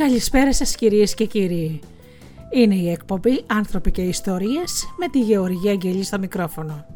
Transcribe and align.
Καλησπέρα 0.00 0.52
σας 0.52 0.74
κυρίες 0.74 1.14
και 1.14 1.24
κύριοι. 1.24 1.80
Είναι 2.50 2.74
η 2.74 2.90
εκπομπή 2.90 3.44
«Άνθρωποι 3.46 3.90
και 3.90 4.02
Ιστορίες» 4.02 4.94
με 4.96 5.08
τη 5.08 5.20
Γεωργία 5.20 5.70
Αγγελή 5.70 6.02
στο 6.02 6.18
μικρόφωνο. 6.18 6.86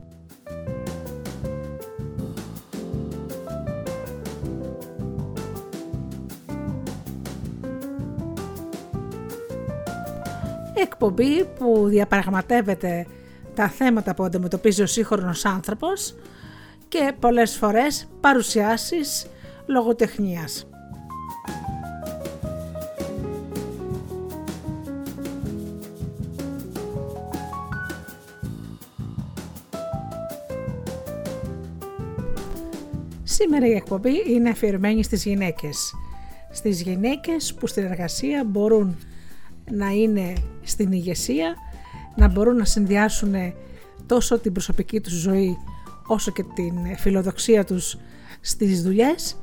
Εκπομπή 10.74 11.44
που 11.58 11.86
διαπραγματεύεται 11.86 13.06
τα 13.54 13.68
θέματα 13.68 14.14
που 14.14 14.24
αντιμετωπίζει 14.24 14.82
ο 14.82 14.86
σύγχρονος 14.86 15.44
άνθρωπος 15.44 16.14
και 16.88 17.14
πολλές 17.20 17.56
φορές 17.56 18.08
παρουσιάσεις 18.20 19.26
λογοτεχνίας. 19.66 20.66
Σήμερα 33.34 33.66
η 33.66 33.72
εκπομπή 33.72 34.32
είναι 34.32 34.50
αφιερωμένη 34.50 35.02
στις 35.02 35.24
γυναίκες. 35.24 35.94
Στις 36.50 36.82
γυναίκες 36.82 37.54
που 37.54 37.66
στην 37.66 37.84
εργασία 37.84 38.44
μπορούν 38.44 38.96
να 39.70 39.88
είναι 39.88 40.32
στην 40.62 40.92
ηγεσία, 40.92 41.54
να 42.16 42.28
μπορούν 42.28 42.56
να 42.56 42.64
συνδυάσουν 42.64 43.34
τόσο 44.06 44.38
την 44.38 44.52
προσωπική 44.52 45.00
τους 45.00 45.12
ζωή 45.12 45.56
όσο 46.06 46.32
και 46.32 46.44
την 46.54 46.96
φιλοδοξία 46.96 47.64
τους 47.64 47.98
στις 48.40 48.82
δουλειές 48.82 49.36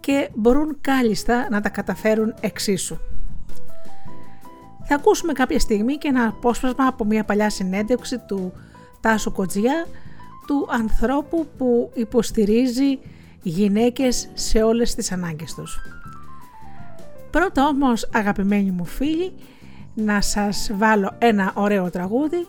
και 0.00 0.28
μπορούν 0.34 0.76
κάλλιστα 0.80 1.48
να 1.50 1.60
τα 1.60 1.68
καταφέρουν 1.68 2.34
εξίσου. 2.40 2.96
Θα 4.84 4.94
ακούσουμε 4.94 5.32
κάποια 5.32 5.58
στιγμή 5.58 5.96
και 5.96 6.08
ένα 6.08 6.26
απόσπασμα 6.26 6.86
από 6.86 7.04
μια 7.04 7.24
παλιά 7.24 7.50
συνέντευξη 7.50 8.18
του 8.18 8.52
Τάσου 9.00 9.32
Κοτζιά, 9.32 9.86
του 10.46 10.66
ανθρώπου 10.70 11.46
που 11.56 11.90
υποστηρίζει 11.94 12.98
γυναίκες 13.48 14.28
σε 14.34 14.62
όλες 14.62 14.94
τις 14.94 15.12
ανάγκες 15.12 15.54
τους. 15.54 15.80
Πρώτα 17.30 17.66
όμως 17.66 18.08
αγαπημένοι 18.12 18.70
μου 18.70 18.84
φίλοι 18.84 19.32
να 19.94 20.20
σας 20.20 20.70
βάλω 20.74 21.14
ένα 21.18 21.52
ωραίο 21.54 21.90
τραγούδι 21.90 22.46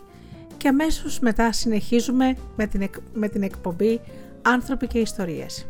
και 0.56 0.68
αμέσως 0.68 1.18
μετά 1.18 1.52
συνεχίζουμε 1.52 2.36
με 2.56 2.66
την, 2.66 2.90
με 3.12 3.28
την 3.28 3.42
εκπομπή 3.42 4.00
«Άνθρωποι 4.42 4.86
και 4.86 4.98
Ιστορίες». 4.98 5.66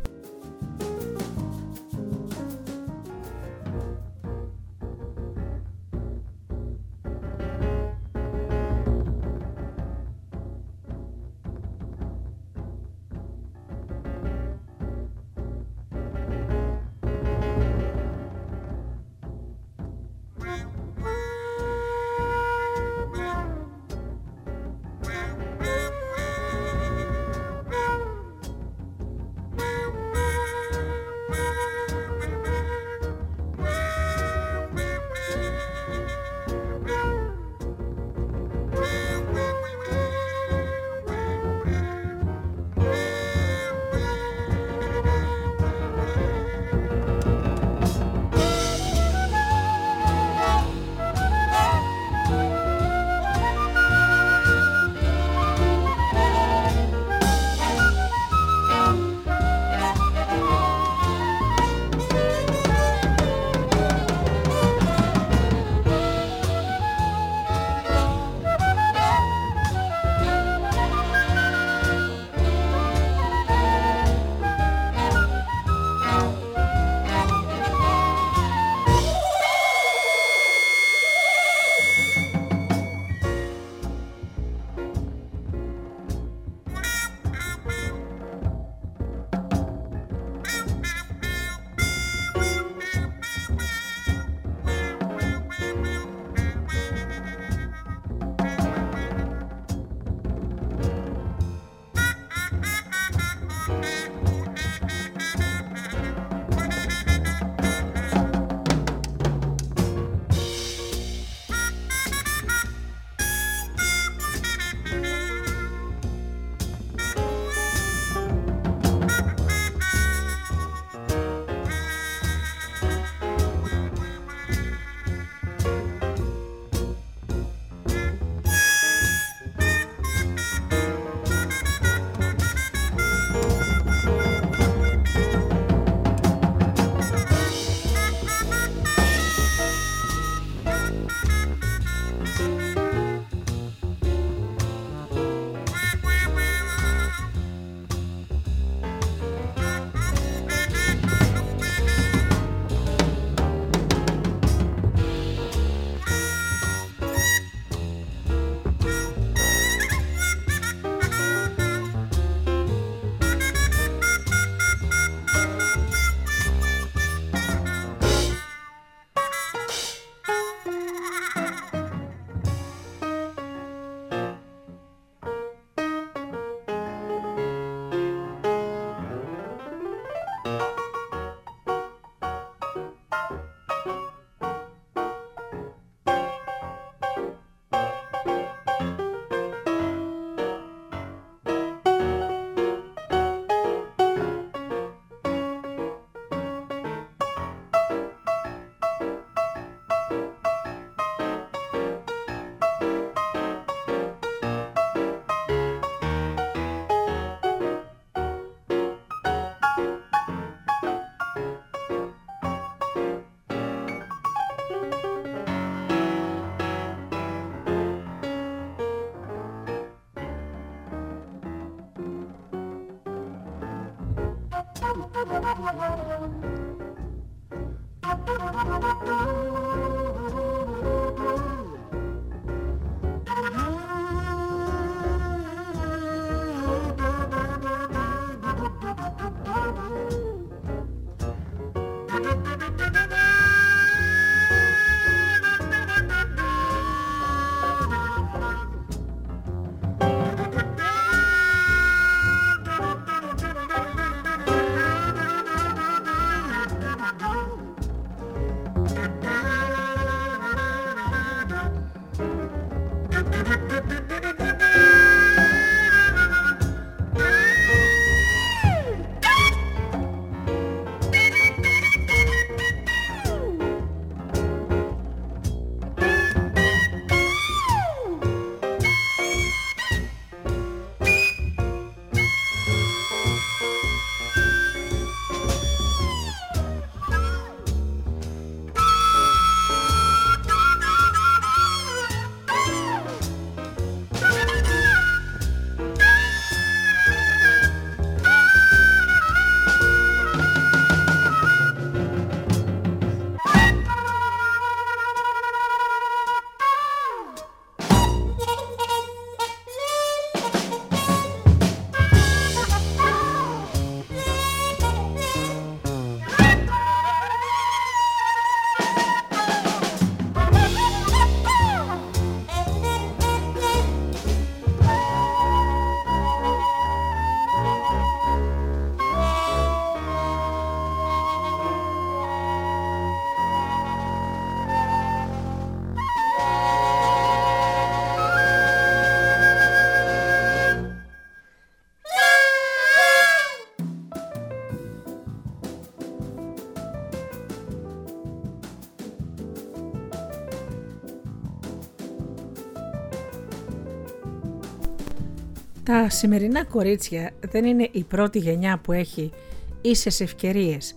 Τα 355.98 356.10
σημερινά 356.10 356.64
κορίτσια 356.64 357.30
δεν 357.40 357.64
είναι 357.64 357.88
η 357.92 358.04
πρώτη 358.04 358.38
γενιά 358.38 358.78
που 358.78 358.92
έχει 358.92 359.32
ίσες 359.80 360.20
ευκαιρίες. 360.20 360.96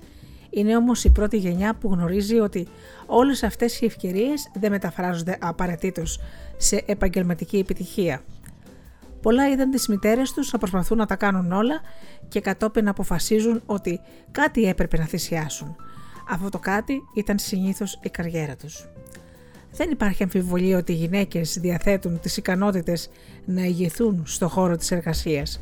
Είναι 0.49 0.75
όμως 0.77 1.03
η 1.03 1.09
πρώτη 1.09 1.37
γενιά 1.37 1.75
που 1.75 1.93
γνωρίζει 1.93 2.39
ότι 2.39 2.67
όλες 3.05 3.43
αυτές 3.43 3.81
οι 3.81 3.85
ευκαιρίες 3.85 4.51
δεν 4.53 4.71
μεταφράζονται 4.71 5.37
απαραίτητος 5.41 6.19
σε 6.57 6.83
επαγγελματική 6.85 7.57
επιτυχία. 7.57 8.21
Πολλά 9.21 9.49
είδαν 9.49 9.71
τις 9.71 9.87
μητέρες 9.87 10.31
τους 10.31 10.51
να 10.51 10.59
προσπαθούν 10.59 10.97
να 10.97 11.05
τα 11.05 11.15
κάνουν 11.15 11.51
όλα 11.51 11.81
και 12.27 12.39
κατόπιν 12.39 12.83
να 12.83 12.89
αποφασίζουν 12.91 13.61
ότι 13.65 13.99
κάτι 14.31 14.65
έπρεπε 14.65 14.97
να 14.97 15.05
θυσιάσουν. 15.05 15.75
Αυτό 16.29 16.49
το 16.49 16.59
κάτι 16.59 17.01
ήταν 17.15 17.39
συνήθως 17.39 17.99
η 18.01 18.09
καριέρα 18.09 18.55
τους. 18.55 18.89
Δεν 19.73 19.91
υπάρχει 19.91 20.23
αμφιβολία 20.23 20.77
ότι 20.77 20.91
οι 20.91 20.95
γυναίκες 20.95 21.57
διαθέτουν 21.59 22.19
τις 22.19 22.37
ικανότητες 22.37 23.09
να 23.45 23.61
ηγηθούν 23.61 24.23
στο 24.25 24.47
χώρο 24.47 24.77
της 24.77 24.91
εργασίας. 24.91 25.61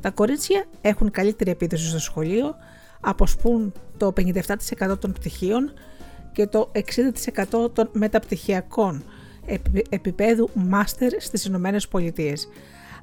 Τα 0.00 0.10
κορίτσια 0.10 0.64
έχουν 0.80 1.10
καλύτερη 1.10 1.50
επίδοση 1.50 1.88
στο 1.88 1.98
σχολείο, 1.98 2.54
αποσπούν 3.00 3.72
το 3.96 4.12
57% 4.12 4.98
των 4.98 5.12
πτυχίων 5.12 5.72
και 6.32 6.46
το 6.46 6.70
60% 6.72 7.70
των 7.72 7.88
μεταπτυχιακών 7.92 9.04
επίπεδου 9.88 10.50
μάστερ 10.54 11.20
στις 11.20 11.44
Ηνωμένες 11.44 11.88
Πολιτείες. 11.88 12.48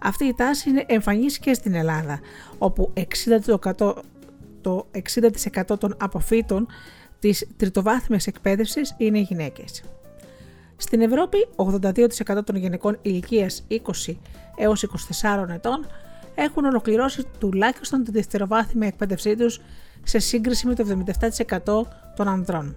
Αυτή 0.02 0.26
η 0.26 0.34
τάση 0.34 0.70
είναι 0.70 0.84
εμφανής 0.88 1.40
και 1.40 1.54
στην 1.54 1.74
Ελλάδα, 1.74 2.20
όπου 2.58 2.94
60% 2.94 3.94
το 4.62 4.88
60% 4.92 5.80
των 5.80 5.96
αποφύτων 6.00 6.68
της 7.20 7.48
τριτοβάθμιας 7.58 8.28
εκπαίδευσης 8.28 8.96
είναι 8.98 9.20
γυναίκες. 9.20 9.84
Στην 10.82 11.02
Ευρώπη, 11.02 11.48
82% 11.56 12.46
των 12.46 12.56
γυναικών 12.56 12.98
ηλικίας 13.02 13.64
20 13.70 14.16
έως 14.58 14.84
24 14.84 15.50
ετών 15.50 15.88
έχουν 16.36 16.66
ολοκληρώσει 16.66 17.26
τουλάχιστον 17.40 18.04
τη 18.04 18.12
δευτεροβάθμια 18.12 18.88
εκπαίδευσή 18.88 19.36
τους 19.36 19.62
σε 20.04 20.20
σύγκριση 20.20 20.68
με 20.68 20.76
το 20.76 21.04
77% 21.56 21.88
των 22.16 22.28
ανδρών. 22.28 22.76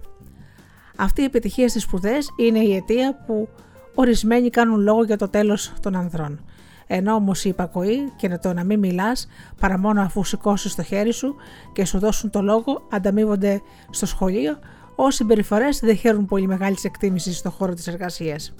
Αυτή 0.95 1.21
η 1.21 1.23
επιτυχία 1.23 1.69
στις 1.69 1.83
σπουδές 1.83 2.29
είναι 2.37 2.59
η 2.59 2.75
αιτία 2.75 3.23
που 3.25 3.49
ορισμένοι 3.95 4.49
κάνουν 4.49 4.79
λόγο 4.79 5.03
για 5.03 5.17
το 5.17 5.29
τέλος 5.29 5.73
των 5.81 5.95
ανδρών. 5.95 6.45
Ενώ 6.87 7.13
όμως 7.13 7.45
η 7.45 7.49
υπακοή 7.49 8.11
και 8.15 8.37
το 8.37 8.53
να 8.53 8.63
μην 8.63 8.79
μιλάς 8.79 9.27
παρά 9.59 9.77
μόνο 9.77 10.01
αφού 10.01 10.23
σηκώσεις 10.23 10.75
το 10.75 10.83
χέρι 10.83 11.13
σου 11.13 11.35
και 11.73 11.85
σου 11.85 11.99
δώσουν 11.99 12.29
το 12.29 12.41
λόγο 12.41 12.87
ανταμείβονται 12.91 13.61
στο 13.89 14.05
σχολείο 14.05 14.57
ω 14.95 15.11
συμπεριφορές 15.11 15.79
δεν 15.79 15.95
χαίρουν 15.95 16.25
πολύ 16.25 16.47
μεγάλης 16.47 16.83
εκτίμησης 16.83 17.37
στον 17.37 17.51
χώρο 17.51 17.73
της 17.73 17.87
εργασίας. 17.87 18.53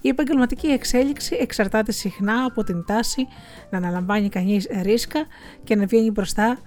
Η 0.00 0.08
επαγγελματική 0.08 0.66
εξέλιξη 0.66 1.36
εξαρτάται 1.40 1.92
συχνά 1.92 2.44
από 2.44 2.64
την 2.64 2.84
τάση 2.84 3.26
να 3.70 3.78
αναλαμβάνει 3.78 4.28
κανείς 4.28 4.68
ρίσκα 4.82 5.26
και 5.64 5.76
να 5.76 5.86
βγαίνει 5.86 6.10
μπροστά 6.10 6.58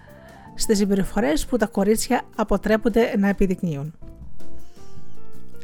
στις 0.55 0.77
συμπεριφορές 0.77 1.45
που 1.45 1.57
τα 1.57 1.65
κορίτσια 1.65 2.21
αποτρέπονται 2.35 3.13
να 3.17 3.27
επιδεικνύουν. 3.27 3.93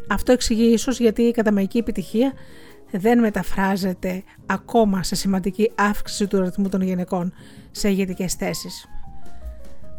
Αυτό 0.09 0.31
εξηγεί 0.31 0.73
ίσως 0.73 0.99
γιατί 0.99 1.21
η 1.21 1.31
καταμαϊκή 1.31 1.77
επιτυχία 1.77 2.33
δεν 2.91 3.19
μεταφράζεται 3.19 4.23
ακόμα 4.45 5.03
σε 5.03 5.15
σημαντική 5.15 5.71
αύξηση 5.75 6.27
του 6.27 6.41
ρυθμού 6.41 6.69
των 6.69 6.81
γυναικών 6.81 7.33
σε 7.71 7.89
ηγετικές 7.89 8.33
θέσεις. 8.33 8.87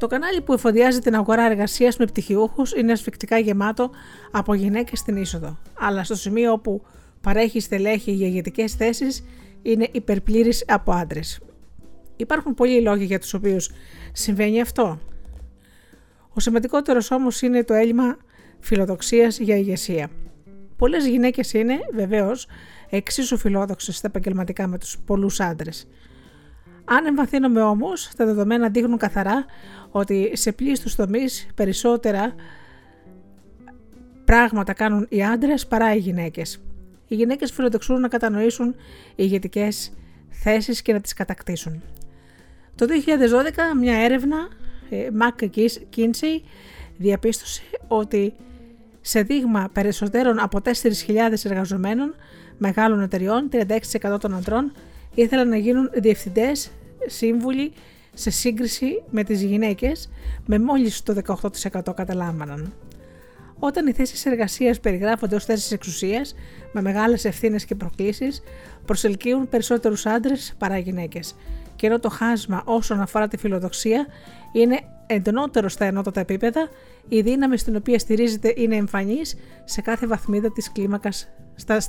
Το 0.02 0.08
κανάλι 0.08 0.40
που 0.40 0.52
εφοδιάζει 0.52 0.98
την 0.98 1.14
αγορά 1.14 1.44
εργασίας 1.44 1.96
με 1.96 2.04
πτυχιούχους 2.04 2.72
είναι 2.72 2.92
ασφικτικά 2.92 3.38
γεμάτο 3.38 3.90
από 4.30 4.54
γυναίκες 4.54 4.98
στην 4.98 5.16
είσοδο, 5.16 5.58
αλλά 5.78 6.04
στο 6.04 6.14
σημείο 6.14 6.52
όπου 6.52 6.82
παρέχει 7.20 7.60
στελέχη 7.60 8.12
για 8.12 8.26
ηγετικές 8.26 8.74
θέσεις 8.74 9.24
είναι 9.62 9.88
υπερπλήρης 9.92 10.64
από 10.68 10.92
άντρες. 10.92 11.40
Υπάρχουν 12.16 12.54
πολλοί 12.54 12.80
λόγοι 12.80 13.04
για 13.04 13.18
τους 13.18 13.34
οποίους 13.34 13.70
συμβαίνει 14.12 14.60
αυτό. 14.60 15.00
Ο 16.28 16.40
σημαντικότερος 16.40 17.10
όμως 17.10 17.42
είναι 17.42 17.64
το 17.64 17.74
έλλειμμα 17.74 18.16
φιλοδοξίας 18.60 19.38
για 19.38 19.56
ηγεσία. 19.56 20.10
Πολλές 20.76 21.06
γυναίκες 21.06 21.52
είναι, 21.52 21.78
βεβαίως, 21.94 22.46
εξίσου 22.90 23.38
φιλόδοξες 23.38 23.96
στα 23.96 24.06
επαγγελματικά 24.08 24.66
με 24.66 24.78
τους 24.78 24.98
πολλούς 25.06 25.40
άντρες. 25.40 25.86
Αν 26.84 27.06
εμβαθύνουμε 27.06 27.62
όμως, 27.62 28.10
τα 28.16 28.24
δεδομένα 28.24 28.68
δείχνουν 28.68 28.98
καθαρά 28.98 29.44
ότι 29.90 30.30
σε 30.32 30.52
πλήστους 30.52 30.94
τομείς 30.94 31.46
περισσότερα 31.54 32.34
πράγματα 34.24 34.72
κάνουν 34.72 35.06
οι 35.08 35.24
άντρες 35.24 35.66
παρά 35.66 35.94
οι 35.94 35.98
γυναίκες. 35.98 36.60
Οι 37.08 37.14
γυναίκες 37.14 37.52
φιλοδοξούν 37.52 38.00
να 38.00 38.08
κατανοήσουν 38.08 38.74
ηγετικές 39.14 39.92
θέσεις 40.30 40.82
και 40.82 40.92
να 40.92 41.00
τις 41.00 41.12
κατακτήσουν. 41.12 41.82
Το 42.74 42.86
2012 42.86 43.74
μια 43.80 43.96
έρευνα, 43.96 44.48
ε, 44.90 45.08
Mac 45.20 45.48
Kinsey, 45.96 46.40
διαπίστωσε 46.96 47.62
ότι 47.88 48.32
σε 49.00 49.22
δείγμα 49.22 49.68
περισσότερων 49.72 50.38
από 50.38 50.60
4.000 50.60 51.44
εργαζομένων 51.44 52.14
μεγάλων 52.58 53.00
εταιριών, 53.00 53.48
36% 53.48 54.18
των 54.20 54.34
αντρών 54.34 54.72
ήθελαν 55.14 55.48
να 55.48 55.56
γίνουν 55.56 55.90
διευθυντές, 55.94 56.70
σύμβουλοι 57.06 57.72
σε 58.14 58.30
σύγκριση 58.30 59.02
με 59.10 59.24
τις 59.24 59.42
γυναίκες 59.42 60.10
με 60.46 60.58
μόλις 60.58 61.02
το 61.02 61.14
18% 61.14 61.94
καταλάμβαναν. 61.94 62.72
Όταν 63.58 63.86
οι 63.86 63.92
θέσεις 63.92 64.26
εργασίας 64.26 64.80
περιγράφονται 64.80 65.34
ως 65.34 65.44
θέσεις 65.44 65.72
εξουσίας, 65.72 66.34
με 66.72 66.82
μεγάλες 66.82 67.24
ευθύνες 67.24 67.64
και 67.64 67.74
προκλήσεις, 67.74 68.42
προσελκύουν 68.84 69.48
περισσότερους 69.48 70.06
άντρες 70.06 70.54
παρά 70.58 70.78
γυναίκες. 70.78 71.34
Και 71.76 71.86
ενώ 71.86 71.98
το 72.00 72.08
χάσμα 72.08 72.62
όσον 72.64 73.00
αφορά 73.00 73.28
τη 73.28 73.36
φιλοδοξία 73.36 74.06
είναι 74.52 74.80
εντονότερο 75.06 75.68
στα 75.68 75.84
ενότατα 75.84 76.20
επίπεδα, 76.20 76.68
η 77.08 77.20
δύναμη 77.20 77.58
στην 77.58 77.76
οποία 77.76 77.98
στηρίζεται 77.98 78.52
είναι 78.56 78.76
εμφανής 78.76 79.36
σε 79.64 79.80
κάθε 79.80 80.06
βαθμίδα 80.06 80.52
της 80.52 80.72
κλίμακας 80.72 81.28
στα 81.54 81.80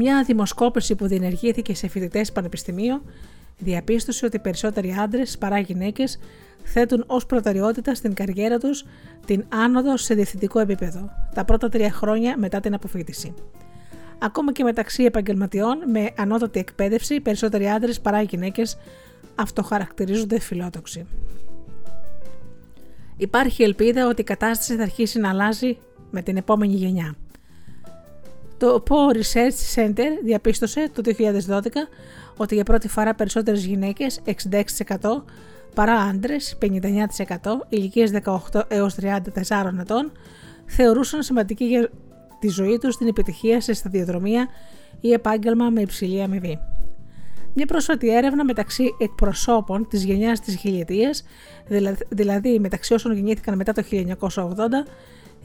Μια 0.00 0.22
δημοσκόπηση 0.24 0.94
που 0.94 1.06
διενεργήθηκε 1.06 1.74
σε 1.74 1.88
φοιτητές 1.88 2.32
πανεπιστημίου 2.32 3.02
διαπίστωσε 3.58 4.26
ότι 4.26 4.38
περισσότεροι 4.38 4.94
άντρες 4.98 5.38
παρά 5.38 5.58
γυναίκες 5.58 6.18
θέτουν 6.62 7.04
ως 7.06 7.26
προτεραιότητα 7.26 7.94
στην 7.94 8.14
καριέρα 8.14 8.58
τους 8.58 8.84
την 9.26 9.44
άνοδο 9.48 9.96
σε 9.96 10.14
διευθυντικό 10.14 10.60
επίπεδο, 10.60 11.10
τα 11.34 11.44
πρώτα 11.44 11.68
τρία 11.68 11.92
χρόνια 11.92 12.38
μετά 12.38 12.60
την 12.60 12.74
αποφύτιση. 12.74 13.34
Ακόμα 14.18 14.52
και 14.52 14.64
μεταξύ 14.64 15.04
επαγγελματιών 15.04 15.78
με 15.90 16.10
ανώτατη 16.16 16.58
εκπαίδευση, 16.58 17.20
περισσότεροι 17.20 17.68
άντρες 17.68 18.00
παρά 18.00 18.22
γυναίκες 18.22 18.78
αυτοχαρακτηρίζονται 19.34 20.40
φιλόδοξοι. 20.40 21.06
Υπάρχει 23.16 23.62
ελπίδα 23.62 24.06
ότι 24.08 24.20
η 24.20 24.24
κατάσταση 24.24 24.76
θα 24.76 24.82
αρχίσει 24.82 25.18
να 25.18 25.28
αλλάζει 25.28 25.78
με 26.10 26.22
την 26.22 26.36
επόμενη 26.36 26.74
γενιά. 26.74 27.14
Το 28.58 28.82
Poe 28.88 29.16
Research 29.16 29.74
Center 29.74 30.08
διαπίστωσε 30.24 30.90
το 30.94 31.02
2012 31.18 31.28
ότι 32.36 32.54
για 32.54 32.64
πρώτη 32.64 32.88
φορά 32.88 33.14
περισσότερες 33.14 33.64
γυναίκες, 33.64 34.20
66% 34.24 35.24
παρά 35.74 35.94
άντρες, 35.94 36.58
59% 36.60 37.66
ηλικίες 37.68 38.10
18 38.10 38.64
έως 38.68 38.94
34 38.94 39.78
ετών, 39.80 40.12
θεωρούσαν 40.66 41.22
σημαντική 41.22 41.64
για 41.64 41.90
τη 42.40 42.48
ζωή 42.48 42.78
τους 42.78 42.96
την 42.96 43.06
επιτυχία 43.06 43.60
σε 43.60 43.72
σταδιοδρομία 43.72 44.48
ή 45.00 45.12
επάγγελμα 45.12 45.70
με 45.70 45.80
υψηλή 45.80 46.22
αμοιβή. 46.22 46.58
Μια 47.54 47.66
πρόσφατη 47.66 48.14
έρευνα 48.14 48.44
μεταξύ 48.44 48.94
εκπροσώπων 48.98 49.88
της 49.88 50.04
γενιάς 50.04 50.40
της 50.40 50.56
χιλιετίας, 50.56 51.24
δηλαδή 52.08 52.58
μεταξύ 52.58 52.94
όσων 52.94 53.12
γεννήθηκαν 53.12 53.56
μετά 53.56 53.72
το 53.72 53.82
1980, 53.82 54.86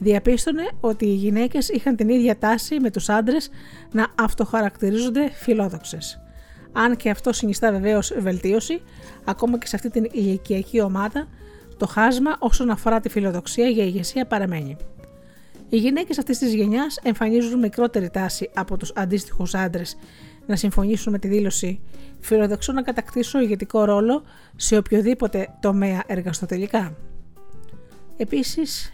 διαπίστωνε 0.04 0.70
ότι 0.80 1.06
οι 1.06 1.14
γυναίκες 1.14 1.70
είχαν 1.70 1.96
την 1.96 2.10
ίδια 2.10 2.38
τάση 2.38 2.80
με 2.80 2.92
τους 2.92 3.10
άντρες 3.10 3.50
να 3.92 4.08
αυτοχαρακτηρίζονται 4.20 5.30
φιλόδοξες. 5.30 6.22
Αν 6.72 6.96
και 6.96 7.10
αυτό 7.10 7.34
συνιστά 7.34 7.72
βεβαίως 7.72 8.14
βελτίωση, 8.18 8.82
ακόμα 9.24 9.58
και 9.58 9.68
σε 9.68 9.76
αυτή 9.76 9.90
την 9.90 10.08
ηλικιακή 10.12 10.82
ομάδα, 10.82 11.28
το 11.78 11.88
χάσμα 11.88 12.36
όσον 12.40 12.70
αφορά 12.70 13.00
τη 13.00 13.10
φιλοδοξία 13.10 13.68
για 13.68 13.84
ηγεσία 13.84 14.26
παραμένει. 14.26 14.78
Οι 15.70 15.78
γυναίκες 15.78 16.18
αυτής 16.18 16.38
της 16.38 16.54
γενιάς 16.54 17.00
εμφανίζουν 17.04 17.60
μικρότερη 17.60 18.10
τάση 18.10 18.50
από 18.54 18.78
τους 18.78 18.92
αντίστοιχους 18.96 19.56
άντρες 19.56 19.98
να 20.46 20.56
συμφωνήσουν 20.56 21.12
με 21.12 21.20
τη 21.20 21.28
δήλωση 21.28 21.82
Φιλοδοξώ 22.24 22.74
να 22.74 22.82
κατακτήσω 22.82 23.40
ηγετικό 23.40 23.84
ρόλο 23.84 24.24
σε 24.56 24.78
οποιοδήποτε 24.78 25.48
τομέα 25.60 26.04
εργαστοτελικά. 26.08 26.98
Επίσης, 28.18 28.93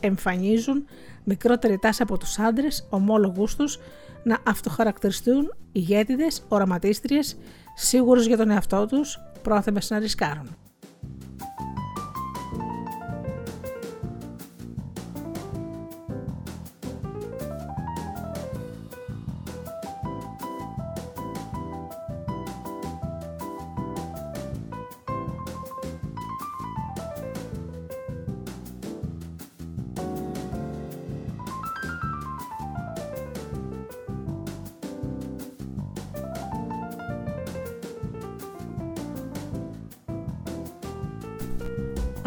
εμφανίζουν 0.00 0.84
μικρότερη 1.24 1.78
τάση 1.78 2.02
από 2.02 2.18
τους 2.18 2.38
άντρες 2.38 2.86
ομόλογους 2.90 3.56
τους 3.56 3.78
να 4.22 4.38
αυτοχαρακτηριστούν 4.46 5.54
ηγέτιδες, 5.72 6.42
οραματίστριες, 6.48 7.36
σίγουρους 7.74 8.26
για 8.26 8.36
τον 8.36 8.50
εαυτό 8.50 8.86
τους, 8.86 9.20
πρόθεμες 9.42 9.90
να 9.90 9.98
ρισκάρουν. 9.98 10.56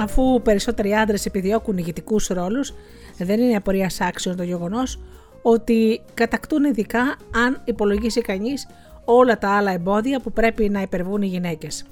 Αφού 0.02 0.42
περισσότεροι 0.42 0.94
άντρες 0.94 1.26
επιδιώκουν 1.26 1.78
ηγετικούς 1.78 2.28
ρόλους, 2.28 2.74
δεν 3.18 3.40
είναι 3.40 3.56
απορία 3.56 3.92
άξιον 4.00 4.36
το 4.36 4.44
γεγονός 4.44 5.00
ότι 5.42 6.02
κατακτούν 6.14 6.64
ειδικά 6.64 7.16
αν 7.36 7.62
υπολογίσει 7.66 8.22
κανείς 8.22 8.68
όλα 9.06 9.38
τα 9.38 9.56
άλλα 9.56 9.72
εμπόδια 9.72 10.20
που 10.20 10.32
πρέπει 10.32 10.70
να 10.70 10.82
υπερβούν 10.82 11.22
οι 11.22 11.28
γυναίκες. 11.28 11.86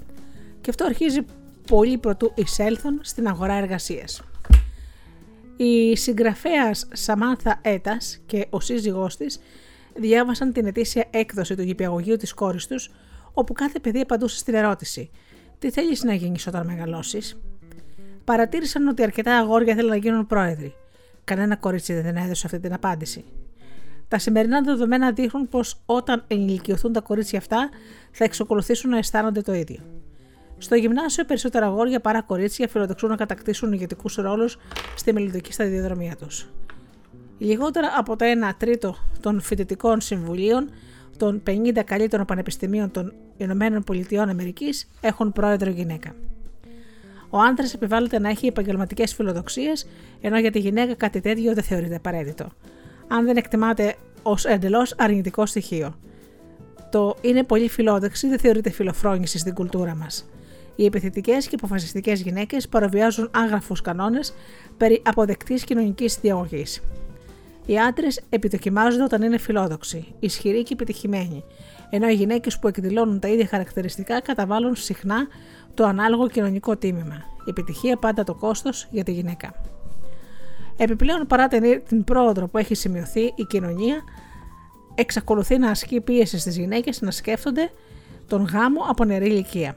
Και 0.60 0.70
αυτό 0.70 0.84
αρχίζει 0.84 1.20
πολύ 1.66 1.98
πρωτού 1.98 2.32
εισέλθουν 2.34 3.00
στην 3.02 3.26
αγορά 3.26 3.54
εργασίας. 3.54 4.22
Η 5.56 5.96
συγγραφέας 5.96 6.88
Σαμάνθα 6.92 7.58
Έτας 7.62 8.20
και 8.26 8.46
ο 8.50 8.60
σύζυγός 8.60 9.16
της 9.16 9.40
διάβασαν 9.94 10.52
την 10.52 10.66
ετήσια 10.66 11.04
έκδοση 11.10 11.54
του 11.54 11.62
γηπιαγωγείου 11.62 12.16
της 12.16 12.34
κόρης 12.34 12.66
τους, 12.66 12.90
όπου 13.32 13.52
κάθε 13.52 13.78
παιδί 13.78 14.00
απαντούσε 14.00 14.38
στην 14.38 14.54
ερώτηση 14.54 15.10
«Τι 15.58 15.70
θέλεις 15.70 16.02
να 16.02 16.14
γίνεις 16.14 16.46
όταν 16.46 16.66
μεγαλώσεις» 16.66 17.40
παρατήρησαν 18.24 18.88
ότι 18.88 19.02
αρκετά 19.02 19.36
αγόρια 19.36 19.74
θέλουν 19.74 19.90
να 19.90 19.96
γίνουν 19.96 20.26
πρόεδροι. 20.26 20.74
Κανένα 21.24 21.56
κορίτσι 21.56 22.00
δεν 22.00 22.16
έδωσε 22.16 22.42
αυτή 22.46 22.60
την 22.60 22.72
απάντηση. 22.72 23.24
Τα 24.08 24.18
σημερινά 24.18 24.62
δεδομένα 24.62 25.12
δείχνουν 25.12 25.48
πως 25.48 25.82
όταν 25.86 26.24
ενηλικιωθούν 26.26 26.92
τα 26.92 27.00
κορίτσια 27.00 27.38
αυτά 27.38 27.68
θα 28.10 28.24
εξακολουθήσουν 28.24 28.90
να 28.90 28.98
αισθάνονται 28.98 29.40
το 29.40 29.54
ίδιο. 29.54 29.80
Στο 30.58 30.74
γυμνάσιο, 30.74 31.24
περισσότερα 31.24 31.66
αγόρια 31.66 32.00
παρά 32.00 32.22
κορίτσια 32.22 32.68
φιλοδοξούν 32.68 33.10
να 33.10 33.16
κατακτήσουν 33.16 33.72
ηγετικούς 33.72 34.14
ρόλους 34.14 34.58
στη 34.96 35.12
μελλοντική 35.12 35.52
σταδιοδρομία 35.52 36.16
τους. 36.16 36.48
Λιγότερα 37.38 37.92
από 37.96 38.16
το 38.16 38.24
1 38.24 38.52
τρίτο 38.56 38.96
των 39.20 39.40
φοιτητικών 39.40 40.00
συμβουλίων 40.00 40.70
των 41.16 41.42
50 41.46 41.82
καλύτερων 41.84 42.26
πανεπιστημίων 42.26 42.90
των 42.90 43.12
ΗΠΑ 43.36 44.34
έχουν 45.00 45.32
πρόεδρο 45.32 45.70
γυναίκα. 45.70 46.14
Ο 47.30 47.38
άντρας 47.38 47.74
επιβάλλεται 47.74 48.18
να 48.18 48.28
έχει 48.28 48.46
επαγγελματικές 48.46 49.14
φιλοδοξίες, 49.14 49.86
ενώ 50.20 50.38
για 50.38 50.50
τη 50.50 50.58
γυναίκα 50.58 50.94
κάτι 50.94 51.20
τέτοιο 51.20 51.54
δεν 51.54 51.62
θεωρείται 51.62 51.94
απαραίτητο. 51.94 52.48
Αν 53.08 53.24
δεν 53.24 53.36
εκτιμάται 53.36 53.94
ως 54.22 54.44
εντελώς 54.44 54.94
αρνητικό 54.98 55.46
στοιχείο. 55.46 55.94
Το 56.90 57.16
είναι 57.20 57.44
πολύ 57.44 57.68
φιλόδοξη 57.68 58.28
δεν 58.28 58.38
θεωρείται 58.38 58.70
φιλοφρόνηση 58.70 59.38
στην 59.38 59.54
κουλτούρα 59.54 59.94
μας. 59.94 60.28
Οι 60.76 60.84
επιθετικές 60.84 61.46
και 61.46 61.54
αποφασιστικές 61.54 62.20
γυναίκες 62.20 62.68
παραβιάζουν 62.68 63.30
άγραφους 63.32 63.80
κανόνες 63.80 64.34
περί 64.76 65.02
αποδεκτής 65.04 65.64
κοινωνικής 65.64 66.18
διαγωγής. 66.20 66.82
Οι 67.66 67.78
άντρες 67.78 68.20
επιδοκιμάζονται 68.28 69.02
όταν 69.02 69.22
είναι 69.22 69.38
φιλόδοξοι, 69.38 70.14
ισχυροί 70.20 70.62
και 70.62 70.72
επιτυχημένοι, 70.72 71.44
ενώ 71.90 72.08
οι 72.08 72.14
γυναίκες 72.14 72.58
που 72.58 72.68
εκδηλώνουν 72.68 73.20
τα 73.20 73.28
ίδια 73.28 73.46
χαρακτηριστικά 73.46 74.20
καταβάλουν 74.20 74.76
συχνά 74.76 75.26
το 75.80 75.86
ανάλογο 75.86 76.28
κοινωνικό 76.28 76.76
τίμημα. 76.76 77.24
Η 77.46 77.50
επιτυχία 77.50 77.96
πάντα 77.96 78.24
το 78.24 78.34
κόστος 78.34 78.86
για 78.90 79.04
τη 79.04 79.12
γυναίκα. 79.12 79.54
Επιπλέον, 80.76 81.26
παρά 81.26 81.48
την 81.88 82.04
πρόοδο 82.04 82.46
που 82.46 82.58
έχει 82.58 82.74
σημειωθεί, 82.74 83.20
η 83.20 83.44
κοινωνία 83.48 84.02
εξακολουθεί 84.94 85.58
να 85.58 85.70
ασκεί 85.70 86.00
πίεση 86.00 86.38
στις 86.38 86.56
γυναίκες 86.56 87.00
να 87.00 87.10
σκέφτονται 87.10 87.70
τον 88.26 88.44
γάμο 88.44 88.80
από 88.88 89.04
νερή 89.04 89.26
ηλικία. 89.26 89.74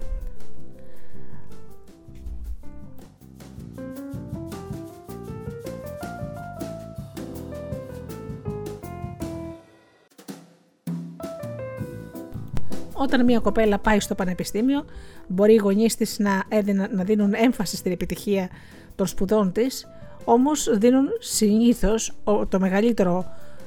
Όταν 13.03 13.23
μια 13.23 13.39
κοπέλα 13.39 13.79
πάει 13.79 13.99
στο 13.99 14.15
πανεπιστήμιο, 14.15 14.85
μπορεί 15.27 15.53
οι 15.53 15.57
γονείς 15.57 15.95
της 15.95 16.19
να, 16.19 16.43
να 16.91 17.03
δίνουν 17.03 17.33
έμφαση 17.33 17.75
στην 17.75 17.91
επιτυχία 17.91 18.49
των 18.95 19.07
σπουδών 19.07 19.51
της, 19.51 19.87
όμως 20.23 20.77
δίνουν 20.77 21.07
συνήθως 21.19 22.13
το 22.49 22.59
μεγαλύτερο 22.59 23.25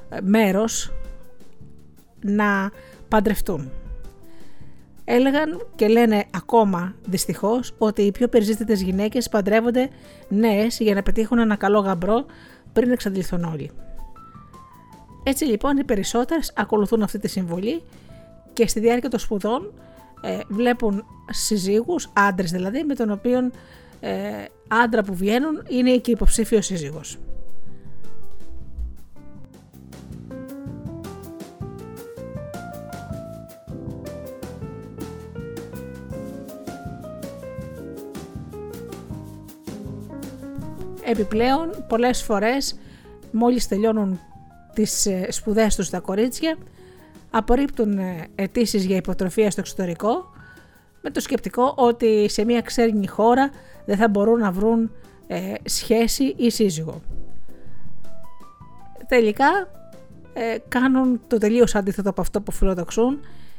ε, 0.09 0.19
μέρος 0.21 0.93
να 2.21 2.71
παντρευτούν. 3.09 3.71
Έλεγαν 5.05 5.67
και 5.75 5.89
λένε 5.89 6.25
ακόμα 6.31 6.95
δυστυχώς 7.07 7.75
ότι 7.79 8.03
οι 8.03 8.11
πιο 8.11 8.29
περιζήτητες 8.29 8.83
γυναίκες 8.83 9.29
παντρεύονται 9.29 9.89
νέες 10.29 10.79
για 10.79 10.95
να 10.95 11.03
πετύχουν 11.03 11.39
ένα 11.39 11.57
καλό 11.57 11.79
γαμπρό 11.79 12.27
πριν 12.73 12.91
εξαντληθούν 12.91 13.45
όλοι. 13.45 13.71
Έτσι 15.23 15.45
λοιπόν 15.45 15.77
οι 15.77 15.85
περισσότερες 15.85 16.53
ακολουθούν 16.57 17.03
αυτή 17.03 17.19
τη 17.19 17.29
συμβολή 17.29 17.83
και 18.57 18.69
στη 18.69 18.81
διάρκεια 18.81 19.11
των 19.11 19.19
σπουδών 19.19 19.73
ε, 20.21 20.39
βλέπουν 20.49 21.05
συζύγους, 21.31 22.11
άντρες 22.13 22.51
δηλαδή, 22.51 22.83
με 22.85 22.95
τον 22.95 23.11
οποίο 23.11 23.51
ε, 24.01 24.13
άντρα 24.69 25.03
που 25.03 25.15
βγαίνουν 25.15 25.63
είναι 25.69 25.97
και 25.97 26.11
υποψήφιος 26.11 26.67
σύζυγος. 26.67 27.19
Επιπλέον, 41.05 41.85
πολλές 41.89 42.23
φορές, 42.23 42.79
μόλις 43.33 43.69
τελειώνουν 43.69 44.21
τις 44.75 45.07
ε, 45.07 45.27
σπουδές 45.31 45.77
τους 45.77 45.87
στα 45.87 46.01
κορίτσια, 46.01 46.57
απορρίπτουν 47.31 47.99
ε, 47.99 48.29
αιτήσεις 48.35 48.85
για 48.85 48.97
υποτροφία 48.97 49.51
στο 49.51 49.61
εξωτερικό 49.61 50.31
με 51.03 51.11
το 51.11 51.21
σκεπτικό 51.21 51.75
ότι 51.77 52.29
σε 52.29 52.45
μια 52.45 52.61
ξένη 52.61 53.07
χώρα 53.07 53.51
δεν 53.85 53.97
θα 53.97 54.09
μπορούν 54.09 54.39
να 54.39 54.53
βρουν 54.53 54.91
ε, 55.27 55.53
σχέση 55.65 56.35
ή 56.37 56.51
σύζυγο. 56.51 57.01
Τελικά 59.09 59.69
ε, 60.33 60.57
κάνουν 60.69 61.21
το 61.27 61.39
τελείως 61.39 61.75
αντίθετο 61.75 62.11
από 62.11 62.21
αυτό 62.21 62.41
που 62.41 62.53
φιλοδοξούν 62.53 63.19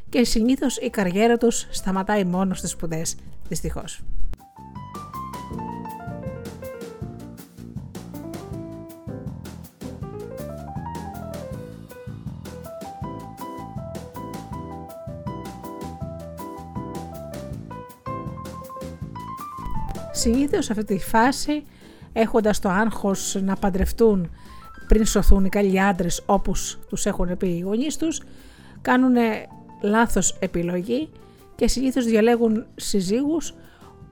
και 0.09 0.24
συνήθως 0.24 0.77
η 0.77 0.89
καριέρα 0.89 1.38
τους 1.38 1.67
σταματάει 1.69 2.24
μόνο 2.24 2.53
στις 2.53 2.71
σπουδές, 2.71 3.15
δυστυχώς. 3.47 4.01
Συνήθως 20.17 20.65
σε 20.65 20.71
αυτή 20.71 20.83
τη 20.83 20.97
φάση 20.97 21.63
έχοντας 22.13 22.59
το 22.59 22.69
άγχος 22.69 23.38
να 23.41 23.55
παντρευτούν 23.55 24.31
πριν 24.88 25.05
σωθούν 25.05 25.45
οι 25.45 25.50
καλοί 25.50 25.81
άντρες 25.81 26.24
όπως 26.25 26.79
τους 26.89 27.05
έχουν 27.05 27.38
πει 27.38 27.47
οι 27.47 27.59
γονείς 27.59 27.97
τους, 27.97 28.21
κάνουν 28.81 29.15
λάθος 29.81 30.38
επιλογή 30.39 31.09
και 31.55 31.67
συνήθως 31.67 32.05
διαλέγουν 32.05 32.65
συζύγους 32.75 33.53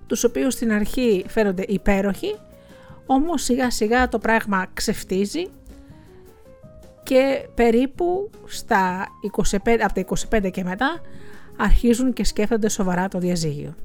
τους 0.08 0.24
οποίους 0.24 0.54
στην 0.54 0.72
αρχή 0.72 1.26
φαίνονται 1.28 1.64
υπέροχοι, 1.68 2.36
όμως 3.06 3.44
σιγά 3.44 3.72
σιγά 3.72 4.08
το 4.08 4.20
πράγμα 4.20 4.66
ξεφτίζει 4.74 5.48
και 7.04 7.48
περίπου 7.56 8.30
στα 8.46 9.08
25, 9.66 9.80
από 9.84 9.94
τα 9.94 10.06
25 10.30 10.50
και 10.52 10.64
μετά 10.64 11.02
αρχίζουν 11.58 12.14
και 12.14 12.24
σκέφτονται 12.24 12.70
σοβαρά 12.70 13.08
το 13.08 13.20
διαζύγιο. 13.20 13.76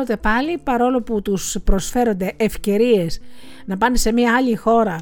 Άλλοτε 0.00 0.16
πάλι, 0.16 0.58
παρόλο 0.58 1.02
που 1.02 1.22
τους 1.22 1.56
προσφέρονται 1.64 2.32
ευκαιρίες 2.36 3.20
να 3.64 3.76
πάνε 3.76 3.96
σε 3.96 4.12
μια 4.12 4.34
άλλη 4.36 4.56
χώρα 4.56 5.00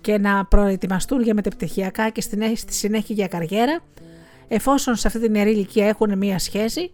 και 0.00 0.18
να 0.18 0.44
προετοιμαστούν 0.44 1.22
για 1.22 1.34
μετεπτυχιακά 1.34 2.08
και 2.08 2.20
στη 2.20 2.56
συνέχεια 2.66 3.14
για 3.14 3.28
καριέρα, 3.28 3.80
εφόσον 4.48 4.96
σε 4.96 5.06
αυτή 5.06 5.20
την 5.20 5.30
νεαρή 5.30 5.50
ηλικία 5.50 5.88
έχουν 5.88 6.18
μια 6.18 6.38
σχέση, 6.38 6.90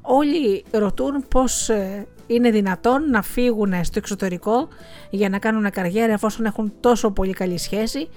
όλοι 0.00 0.64
ρωτούν 0.70 1.24
πώς 1.28 1.68
ε, 1.68 2.06
είναι 2.26 2.50
δυνατόν 2.50 3.10
να 3.10 3.22
φύγουν 3.22 3.84
στο 3.84 3.98
εξωτερικό 3.98 4.68
για 5.10 5.28
να 5.28 5.38
κάνουν 5.38 5.70
καριέρα 5.70 6.12
εφόσον 6.12 6.44
έχουν 6.44 6.72
τόσο 6.80 7.10
πολύ 7.10 7.32
καλή 7.32 7.58
σχέση 7.58 8.08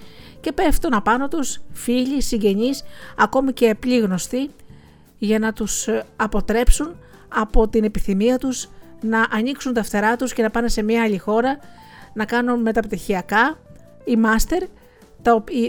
και 0.42 0.52
πέφτουν 0.52 0.94
απάνω 0.94 1.28
τους 1.28 1.62
φίλοι, 1.72 2.22
συγγενείς, 2.22 2.84
ακόμη 3.18 3.54
και 3.54 3.66
επλήγνωστοι 3.66 4.50
για 5.18 5.40
να 5.40 5.54
τους 5.54 5.88
ε, 5.88 6.04
αποτρέψουν 6.16 6.96
από 7.36 7.68
την 7.68 7.84
επιθυμία 7.84 8.38
τους 8.38 8.70
να 9.02 9.28
ανοίξουν 9.32 9.74
τα 9.74 9.84
φτερά 9.84 10.16
τους 10.16 10.34
και 10.34 10.42
να 10.42 10.50
πάνε 10.50 10.68
σε 10.68 10.84
μια 10.84 11.04
άλλη 11.04 11.18
χώρα 11.18 11.58
να 12.14 12.26
κάνουν 12.26 12.62
μεταπτυχιακά 12.62 13.58
ή 14.04 14.16
μάστερ 14.16 14.64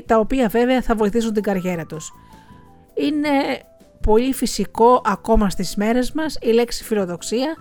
τα 0.07 0.19
οποία 0.19 0.49
βέβαια 0.49 0.83
θα 0.83 0.95
βοηθήσουν 0.95 1.33
την 1.33 1.43
καριέρα 1.43 1.87
τους. 1.87 2.13
Είναι 2.95 3.31
πολύ 4.03 4.33
φυσικό 4.33 5.03
ακόμα 5.05 5.51
στις 5.51 5.77
μέρες 5.77 6.13
μας 6.13 6.39
η 6.41 6.51
λέξη 6.51 6.85
φιλοδοξία 6.85 7.57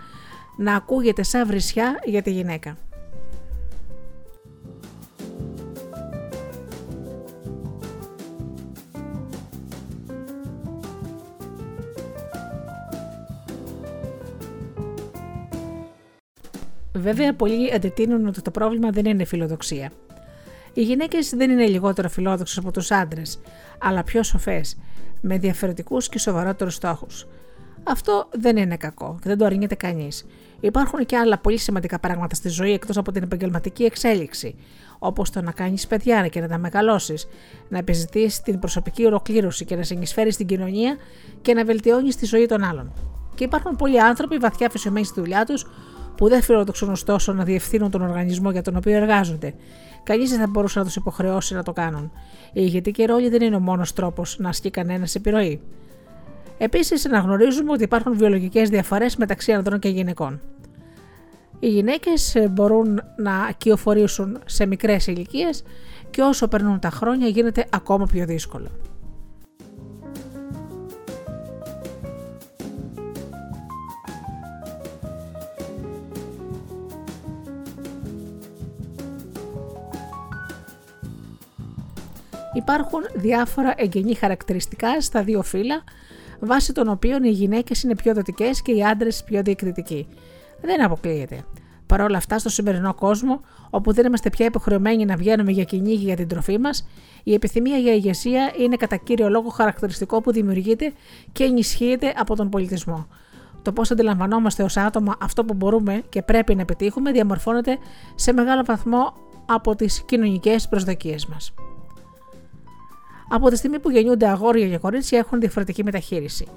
να 0.57 0.75
ακούγεται 0.75 1.23
σαν 1.23 1.47
βρισιά 1.47 1.99
για 2.03 2.21
τη 2.21 2.31
γυναίκα. 2.31 2.77
Βέβαια, 16.95 17.33
πολλοί 17.33 17.73
αντιτείνουν 17.73 18.27
ότι 18.27 18.41
το 18.41 18.51
πρόβλημα 18.51 18.89
δεν 18.89 19.05
είναι 19.05 19.25
φιλοδοξία. 19.25 19.91
Οι 20.73 20.81
γυναίκες 20.81 21.29
δεν 21.29 21.51
είναι 21.51 21.65
λιγότερο 21.65 22.09
φιλόδοξες 22.09 22.57
από 22.57 22.71
τους 22.71 22.91
άντρες, 22.91 23.39
αλλά 23.79 24.03
πιο 24.03 24.23
σοφές, 24.23 24.77
με 25.21 25.37
διαφορετικούς 25.37 26.09
και 26.09 26.19
σοβαρότερους 26.19 26.73
στόχους. 26.73 27.27
Αυτό 27.83 28.29
δεν 28.31 28.57
είναι 28.57 28.77
κακό 28.77 29.17
και 29.21 29.29
δεν 29.29 29.37
το 29.37 29.45
αρνείται 29.45 29.75
κανείς. 29.75 30.25
Υπάρχουν 30.59 31.05
και 31.05 31.17
άλλα 31.17 31.37
πολύ 31.37 31.57
σημαντικά 31.57 31.99
πράγματα 31.99 32.35
στη 32.35 32.49
ζωή 32.49 32.73
εκτός 32.73 32.97
από 32.97 33.11
την 33.11 33.23
επαγγελματική 33.23 33.83
εξέλιξη, 33.83 34.55
όπως 34.99 35.29
το 35.29 35.41
να 35.41 35.51
κάνεις 35.51 35.87
παιδιά 35.87 36.27
και 36.27 36.41
να 36.41 36.47
τα 36.47 36.57
μεγαλώσεις, 36.57 37.27
να 37.69 37.77
επιζητείς 37.77 38.41
την 38.41 38.59
προσωπική 38.59 39.05
ολοκλήρωση 39.05 39.65
και 39.65 39.75
να 39.75 39.83
συνεισφέρεις 39.83 40.33
στην 40.33 40.45
κοινωνία 40.45 40.97
και 41.41 41.53
να 41.53 41.65
βελτιώνεις 41.65 42.15
τη 42.15 42.25
ζωή 42.25 42.45
των 42.45 42.63
άλλων. 42.63 42.93
Και 43.35 43.43
υπάρχουν 43.43 43.75
πολλοί 43.75 44.01
άνθρωποι 44.01 44.37
βαθιά 44.37 44.69
φυσιωμένοι 44.69 45.05
στη 45.05 45.19
δουλειά 45.19 45.45
τους 45.45 45.65
που 46.17 46.29
δεν 46.29 46.41
φιλοδοξούν 46.41 46.89
ωστόσο 46.89 47.33
να 47.33 47.43
διευθύνουν 47.43 47.91
τον 47.91 48.01
οργανισμό 48.01 48.51
για 48.51 48.61
τον 48.61 48.75
οποίο 48.75 48.95
εργάζονται. 48.95 49.53
Κανείς 50.03 50.29
δεν 50.29 50.39
θα 50.39 50.47
μπορούσε 50.47 50.79
να 50.79 50.85
τους 50.85 50.95
υποχρεώσει 50.95 51.53
να 51.53 51.63
το 51.63 51.73
κάνουν. 51.73 52.11
Η 52.47 52.51
ηγετική 52.53 53.05
ρόλη 53.05 53.29
δεν 53.29 53.41
είναι 53.41 53.55
ο 53.55 53.59
μόνος 53.59 53.93
τρόπος 53.93 54.37
να 54.39 54.49
ασκεί 54.49 54.69
κανένας 54.69 55.15
επιρροή. 55.15 55.61
Επίσης, 56.57 57.05
αναγνωρίζουμε 57.05 57.71
ότι 57.71 57.83
υπάρχουν 57.83 58.17
βιολογικές 58.17 58.69
διαφορές 58.69 59.15
μεταξύ 59.15 59.51
ανδρών 59.51 59.79
και 59.79 59.89
γυναικών. 59.89 60.41
Οι 61.59 61.67
γυναίκες 61.67 62.35
μπορούν 62.51 63.01
να 63.17 63.51
κυοφορήσουν 63.57 64.39
σε 64.45 64.65
μικρές 64.65 65.07
ηλικίες 65.07 65.63
και 66.09 66.21
όσο 66.21 66.47
περνούν 66.47 66.79
τα 66.79 66.89
χρόνια 66.89 67.27
γίνεται 67.27 67.65
ακόμα 67.69 68.05
πιο 68.05 68.25
δύσκολο. 68.25 68.67
Υπάρχουν 82.55 82.99
διάφορα 83.13 83.73
εγγενή 83.77 84.15
χαρακτηριστικά 84.15 85.01
στα 85.01 85.23
δύο 85.23 85.41
φύλλα, 85.41 85.83
βάσει 86.39 86.73
των 86.73 86.87
οποίων 86.87 87.23
οι 87.23 87.29
γυναίκες 87.29 87.83
είναι 87.83 87.95
πιο 87.95 88.13
δοτικές 88.13 88.61
και 88.61 88.71
οι 88.71 88.83
άντρες 88.83 89.23
πιο 89.23 89.41
διεκδικητικοί. 89.41 90.07
Δεν 90.61 90.83
αποκλείεται. 90.83 91.43
Παρ' 91.85 92.01
όλα 92.01 92.17
αυτά, 92.17 92.39
στο 92.39 92.49
σημερινό 92.49 92.93
κόσμο, 92.93 93.41
όπου 93.69 93.93
δεν 93.93 94.05
είμαστε 94.05 94.29
πια 94.29 94.45
υποχρεωμένοι 94.45 95.05
να 95.05 95.15
βγαίνουμε 95.15 95.51
για 95.51 95.63
κυνήγι 95.63 96.05
για 96.05 96.15
την 96.15 96.27
τροφή 96.27 96.59
μας, 96.59 96.87
η 97.23 97.33
επιθυμία 97.33 97.77
για 97.77 97.93
ηγεσία 97.93 98.53
είναι 98.59 98.75
κατά 98.75 98.95
κύριο 98.95 99.29
λόγο 99.29 99.49
χαρακτηριστικό 99.49 100.21
που 100.21 100.31
δημιουργείται 100.31 100.93
και 101.31 101.43
ενισχύεται 101.43 102.13
από 102.17 102.35
τον 102.35 102.49
πολιτισμό. 102.49 103.07
Το 103.61 103.71
πώς 103.71 103.91
αντιλαμβανόμαστε 103.91 104.63
ως 104.63 104.77
άτομα 104.77 105.15
αυτό 105.21 105.45
που 105.45 105.53
μπορούμε 105.53 106.03
και 106.09 106.21
πρέπει 106.21 106.55
να 106.55 106.65
πετύχουμε 106.65 107.11
διαμορφώνεται 107.11 107.77
σε 108.15 108.33
μεγάλο 108.33 108.63
βαθμό 108.65 109.13
από 109.45 109.75
τις 109.75 110.03
κοινωνικές 110.05 110.67
προσδοκίες 110.67 111.25
μας. 111.25 111.53
Από 113.29 113.49
τη 113.49 113.55
στιγμή 113.55 113.79
που 113.79 113.89
γεννιούνται 113.89 114.27
αγόρια 114.27 114.67
και 114.67 114.77
κορίτσια 114.77 115.19
έχουν 115.19 115.39
διαφορετική 115.39 115.83
μεταχείριση. 115.83 116.47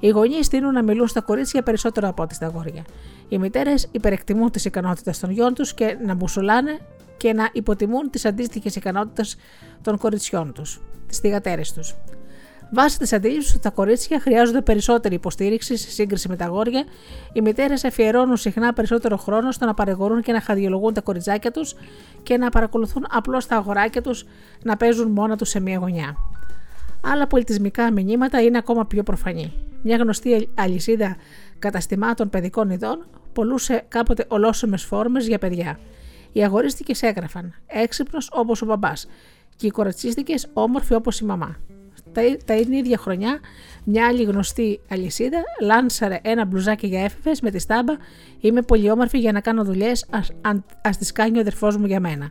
Οι 0.00 0.08
γονείς 0.08 0.48
τείνουν 0.48 0.72
να 0.72 0.82
μιλούν 0.82 1.08
στα 1.08 1.20
κορίτσια 1.20 1.62
περισσότερο 1.62 2.08
από 2.08 2.22
ό,τι 2.22 2.34
στα 2.34 2.46
αγόρια. 2.46 2.84
Οι 3.28 3.38
μητέρες 3.38 3.88
υπερεκτιμούν 3.90 4.50
τις 4.50 4.64
ικανότητες 4.64 5.18
των 5.18 5.30
γιών 5.30 5.54
τους 5.54 5.74
και 5.74 5.96
να 6.06 6.14
μπουσουλάνε 6.14 6.78
και 7.16 7.32
να 7.32 7.50
υποτιμούν 7.52 8.10
τις 8.10 8.24
αντίστοιχες 8.24 8.76
ικανότητες 8.76 9.36
των 9.82 9.98
κοριτσιών 9.98 10.52
τους, 10.52 10.80
τις 11.06 11.18
θηγατέρε 11.18 11.62
τους. 11.74 11.94
Βάσει 12.70 12.98
της 12.98 13.12
αντίληψης 13.12 13.50
ότι 13.50 13.62
τα 13.62 13.70
κορίτσια 13.70 14.20
χρειάζονται 14.20 14.60
περισσότερη 14.60 15.14
υποστήριξη 15.14 15.76
σε 15.76 15.90
σύγκριση 15.90 16.28
με 16.28 16.36
τα 16.36 16.44
αγόρια, 16.44 16.84
οι 17.32 17.40
μητέρες 17.40 17.84
αφιερώνουν 17.84 18.36
συχνά 18.36 18.72
περισσότερο 18.72 19.16
χρόνο 19.16 19.52
στο 19.52 19.66
να 19.66 19.74
παρεγορούν 19.74 20.22
και 20.22 20.32
να 20.32 20.40
χαδιολογούν 20.40 20.94
τα 20.94 21.00
κοριτσάκια 21.00 21.50
τους 21.50 21.74
και 22.22 22.36
να 22.36 22.48
παρακολουθούν 22.48 23.06
απλώς 23.10 23.46
τα 23.46 23.56
αγοράκια 23.56 24.02
τους 24.02 24.24
να 24.62 24.76
παίζουν 24.76 25.10
μόνα 25.10 25.36
τους 25.36 25.48
σε 25.48 25.60
μία 25.60 25.78
γωνιά. 25.78 26.16
Άλλα 27.04 27.26
πολιτισμικά 27.26 27.92
μηνύματα 27.92 28.42
είναι 28.42 28.58
ακόμα 28.58 28.86
πιο 28.86 29.02
προφανή. 29.02 29.52
Μια 29.82 29.96
γνωστή 29.96 30.48
αλυσίδα 30.54 31.16
καταστημάτων 31.58 32.28
παιδικών 32.28 32.70
ειδών 32.70 33.06
πολλούσε 33.32 33.84
κάποτε 33.88 34.24
ολόσωμες 34.28 34.82
φόρμες 34.82 35.26
για 35.26 35.38
παιδιά. 35.38 35.78
Οι 36.32 36.44
αγορίστικε 36.44 37.06
έγραφαν 37.06 37.54
έξυπνος 37.66 38.30
όπως 38.32 38.62
ο 38.62 38.66
μπαμπάς 38.66 39.08
και 39.56 39.66
οι 39.66 39.70
κορατσίστικε 39.70 40.34
όμορφοι 40.52 40.94
όπως 40.94 41.20
η 41.20 41.24
μαμά 41.24 41.56
τα, 42.12 42.22
τα 42.44 42.54
ίδια 42.54 42.98
χρονιά 42.98 43.40
μια 43.84 44.06
άλλη 44.06 44.22
γνωστή 44.22 44.80
αλυσίδα 44.88 45.42
λάνσαρε 45.60 46.18
ένα 46.22 46.44
μπλουζάκι 46.44 46.86
για 46.86 47.04
έφηβες 47.04 47.40
με 47.40 47.50
τη 47.50 47.58
στάμπα 47.58 47.94
Είμαι 48.40 48.62
πολύ 48.62 48.90
όμορφη 48.90 49.18
για 49.18 49.32
να 49.32 49.40
κάνω 49.40 49.64
δουλειές. 49.64 50.06
Α 50.82 50.90
τις 50.98 51.12
κάνει 51.12 51.36
ο 51.36 51.40
αδερφός 51.40 51.76
μου 51.76 51.86
για 51.86 52.00
μένα. 52.00 52.30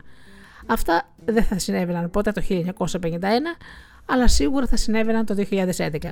Αυτά 0.66 1.08
δεν 1.24 1.42
θα 1.42 1.58
συνέβαιναν 1.58 2.10
ποτέ 2.10 2.32
το 2.32 2.42
1951, 2.48 2.88
αλλά 4.06 4.28
σίγουρα 4.28 4.66
θα 4.66 4.76
συνέβαιναν 4.76 5.24
το 5.24 5.34
2011. 5.50 6.10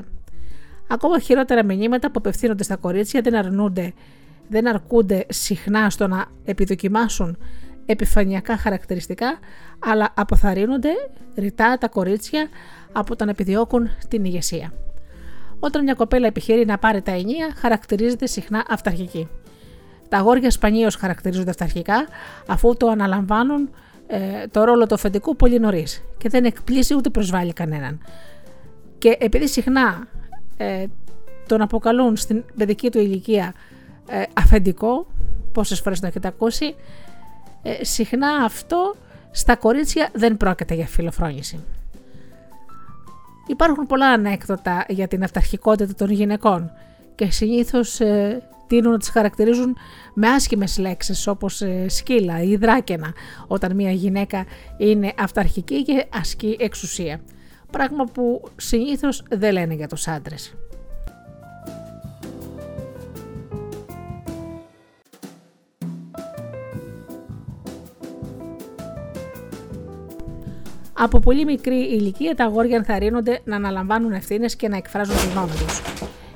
Ακόμα 0.88 1.18
χειρότερα 1.18 1.64
μηνύματα 1.64 2.06
που 2.06 2.18
απευθύνονται 2.18 2.62
στα 2.62 2.76
κορίτσια 2.76 3.20
δεν 3.20 3.34
αρνούνται, 3.34 3.92
δεν 4.48 4.68
αρκούνται 4.68 5.26
συχνά 5.28 5.90
στο 5.90 6.06
να 6.06 6.24
επιδοκιμάσουν 6.44 7.38
επιφανειακά 7.86 8.56
χαρακτηριστικά, 8.56 9.38
αλλά 9.78 10.12
αποθαρρύνονται 10.14 10.90
ρητά 11.36 11.78
τα 11.78 11.88
κορίτσια 11.88 12.48
από 12.92 13.16
το 13.16 13.24
να 13.24 13.30
επιδιώκουν 13.30 13.90
την 14.08 14.24
ηγεσία. 14.24 14.72
Όταν 15.60 15.82
μια 15.82 15.94
κοπέλα 15.94 16.26
επιχειρεί 16.26 16.64
να 16.64 16.78
πάρει 16.78 17.02
τα 17.02 17.12
ενία, 17.12 17.54
χαρακτηρίζεται 17.56 18.26
συχνά 18.26 18.64
αυταρχική. 18.68 19.28
Τα 20.08 20.18
αγόρια 20.18 20.50
σπανίως 20.50 20.96
χαρακτηρίζονται 20.96 21.50
αυταρχικά, 21.50 22.06
αφού 22.46 22.76
το 22.76 22.88
αναλαμβάνουν 22.88 23.70
ε, 24.06 24.46
το 24.50 24.64
ρόλο 24.64 24.86
του 24.86 24.94
αφεντικού 24.94 25.36
πολύ 25.36 25.58
νωρίς 25.58 26.02
και 26.18 26.28
δεν 26.28 26.44
εκπλήσει 26.44 26.94
ούτε 26.94 27.10
προσβάλλει 27.10 27.52
κανέναν. 27.52 28.00
Και 28.98 29.16
επειδή 29.20 29.48
συχνά 29.48 30.08
ε, 30.56 30.84
τον 31.46 31.60
αποκαλούν 31.60 32.16
στην 32.16 32.44
παιδική 32.56 32.90
του 32.90 32.98
ηλικία 32.98 33.54
ε, 34.08 34.22
αφεντικό, 34.34 35.06
πόσες 35.52 35.80
φορές 35.80 36.00
το 36.00 36.06
έχετε 36.06 36.28
ακούσει, 36.28 36.74
ε, 37.66 37.84
συχνά 37.84 38.28
αυτό 38.28 38.94
στα 39.30 39.56
κορίτσια 39.56 40.08
δεν 40.12 40.36
πρόκειται 40.36 40.74
για 40.74 40.86
φιλοφρόνηση. 40.86 41.64
Υπάρχουν 43.46 43.86
πολλά 43.86 44.06
ανέκδοτα 44.06 44.84
για 44.88 45.08
την 45.08 45.22
αυταρχικότητα 45.22 45.94
των 45.94 46.10
γυναικών 46.10 46.70
και 47.14 47.30
συνήθως 47.30 48.00
ε, 48.00 48.42
τείνουν 48.66 48.92
να 48.92 48.98
τις 48.98 49.08
χαρακτηρίζουν 49.08 49.76
με 50.14 50.28
άσχημες 50.28 50.78
λέξεις 50.78 51.26
όπως 51.26 51.60
ε, 51.60 51.88
σκύλα 51.88 52.42
ή 52.42 52.56
δράκαινα 52.56 53.12
όταν 53.46 53.74
μια 53.74 53.90
γυναίκα 53.90 54.44
είναι 54.78 55.12
αυταρχική 55.18 55.82
και 55.82 56.06
ασκεί 56.12 56.56
εξουσία. 56.60 57.20
Πράγμα 57.70 58.04
που 58.04 58.42
συνήθως 58.56 59.22
δεν 59.30 59.52
λένε 59.52 59.74
για 59.74 59.88
τους 59.88 60.08
άντρες. 60.08 60.54
Από 70.98 71.20
πολύ 71.20 71.44
μικρή 71.44 71.76
ηλικία 71.76 72.34
τα 72.34 72.44
αγόρια 72.44 72.76
ενθαρρύνονται 72.76 73.40
να 73.44 73.56
αναλαμβάνουν 73.56 74.12
ευθύνες 74.12 74.56
και 74.56 74.68
να 74.68 74.76
εκφράζουν 74.76 75.16
τη 75.16 75.28
γνώμη 75.28 75.50
τους. 75.50 75.82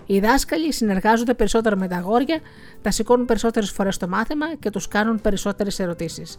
Οι 0.07 0.21
δάσκαλοι 0.21 0.73
συνεργάζονται 0.73 1.35
περισσότερο 1.35 1.77
με 1.77 1.89
τα 1.89 1.97
αγόρια, 1.97 2.41
τα 2.83 2.91
σηκώνουν 2.91 3.27
περισσότερες 3.27 3.71
φορές 3.71 3.95
στο 3.95 4.09
μάθημα 4.09 4.55
και 4.55 4.71
τους 4.71 4.89
κάνουν 4.89 5.21
περισσότερες 5.21 5.79
ερωτήσεις. 5.79 6.39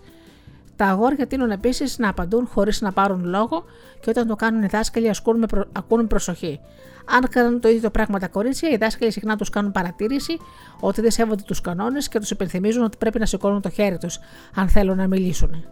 Τα 0.76 0.86
αγόρια 0.86 1.28
τείνουν 1.28 1.52
επίσης 1.52 1.98
να 1.98 2.10
απαντούν 2.10 2.48
χωρίς 2.48 2.82
να 2.82 2.92
πάρουν 2.92 3.26
λόγο 3.26 3.64
και 4.00 4.10
όταν 4.10 4.28
το 4.28 4.36
κάνουν 4.36 4.64
οι 4.64 4.68
δάσκαλοι 4.68 5.10
ασκούν 5.10 5.38
με 5.38 5.46
προ... 5.46 5.66
ακούν 5.72 6.08
προσοχή. 6.08 6.60
Αν 7.06 7.28
κάνουν 7.30 7.60
το 7.60 7.68
ίδιο 7.68 7.82
το 7.82 7.90
πράγμα 7.90 8.20
τα 8.20 8.28
κορίτσια, 8.28 8.70
οι 8.70 8.78
δάσκαλοι 8.78 9.12
συχνά 9.12 9.36
τους 9.36 9.50
κάνουν 9.50 9.72
παρατήρηση 9.72 10.38
ότι 10.80 11.02
δεν 11.02 11.12
σέβονται 11.12 11.44
τους 11.46 11.62
κανόνες 11.62 12.08
και 12.08 12.20
τους 12.20 12.32
υπενθυμίζουν 12.32 12.84
ότι 12.84 12.98
πρέπει 12.98 13.20
να 13.20 13.26
σηκώνουν 13.26 13.62
το 13.62 13.70
χέρι 13.70 13.98
τους 13.98 14.20
αν 14.56 14.70
θέλουν 14.70 14.98
να 14.98 15.08
μιλήσουν. 15.08 15.66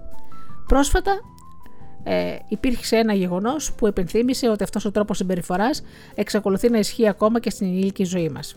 Πρόσφατα, 0.67 1.11
ε, 2.03 2.35
υπήρξε 2.47 2.95
ένα 2.95 3.13
γεγονός 3.13 3.73
που 3.73 3.87
επενθύμησε 3.87 4.49
ότι 4.49 4.63
αυτός 4.63 4.85
ο 4.85 4.91
τρόπος 4.91 5.17
συμπεριφοράς 5.17 5.81
εξακολουθεί 6.15 6.69
να 6.69 6.77
ισχύει 6.77 7.07
ακόμα 7.07 7.39
και 7.39 7.49
στην 7.49 7.67
ενήλικη 7.67 8.03
ζωή 8.03 8.29
μας. 8.29 8.55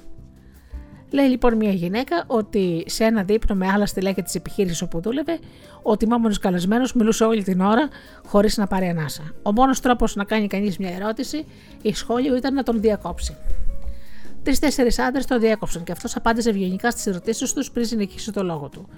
Λέει 1.11 1.28
λοιπόν 1.28 1.57
μια 1.57 1.70
γυναίκα 1.70 2.24
ότι 2.26 2.85
σε 2.87 3.05
ένα 3.05 3.22
δείπνο 3.22 3.55
με 3.55 3.68
άλλα 3.68 3.87
στελέχη 3.87 4.22
της 4.22 4.35
επιχείρησης 4.35 4.83
όπου 4.83 5.00
δούλευε, 5.00 5.38
ο 5.83 5.96
τιμόμενος 5.96 6.38
καλεσμένος 6.38 6.92
μιλούσε 6.92 7.24
όλη 7.24 7.42
την 7.42 7.61
ώρα 7.61 7.88
χωρίς 8.26 8.57
να 8.57 8.66
πάρει 8.66 8.88
ανάσα. 8.88 9.22
Ο 9.42 9.52
μόνος 9.52 9.81
τρόπος 9.81 10.14
να 10.14 10.24
κάνει 10.24 10.46
κανείς 10.46 10.78
μια 10.78 10.94
ερώτηση 10.94 11.44
ή 11.83 11.94
σχόλιο 11.94 12.37
ήταν 12.37 12.55
να 12.55 12.62
τον 12.62 12.81
διακόψει. 12.81 13.37
Τρει-τέσσερι 14.42 14.90
άντρες 14.96 15.26
τον 15.26 15.40
διέκοψαν 15.40 15.85
και 15.85 15.92
αυτός 15.92 16.16
απάντησε 16.16 16.50
ευγενικά 16.50 16.90
στις 16.90 17.07
ερωτήσεις 17.07 17.52
τους 17.52 17.70
πριν 17.70 17.87
συνεχίσει 17.87 18.33
το 18.33 18.42
λόγο 18.42 18.68
του. 18.68 18.88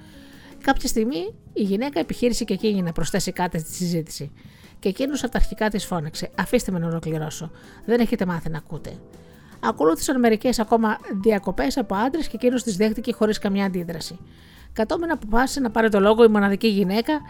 Κάποια 0.65 0.89
στιγμή 0.89 1.35
η 1.53 1.63
γυναίκα 1.63 2.01
επιχείρησε 2.01 2.45
και 2.45 2.55
εκείνη 2.55 2.83
να 2.83 2.93
προσθέσει 2.93 3.33
κάτι 3.33 3.59
στη 3.59 3.73
συζήτηση. 3.73 4.33
Και 4.79 4.89
εκείνος 4.89 5.23
από 5.23 5.33
τα 5.33 5.39
αρχικά 5.39 5.69
της 5.69 5.85
φώναξε: 5.87 6.31
Αφήστε 6.35 6.73
με 6.73 6.79
να 6.79 6.87
ολοκληρώσω. 6.87 7.51
Δεν 7.85 8.01
έχετε 8.01 8.27
μάθει 8.27 8.51
να 8.51 8.59
ακούτε. 8.59 8.99
Ακολούθησαν 9.61 10.21
μερικές 10.21 10.59
ακόμα 10.59 10.99
διακοπές 11.23 11.77
από 11.77 11.95
άντρες 11.95 12.29
και 12.29 12.37
εκείνος 12.37 12.63
τις 12.63 12.77
δέχτηκε 12.77 13.13
χωρίς 13.13 13.39
καμιά 13.39 13.65
αντίδραση. 13.65 14.19
Κατόπιν 14.73 15.11
αποφάσισε 15.11 15.61
να 15.61 15.71
πάρει 15.71 15.89
το 15.89 16.01
λόγο 16.01 16.25
η 16.25 16.29
μοναδική 16.29 16.69
γυναίκα 16.69 17.21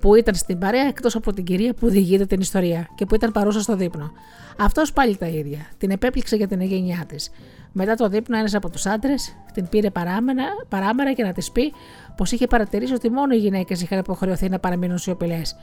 που 0.00 0.14
ήταν 0.14 0.34
στην 0.34 0.58
παρέα 0.58 0.86
εκτός 0.86 1.14
από 1.14 1.32
την 1.32 1.44
κυρία 1.44 1.74
που 1.74 1.88
διηγείται 1.88 2.26
την 2.26 2.40
ιστορία 2.40 2.88
και 2.94 3.06
που 3.06 3.14
ήταν 3.14 3.32
παρούσα 3.32 3.60
στο 3.60 3.76
δείπνο. 3.76 4.12
Αυτός 4.58 4.92
πάλι 4.92 5.16
τα 5.16 5.26
ίδια. 5.26 5.68
Την 5.78 5.90
επέπληξε 5.90 6.36
για 6.36 6.48
την 6.48 6.60
εγγένειά 6.60 7.04
της. 7.08 7.30
Μετά 7.72 7.94
το 7.94 8.08
δείπνο, 8.08 8.38
ένας 8.38 8.54
από 8.54 8.70
τους 8.70 8.86
άντρες 8.86 9.36
την 9.54 9.68
πήρε 9.68 9.90
παράμερα, 9.90 10.44
παράμερα 10.68 11.10
για 11.10 11.24
να 11.24 11.32
της 11.32 11.50
πει 11.50 11.72
πως 12.16 12.32
είχε 12.32 12.46
παρατηρήσει 12.46 12.94
ότι 12.94 13.10
μόνο 13.10 13.34
οι 13.34 13.38
γυναίκες 13.38 13.82
είχαν 13.82 13.98
υποχρεωθεί 13.98 14.48
να 14.48 14.58
παραμείνουν 14.58 14.98
σιωπηλές 14.98 15.56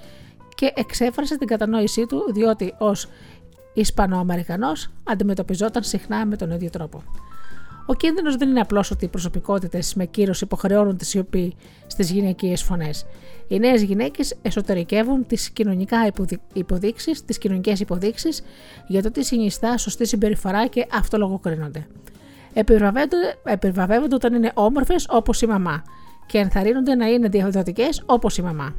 και 0.56 0.74
εξέφρασε 0.76 1.38
την 1.38 1.48
κατανόησή 1.48 2.06
του 2.06 2.32
διότι 2.34 2.74
ως 2.78 3.08
Ισπανοαμερικανός 3.74 4.91
αντιμετωπιζόταν 5.04 5.84
συχνά 5.84 6.26
με 6.26 6.36
τον 6.36 6.52
ίδιο 6.52 6.70
τρόπο. 6.70 7.04
Ο 7.86 7.93
κίνδυνος 7.93 8.36
δεν 8.36 8.50
είναι 8.50 8.60
απλώς 8.60 8.91
ότι 8.91 9.06
οι 9.06 9.08
προσωπικότητες 9.08 9.93
με 9.93 10.06
κύρος 10.06 10.41
υποχρεώνουν 10.41 10.98
τη 10.98 11.06
σιωπή 11.06 11.56
στις 11.88 12.12
γυναικείες 12.12 12.63
φωνές. 12.63 13.06
Οι 13.48 13.60
νέες 13.60 13.82
γυναίκες 13.82 14.36
εσωτερικεύουν 14.41 15.26
τις 15.28 15.50
κοινωνικά 15.50 15.98
υποδείξεις, 16.54 17.26
τις 17.26 17.38
κοινωνικές 17.38 17.80
υποδείξεις 17.80 18.43
για 18.88 19.02
το 19.02 19.12
τι 19.12 19.24
συνιστά 19.24 19.78
σωστή 19.78 20.06
συμπεριφορά 20.06 20.67
και 20.67 20.88
αυτολογοκρίνονται. 20.91 21.88
Επιβραβεύονται 23.43 24.15
όταν 24.15 24.34
είναι 24.34 24.52
όμορφες 24.54 25.06
όπως 25.10 25.41
η 25.41 25.48
μαμά 25.48 25.84
και 26.26 26.38
ενθαρρύνονται 26.38 26.95
να 26.95 27.08
είναι 27.08 27.28
διαδοτικές 27.28 28.04
όπως 28.06 28.38
η 28.38 28.41
μαμά. 28.41 28.76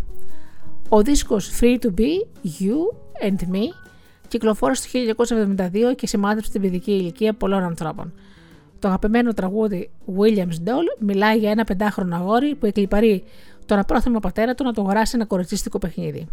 Ο 0.88 1.02
δίσκος 1.02 1.50
Free 1.60 1.78
to 1.78 2.00
Be, 2.00 2.26
You 2.60 2.76
and 3.28 3.54
Me 3.54 3.62
κυκλοφόρησε 4.28 4.88
το 5.16 5.24
1972 5.56 5.94
και 5.96 6.06
σημάδεψε 6.06 6.50
την 6.50 6.60
παιδική 6.60 6.92
ηλικία 6.92 7.34
πολλών 7.34 7.62
ανθρώπων. 7.62 8.12
Το 8.78 8.88
αγαπημένο 8.88 9.32
τραγούδι 9.32 9.90
Williams 10.18 10.68
Doll 10.68 10.98
μιλάει 10.98 11.38
για 11.38 11.50
ένα 11.50 11.64
πεντάχρονο 11.64 12.16
αγόρι 12.16 12.54
που 12.54 12.66
εκλυπαρεί 12.66 13.24
τον 13.66 13.78
απρόθυμο 13.78 14.18
πατέρα 14.18 14.54
του 14.54 14.64
να 14.64 14.72
το 14.72 14.80
αγοράσει 14.80 15.12
ένα 15.14 15.24
κοριτσίστικο 15.24 15.78
παιχνίδι. 15.78 16.26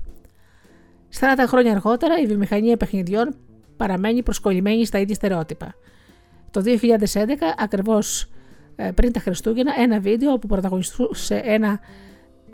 40 1.19 1.25
χρόνια 1.47 1.71
αργότερα 1.71 2.19
η 2.19 2.25
βιομηχανία 2.25 2.77
παιχνιδιών 2.77 3.35
παραμένει 3.77 4.23
προσκολλημένη 4.23 4.85
στα 4.85 4.99
ίδια 4.99 5.15
στερεότυπα. 5.15 5.75
Το 6.51 6.63
2011, 6.65 6.67
ακριβώς 7.57 8.29
ε, 8.75 8.91
πριν 8.91 9.11
τα 9.11 9.19
Χριστούγεννα, 9.19 9.71
ένα 9.79 9.99
βίντεο 9.99 10.37
που 10.37 10.47
πρωταγωνιστούσε 10.47 11.41
ένα 11.43 11.79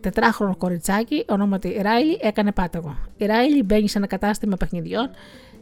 τετράχρονο 0.02 0.56
κοριτσάκι, 0.56 1.26
ονόματι 1.28 1.80
Ράιλι, 1.82 2.18
έκανε 2.22 2.52
πάταγο. 2.52 2.98
Η 3.18 3.26
Ράιλι 3.26 3.64
μπαίνει 3.64 3.90
σε 3.90 3.98
ένα 3.98 4.08
κατάστημα 4.08 4.56
παιχνιδιών, 4.56 5.10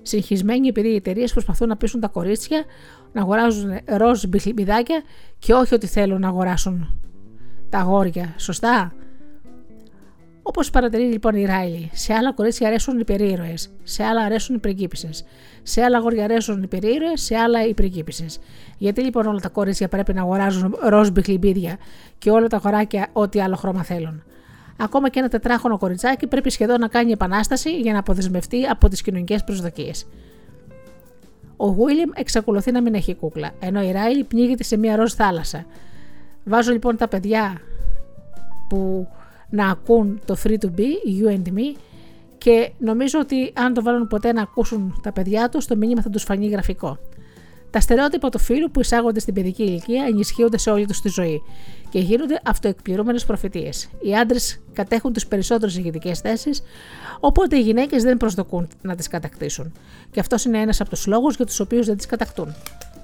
συγχυσμένη 0.01 0.67
επειδή 0.67 0.87
οι 0.87 0.95
εταιρείες 0.95 1.31
προσπαθούν 1.31 1.67
να 1.67 1.77
πείσουν 1.77 1.99
τα 1.99 2.07
κορίτσια 2.07 2.65
να 3.13 3.21
αγοράζουν 3.21 3.79
ροζ 3.85 4.23
μπιχλιμπιδάκια 4.27 5.01
και 5.39 5.53
όχι 5.53 5.73
ότι 5.73 5.87
θέλουν 5.87 6.19
να 6.19 6.27
αγοράσουν 6.27 6.99
τα 7.69 7.79
αγόρια. 7.79 8.33
Σωστά; 8.37 8.93
Όπως 10.41 10.69
παρατηρεί 10.69 11.03
λοιπόν 11.03 11.35
η 11.35 11.45
Ράιλι, 11.45 11.89
σε 11.93 12.13
άλλα 12.13 12.33
κορίτσια 12.33 12.67
αρέσουν 12.67 12.99
οι 12.99 13.03
περίρωες, 13.03 13.69
σε 13.83 14.03
άλλα 14.03 14.21
αρέσουν 14.21 14.55
οι 14.55 14.59
πριγκίπισε. 14.59 15.09
Σε 15.63 15.81
άλλα 15.81 15.97
αγόρια 15.97 16.23
αρέσουν 16.23 16.63
οι 16.63 16.67
περίρωες, 16.67 17.21
σε 17.21 17.35
άλλα 17.35 17.67
οι 17.67 17.73
πριγκίπισε. 17.73 18.25
Γιατί 18.77 19.01
λοιπόν 19.01 19.25
όλα 19.25 19.39
τα 19.39 19.49
κορίτσια 19.49 19.87
πρέπει 19.87 20.13
να 20.13 20.21
αγοράζουν 20.21 20.75
ροζ 20.81 21.09
μπιχλιμπίδια 21.09 21.77
και 22.17 22.29
όλα 22.29 22.47
τα 22.47 22.57
αγοράκια 22.57 23.07
ό,τι 23.13 23.41
άλλο 23.41 23.55
χρώμα 23.55 23.83
θέλουν. 23.83 24.23
Ακόμα 24.77 25.09
και 25.09 25.19
ένα 25.19 25.27
τετράχρονο 25.27 25.77
κοριτσάκι 25.77 26.27
πρέπει 26.27 26.49
σχεδόν 26.49 26.79
να 26.79 26.87
κάνει 26.87 27.11
επανάσταση 27.11 27.79
για 27.79 27.93
να 27.93 27.99
αποδεσμευτεί 27.99 28.65
από 28.65 28.89
τις 28.89 29.01
κοινωνικές 29.01 29.43
προσδοκίες. 29.43 30.05
Ο 31.57 31.73
Βίλιαμ 31.73 32.09
εξακολουθεί 32.13 32.71
να 32.71 32.81
μην 32.81 32.93
έχει 32.93 33.15
κούκλα, 33.15 33.51
ενώ 33.59 33.81
η 33.81 33.91
Ράιλι 33.91 34.23
πνίγεται 34.23 34.63
σε 34.63 34.77
μια 34.77 34.95
ροζ 34.95 35.13
θάλασσα. 35.13 35.65
Βάζω 36.43 36.71
λοιπόν 36.71 36.97
τα 36.97 37.07
παιδιά 37.07 37.61
που 38.69 39.07
να 39.49 39.69
ακούν 39.69 40.21
το 40.25 40.35
free 40.43 40.57
to 40.57 40.65
be, 40.65 41.21
you 41.21 41.29
and 41.29 41.47
me, 41.47 41.77
και 42.37 42.71
νομίζω 42.77 43.19
ότι 43.19 43.53
αν 43.55 43.73
το 43.73 43.83
βάλουν 43.83 44.07
ποτέ 44.07 44.31
να 44.31 44.41
ακούσουν 44.41 44.99
τα 45.03 45.11
παιδιά 45.11 45.49
τους, 45.49 45.65
το 45.65 45.75
μήνυμα 45.75 46.01
θα 46.01 46.09
τους 46.09 46.23
φανεί 46.23 46.47
γραφικό. 46.47 46.97
Τα 47.69 47.79
στερεότυπα 47.79 48.29
του 48.29 48.39
φίλου 48.39 48.71
που 48.71 48.79
εισάγονται 48.79 49.19
στην 49.19 49.33
παιδική 49.33 49.63
ηλικία 49.63 50.05
ενισχύονται 50.05 50.57
σε 50.57 50.69
όλη 50.69 50.85
τους 50.85 51.01
τη 51.01 51.09
ζωή 51.09 51.41
και 51.89 51.99
γίνονται 51.99 52.41
αυτοεκπληρούμενες 52.43 53.25
προφητείες. 53.25 53.89
Οι 54.01 54.15
άντρες 54.15 54.59
κατέχουν 54.73 55.13
τις 55.13 55.27
περισσότερες 55.27 55.77
ηγετικές 55.77 56.19
θέσεις, 56.19 56.63
οπότε 57.19 57.57
οι 57.57 57.61
γυναίκες 57.61 58.03
δεν 58.03 58.17
προσδοκούν 58.17 58.67
να 58.81 58.95
τις 58.95 59.07
κατακτήσουν. 59.07 59.71
Και 60.11 60.19
αυτός 60.19 60.45
είναι 60.45 60.61
ένας 60.61 60.81
από 60.81 60.89
τους 60.89 61.07
λόγους 61.07 61.35
για 61.35 61.45
τους 61.45 61.59
οποίους 61.59 61.85
δεν 61.85 61.97
τις 61.97 62.05
κατακτούν. 62.05 62.55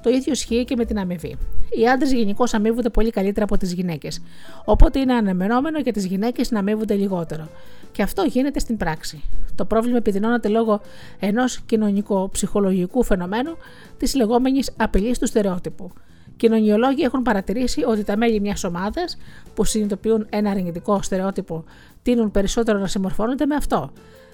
Το 0.04 0.10
ίδιο 0.10 0.32
ισχύει 0.32 0.66
και 0.66 0.76
με 0.76 0.86
την 0.86 1.00
αμοιβή. 1.00 1.38
Οι 1.80 1.88
άντρες 1.88 2.12
γενικώς 2.12 2.54
αμείβονται 2.54 2.90
πολύ 2.90 3.10
καλύτερα 3.10 3.46
από 3.46 3.58
τις 3.58 3.74
γυναίκες. 3.74 4.22
Οπότε 4.66 5.00
είναι 5.00 5.14
αναμενόμενο 5.14 5.80
για 5.80 5.94
τις 5.94 6.06
γυναίκες 6.06 6.52
να 6.52 6.60
αμείβονται 6.60 6.94
λιγότερο. 6.94 7.50
Και 7.94 8.02
αυτό 8.02 8.24
γίνεται 8.24 8.60
στην 8.60 8.78
πράξη. 8.78 9.24
Το 9.56 9.66
πρόβλημα 9.66 9.98
επιδεινώνεται 9.98 10.48
λόγω 10.48 10.82
ενός 11.20 11.60
κοινωνικο-ψυχολογικού 11.60 13.04
φαινομένου 13.04 13.58
της 13.98 14.16
λεγόμενης 14.16 14.72
απειλής 14.78 15.20
του 15.20 15.28
στερεότυπου. 15.28 15.92
Κοινωνιολόγοι 16.36 17.02
έχουν 17.02 17.22
παρατηρήσει 17.22 17.84
ότι 17.84 18.04
τα 18.04 18.18
μέλη 18.18 18.40
μιας 18.40 18.64
ομάδας 18.64 19.18
που 19.54 19.64
συνειδητοποιούν 19.64 20.26
ένα 20.30 20.50
αρνητικό 20.50 21.02
στερεότυπο 21.02 21.64
τείνουν 22.02 22.32
περισσότερο 22.32 22.80
να 22.80 22.88
συμμορφώνονται 22.88 23.46
με 23.46 23.56
αυτό. 23.56 23.92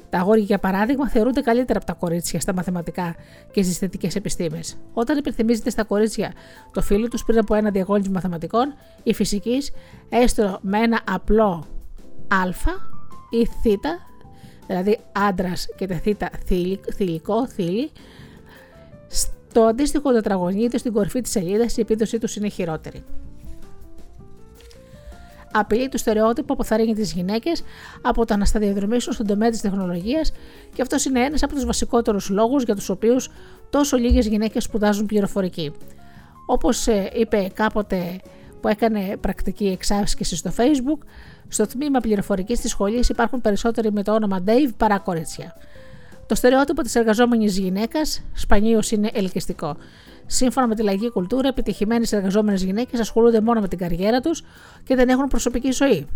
Τα 0.09 0.17
αγόρια, 0.17 0.43
για 0.43 0.59
παράδειγμα, 0.59 1.09
θεωρούνται 1.09 1.41
καλύτερα 1.41 1.79
από 1.79 1.87
τα 1.87 1.93
κορίτσια 1.93 2.39
στα 2.39 2.53
μαθηματικά 2.53 3.15
και 3.51 3.63
στις 3.63 3.77
θετικές 3.77 4.15
επιστήμες. 4.15 4.77
Όταν 4.93 5.17
υπενθυμίζεται 5.17 5.69
στα 5.69 5.83
κορίτσια 5.83 6.33
το 6.71 6.81
φίλο 6.81 7.07
τους 7.07 7.23
πριν 7.23 7.37
από 7.37 7.55
ένα 7.55 7.71
διαγώνισμα 7.71 8.13
μαθηματικών 8.13 8.73
ή 9.03 9.13
φυσική, 9.13 9.57
έστω 10.09 10.59
με 10.61 10.79
ένα 10.79 10.99
απλό 11.11 11.65
α 12.27 12.88
ή 13.29 13.45
θ, 13.45 13.79
δηλαδή 14.67 14.97
άντρας 15.11 15.67
και 15.77 15.87
τα 15.87 15.95
θ 15.95 16.07
θηλυκό, 16.95 17.47
θήλη, 17.47 17.91
στο 19.07 19.61
αντίστοιχο 19.61 20.11
τετραγωνίδιο 20.11 20.79
στην 20.79 20.93
κορυφή 20.93 21.21
της 21.21 21.31
σελίδας 21.31 21.77
η 21.77 21.81
επίδοσή 21.81 22.17
τους 22.17 22.35
είναι 22.35 22.49
χειρότερη 22.49 23.03
απειλεί 25.51 25.89
το 25.89 25.97
στερεότυπο 25.97 26.55
που 26.55 26.63
θα 26.63 26.77
ρίχνει 26.77 26.93
τις 26.93 27.13
γυναίκες 27.13 27.63
από 28.01 28.25
το 28.25 28.37
να 28.37 28.45
σταδιοδρομήσουν 28.45 29.13
στον 29.13 29.27
τομέα 29.27 29.49
της 29.49 29.61
τεχνολογίας 29.61 30.31
και 30.73 30.81
αυτός 30.81 31.05
είναι 31.05 31.19
ένας 31.19 31.43
από 31.43 31.53
τους 31.53 31.65
βασικότερους 31.65 32.29
λόγους 32.29 32.63
για 32.63 32.75
τους 32.75 32.89
οποίους 32.89 33.29
τόσο 33.69 33.97
λίγες 33.97 34.27
γυναίκες 34.27 34.63
σπουδάζουν 34.63 35.05
πληροφορική. 35.05 35.71
Όπως 36.45 36.87
ε, 36.87 37.09
είπε 37.13 37.51
κάποτε 37.53 38.19
που 38.61 38.67
έκανε 38.67 39.17
πρακτική 39.21 39.67
εξάσκηση 39.67 40.35
στο 40.35 40.51
Facebook, 40.57 41.05
στο 41.47 41.67
τμήμα 41.67 41.99
πληροφορικής 41.99 42.59
της 42.59 42.71
σχολής 42.71 43.09
υπάρχουν 43.09 43.41
περισσότεροι 43.41 43.91
με 43.91 44.03
το 44.03 44.13
όνομα 44.13 44.43
Dave 44.45 44.71
παρά 44.77 44.99
κορίτσια. 44.99 45.55
Το 46.25 46.35
στερεότυπο 46.35 46.81
της 46.81 46.95
εργαζόμενης 46.95 47.57
γυναίκας 47.57 48.23
σπανίως 48.33 48.91
είναι 48.91 49.09
ελκυστικό. 49.13 49.77
Σύμφωνα 50.25 50.67
με 50.67 50.75
τη 50.75 50.83
λαϊκή 50.83 51.11
κουλτούρα, 51.11 51.47
επιτυχημένες 51.47 52.11
εργαζόμενες 52.11 52.63
γυναίκες 52.63 52.99
ασχολούνται 52.99 53.41
μόνο 53.41 53.61
με 53.61 53.67
την 53.67 53.77
καριέρα 53.77 54.19
τους 54.19 54.43
και 54.83 54.95
δεν 54.95 55.09
έχουν 55.09 55.27
προσωπική 55.27 55.71
ζωή. 55.71 56.07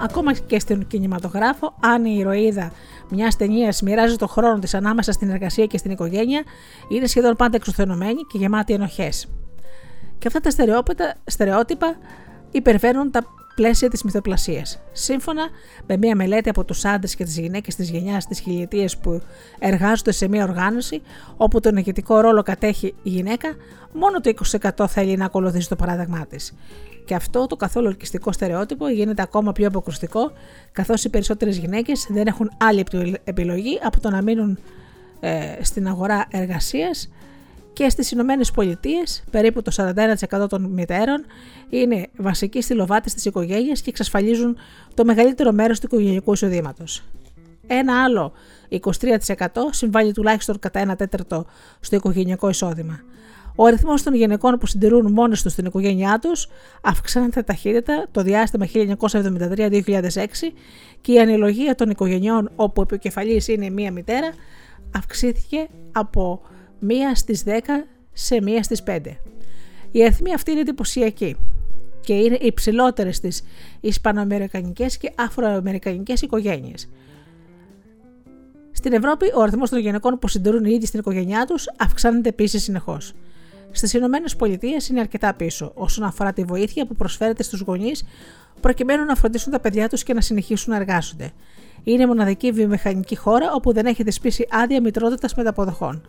Ακόμα 0.00 0.32
και 0.32 0.58
στον 0.58 0.86
κινηματογράφο, 0.86 1.74
αν 1.80 2.04
η 2.04 2.14
ηρωίδα 2.18 2.72
μιας 3.08 3.36
ταινίας 3.36 3.82
μοιράζει 3.82 4.16
το 4.16 4.26
χρόνο 4.26 4.58
της 4.58 4.74
ανάμεσα 4.74 5.12
στην 5.12 5.30
εργασία 5.30 5.66
και 5.66 5.78
στην 5.78 5.90
οικογένεια, 5.90 6.42
είναι 6.88 7.06
σχεδόν 7.06 7.36
πάντα 7.36 7.56
εξουθενωμένη 7.56 8.22
και 8.32 8.38
γεμάτη 8.38 8.72
ενοχές. 8.72 9.28
Και 10.18 10.26
αυτά 10.26 10.40
τα 10.40 10.50
στερεότυπα 11.24 11.96
υπερβαίνουν 12.50 13.10
τα 13.10 13.24
πλαίσια 13.58 13.88
της 13.88 14.02
μυθοπλασίας. 14.02 14.80
Σύμφωνα 14.92 15.48
με 15.86 15.96
μια 15.96 16.16
μελέτη 16.16 16.48
από 16.48 16.64
τους 16.64 16.84
άντρες 16.84 17.14
και 17.14 17.24
τις 17.24 17.38
γυναίκες 17.38 17.74
της 17.74 17.90
γενιάς 17.90 18.26
της 18.26 18.40
χιλιετίας 18.40 18.98
που 18.98 19.22
εργάζονται 19.58 20.12
σε 20.12 20.28
μια 20.28 20.44
οργάνωση 20.44 21.02
όπου 21.36 21.60
τον 21.60 21.76
ηγετικό 21.76 22.20
ρόλο 22.20 22.42
κατέχει 22.42 22.86
η 22.86 23.08
γυναίκα, 23.08 23.48
μόνο 23.92 24.20
το 24.20 24.32
20% 24.78 24.86
θέλει 24.88 25.16
να 25.16 25.24
ακολουθήσει 25.24 25.68
το 25.68 25.76
παράδειγμά 25.76 26.26
της. 26.26 26.54
Και 27.04 27.14
αυτό 27.14 27.46
το 27.46 27.56
καθόλου 27.56 27.86
ελκυστικό 27.86 28.32
στερεότυπο 28.32 28.88
γίνεται 28.88 29.22
ακόμα 29.22 29.52
πιο 29.52 29.66
αποκρουστικό, 29.66 30.32
καθώς 30.72 31.04
οι 31.04 31.08
περισσότερες 31.10 31.56
γυναίκες 31.56 32.06
δεν 32.10 32.26
έχουν 32.26 32.50
άλλη 32.56 32.84
επιλογή 33.24 33.78
από 33.82 34.00
το 34.00 34.10
να 34.10 34.22
μείνουν 34.22 34.58
ε, 35.20 35.56
στην 35.60 35.88
αγορά 35.88 36.26
εργασίας 36.30 37.08
και 37.78 37.88
στις 37.88 38.10
Ηνωμένες 38.10 38.50
Πολιτείες 38.50 39.24
περίπου 39.30 39.62
το 39.62 39.72
41% 40.42 40.48
των 40.48 40.62
μητέρων 40.62 41.24
είναι 41.68 42.08
βασικοί 42.16 42.62
στυλοβάτες 42.62 43.14
της 43.14 43.24
οικογένειας 43.24 43.80
και 43.80 43.90
εξασφαλίζουν 43.90 44.56
το 44.94 45.04
μεγαλύτερο 45.04 45.52
μέρος 45.52 45.80
του 45.80 45.86
οικογενειακού 45.86 46.32
εισοδήματος. 46.32 47.02
Ένα 47.66 48.02
άλλο 48.02 48.32
23% 48.68 49.46
συμβάλλει 49.70 50.12
τουλάχιστον 50.12 50.58
κατά 50.58 50.78
ένα 50.80 50.96
τέταρτο 50.96 51.46
στο 51.80 51.96
οικογενειακό 51.96 52.48
εισόδημα. 52.48 53.00
Ο 53.54 53.64
αριθμός 53.64 54.02
των 54.02 54.14
γυναικών 54.14 54.58
που 54.58 54.66
συντηρούν 54.66 55.12
μόνες 55.12 55.42
τους 55.42 55.54
την 55.54 55.64
οικογένειά 55.64 56.18
τους 56.18 56.48
αυξάνεται 56.82 57.42
ταχύτητα 57.42 58.06
το 58.10 58.22
διάστημα 58.22 58.66
1973-2006 58.66 59.82
και 61.00 61.12
η 61.12 61.20
αναλογία 61.20 61.74
των 61.74 61.90
οικογενειών 61.90 62.50
όπου 62.56 62.80
επικεφαλής 62.80 63.48
είναι 63.48 63.70
μία 63.70 63.92
μητέρα 63.92 64.28
αυξήθηκε 64.96 65.68
από 65.92 66.42
μία 66.78 67.14
στις 67.14 67.42
10 67.46 67.50
σε 68.12 68.42
μία 68.42 68.62
στις 68.62 68.82
5. 68.86 68.98
Η 69.90 70.02
αριθμή 70.02 70.34
αυτή 70.34 70.50
είναι 70.50 70.60
εντυπωσιακή 70.60 71.36
και 72.00 72.14
είναι 72.14 72.38
υψηλότερε 72.40 73.12
στις 73.12 73.42
Ισπανοαμερικανικές 73.80 74.96
και 74.96 75.12
Αφροαμερικανικές 75.16 76.22
οικογένειες. 76.22 76.88
Στην 78.72 78.92
Ευρώπη, 78.92 79.32
ο 79.34 79.42
αριθμός 79.42 79.70
των 79.70 79.78
γυναικών 79.78 80.18
που 80.18 80.28
συντηρούν 80.28 80.64
οι 80.64 80.70
ίδιοι 80.74 80.86
στην 80.86 81.00
οικογένειά 81.00 81.44
τους 81.44 81.66
αυξάνεται 81.76 82.28
επίσης 82.28 82.62
συνεχώς. 82.62 83.14
Στις 83.70 83.92
Ηνωμένες 83.92 84.36
Πολιτείες 84.36 84.88
είναι 84.88 85.00
αρκετά 85.00 85.34
πίσω 85.34 85.72
όσον 85.74 86.04
αφορά 86.04 86.32
τη 86.32 86.44
βοήθεια 86.44 86.86
που 86.86 86.94
προσφέρεται 86.94 87.42
στους 87.42 87.60
γονείς 87.60 88.04
προκειμένου 88.60 89.04
να 89.04 89.14
φροντίσουν 89.14 89.52
τα 89.52 89.60
παιδιά 89.60 89.88
τους 89.88 90.02
και 90.02 90.14
να 90.14 90.20
συνεχίσουν 90.20 90.72
να 90.72 90.78
εργάζονται. 90.78 91.30
Είναι 91.84 92.06
μοναδική 92.06 92.52
βιομηχανική 92.52 93.16
χώρα 93.16 93.52
όπου 93.52 93.72
δεν 93.72 93.86
έχει 93.86 94.02
δεσπίσει 94.02 94.46
άδεια 94.50 94.80
μητρότητας 94.80 95.34
μεταποδοχών. 95.34 96.02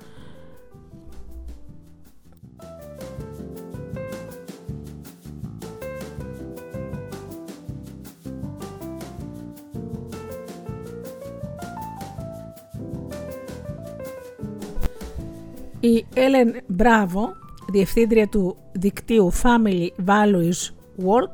Η 15.82 16.06
Έλεν 16.14 16.56
Μπράβο, 16.68 17.36
διευθύντρια 17.72 18.28
του 18.28 18.58
δικτύου 18.72 19.34
Family 19.34 19.88
Values 20.06 20.72
Work, 21.06 21.34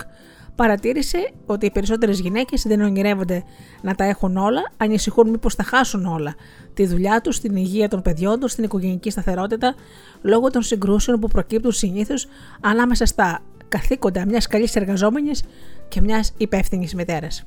παρατήρησε 0.55 1.31
ότι 1.45 1.65
οι 1.65 1.71
περισσότερες 1.71 2.19
γυναίκες 2.19 2.63
δεν 2.63 2.81
ονειρεύονται 2.81 3.43
να 3.81 3.95
τα 3.95 4.03
έχουν 4.03 4.37
όλα, 4.37 4.71
ανησυχούν 4.77 5.29
μήπως 5.29 5.55
θα 5.55 5.63
χάσουν 5.63 6.05
όλα. 6.05 6.35
Τη 6.73 6.85
δουλειά 6.85 7.21
τους, 7.21 7.39
την 7.39 7.55
υγεία 7.55 7.87
των 7.87 8.01
παιδιών 8.01 8.39
τους, 8.39 8.55
την 8.55 8.63
οικογενειακή 8.63 9.09
σταθερότητα, 9.09 9.75
λόγω 10.21 10.49
των 10.49 10.61
συγκρούσεων 10.61 11.19
που 11.19 11.27
προκύπτουν 11.27 11.71
συνήθως 11.71 12.27
ανάμεσα 12.61 13.05
στα 13.05 13.39
καθήκοντα 13.69 14.25
μιας 14.25 14.47
καλής 14.47 14.75
εργαζόμενης 14.75 15.43
και 15.87 16.01
μιας 16.01 16.33
υπεύθυνης 16.37 16.95
μητέρας. 16.95 17.43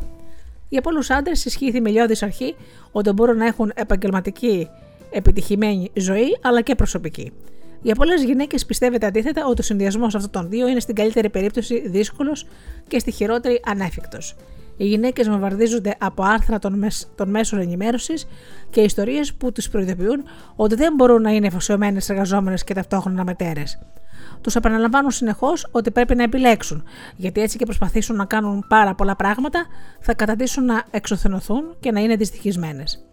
Για 0.68 0.80
πολλούς 0.80 1.11
άντρες 1.11 1.44
ισχύει 1.44 1.66
η 1.66 1.70
θεμελιώδης 1.70 2.22
αρχή 2.22 2.54
ότι 2.92 3.12
μπορούν 3.12 3.37
να 3.37 3.46
έχουν 3.46 3.72
επαγγελματική 3.74 4.68
επιτυχημένη 5.11 5.90
ζωή 5.94 6.38
αλλά 6.42 6.61
και 6.61 6.75
προσωπική. 6.75 7.33
Για 7.83 7.94
πολλές 7.94 8.23
γυναίκες 8.23 8.66
πιστεύετε 8.66 9.07
αντίθετα 9.07 9.47
ότι 9.47 9.61
ο 9.61 9.64
συνδυασμός 9.64 10.14
αυτών 10.14 10.31
των 10.31 10.49
δύο 10.49 10.68
είναι 10.68 10.81
στην 10.81 10.94
καλύτερη 10.94 11.31
περίπτωση 11.31 11.88
δύσκολος 11.88 12.47
και 12.88 12.99
στη 12.99 13.11
χειρότερη 13.11 13.61
ανέφικτος. 13.64 14.37
Οι 14.77 14.87
γυναίκες 14.87 15.29
βομβαρδίζονται 15.29 15.94
από 15.99 16.23
άρθρα 16.23 16.59
των, 16.59 16.79
μες... 16.79 17.09
των 17.14 17.31
μέσων 17.31 17.59
ενημέρωσης 17.59 18.27
και 18.71 18.81
ιστορίες 18.81 19.35
που 19.35 19.53
τι 19.53 19.68
προειδοποιούν 19.71 20.25
ότι 20.57 20.75
δεν 20.75 20.94
μπορούν 20.94 21.23
να 21.23 21.31
είναι 21.31 21.47
εφοσιωμένε 21.47 22.01
εργαζόμενες 22.09 22.64
και 22.64 22.75
ταυτόχρονα 22.75 23.25
μετέρες. 23.25 23.79
Τους 24.40 24.57
επαναλαμβάνουν 24.57 25.11
συνεχώς 25.11 25.68
ότι 25.71 25.90
πρέπει 25.90 26.14
να 26.14 26.23
επιλέξουν, 26.23 26.85
γιατί 27.16 27.40
έτσι 27.40 27.59
και 27.59 27.64
προσπαθήσουν 27.64 28.16
να 28.16 28.25
κάνουν 28.25 28.64
πάρα 28.68 28.94
πολλά 28.94 29.16
πράγματα, 29.16 29.66
θα 30.01 30.14
καταντήσουν 30.14 30.64
να 30.64 30.85
εξωθενωθούν 30.90 31.77
και 31.81 31.90
να 31.90 32.01
είναι 32.01 32.16
δυστυχισμένες. 32.16 33.08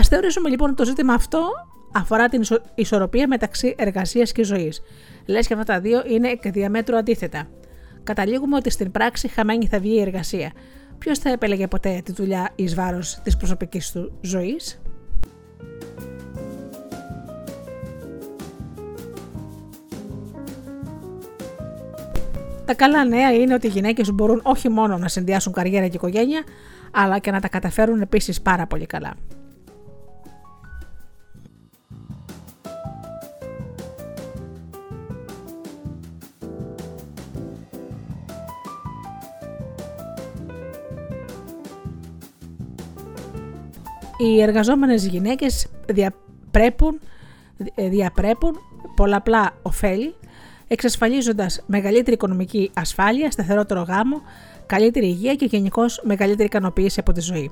Α 0.00 0.02
θεωρήσουμε 0.08 0.48
λοιπόν 0.48 0.68
ότι 0.68 0.76
το 0.76 0.84
ζήτημα 0.84 1.14
αυτό 1.14 1.48
αφορά 1.92 2.28
την 2.28 2.42
ισορροπία 2.74 3.28
μεταξύ 3.28 3.74
εργασίας 3.78 4.32
και 4.32 4.44
ζωής. 4.44 4.82
Λες 5.26 5.46
και 5.46 5.54
αυτά 5.54 5.72
τα 5.72 5.80
δύο 5.80 6.02
είναι 6.06 6.28
εκ 6.28 6.50
διαμέτρου 6.50 6.96
αντίθετα. 6.96 7.48
Καταλήγουμε 8.02 8.56
ότι 8.56 8.70
στην 8.70 8.90
πράξη 8.90 9.28
χαμένη 9.28 9.66
θα 9.66 9.78
βγει 9.78 9.94
η 9.94 10.00
εργασία. 10.00 10.52
Ποιος 10.98 11.18
θα 11.18 11.30
επέλεγε 11.30 11.66
ποτέ 11.66 12.00
τη 12.04 12.12
δουλειά 12.12 12.50
εις 12.54 12.74
βάρος 12.74 13.18
της 13.22 13.36
προσωπικής 13.36 13.90
του 13.92 14.18
ζωής; 14.20 14.80
Τα 22.64 22.74
καλά 22.74 23.04
νέα 23.04 23.32
είναι 23.32 23.54
ότι 23.54 23.66
οι 23.66 23.70
γυναίκες 23.70 24.10
μπορούν 24.12 24.40
όχι 24.42 24.68
μόνο 24.68 24.98
να 24.98 25.08
συνδυάσουν 25.08 25.52
καριέρα 25.52 25.88
και 25.88 25.96
οικογένεια, 25.96 26.44
αλλά 26.90 27.18
και 27.18 27.30
να 27.30 27.40
τα 27.40 27.48
καταφέρουν 27.48 28.00
επίσης 28.00 28.42
πάρα 28.42 28.66
πολύ 28.66 28.86
καλά. 28.86 29.14
Οι 44.26 44.42
εργαζόμενες 44.42 45.06
γυναίκες 45.06 45.66
διαπρέπουν, 45.86 47.00
διαπρέπουν 47.74 48.56
πολλαπλά 48.96 49.52
ωφέλη, 49.62 50.14
εξασφαλίζοντας 50.68 51.62
μεγαλύτερη 51.66 52.12
οικονομική 52.12 52.70
ασφάλεια, 52.74 53.30
σταθερότερο 53.30 53.82
γάμο, 53.82 54.22
καλύτερη 54.66 55.06
υγεία 55.06 55.34
και 55.34 55.44
γενικώς 55.44 56.00
μεγαλύτερη 56.04 56.44
ικανοποίηση 56.44 57.00
από 57.00 57.12
τη 57.12 57.20
ζωή. 57.20 57.50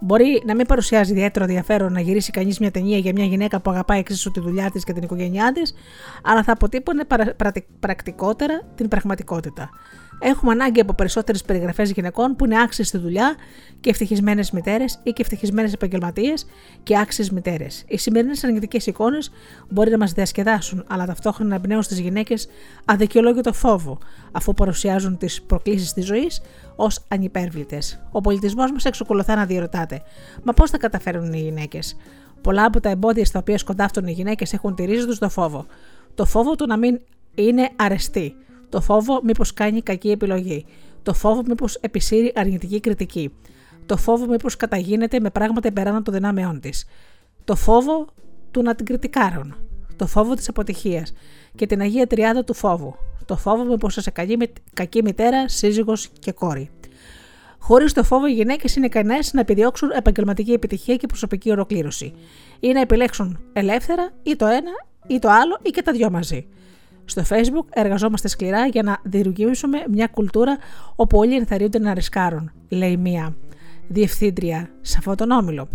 Μπορεί 0.00 0.42
να 0.46 0.54
μην 0.54 0.66
παρουσιάζει 0.66 1.12
ιδιαίτερο 1.12 1.44
ενδιαφέρον 1.44 1.92
να 1.92 2.00
γυρίσει 2.00 2.30
κανείς 2.30 2.58
μια 2.58 2.70
ταινία 2.70 2.98
για 2.98 3.12
μια 3.14 3.24
γυναίκα 3.24 3.60
που 3.60 3.70
αγαπάει 3.70 3.98
εξίσου 3.98 4.30
τη 4.30 4.40
δουλειά 4.40 4.70
της 4.70 4.84
και 4.84 4.92
την 4.92 5.02
οικογένειά 5.02 5.52
της, 5.52 5.74
αλλά 6.22 6.42
θα 6.42 6.52
αποτύπωνε 6.52 7.04
πρακτικότερα 7.80 8.62
την 8.74 8.88
πραγματικότητα. 8.88 9.70
Έχουμε 10.18 10.52
ανάγκη 10.52 10.80
από 10.80 10.94
περισσότερες 10.94 11.42
περιγραφές 11.42 11.90
γυναικών 11.90 12.36
που 12.36 12.44
είναι 12.44 12.62
άξιες 12.62 12.88
στη 12.88 12.98
δουλειά 12.98 13.34
και 13.80 13.90
ευτυχισμένες 13.90 14.50
μητέρες 14.50 15.00
ή 15.02 15.10
και 15.10 15.22
ευτυχισμένες 15.22 15.72
επαγγελματίες 15.72 16.46
και 16.82 16.98
άξιες 16.98 17.30
μητέρες. 17.30 17.84
Οι 17.86 17.98
σημερινές 17.98 18.44
αρνητικές 18.44 18.86
εικόνες 18.86 19.30
μπορεί 19.68 19.90
να 19.90 19.98
μας 19.98 20.12
διασκεδάσουν, 20.12 20.84
αλλά 20.88 21.06
ταυτόχρονα 21.06 21.54
εμπνέουν 21.54 21.82
στις 21.82 21.98
γυναίκες 21.98 22.48
αδικαιολόγητο 22.84 23.52
φόβο, 23.52 23.98
αφού 24.32 24.54
παρουσιάζουν 24.54 25.18
τις 25.18 25.42
προκλήσεις 25.42 25.92
της 25.92 26.06
ζωής 26.06 26.40
ως 26.76 27.04
ανυπέρβλητες. 27.08 28.02
Ο 28.10 28.20
πολιτισμός 28.20 28.72
μας 28.72 28.84
εξακολουθά 28.84 29.34
να 29.34 29.44
διερωτάται. 29.46 30.02
Μα 30.42 30.52
πώς 30.52 30.70
θα 30.70 30.78
καταφέρουν 30.78 31.32
οι 31.32 31.40
γυναίκες; 31.40 31.96
Πολλά 32.40 32.64
από 32.64 32.80
τα 32.80 32.88
εμπόδια 32.88 33.24
στα 33.24 33.38
οποία 33.38 33.58
σκοντάφτουν 33.58 34.06
οι 34.06 34.12
γυναίκες 34.12 34.52
έχουν 34.52 34.74
τη 34.74 34.84
ρίζα 34.84 35.06
τους 35.06 35.16
στο 35.16 35.28
φόβο. 35.28 35.66
Το 36.14 36.24
φόβο 36.24 36.54
του 36.54 36.66
να 36.66 36.76
μην 36.76 37.00
είναι 37.34 37.70
αρεστή 37.76 38.36
το 38.68 38.80
φόβο 38.80 39.20
μήπως 39.22 39.52
κάνει 39.52 39.82
κακή 39.82 40.10
επιλογή. 40.10 40.66
Το 41.02 41.14
φόβο 41.14 41.42
μήπως 41.46 41.74
επισύρει 41.74 42.32
αρνητική 42.34 42.80
κριτική. 42.80 43.32
Το 43.86 43.96
φόβο 43.96 44.26
μήπως 44.26 44.56
καταγίνεται 44.56 45.20
με 45.20 45.30
πράγματα 45.30 45.68
υπεράνω 45.68 46.02
των 46.02 46.14
δυνάμεών 46.14 46.60
της. 46.60 46.84
Το 47.44 47.56
φόβο 47.56 48.06
του 48.50 48.62
να 48.62 48.74
την 48.74 48.86
κριτικάρουν. 48.86 49.54
Το 49.96 50.06
φόβο 50.06 50.34
της 50.34 50.48
αποτυχίας. 50.48 51.12
Και 51.54 51.66
την 51.66 51.80
Αγία 51.80 52.06
Τριάδα 52.06 52.44
του 52.44 52.54
φόβου. 52.54 52.94
Το 53.24 53.36
φόβο 53.36 53.64
μήπως 53.64 53.96
είσαι 53.96 54.10
κακή, 54.10 54.38
κακή 54.72 55.02
μητέρα, 55.02 55.48
σύζυγος 55.48 56.08
και 56.18 56.32
κόρη. 56.32 56.70
Χωρίς 57.58 57.92
το 57.92 58.02
φόβο, 58.02 58.26
οι 58.26 58.32
γυναίκες 58.32 58.76
είναι 58.76 58.86
ικανές 58.86 59.32
να 59.32 59.40
επιδιώξουν 59.40 59.90
επαγγελματική 59.90 60.52
επιτυχία 60.52 60.96
και 60.96 61.06
προσωπική 61.06 61.50
ολοκλήρωση. 61.50 62.12
Ή 62.60 62.72
να 62.72 62.80
επιλέξουν 62.80 63.38
ελεύθερα 63.52 64.12
ή 64.22 64.36
το 64.36 64.46
ένα 64.46 64.70
ή 65.06 65.18
το 65.18 65.28
άλλο 65.28 65.58
ή 65.62 65.70
και 65.70 65.82
τα 65.82 65.92
δυο 65.92 66.10
μαζί. 66.10 66.46
Στο 67.08 67.22
Facebook 67.28 67.66
εργαζόμαστε 67.70 68.28
σκληρά 68.28 68.66
για 68.66 68.82
να 68.82 68.98
δημιουργήσουμε 69.02 69.84
μια 69.90 70.06
κουλτούρα 70.06 70.58
όπου 70.96 71.18
όλοι 71.18 71.36
ενθαρρύνονται 71.36 71.78
να 71.78 71.94
ρισκάρουν, 71.94 72.50
λέει 72.68 72.96
μία 72.96 73.36
διευθύντρια 73.88 74.70
σε 74.80 74.96
αυτόν 74.98 75.16
τον 75.16 75.30
όμιλο. 75.30 75.68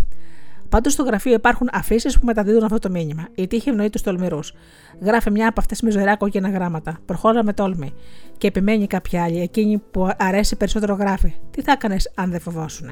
Πάντως 0.69 0.93
στο 0.93 1.03
γραφείο 1.03 1.33
υπάρχουν 1.33 1.69
αφήσεις 1.71 2.19
που 2.19 2.25
μεταδίδουν 2.25 2.63
αυτό 2.63 2.79
το 2.79 2.89
μήνυμα. 2.89 3.27
Η 3.35 3.47
τύχη 3.47 3.69
ευνοεί 3.69 3.89
τους 3.89 4.01
τολμηρούς. 4.01 4.53
Γράφει 5.01 5.31
μια 5.31 5.47
από 5.47 5.59
αυτές 5.59 5.81
με 5.81 5.91
ζωηρά 5.91 6.15
κόκκινα 6.17 6.49
γράμματα. 6.49 6.99
Προχώρα 7.05 7.43
με 7.43 7.53
τόλμη. 7.53 7.93
Και 8.37 8.47
επιμένει 8.47 8.87
κάποια 8.87 9.23
άλλη, 9.23 9.41
εκείνη 9.41 9.81
που 9.91 10.09
αρέσει 10.17 10.55
περισσότερο 10.55 10.93
γράφει. 10.93 11.33
Τι 11.51 11.61
θα 11.61 11.71
έκανες 11.71 12.11
αν 12.15 12.31
δεν 12.31 12.39
φοβόσουν. 12.39 12.89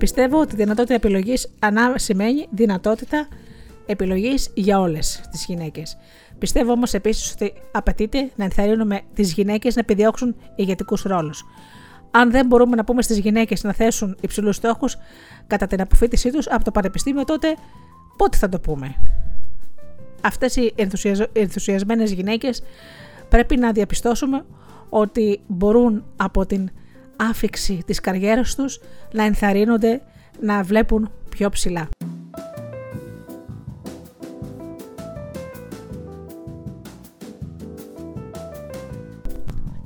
Πιστεύω 0.00 0.40
ότι 0.40 0.54
η 0.54 0.56
δυνατότητα 0.56 0.94
επιλογής 0.94 1.48
σημαίνει 1.94 2.46
δυνατότητα 2.50 3.28
επιλογής 3.86 4.50
για 4.54 4.80
όλες 4.80 5.20
τις 5.30 5.44
γυναίκες. 5.44 5.96
Πιστεύω 6.38 6.72
όμως 6.72 6.94
επίσης 6.94 7.32
ότι 7.32 7.52
απαιτείται 7.72 8.30
να 8.36 8.44
ενθαρρύνουμε 8.44 9.00
τις 9.14 9.32
γυναίκες 9.32 9.74
να 9.74 9.80
επιδιώξουν 9.80 10.36
ηγετικούς 10.54 11.02
ρόλους. 11.02 11.44
Αν 12.10 12.30
δεν 12.30 12.46
μπορούμε 12.46 12.76
να 12.76 12.84
πούμε 12.84 13.02
στις 13.02 13.18
γυναίκες 13.18 13.62
να 13.62 13.72
θέσουν 13.72 14.16
υψηλούς 14.20 14.56
στόχους 14.56 14.96
κατά 15.46 15.66
την 15.66 15.80
αποφύτισή 15.80 16.30
τους 16.30 16.48
από 16.48 16.64
το 16.64 16.70
πανεπιστήμιο, 16.70 17.24
τότε 17.24 17.56
πότε 18.16 18.36
θα 18.36 18.48
το 18.48 18.60
πούμε; 18.60 18.94
Αυτές 20.20 20.56
οι 20.56 20.74
ενθουσιασμένες 21.32 22.12
γυναίκες 22.12 22.62
πρέπει 23.28 23.56
να 23.56 23.72
διαπιστώσουμε 23.72 24.44
ότι 24.88 25.40
μπορούν 25.46 26.04
από 26.16 26.46
την 26.46 26.70
άφηξη 27.20 27.82
της 27.86 28.00
καριέρας 28.00 28.54
τους 28.54 28.80
να 29.12 29.24
ενθαρρύνονται 29.24 30.02
να 30.40 30.62
βλέπουν 30.62 31.10
πιο 31.28 31.48
ψηλά. 31.48 31.88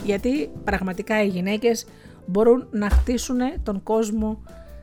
Γιατί 0.04 0.50
πραγματικά 0.64 1.22
οι 1.22 1.28
γυναίκες 1.28 1.86
μπορούν 2.26 2.66
να 2.70 2.90
χτίσουν 2.90 3.38
τον 3.62 3.82
κόσμο 3.82 4.42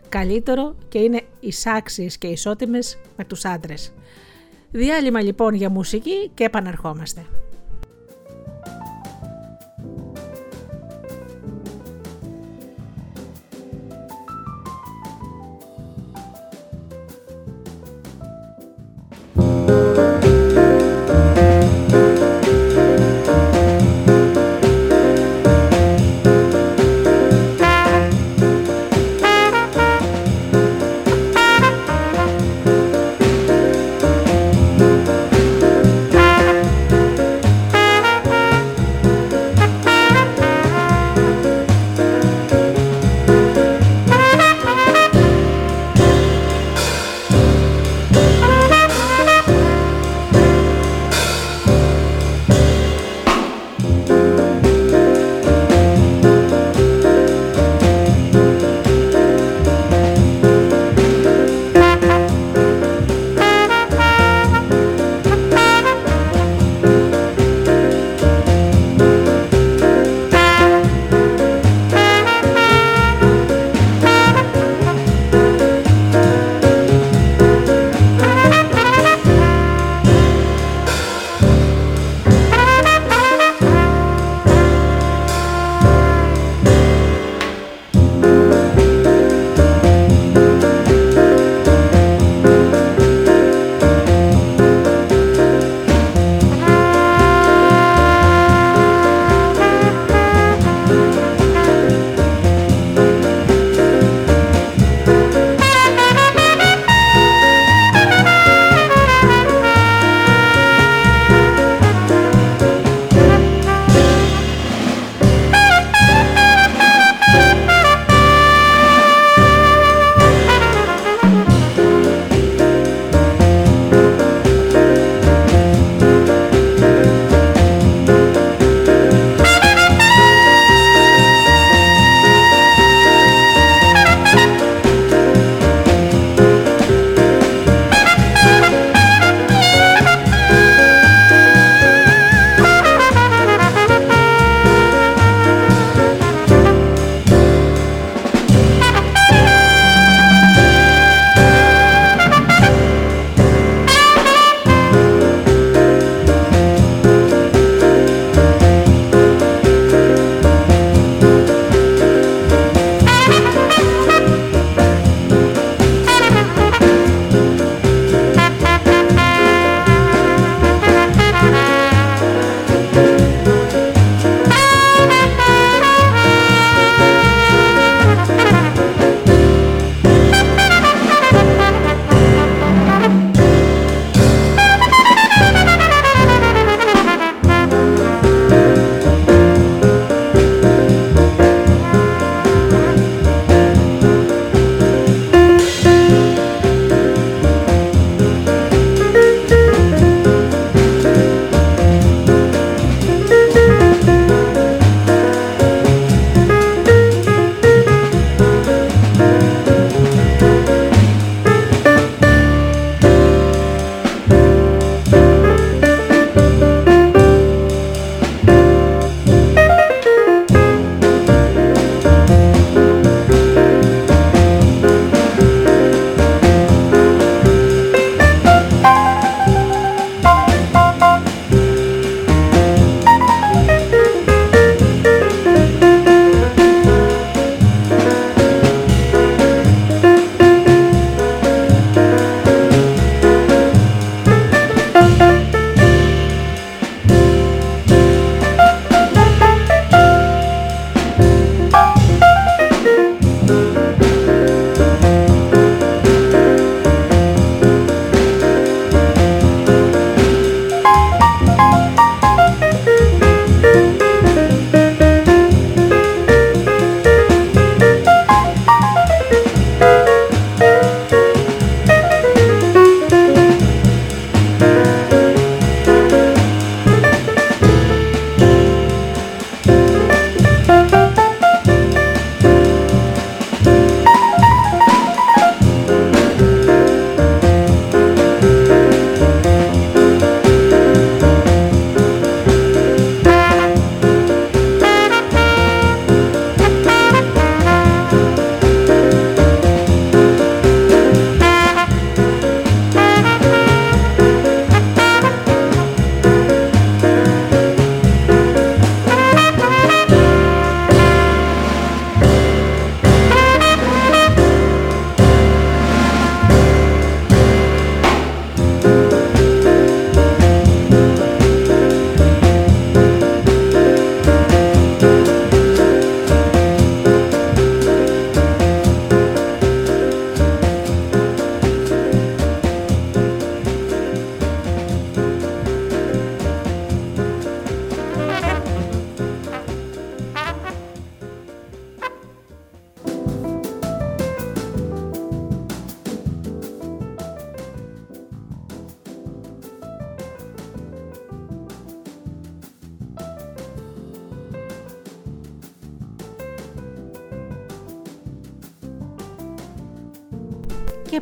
καλύτερο 0.10 0.76
και 0.90 1.00
είναι 1.00 1.22
εισάξιες 1.40 2.18
και 2.18 2.28
ισότιμες 2.28 2.98
με 3.18 3.24
τους 3.24 3.46
άντρες. 3.46 3.94
Διάλειμμα 4.72 5.22
λοιπόν 5.22 5.54
για 5.54 5.70
μουσική 5.70 6.32
και 6.34 6.44
επανερχόμαστε. 6.44 7.26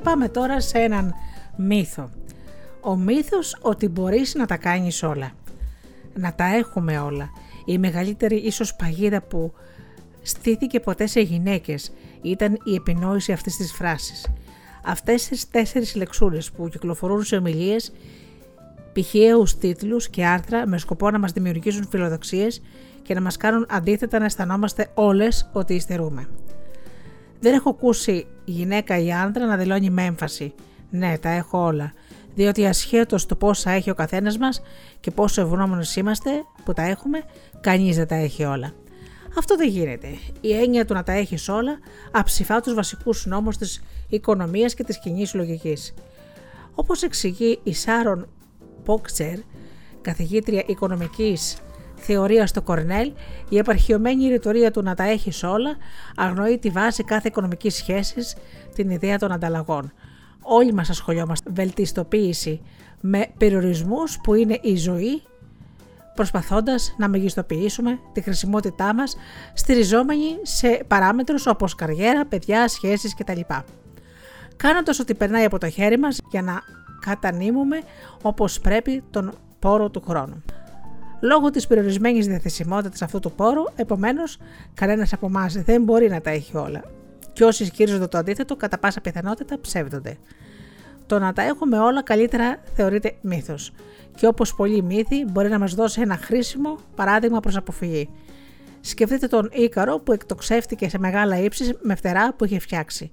Πάμε 0.10 0.30
τώρα 0.30 0.62
σε 0.62 0.78
έναν 0.78 1.14
μύθο. 1.55 2.10
Ο 2.82 2.95
μύθος 2.95 3.57
ότι 3.62 3.88
μπορείς 3.88 4.36
να 4.36 4.45
τα 4.45 4.57
κάνεις 4.57 5.03
όλα. 5.03 5.32
Να 6.14 6.34
τα 6.34 6.55
έχουμε 6.55 6.99
όλα. 6.99 7.30
Η 7.66 7.78
μεγαλύτερη 7.78 8.36
ίσως 8.36 8.76
παγίδα 8.76 9.22
που 9.22 9.53
στήθηκε 10.22 10.80
ποτέ 10.80 11.07
σε 11.07 11.20
γυναίκες 11.20 11.91
ήταν 12.22 12.60
η 12.64 12.74
επινόηση 12.74 13.32
αυτής 13.32 13.55
της 13.57 13.74
φράσης. 13.74 14.28
Αυτές 14.84 15.28
τις 15.28 15.49
τέσσερις 15.49 15.95
λεξούρες 15.95 16.51
που 16.51 16.70
κυκλοφορούν 16.70 17.24
σε 17.24 17.36
ομιλίες, 17.36 17.91
πηχαίους 18.93 19.57
τίτλους 19.57 20.10
και 20.10 20.26
άρθρα 20.26 20.68
με 20.68 20.78
σκοπό 20.78 21.12
να 21.12 21.20
μας 21.20 21.32
δημιουργήσουν 21.32 21.88
φιλοδοξίες 21.89 22.62
και 23.01 23.14
να 23.14 23.22
μας 23.22 23.38
κάνουν 23.38 23.66
αντίθετα 23.70 24.20
να 24.20 24.26
αισθανόμαστε 24.26 24.91
όλες 24.93 25.49
ότι 25.53 25.74
υστερούμε. 25.74 26.28
Δεν 27.39 27.53
έχω 27.53 27.70
ακούσει 27.70 28.28
γυναίκα 28.51 28.97
ή 28.97 29.13
άντρα 29.13 29.45
να 29.45 29.57
δηλώνει 29.57 29.89
με 29.89 30.03
έμφαση 30.03 30.53
«Ναι, 30.89 31.17
τα 31.17 31.29
έχω 31.29 31.65
όλα», 31.65 31.93
διότι 32.35 32.65
ασχέτως 32.65 33.25
το 33.25 33.35
πόσα 33.35 33.71
έχει 33.71 33.89
ο 33.89 33.93
καθένας 33.93 34.37
μας 34.37 34.61
και 34.99 35.11
πόσο 35.11 35.41
ευγνώμονες 35.41 35.95
είμαστε 35.95 36.29
που 36.63 36.73
τα 36.73 36.81
έχουμε, 36.81 37.23
κανείς 37.61 37.95
δεν 37.95 38.07
τα 38.07 38.15
έχει 38.15 38.43
όλα. 38.43 38.73
Αυτό 39.37 39.55
δεν 39.55 39.67
γίνεται. 39.67 40.07
Η 40.41 40.53
έννοια 40.53 40.85
του 40.85 40.93
να 40.93 41.03
τα 41.03 41.11
έχεις 41.11 41.49
όλα 41.49 41.79
αψηφά 42.11 42.61
τους 42.61 42.73
βασικούς 42.73 43.25
νόμους 43.25 43.57
της 43.57 43.81
οικονομίας 44.09 44.73
και 44.73 44.83
της 44.83 44.99
κοινή 44.99 45.27
λογικής. 45.33 45.93
Όπως 46.75 47.03
εξηγεί 47.03 47.59
η 47.63 47.73
Σάρον 47.73 48.27
Πόκτσερ, 48.83 49.37
καθηγήτρια 50.01 50.63
οικονομικής 50.65 51.57
θεωρία 51.99 52.47
στο 52.47 52.61
Κορνέλ, 52.61 53.11
η 53.49 53.57
επαρχιωμένη 53.57 54.27
ρητορία 54.27 54.71
του 54.71 54.81
να 54.81 54.95
τα 54.95 55.03
έχεις 55.03 55.43
όλα 55.43 55.77
αγνοεί 56.15 56.57
τη 56.57 56.69
βάση 56.69 57.03
κάθε 57.03 57.27
οικονομικής 57.27 57.75
σχέσης, 57.75 58.35
την 58.75 58.89
ιδέα 58.89 59.17
των 59.17 59.31
ανταλλαγών. 59.31 59.91
Όλοι 60.41 60.73
μας 60.73 60.89
ασχολιόμαστε 60.89 61.49
βελτιστοποίηση 61.53 62.61
με 62.99 63.27
περιορισμούς 63.37 64.19
που 64.23 64.33
είναι 64.33 64.59
η 64.61 64.75
ζωή 64.75 65.21
προσπαθώντας 66.15 66.95
να 66.97 67.07
μεγιστοποιήσουμε 67.07 67.99
τη 68.13 68.21
χρησιμότητά 68.21 68.93
μας 68.93 69.15
στηριζόμενοι 69.53 70.37
σε 70.41 70.83
παράμετρους 70.87 71.47
όπως 71.47 71.75
καριέρα, 71.75 72.25
παιδιά, 72.25 72.67
σχέσεις 72.67 73.15
κτλ. 73.15 73.39
Κάνοντας 74.55 74.99
ό,τι 74.99 75.15
περνάει 75.15 75.45
από 75.45 75.57
το 75.57 75.69
χέρι 75.69 75.99
μας 75.99 76.17
για 76.31 76.41
να 76.41 76.61
κατανείμουμε 76.99 77.81
όπως 78.21 78.59
πρέπει 78.59 79.03
τον 79.09 79.31
πόρο 79.59 79.89
του 79.89 80.03
χρόνου. 80.07 80.43
Λόγω 81.20 81.49
της 81.49 81.67
περιορισμένης 81.67 82.28
διαθεσιμότητας 82.28 83.01
αυτού 83.01 83.20
του 83.20 83.32
πόρου, 83.32 83.63
επομένως, 83.76 84.38
κανένας 84.74 85.13
από 85.13 85.26
εμάς 85.26 85.53
δεν 85.53 85.84
μπορεί 85.84 86.09
να 86.09 86.22
τα 86.22 86.30
έχει 86.30 86.57
όλα. 86.57 86.82
Και 87.34 87.43
όσοι 87.43 87.63
ισχυρίζονται 87.63 88.07
το 88.07 88.17
αντίθετο, 88.17 88.55
κατά 88.55 88.78
πάσα 88.78 89.01
πιθανότητα 89.01 89.59
ψεύδονται. 89.59 90.17
Το 91.05 91.20
να 91.20 91.34
τα 91.34 91.41
έχουμε 91.41 91.80
όλα 91.80 92.03
καλύτερα 92.03 92.57
θεωρείται 92.76 93.15
μύθος 93.22 93.72
και 94.15 94.28
όπως 94.28 94.55
πολλοί 94.55 94.82
μύθοι 94.82 95.26
μπορεί 95.26 95.49
να 95.49 95.59
μας 95.59 95.74
δώσει 95.74 96.01
ένα 96.01 96.17
χρήσιμο 96.17 96.78
παράδειγμα 96.95 97.39
προς 97.39 97.55
αποφυγή. 97.55 98.09
Σκεφτείτε 98.82 99.28
τον 99.28 99.49
Ίκαρο 99.53 99.99
που 99.99 100.11
εκτοξεύτηκε 100.11 100.89
σε 100.89 100.99
μεγάλα 100.99 101.38
ύψη 101.38 101.78
με 101.82 101.95
φτερά 101.95 102.34
που 102.34 102.45
είχε 102.45 102.59
φτιάξει. 102.59 103.11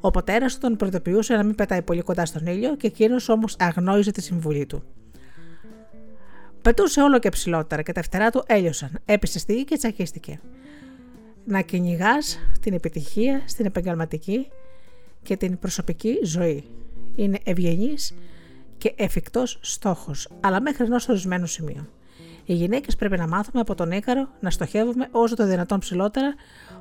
Ο 0.00 0.10
πατέρας 0.10 0.54
του 0.54 0.60
τον 0.60 0.76
προειδοποιούσε 0.76 1.34
να 1.34 1.42
μην 1.42 1.54
πετάει 1.54 1.82
πολύ 1.82 2.02
κοντά 2.02 2.26
στον 2.26 2.46
ήλιο 2.46 2.76
και 2.76 2.86
εκείνος 2.86 3.28
όμως 3.28 3.56
αγνόησε 3.58 4.10
τη 4.10 4.22
συμβουλή 4.22 4.66
του. 4.66 4.82
Πετούσε 6.66 7.02
όλο 7.02 7.18
και 7.18 7.28
ψηλότερα 7.28 7.82
και 7.82 7.92
τα 7.92 8.02
φτερά 8.02 8.30
του 8.30 8.44
έλειωσαν. 8.46 8.98
Έπεσε 9.04 9.38
στη 9.38 9.54
γη 9.54 9.64
και 9.64 9.76
τσακίστηκε. 9.76 10.40
Να 11.44 11.60
κυνηγάς 11.60 12.38
την 12.60 12.72
επιτυχία 12.72 13.42
στην 13.46 13.66
επαγγελματική 13.66 14.48
και 15.22 15.36
την 15.36 15.58
προσωπική 15.58 16.20
ζωή. 16.22 16.64
Είναι 17.14 17.38
ευγενής 17.44 18.14
και 18.78 18.94
εφικτός 18.96 19.58
στόχος, 19.62 20.28
αλλά 20.40 20.60
μέχρι 20.60 20.84
ενός 20.84 21.08
ορισμένου 21.08 21.46
σημείου. 21.46 21.88
Οι 22.44 22.54
γυναίκες 22.54 22.96
πρέπει 22.96 23.16
να 23.16 23.28
μάθουμε 23.28 23.60
από 23.60 23.74
τον 23.74 23.90
Ίκαρο 23.90 24.28
να 24.40 24.50
στοχεύουμε 24.50 25.08
όσο 25.10 25.36
το 25.36 25.46
δυνατόν 25.46 25.78
ψηλότερα, 25.78 26.34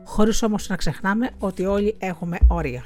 χωρίς 0.04 0.44
όμως 0.44 0.70
να 0.70 0.76
ξεχνάμε 0.76 1.30
ότι 1.40 1.66
όλοι 1.66 1.96
έχουμε 2.00 2.38
όρια. 2.48 2.86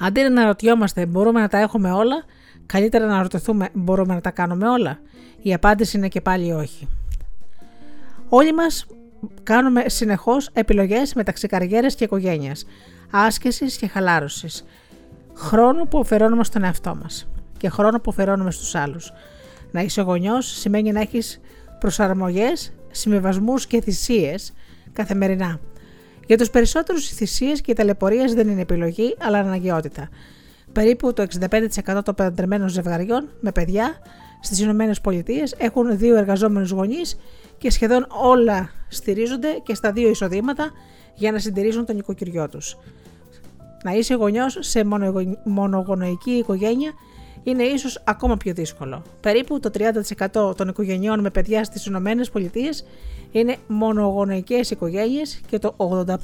Αντί 0.00 0.20
να 0.20 0.26
αναρωτιόμαστε 0.26 1.06
μπορούμε 1.06 1.40
να 1.40 1.48
τα 1.48 1.58
έχουμε 1.58 1.92
όλα, 1.92 2.24
καλύτερα 2.72 3.06
να 3.06 3.22
ρωτηθούμε 3.22 3.68
μπορούμε 3.72 4.14
να 4.14 4.20
τα 4.20 4.30
κάνουμε 4.30 4.68
όλα; 4.68 4.98
Η 5.42 5.54
απάντηση 5.54 5.96
είναι 5.96 6.08
και 6.08 6.20
πάλι 6.20 6.52
όχι. 6.52 6.88
Όλοι 8.28 8.52
μας 8.54 8.86
κάνουμε 9.42 9.84
συνεχώς 9.86 10.50
επιλογές 10.52 11.14
μεταξύ 11.14 11.46
καριέρας 11.46 11.94
και 11.94 12.04
οικογένειας, 12.04 12.66
άσκησης 13.10 13.76
και 13.76 13.86
χαλάρωσης, 13.86 14.64
χρόνο 15.34 15.84
που 15.84 15.98
αφαιρώνουμε 15.98 16.44
στον 16.44 16.64
εαυτό 16.64 16.98
μας 17.02 17.28
και 17.56 17.68
χρόνο 17.68 18.00
που 18.00 18.10
αφαιρώνουμε 18.10 18.50
στους 18.50 18.74
άλλους. 18.74 19.12
Να 19.70 19.80
είσαι 19.80 20.02
γονιός 20.02 20.46
σημαίνει 20.46 20.92
να 20.92 21.00
έχεις 21.00 21.40
προσαρμογές, 21.80 22.72
συμβιβασμούς 22.90 23.66
και 23.66 23.80
θυσίες 23.80 24.52
καθημερινά. 24.92 25.60
Για 26.26 26.38
τους 26.38 26.50
περισσότερους, 26.50 27.10
οι 27.10 27.14
θυσίες 27.14 27.60
και 27.60 27.70
οι 27.70 27.74
ταλαιπωρίες 27.74 28.34
δεν 28.34 28.48
είναι 28.48 28.60
επιλογή, 28.60 29.16
αλλά 29.18 29.38
αναγκαιότητα. 29.38 30.08
Περίπου 30.72 31.12
το 31.12 31.26
65% 31.40 32.00
των 32.04 32.14
παντρεμένων 32.14 32.68
ζευγαριών 32.68 33.28
με 33.40 33.52
παιδιά 33.52 33.98
στις 34.40 34.60
ΗΠΑ 34.60 35.12
έχουν 35.56 35.98
δύο 35.98 36.16
εργαζόμενους 36.16 36.70
γονείς 36.70 37.16
και 37.58 37.70
σχεδόν 37.70 38.06
όλα 38.08 38.70
στηρίζονται 38.88 39.48
και 39.62 39.74
στα 39.74 39.92
δύο 39.92 40.08
εισοδήματα 40.08 40.70
για 41.14 41.32
να 41.32 41.38
συντηρήσουν 41.38 41.84
τον 41.86 41.98
οικοκυριό 41.98 42.48
τους. 42.48 42.76
Να 43.84 43.92
είσαι 43.92 44.14
γονιός 44.14 44.56
σε 44.60 44.84
μονογονοϊκή 45.44 46.30
οικογένεια 46.30 46.92
είναι 47.42 47.62
ίσως 47.62 48.02
ακόμα 48.04 48.36
πιο 48.36 48.54
δύσκολο. 48.54 49.02
Περίπου 49.20 49.60
το 49.60 49.70
30% 50.30 50.56
των 50.56 50.68
οικογενειών 50.68 51.20
με 51.20 51.30
παιδιά 51.30 51.64
στις 51.64 51.86
ΗΠΑ 51.86 52.00
είναι 53.30 53.56
μονογονοϊκές 53.66 54.70
οικογένειες 54.70 55.40
και 55.46 55.58
το 55.58 55.74
85% 55.76 56.16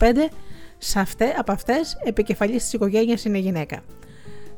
σε 0.79 1.01
αυτές, 1.01 1.35
από 1.37 1.53
αυτές 1.53 1.97
επικεφαλής 2.05 2.63
της 2.63 2.73
οικογένειας 2.73 3.25
είναι 3.25 3.39
γυναίκα. 3.39 3.83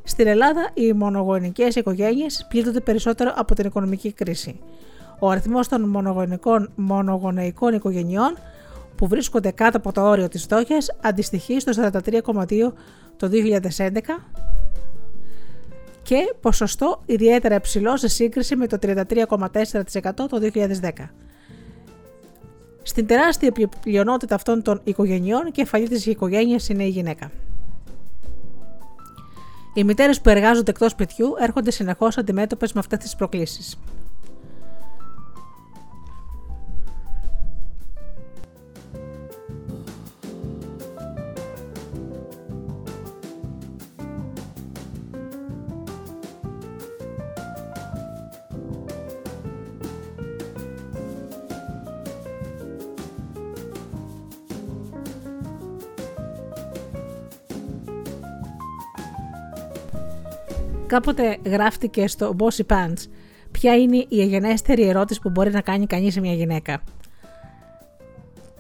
Στην 0.09 0.27
Ελλάδα, 0.27 0.71
οι 0.75 0.93
μονογονικές 0.93 1.75
οικογένειες 1.75 2.47
πλήττονται 2.49 2.81
περισσότερο 2.81 3.33
από 3.37 3.55
την 3.55 3.67
οικονομική 3.67 4.13
κρίση. 4.13 4.61
Ο 5.19 5.29
αριθμός 5.29 5.69
των 5.69 5.95
μονογονεϊκών 6.77 7.75
οικογενειών 7.75 8.37
που 8.97 9.07
βρίσκονται 9.07 9.51
κάτω 9.51 9.77
από 9.77 9.93
το 9.93 10.09
όριο 10.09 10.29
της 10.29 10.43
φτώχειας 10.43 10.97
αντιστοιχεί 11.01 11.61
στο 11.61 11.73
43,2 11.93 12.73
το 13.17 13.29
2011 13.29 14.01
και 16.03 16.35
ποσοστό 16.41 17.03
ιδιαίτερα 17.07 17.55
υψηλό 17.55 17.97
σε 17.97 18.09
σύγκριση 18.09 18.57
με 18.57 18.67
το 18.67 18.79
33,4% 18.83 20.13
το 20.15 20.51
2010. 20.55 20.91
Στην 22.83 23.07
τεράστια 23.07 23.53
πλειονότητα 23.81 24.35
αυτών 24.35 24.63
των 24.63 24.81
οικογενειών, 24.85 25.51
κεφαλή 25.53 25.89
της 25.89 26.07
οικογένειας 26.07 26.69
είναι 26.69 26.85
η 26.85 26.89
γυναίκα. 26.89 27.31
Οι 29.79 29.85
μητέρες 29.85 30.21
που 30.21 30.31
εργάζονται 30.31 30.71
εκτός 30.71 30.91
σπιτιού 30.91 31.35
έρχονται 31.39 31.71
συνεχώς 31.71 32.19
αντιμέτωπες 32.19 32.73
με 32.73 32.81
αυτές 32.81 32.99
τις 32.99 33.17
προκλήσεις. 33.17 33.79
Κάποτε 60.89 61.39
γράφτηκε 61.45 62.09
στο 62.09 62.37
Bossy 62.39 62.67
Pants 62.67 63.03
ποια 63.51 63.77
είναι 63.77 63.97
η 64.09 64.21
αγενέστερη 64.21 64.89
ερώτηση 64.89 65.21
που 65.21 65.31
μπορεί 65.31 65.51
να 65.51 65.61
κάνει 65.61 65.87
κανείς 65.87 66.13
σε 66.13 66.21
μια 66.21 66.33
γυναίκα. 66.33 66.83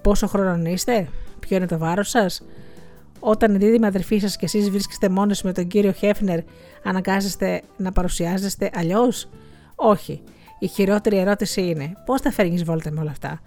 Πόσο 0.03 0.27
χρόνο 0.27 0.69
είστε, 0.69 1.09
ποιο 1.41 1.57
είναι 1.57 1.67
το 1.67 1.79
βάρος 1.79 2.09
σας, 2.09 2.43
όταν 3.21 3.55
η 3.55 3.59
δίδυμη 3.59 3.87
αδερφή 3.87 4.19
σας 4.19 4.37
και 4.37 4.45
εσείς 4.45 4.71
βρίσκεστε 4.71 5.09
μόνος 5.09 5.43
με 5.43 5.53
τον 5.53 5.67
κύριο 5.67 5.93
Χέφνερ, 5.93 6.41
αναγκάζεστε 6.85 7.63
να 7.77 7.93
παρουσιάζεστε 7.93 8.71
αλλιώς; 8.75 9.29
Όχι. 9.75 10.23
Η 10.59 10.67
χειρότερη 10.67 11.19
ερώτηση 11.19 11.61
είναι 11.61 11.93
πώς 12.05 12.21
θα 12.21 12.31
φέρνεις 12.31 12.65
βόλτα 12.65 12.91
με 12.91 13.01
όλα 13.01 13.11
αυτά; 13.11 13.41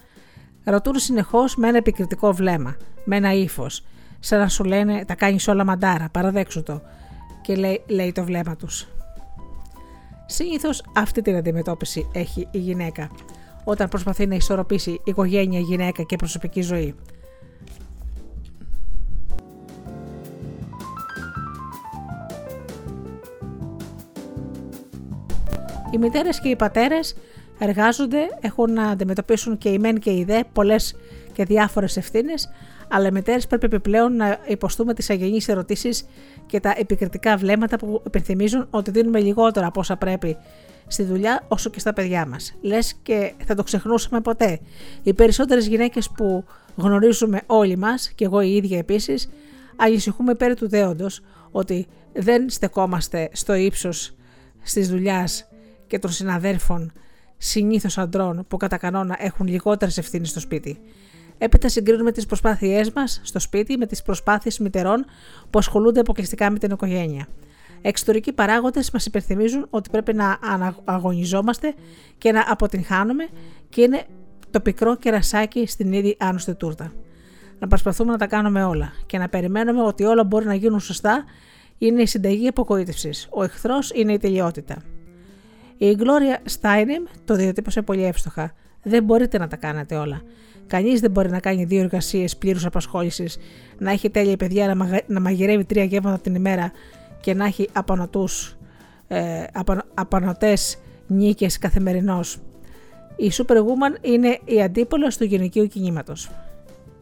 Ρωτούν 0.63 0.95
συνεχώς 0.99 1.55
με 1.55 1.67
ένα 1.67 1.77
επικριτικό 1.77 2.33
βλέμμα, 2.33 2.75
με 3.03 3.15
ένα 3.15 3.33
ύφος, 3.33 3.83
σαν 4.19 4.39
να 4.39 4.47
σου 4.47 4.63
λένε 4.63 5.05
τα 5.05 5.15
κάνεις 5.15 5.47
όλα 5.47 5.63
μαντάρα, 5.63 6.09
παραδέξου 6.11 6.63
το 6.63 6.81
και 7.41 7.55
λέει, 7.55 7.83
λέει 7.87 8.11
το 8.11 8.23
βλέμμα 8.23 8.55
τους. 8.55 8.87
Συνήθως 10.25 10.83
αυτή 10.95 11.21
την 11.21 11.35
αντιμετώπιση 11.35 12.07
έχει 12.13 12.47
η 12.51 12.57
γυναίκα 12.57 13.09
όταν 13.63 13.89
προσπαθεί 13.89 14.27
να 14.27 14.35
ισορροπήσει 14.35 15.01
οικογένεια, 15.03 15.59
γυναίκα 15.59 16.03
και 16.03 16.15
προσωπική 16.15 16.61
ζωή. 16.61 16.95
Οι 25.91 25.97
μητέρες 25.97 26.39
και 26.39 26.49
οι 26.49 26.55
πατέρες 26.55 27.15
εργάζονται, 27.59 28.19
έχουν 28.41 28.73
να 28.73 28.83
αντιμετωπίσουν 28.83 29.57
και 29.57 29.69
οι 29.69 29.79
μεν 29.79 29.99
και 29.99 30.11
οι 30.11 30.23
δε 30.23 30.43
πολλές 30.53 30.95
και 31.33 31.43
διάφορες 31.43 31.97
ευθύνες, 31.97 32.49
αλλά 32.91 33.07
οι 33.07 33.11
μητέρες 33.11 33.47
πρέπει 33.47 33.65
επιπλέον 33.65 34.15
να 34.15 34.39
υποστούμε 34.47 34.93
τις 34.93 35.09
αγενείς 35.09 35.47
ερωτήσεις 35.47 36.05
και 36.45 36.59
τα 36.59 36.73
επικριτικά 36.77 37.37
βλέμματα 37.37 37.77
που 37.77 38.01
υπενθυμίζουν 38.05 38.67
ότι 38.69 38.91
δίνουμε 38.91 39.19
λιγότερα 39.19 39.67
από 39.67 39.79
όσα 39.79 39.97
πρέπει 39.97 40.37
στη 40.87 41.03
δουλειά 41.03 41.45
όσο 41.47 41.69
και 41.69 41.79
στα 41.79 41.93
παιδιά 41.93 42.25
μας. 42.25 42.57
Λες 42.61 42.93
και 43.03 43.33
θα 43.45 43.55
το 43.55 43.63
ξεχνούσαμε 43.63 44.21
ποτέ. 44.21 44.59
Οι 45.03 45.13
περισσότερες 45.13 45.67
γυναίκες 45.67 46.09
που 46.09 46.45
γνωρίζουμε 46.75 47.41
όλοι 47.45 47.77
μας, 47.77 48.11
και 48.15 48.25
εγώ 48.25 48.41
η 48.41 48.55
ίδια 48.55 48.77
επίσης, 48.77 49.29
ανησυχούμε 49.75 50.35
πέρα 50.35 50.53
του 50.53 50.69
δέοντος 50.69 51.21
ότι 51.51 51.87
δεν 52.13 52.49
στεκόμαστε 52.49 53.29
στο 53.31 53.53
ύψος 53.53 54.15
της 54.73 54.89
δουλειάς 54.89 55.47
και 55.87 55.99
των 55.99 56.11
συναδέρφων 56.11 56.91
συνήθως 57.37 57.97
αντρών 57.97 58.45
που 58.47 58.57
κατά 58.57 58.77
κανόνα 58.77 59.15
έχουν 59.19 59.47
λιγότερες 59.47 59.97
ευθύνες 59.97 60.29
στο 60.29 60.39
σπίτι. 60.39 60.79
Έπειτα 61.43 61.69
συγκρίνουμε 61.69 62.11
τις 62.11 62.25
προσπάθειές 62.25 62.91
μας 62.91 63.21
στο 63.23 63.39
σπίτι 63.39 63.77
με 63.77 63.85
τις 63.85 64.01
προσπάθειες 64.01 64.59
μητερών 64.59 65.05
που 65.49 65.59
ασχολούνται 65.59 65.99
αποκλειστικά 65.99 66.51
με 66.51 66.57
την 66.57 66.71
οικογένεια. 66.71 67.27
Εξωτερικοί 67.81 68.33
παράγοντες 68.33 68.91
μας 68.91 69.05
υπενθυμίζουν 69.05 69.67
ότι 69.69 69.89
πρέπει 69.89 70.13
να 70.13 70.39
αγωνιζόμαστε 70.83 71.73
και 72.17 72.31
να 72.31 72.45
αποτυγχάνουμε 72.47 73.27
και 73.69 73.81
είναι 73.81 74.03
το 74.51 74.59
πικρό 74.59 74.95
κερασάκι 74.95 75.65
στην 75.67 75.93
ήδη 75.93 76.17
άνοστη 76.19 76.55
τούρτα. 76.55 76.93
Να 77.59 77.67
προσπαθούμε 77.67 78.11
να 78.11 78.17
τα 78.17 78.27
κάνουμε 78.27 78.63
όλα 78.63 78.93
και 79.05 79.17
να 79.17 79.29
περιμένουμε 79.29 79.81
ότι 79.81 80.03
όλα 80.03 80.23
μπορεί 80.23 80.45
να 80.45 80.55
γίνουν 80.55 80.79
σωστά 80.79 81.23
είναι 81.77 82.01
η 82.01 82.05
συνταγή 82.05 82.47
αποκοίτευση. 82.47 83.09
Ο 83.29 83.43
εχθρός 83.43 83.91
είναι 83.91 84.13
η 84.13 84.17
τελειότητα. 84.17 84.77
Η 85.77 85.95
Γκλώρια 85.95 86.39
Στάινεμ 86.45 87.03
το 87.25 87.35
διατύπωσε 87.35 87.81
πολύ 87.81 88.03
εύστοχα. 88.03 88.53
Δεν 88.83 89.03
μπορείτε 89.03 89.37
να 89.37 89.47
τα 89.47 89.55
κάνετε 89.55 89.95
όλα. 89.95 90.21
Κανείς 90.71 90.99
δεν 90.99 91.11
μπορεί 91.11 91.29
να 91.29 91.39
κάνει 91.39 91.63
δύο 91.63 91.79
εργασίες 91.79 92.37
πλήρους 92.37 92.65
απασχόλησης, 92.65 93.37
να 93.77 93.91
έχει 93.91 94.09
τέλεια 94.09 94.37
παιδιά, 94.37 94.75
να, 95.07 95.19
μαγειρεύει 95.19 95.65
τρία 95.65 95.83
γεύματα 95.83 96.19
την 96.19 96.35
ημέρα 96.35 96.71
και 97.21 97.33
να 97.33 97.45
έχει 97.45 97.69
απανοτούς, 97.73 98.57
ε, 99.07 99.43
απανοτές 99.93 100.77
νίκες 101.07 101.57
καθημερινώς. 101.57 102.37
Η 103.15 103.31
Superwoman 103.37 104.05
είναι 104.05 104.39
η 104.45 104.61
αντίπολος 104.61 105.17
του 105.17 105.23
γυναικείου 105.23 105.67
κινήματος. 105.67 106.29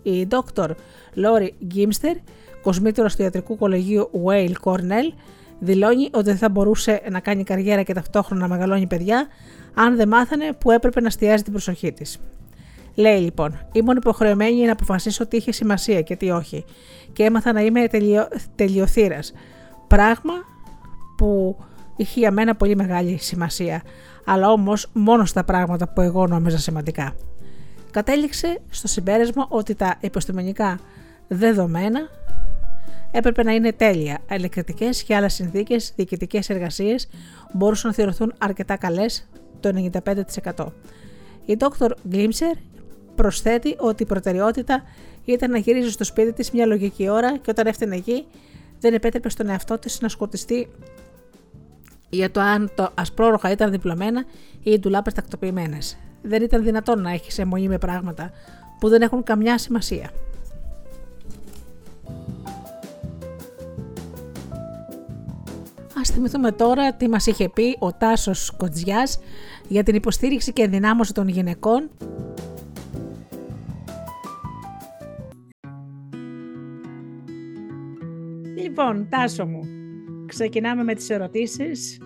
Η 0.03 0.27
Dr. 0.29 0.69
Lori 1.15 1.49
Gimster, 1.75 2.15
κοσμήτωρας 2.61 3.15
του 3.15 3.21
Ιατρικού 3.21 3.57
Κολεγίου 3.57 4.09
Whale 4.25 4.53
Cornell, 4.63 5.13
δηλώνει 5.59 6.09
ότι 6.11 6.23
δεν 6.23 6.37
θα 6.37 6.49
μπορούσε 6.49 7.01
να 7.09 7.19
κάνει 7.19 7.43
καριέρα 7.43 7.83
και 7.83 7.93
ταυτόχρονα 7.93 8.41
να 8.41 8.47
μεγαλώνει 8.47 8.87
παιδιά 8.87 9.27
αν 9.73 9.95
δεν 9.95 10.07
μάθανε 10.07 10.53
που 10.53 10.71
έπρεπε 10.71 11.01
να 11.01 11.07
εστιάζει 11.07 11.43
την 11.43 11.51
προσοχή 11.51 11.91
της. 11.91 12.19
Λέει 12.95 13.19
λοιπόν: 13.19 13.59
Ήμουν 13.71 13.97
υποχρεωμένη 13.97 14.65
να 14.65 14.71
αποφασίσω 14.71 15.27
τι 15.27 15.37
είχε 15.37 15.51
σημασία 15.51 16.01
και 16.01 16.15
τι 16.15 16.29
όχι, 16.29 16.65
και 17.13 17.23
έμαθα 17.23 17.53
να 17.53 17.61
είμαι 17.61 17.87
τελειο... 17.87 18.27
τελειοθύρας. 18.55 19.33
Πράγμα 19.87 20.33
που 21.17 21.57
είχε 21.95 22.19
για 22.19 22.31
μένα 22.31 22.55
πολύ 22.55 22.75
μεγάλη 22.75 23.17
σημασία, 23.17 23.81
αλλά 24.25 24.51
όμως 24.51 24.89
μόνος 24.93 25.29
στα 25.29 25.43
πράγματα 25.43 25.87
που 25.93 26.01
εγώ 26.01 26.27
νόμιζα 26.27 26.57
σημαντικά. 26.57 27.15
Κατέληξε 27.91 28.61
στο 28.69 28.87
συμπέρασμα 28.87 29.45
ότι 29.49 29.75
τα 29.75 29.95
επιστημονικά 29.99 30.79
δεδομένα 31.27 31.99
έπρεπε 33.11 33.43
να 33.43 33.51
είναι 33.51 33.71
τέλεια. 33.71 34.19
Ελεκτρικέ 34.27 34.89
και 35.05 35.15
άλλες 35.15 35.33
συνθήκες, 35.33 35.93
διοικητικές 35.95 36.49
εργασίες 36.49 37.09
μπορούσαν 37.53 37.89
να 37.89 37.95
θεωρηθούν 37.95 38.33
αρκετά 38.37 38.77
καλές, 38.77 39.29
το 39.59 39.89
95%. 40.55 40.65
Η 41.45 41.57
Dr. 41.59 41.89
Glimser 42.11 42.57
προσθέτει 43.21 43.75
ότι 43.79 44.03
η 44.03 44.05
προτεραιότητα 44.05 44.83
ήταν 45.25 45.51
να 45.51 45.57
γυρίζει 45.57 45.91
στο 45.91 46.03
σπίτι 46.03 46.33
της 46.33 46.51
μια 46.51 46.65
λογική 46.65 47.09
ώρα 47.09 47.37
και 47.37 47.49
όταν 47.49 47.67
έφτανε 47.67 47.95
εκεί 47.95 48.25
δεν 48.79 48.93
επέτρεπε 48.93 49.29
στον 49.29 49.49
εαυτό 49.49 49.77
της 49.77 50.01
να 50.01 50.09
σκοτιστεί 50.09 50.67
για 52.09 52.31
το 52.31 52.39
αν 52.39 52.71
το 52.75 52.91
ασπρόροχα 52.93 53.51
ήταν 53.51 53.71
διπλωμένα 53.71 54.23
ή 54.63 54.71
οι 54.71 54.79
ντουλάπες 54.79 55.13
τακτοποιημένες. 55.13 55.97
Δεν 56.21 56.41
ήταν 56.43 56.63
δυνατόν 56.63 57.01
να 57.01 57.11
έχεις 57.11 57.39
αιμονή 57.39 57.67
με 57.67 57.77
πράγματα 57.77 58.31
που 58.79 58.89
δεν 58.89 59.01
έχουν 59.01 59.23
καμιά 59.23 59.57
σημασία. 59.57 60.09
Ας 65.99 66.09
θυμηθούμε 66.09 66.51
τώρα 66.51 66.93
τι 66.93 67.09
μας 67.09 67.25
είχε 67.25 67.49
πει 67.49 67.75
ο 67.79 67.93
Τάσος 67.93 68.51
Κοτζιάς 68.57 69.19
για 69.67 69.83
την 69.83 69.95
υποστήριξη 69.95 70.53
και 70.53 70.61
ενδυνάμωση 70.61 71.13
των 71.13 71.27
γυναικών 71.27 71.89
Λοιπόν, 78.61 79.07
Τάσο 79.09 79.45
μου, 79.45 79.61
ξεκινάμε 80.27 80.83
με 80.83 80.93
τις 80.93 81.09
ερωτήσεις. 81.09 81.97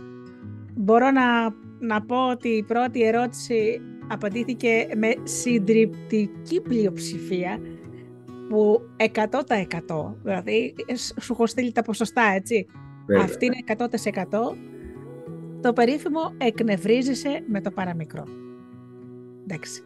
Μπορώ 0.75 1.11
να, 1.11 1.55
να 1.79 2.01
πω 2.01 2.29
ότι 2.29 2.49
η 2.49 2.63
πρώτη 2.63 3.03
ερώτηση 3.03 3.81
απαντήθηκε 4.07 4.87
με 4.95 5.13
συντριπτική 5.23 6.61
πλειοψηφία 6.61 7.59
που 8.49 8.81
100% 8.97 10.13
δηλαδή 10.23 10.75
σου 11.19 11.33
έχω 11.33 11.47
στείλει 11.47 11.71
τα 11.71 11.81
ποσοστά 11.81 12.23
έτσι. 12.35 12.65
Αυτή 13.21 13.45
είναι 13.45 13.57
100%. 13.67 13.85
Το 15.61 15.73
περίφημο 15.73 16.33
εκνευρίζεσαι 16.37 17.43
με 17.47 17.61
το 17.61 17.71
παραμικρό. 17.71 18.23
Εντάξει. 19.43 19.83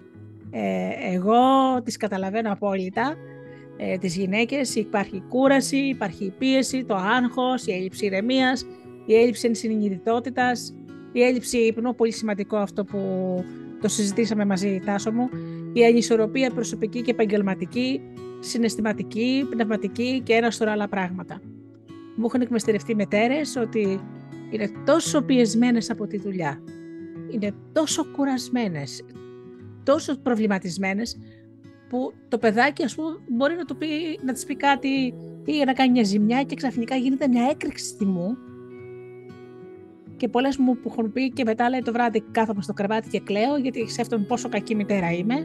Ε, 0.52 0.90
εγώ 1.14 1.36
τις 1.84 1.98
καταλαβαίνω 1.98 2.52
απόλυτα 2.52 3.16
ε, 3.78 3.98
τις 3.98 4.16
γυναίκες 4.16 4.76
υπάρχει 4.76 5.24
κούραση, 5.30 5.78
υπάρχει 5.78 6.34
πίεση, 6.38 6.86
το 6.86 6.96
άγχος, 6.96 7.66
η 7.66 7.72
έλλειψη 7.72 8.06
ηρεμίας, 8.06 8.66
η 9.06 9.16
έλλειψη 9.16 9.48
ενσυνειδητότητας, 9.48 10.76
η 11.12 11.24
έλλειψη 11.24 11.58
ύπνου, 11.58 11.96
πολύ 11.96 12.12
σημαντικό 12.12 12.58
αυτό 12.58 12.84
που 12.84 13.00
το 13.82 13.88
συζητήσαμε 13.88 14.46
μαζί 14.46 14.82
Τάσο 14.86 15.12
μου, 15.12 15.30
η 15.74 15.86
ανισορροπία 15.86 16.52
προσωπική 16.52 17.02
και 17.02 17.12
επαγγελματική, 17.12 18.02
συναισθηματική, 18.40 19.48
πνευματική 19.50 20.22
και 20.24 20.34
ένα 20.34 20.52
σωρό 20.52 20.72
άλλα 20.72 20.88
πράγματα. 20.88 21.42
Μου 22.16 22.26
έχουν 22.26 22.42
εκμεστερευτεί 22.42 22.96
μετέρε 22.96 23.42
ότι 23.62 24.00
είναι 24.52 24.72
τόσο 24.86 25.22
πιεσμένες 25.22 25.90
από 25.90 26.08
τη 26.08 26.18
δουλειά, 26.18 26.62
είναι 27.32 27.54
τόσο 27.74 28.06
κουρασμένες, 28.16 29.06
τόσο 29.84 30.18
προβληματισμένες 30.18 31.18
που 31.90 32.14
το 32.28 32.38
παιδάκι 32.38 32.84
ας 32.84 32.96
πούμε 32.96 33.18
μπορεί 33.30 33.56
να, 33.56 33.66
του 33.66 33.78
πει, 33.78 33.88
να 34.24 34.34
της 34.34 34.46
πει 34.46 34.56
κάτι 34.56 35.14
ή 35.46 35.64
να 35.66 35.74
κάνει 35.74 35.92
μια 35.92 36.04
ζημιά 36.04 36.44
και 36.44 36.56
ξαφνικά 36.56 36.96
γίνεται 36.96 37.28
μια 37.28 37.48
έκρηξη 37.50 37.96
θυμού 37.98 38.38
και 40.18 40.28
πολλές 40.28 40.58
μου 40.58 40.78
που 40.78 40.90
έχουν 40.92 41.12
πει 41.12 41.30
και 41.30 41.44
μετά 41.44 41.70
λέει 41.70 41.82
το 41.82 41.92
βράδυ 41.92 42.24
κάθομαι 42.32 42.62
στο 42.62 42.74
κρεβάτι 42.74 43.10
και 43.10 43.20
κλαίω 43.20 43.58
γιατί 43.58 43.90
σκέφτομαι 43.90 44.26
πόσο 44.26 44.50
κακή 44.50 44.76
μητέρα 44.76 45.12
είμαι. 45.12 45.36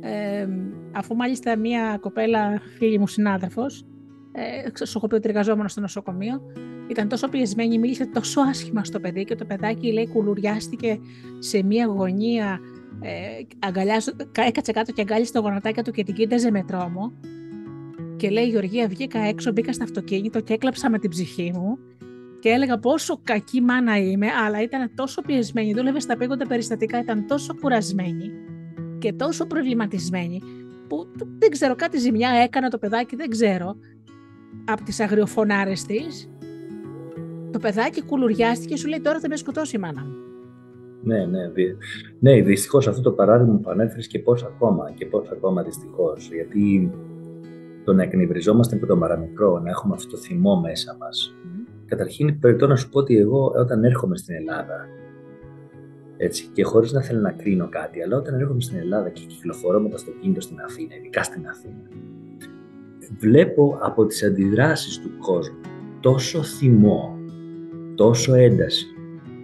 Ε, 0.00 0.48
αφού 0.92 1.16
μάλιστα 1.16 1.56
μια 1.56 1.98
κοπέλα, 2.00 2.60
φίλη 2.76 2.98
μου 2.98 3.06
συνάδελφος, 3.06 3.86
ε, 4.32 4.84
σου 4.84 4.98
έχω 4.98 5.06
πει 5.06 5.14
ότι 5.14 5.28
εργαζόμενο 5.28 5.68
στο 5.68 5.80
νοσοκομείο, 5.80 6.42
ήταν 6.88 7.08
τόσο 7.08 7.28
πιεσμένη, 7.28 7.78
μίλησε 7.78 8.06
τόσο 8.06 8.40
άσχημα 8.40 8.84
στο 8.84 9.00
παιδί 9.00 9.24
και 9.24 9.34
το 9.34 9.44
παιδάκι 9.44 9.92
λέει 9.92 10.08
κουλουριάστηκε 10.08 10.98
σε 11.38 11.62
μια 11.62 11.86
γωνία 11.86 12.60
ε, 13.00 14.42
έκατσε 14.46 14.72
κάτω 14.72 14.92
και 14.92 15.00
αγκάλισε 15.00 15.32
το 15.32 15.40
γονατάκι 15.40 15.82
του 15.82 15.90
και 15.90 16.04
την 16.04 16.14
κοίταζε 16.14 16.50
με 16.50 16.62
τρόμο. 16.62 17.12
Και 18.16 18.30
λέει: 18.30 18.48
Γεωργία, 18.48 18.88
βγήκα 18.88 19.18
έξω, 19.18 19.52
μπήκα 19.52 19.72
στο 19.72 19.84
αυτοκίνητο 19.84 20.40
και 20.40 20.52
έκλαψα 20.52 20.90
με 20.90 20.98
την 20.98 21.10
ψυχή 21.10 21.52
μου. 21.54 21.78
Και 22.40 22.48
έλεγα 22.48 22.78
πόσο 22.78 23.20
κακή 23.22 23.60
μάνα 23.60 23.98
είμαι, 23.98 24.26
αλλά 24.46 24.62
ήταν 24.62 24.90
τόσο 24.94 25.22
πιεσμένη, 25.22 25.72
δούλευε 25.72 26.00
στα 26.00 26.16
πήγοντα 26.16 26.46
περιστατικά, 26.46 26.98
ήταν 26.98 27.26
τόσο 27.26 27.54
κουρασμένη 27.60 28.30
και 28.98 29.12
τόσο 29.12 29.46
προβληματισμένη, 29.46 30.42
που 30.88 31.06
δεν 31.38 31.50
ξέρω, 31.50 31.74
κάτι 31.74 31.98
ζημιά 31.98 32.30
έκανα 32.30 32.68
το 32.68 32.78
παιδάκι, 32.78 33.16
δεν 33.16 33.30
ξέρω, 33.30 33.76
από 34.64 34.82
τις 34.82 35.00
αγριοφωνάρες 35.00 35.84
της. 35.84 36.30
Το 37.52 37.58
παιδάκι 37.58 38.02
κουλουριάστηκε 38.02 38.74
και 38.74 38.80
σου 38.80 38.88
λέει 38.88 39.00
τώρα 39.00 39.20
θα 39.20 39.28
με 39.28 39.36
σκοτώσει 39.36 39.76
η 39.76 39.78
μάνα 39.78 40.04
μου. 40.04 40.25
Ναι, 41.06 41.24
ναι. 41.24 41.40
Ναι, 42.18 42.42
δυστυχώς 42.42 42.88
αυτό 42.88 43.02
το 43.02 43.12
παράδειγμα 43.12 43.58
που 43.58 43.70
ανέφερες 43.70 44.06
και 44.06 44.18
πώς 44.18 44.44
ακόμα, 44.44 44.92
και 44.94 45.06
πώς 45.06 45.30
ακόμα 45.30 45.62
δυστυχώς. 45.62 46.30
Γιατί 46.32 46.92
το 47.84 47.92
να 47.92 48.02
εκνευριζόμαστε 48.02 48.78
με 48.80 48.86
τον 48.86 48.98
παραμικρό, 48.98 49.58
να 49.58 49.70
έχουμε 49.70 49.94
αυτό 49.94 50.10
το 50.10 50.16
θυμό 50.16 50.60
μέσα 50.60 50.96
μας. 51.00 51.34
Mm. 51.44 51.68
Καταρχήν, 51.86 52.38
περιττώ 52.38 52.66
να 52.66 52.76
σου 52.76 52.88
πω 52.88 52.98
ότι 52.98 53.18
εγώ 53.18 53.52
όταν 53.56 53.84
έρχομαι 53.84 54.16
στην 54.16 54.34
Ελλάδα, 54.34 54.86
έτσι, 56.16 56.48
και 56.52 56.64
χωρίς 56.64 56.92
να 56.92 57.02
θέλω 57.02 57.20
να 57.20 57.32
κρίνω 57.32 57.68
κάτι, 57.68 58.02
αλλά 58.02 58.16
όταν 58.16 58.40
έρχομαι 58.40 58.60
στην 58.60 58.78
Ελλάδα 58.78 59.08
και 59.08 59.22
κυκλοφορώ 59.26 59.80
με 59.80 59.88
το 59.88 59.94
αυτοκίνητο 59.94 60.40
στην 60.40 60.60
Αθήνα, 60.60 60.94
ειδικά 60.96 61.22
στην 61.22 61.48
Αθήνα, 61.48 61.88
βλέπω 63.18 63.78
από 63.80 64.06
τις 64.06 64.24
αντιδράσεις 64.24 65.00
του 65.00 65.10
κόσμου 65.18 65.60
τόσο 66.00 66.42
θυμό, 66.42 67.18
τόσο 67.94 68.34
ένταση, 68.34 68.86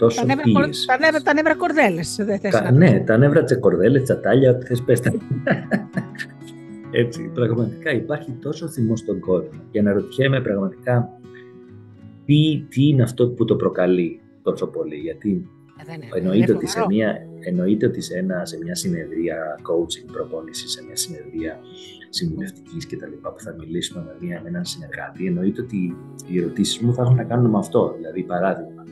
τόσο 0.03 0.21
τα 0.21 0.27
νεύρα, 0.27 0.45
τα, 0.87 0.99
νεύρα, 0.99 1.23
τα 1.23 1.33
νεύρα 1.33 1.55
κορδέλες. 1.55 2.17
Δεν 2.21 2.39
θες 2.39 2.53
Κα, 2.53 2.71
ναι, 2.71 3.01
τα 3.07 3.17
νεύρα 3.17 3.45
τσεκορδέλες, 3.45 4.03
τσατάλια, 4.03 4.51
ό,τι 4.51 4.67
θες 4.67 4.83
πες 4.83 5.01
Έτσι, 6.91 7.31
πραγματικά 7.35 7.93
υπάρχει 7.93 8.31
τόσο 8.31 8.69
θυμό 8.69 8.97
στον 8.97 9.21
κόσμο 9.21 9.61
και 9.71 9.79
αναρωτιέμαι 9.79 10.41
πραγματικά 10.41 11.21
τι, 12.25 12.65
τι 12.69 12.89
είναι 12.89 13.03
αυτό 13.03 13.29
που 13.29 13.45
το 13.45 13.57
προκαλεί 13.57 14.21
τόσο 14.43 14.67
πολύ. 14.67 14.97
Γιατί 14.97 15.49
ε, 15.87 16.19
εννοείται, 16.19 16.53
ότι 16.53 16.67
σε 16.67 16.85
μια, 16.89 17.27
εννοείται 17.41 17.87
ότι 17.87 18.01
σε, 18.01 18.19
ένα, 18.19 18.45
σε 18.45 18.59
μια 18.63 18.75
συνεδρία 18.75 19.59
coaching, 19.63 20.13
προπόνηση, 20.13 20.69
σε 20.69 20.83
μια 20.87 20.97
συνεδρία 20.97 21.59
συμβουλευτικής 22.09 22.87
κτλ. 22.87 23.13
που 23.23 23.41
θα 23.41 23.55
μιλήσουμε 23.59 24.03
με, 24.07 24.27
μια, 24.27 24.41
με 24.43 24.49
έναν 24.49 24.65
συνεργάτη, 24.65 25.27
εννοείται 25.27 25.61
ότι 25.61 25.97
οι 26.27 26.39
ερωτήσεις 26.39 26.79
μου 26.79 26.95
θα 26.95 27.03
έχουν 27.03 27.15
να 27.15 27.25
κάνουν 27.25 27.51
με 27.51 27.59
αυτό. 27.59 27.95
Δηλαδή, 27.97 28.23
παράδειγμα, 28.23 28.85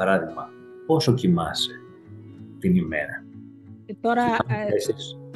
παράδειγμα 0.00 0.48
πόσο 0.86 1.14
κοιμάσαι 1.14 1.70
την 2.58 2.76
ημέρα; 2.76 3.24
Και 3.86 3.96
τώρα, 4.00 4.22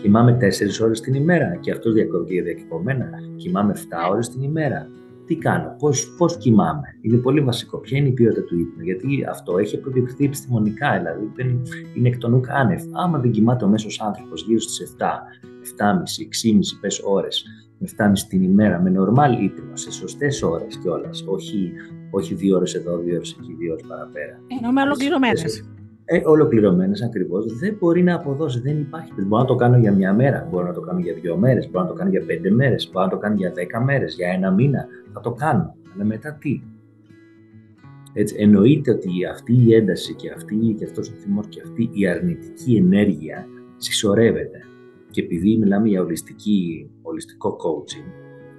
Κοιμάμαι 0.02 0.32
τέσσερις 0.32 0.80
ώρες 0.80 1.00
την 1.00 1.14
ημέρα 1.14 1.56
και 1.56 1.70
αυτό 1.70 1.92
διακεκομένα. 1.92 3.10
Κοιμάμαι 3.36 3.72
7 3.72 4.10
ώρες 4.10 4.28
την 4.28 4.42
ημέρα. 4.42 4.86
Τι 5.26 5.36
κάνω, 5.36 5.76
πώς, 5.78 6.14
πώς 6.18 6.36
κοιμάμαι; 6.36 6.98
Είναι 7.00 7.16
πολύ 7.16 7.40
βασικό. 7.40 7.78
Ποια 7.78 7.98
είναι 7.98 8.08
η 8.08 8.12
ποιότητα 8.12 8.42
του 8.42 8.58
ύπνου; 8.58 8.82
Γιατί 8.82 9.24
αυτό 9.28 9.58
έχει 9.58 9.76
αποδειχθεί 9.76 10.24
επιστημονικά. 10.24 10.98
Δηλαδή 10.98 11.30
δεν 11.34 11.62
είναι 11.94 12.08
εκ 12.08 12.18
των 12.18 12.40
άνευ. 12.48 12.82
Άμα 12.92 13.18
δεν 13.18 13.30
κοιμάται 13.30 13.64
ο 13.64 13.68
μέσος 13.68 14.00
άνθρωπος 14.00 14.42
γύρω 14.42 14.60
στις 14.60 14.80
7, 14.80 15.26
7,5, 15.60 16.18
6,5 16.18 16.78
πες 16.80 17.00
ώρες, 17.04 17.44
με 17.78 17.86
7,5 17.86 18.26
την 18.28 18.42
ημέρα, 18.42 18.80
με 18.80 18.90
νορμάλ 18.90 19.44
ύπνο, 19.44 19.76
σε 19.76 19.92
σωστές 19.92 20.42
ώρες 20.42 20.76
κιόλας. 20.76 21.24
Όχι, 21.26 21.72
όχι 22.14 22.34
δύο 22.34 22.56
ώρες 22.56 22.74
εδώ, 22.74 22.98
δύο 22.98 23.14
ώρες 23.14 23.36
εκεί, 23.40 23.52
δύο 23.58 23.72
ώρες 23.72 23.86
παραπέρα. 23.86 24.40
Ενώ 24.60 24.72
με 24.72 24.82
ολοκληρωμένες 24.82 25.64
ε, 26.04 26.20
ολοκληρωμένες 26.24 27.02
ακριβώς, 27.02 27.58
δεν 27.58 27.76
μπορεί 27.80 28.02
να 28.02 28.14
αποδώσεις. 28.14 28.62
Δεν 28.62 28.80
υπάρχει. 28.80 29.12
Μπορώ 29.16 29.42
να 29.42 29.48
το 29.48 29.54
κάνω 29.54 29.78
για 29.78 29.92
μια 29.92 30.14
μέρα, 30.14 30.48
μπορώ 30.50 30.66
να 30.66 30.72
το 30.72 30.80
κάνω 30.80 30.98
για 30.98 31.14
δύο 31.14 31.36
μέρες, 31.36 31.70
μπορώ 31.70 31.84
να 31.84 31.90
το 31.90 31.96
κάνω 31.96 32.10
για 32.10 32.24
πέντε 32.24 32.50
μέρες, 32.50 32.90
μπορώ 32.92 33.04
να 33.04 33.10
το 33.10 33.18
κάνω 33.18 33.34
για 33.34 33.52
δέκα 33.52 33.84
μέρες, 33.84 34.14
για 34.14 34.28
ένα 34.28 34.50
μήνα. 34.50 34.86
Θα 35.12 35.20
το 35.20 35.32
κάνω. 35.32 35.76
Αλλά 35.94 36.04
μετά 36.04 36.32
τι; 36.40 36.60
Έτσι, 38.12 38.36
εννοείται 38.38 38.90
ότι 38.90 39.10
αυτή 39.30 39.64
η 39.66 39.74
ένταση 39.74 40.14
και, 40.14 40.30
αυτή, 40.30 40.74
και 40.78 40.84
αυτός 40.84 41.08
ο 41.08 41.12
θυμός 41.12 41.46
και 41.48 41.60
αυτή 41.64 41.90
η 41.92 42.06
αρνητική 42.06 42.74
ενέργεια 42.74 43.46
συσσωρεύεται. 43.76 44.58
Και 45.10 45.20
επειδή 45.20 45.56
μιλάμε 45.56 45.88
για 45.88 46.00
ολιστική, 46.00 46.90
ολιστικό 47.02 47.56
coaching, 47.56 48.06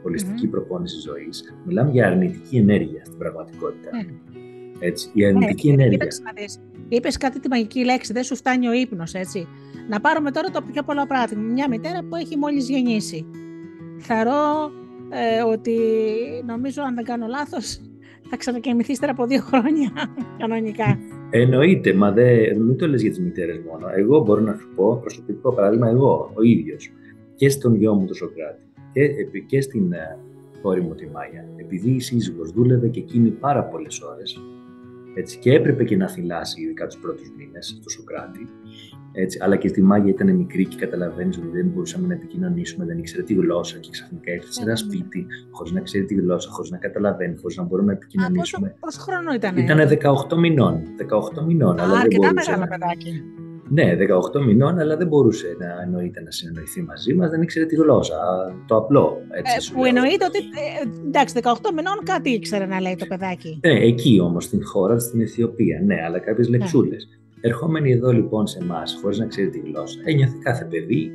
ολιστική 0.05 0.45
mm-hmm. 0.47 0.51
προπόνηση 0.51 0.99
ζωής, 0.99 1.55
μιλάμε 1.65 1.91
για 1.91 2.07
αρνητική 2.07 2.57
ενέργεια 2.57 3.05
στην 3.05 3.17
πραγματικότητα. 3.17 3.89
Mm. 3.91 4.35
Έτσι, 4.79 5.09
η 5.13 5.25
αρνητική 5.25 5.67
ναι, 5.67 5.83
ενέργεια. 5.83 6.07
Είπες 6.87 7.17
κάτι 7.17 7.39
τη 7.39 7.47
μαγική 7.47 7.83
λέξη, 7.83 8.13
δεν 8.13 8.23
σου 8.23 8.35
φτάνει 8.35 8.67
ο 8.67 8.73
ύπνος, 8.73 9.13
έτσι. 9.13 9.47
Να 9.89 9.99
πάρουμε 9.99 10.31
τώρα 10.31 10.49
το 10.49 10.61
πιο 10.71 10.83
πολλά 10.83 11.07
πράγμα. 11.07 11.41
Μια 11.41 11.69
μητέρα 11.69 12.03
που 12.09 12.15
έχει 12.15 12.37
μόλις 12.37 12.69
γεννήσει. 12.69 13.25
Θαρώ 13.99 14.71
ε, 15.09 15.41
ότι 15.43 15.77
νομίζω, 16.45 16.81
αν 16.83 16.95
δεν 16.95 17.03
κάνω 17.03 17.27
λάθος, 17.27 17.81
θα 18.29 18.37
ξανακαιμηθεί 18.37 18.91
ύστερα 18.91 19.11
από 19.11 19.25
δύο 19.25 19.41
χρόνια 19.41 19.91
κανονικά. 20.39 20.99
Εννοείται, 21.29 21.93
μα 21.93 22.11
δεν 22.11 22.61
μην 22.61 22.77
το 22.77 22.87
λες 22.87 23.01
για 23.01 23.09
τις 23.09 23.19
μητέρες 23.19 23.59
μόνο. 23.71 23.87
Εγώ 23.95 24.19
μπορώ 24.19 24.41
να 24.41 24.53
σου 24.53 24.69
πω 24.75 24.97
προσωπικό 25.01 25.53
παράδειγμα, 25.53 25.89
εγώ 25.89 26.31
ο 26.33 26.41
ίδιος 26.41 26.91
και 27.35 27.49
στον 27.49 27.75
γιο 27.75 27.93
μου 27.93 28.05
τον 28.05 28.15
Σοκράτη 28.15 28.65
και, 28.95 29.39
και 29.39 29.61
στην 29.61 29.93
ε, 29.93 30.17
κόρη 30.61 30.81
μου 30.81 30.95
τη 30.95 31.07
Μάγια. 31.07 31.47
Επειδή 31.55 31.89
η 31.89 31.99
σύζυγος 31.99 32.51
δούλευε 32.51 32.87
και 32.87 32.99
εκείνη 32.99 33.29
πάρα 33.29 33.63
πολλές 33.63 34.01
ώρες, 34.01 34.39
έτσι, 35.15 35.37
και 35.37 35.53
έπρεπε 35.53 35.83
και 35.83 35.97
να 35.97 36.09
θυλάσει 36.09 36.61
ειδικά 36.61 36.85
τους 36.85 36.97
πρώτους 36.97 37.31
μήνες 37.37 37.77
στο 37.81 37.89
Σοκράτη. 37.89 38.47
Έτσι, 39.11 39.39
αλλά 39.41 39.55
και 39.55 39.67
στη 39.67 39.81
Μάγια 39.81 40.09
ήταν 40.09 40.35
μικρή 40.35 40.65
και 40.65 40.75
καταλαβαίνεις 40.75 41.37
ότι 41.37 41.47
δεν 41.47 41.65
μπορούσαμε 41.65 42.07
να 42.07 42.13
επικοινωνήσουμε, 42.13 42.85
δεν 42.85 42.97
ήξερε 42.97 43.23
τη 43.23 43.33
γλώσσα 43.33 43.77
και 43.77 43.89
ξαφνικά 43.91 44.31
ήρθε 44.33 44.51
σε 44.51 44.61
ένα 44.61 44.73
ναι, 44.73 44.81
ναι, 44.81 44.87
ναι. 44.87 44.95
σπίτι 44.95 45.25
χωρίς 45.51 45.71
να 45.71 45.81
ξέρει 45.81 46.05
τη 46.05 46.13
γλώσσα, 46.13 46.49
χωρίς 46.51 46.71
να 46.71 46.77
καταλαβαίνει, 46.77 47.35
χωρίς 47.41 47.57
να 47.57 47.63
μπορούμε 47.63 47.91
να 47.91 47.97
επικοινωνήσουμε. 47.97 48.75
Πόσο, 48.79 48.99
χρόνο 48.99 49.33
ήταν, 49.33 49.57
Ήταν 49.57 49.79
18 50.31 50.37
μηνών. 50.37 50.81
18 51.37 51.45
μηνών. 51.45 51.79
Α, 51.79 51.83
αλλά 51.83 51.99
αρκετά 51.99 52.33
μεγάλο 52.33 52.67
παιδάκι. 52.69 53.23
Ναι, 53.69 53.95
18 54.35 54.45
μηνών, 54.45 54.79
αλλά 54.79 54.97
δεν 54.97 55.07
μπορούσε 55.07 55.55
να 55.59 55.81
εννοείται 55.81 56.21
να 56.21 56.31
συνεννοηθεί 56.31 56.81
μαζί 56.81 57.13
μας, 57.13 57.29
δεν 57.29 57.41
ήξερε 57.41 57.65
τη 57.65 57.75
γλώσσα. 57.75 58.15
Το 58.67 58.75
απλό. 58.75 59.17
Έτσι, 59.31 59.71
ε, 59.71 59.75
που 59.75 59.85
εννοείται 59.85 60.25
ότι. 60.25 60.37
Ε, 60.37 61.07
εντάξει, 61.07 61.35
18 61.43 61.71
μηνών 61.75 61.97
κάτι 62.03 62.29
ήξερε 62.29 62.65
να 62.65 62.81
λέει 62.81 62.95
το 62.95 63.05
παιδάκι. 63.05 63.59
Ναι, 63.63 63.79
εκεί 63.79 64.19
όμως, 64.19 64.43
στην 64.43 64.65
χώρα, 64.65 64.99
στην 64.99 65.21
Αιθιοπία. 65.21 65.81
Ναι, 65.85 65.95
αλλά 66.05 66.19
κάποιες 66.19 66.49
λεξούλες. 66.49 67.07
Ναι. 67.09 67.49
Ερχόμενοι 67.49 67.91
εδώ 67.91 68.11
λοιπόν 68.11 68.47
σε 68.47 68.59
εμάς, 68.61 68.99
χωρίς 69.01 69.17
να 69.17 69.25
ξέρει 69.25 69.49
τη 69.49 69.59
γλώσσα, 69.59 69.99
ένιωθε 70.03 70.37
κάθε 70.43 70.65
παιδί, 70.69 71.11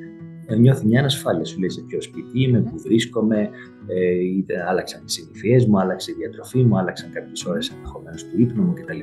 ε, 0.47 0.57
νιώθει 0.57 0.87
μια 0.87 0.99
ανασφάλεια. 1.01 1.45
Σου 1.45 1.59
λέει 1.59 1.69
σε 1.69 1.81
ποιο 1.81 2.01
σπίτι 2.01 2.43
είμαι, 2.43 2.61
πού 2.61 2.79
βρίσκομαι, 2.79 3.51
ε, 3.87 4.11
είτε 4.11 4.65
άλλαξαν 4.69 5.05
τι 5.05 5.13
συνηθίες 5.13 5.67
μου, 5.67 5.81
άλλαξε 5.81 6.11
η 6.11 6.15
διατροφή 6.15 6.59
μου, 6.59 6.79
άλλαξαν 6.79 7.11
κάποιες 7.11 7.45
ώρες 7.45 7.71
ενδεχομένως 7.71 8.25
του 8.25 8.41
ύπνου 8.41 8.63
μου 8.63 8.73
κτλ. 8.73 9.01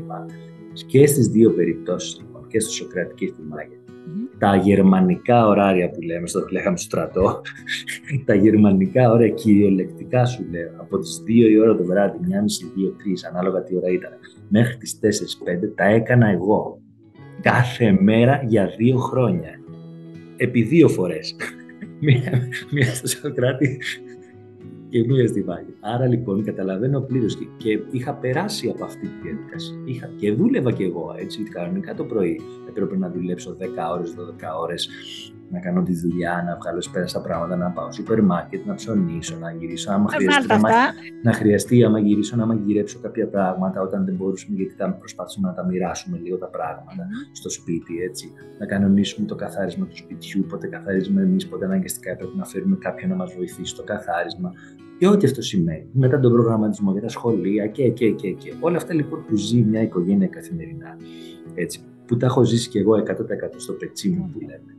Και 0.85 1.05
στις 1.05 1.27
δύο 1.27 1.51
περιπτώσεις 1.51 2.15
και 2.47 2.59
στο 2.59 2.71
Σοκράτη 2.71 3.13
και 3.15 3.27
στη 3.27 3.41
Μάγια. 3.41 3.77
Τα 4.37 4.55
γερμανικά 4.55 5.47
ωράρια 5.47 5.89
που 5.89 6.01
λέμε, 6.01 6.27
στο 6.27 6.45
λέγαμε 6.51 6.77
στο 6.77 6.85
στρατό, 6.85 7.41
τα 8.25 8.35
γερμανικά 8.35 9.11
ωράρια 9.11 9.33
κυριολεκτικά 9.33 10.25
σου 10.25 10.45
λέω, 10.51 10.69
από 10.77 10.99
τις 10.99 11.23
2 11.27 11.29
η 11.29 11.59
ώρα 11.59 11.75
το 11.75 11.83
βράδυ, 11.85 12.17
1,5, 12.21 12.29
2, 12.29 12.89
3, 12.89 13.31
ανάλογα 13.31 13.63
τι 13.63 13.75
ώρα 13.75 13.87
ήταν, 13.87 14.11
μέχρι 14.49 14.77
τις 14.77 14.99
4-5, 15.01 15.71
τα 15.75 15.83
έκανα 15.83 16.27
εγώ. 16.27 16.79
Κάθε 17.41 17.97
μέρα 18.01 18.43
για 18.47 18.73
δύο 18.77 18.97
χρόνια. 18.97 19.51
Επί 20.37 20.61
δύο 20.61 20.87
φορές. 20.87 21.35
μία, 21.99 22.47
μία 22.71 22.93
στο 22.93 23.07
Σοκράτη 23.07 23.79
και 24.89 25.05
μία 25.05 25.27
στη 25.27 25.43
Μάγια. 25.43 25.73
Άρα 25.79 26.05
λοιπόν 26.07 26.43
καταλαβαίνω 26.43 27.01
πλήρως 27.01 27.35
και, 27.35 27.45
και, 27.57 27.79
είχα 27.91 28.13
περάσει 28.13 28.69
από 28.69 28.83
αυτή 28.83 29.07
τη 29.07 29.27
διαδικασία. 29.29 29.77
Είχα, 29.85 30.09
και 30.17 30.31
δούλευα 30.31 30.71
κι 30.71 30.83
εγώ 30.83 31.15
έτσι, 31.17 31.43
κανονικά 31.43 31.93
το 31.93 32.03
πρωί. 32.03 32.41
Έπρεπε 32.69 32.97
να 32.97 33.09
δουλέψω 33.09 33.57
10 33.59 33.63
ώρες, 33.91 34.15
12 34.17 34.61
ώρες, 34.61 34.89
να 35.49 35.59
κάνω 35.59 35.83
τη 35.83 35.93
δουλειά, 35.93 36.43
να 36.47 36.55
βγάλω 36.55 36.83
πέρα 36.91 37.07
στα 37.07 37.21
πράγματα, 37.21 37.55
να 37.55 37.69
πάω 37.69 37.91
στο 37.91 37.93
σούπερ 37.93 38.23
μάρκετ, 38.23 38.65
να 38.65 38.73
ψωνίσω, 38.73 39.37
να 39.39 39.51
γυρίσω. 39.51 39.91
Άμα 39.91 40.09
χρειαστεί, 40.09 40.53
άμα, 40.53 40.69
να 41.23 41.33
χρειαστεί, 41.33 41.83
άμα 41.83 41.99
γυρίσω, 41.99 42.35
να 42.35 42.45
μαγειρέψω 42.45 42.99
κάποια 42.99 43.27
πράγματα 43.27 43.81
όταν 43.81 44.05
δεν 44.05 44.15
μπορούσαμε, 44.15 44.55
γιατί 44.55 44.73
θα 44.73 44.93
προσπαθήσουμε 44.93 45.47
να 45.47 45.53
τα 45.53 45.65
μοιράσουμε 45.65 46.17
λίγο 46.23 46.37
τα 46.37 46.47
πράγματα 46.47 47.07
στο 47.31 47.49
σπίτι, 47.49 48.01
έτσι. 48.01 48.31
Να 48.59 48.65
κανονίσουμε 48.65 49.27
το 49.27 49.35
καθάρισμα 49.35 49.85
του 49.85 49.97
σπιτιού, 49.97 50.45
πότε 50.49 50.67
καθαρίζουμε 50.67 51.21
εμείς, 51.21 51.47
πότε 51.47 51.65
αναγκαστικά 51.65 52.11
έπρεπε 52.11 52.35
να 52.35 52.45
φέρουμε 52.45 52.75
κάποιον 52.79 53.09
να 53.09 53.15
μας 53.15 53.33
βοηθήσει 53.33 53.65
στο 53.65 53.83
καθάρισμα 53.83 54.51
και 54.97 55.07
ό,τι 55.07 55.25
αυτό 55.25 55.41
σημαίνει. 55.41 55.89
Μετά 55.91 56.19
τον 56.19 56.31
προγραμματισμό 56.31 56.91
για 56.91 57.01
τα 57.01 57.09
σχολεία 57.09 57.67
και, 57.67 57.89
και, 57.89 58.11
και, 58.11 58.31
και. 58.31 58.53
Όλα 58.59 58.77
αυτά 58.77 58.93
λοιπόν 58.93 59.25
που 59.27 59.35
ζει 59.35 59.61
μια 59.61 59.81
οικογένεια 59.81 60.27
καθημερινά. 60.27 60.97
Έτσι, 61.55 61.81
που 62.05 62.17
τα 62.17 62.25
έχω 62.25 62.43
ζήσει 62.43 62.69
και 62.69 62.79
εγώ 62.79 62.93
100% 62.93 63.03
στο 63.55 63.73
πετσί 63.73 64.09
μου 64.09 64.29
που 64.33 64.39
λέμε. 64.39 64.76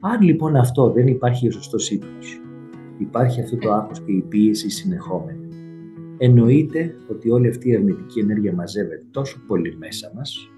Αν 0.00 0.22
λοιπόν 0.22 0.56
αυτό 0.56 0.90
δεν 0.90 1.06
υπάρχει 1.06 1.48
ο 1.48 1.50
σωστό 1.50 1.94
ύπνο, 1.94 2.18
υπάρχει 2.98 3.40
αυτό 3.40 3.56
το 3.56 3.72
άγχος 3.72 4.00
και 4.00 4.12
η 4.12 4.24
πίεση 4.28 4.70
συνεχόμενη, 4.70 5.48
εννοείται 6.18 6.94
ότι 7.10 7.30
όλη 7.30 7.48
αυτή 7.48 7.68
η 7.68 7.74
αρνητική 7.74 8.20
ενέργεια 8.20 8.52
μαζεύεται 8.52 9.04
τόσο 9.10 9.42
πολύ 9.46 9.76
μέσα 9.76 10.12
μας, 10.14 10.50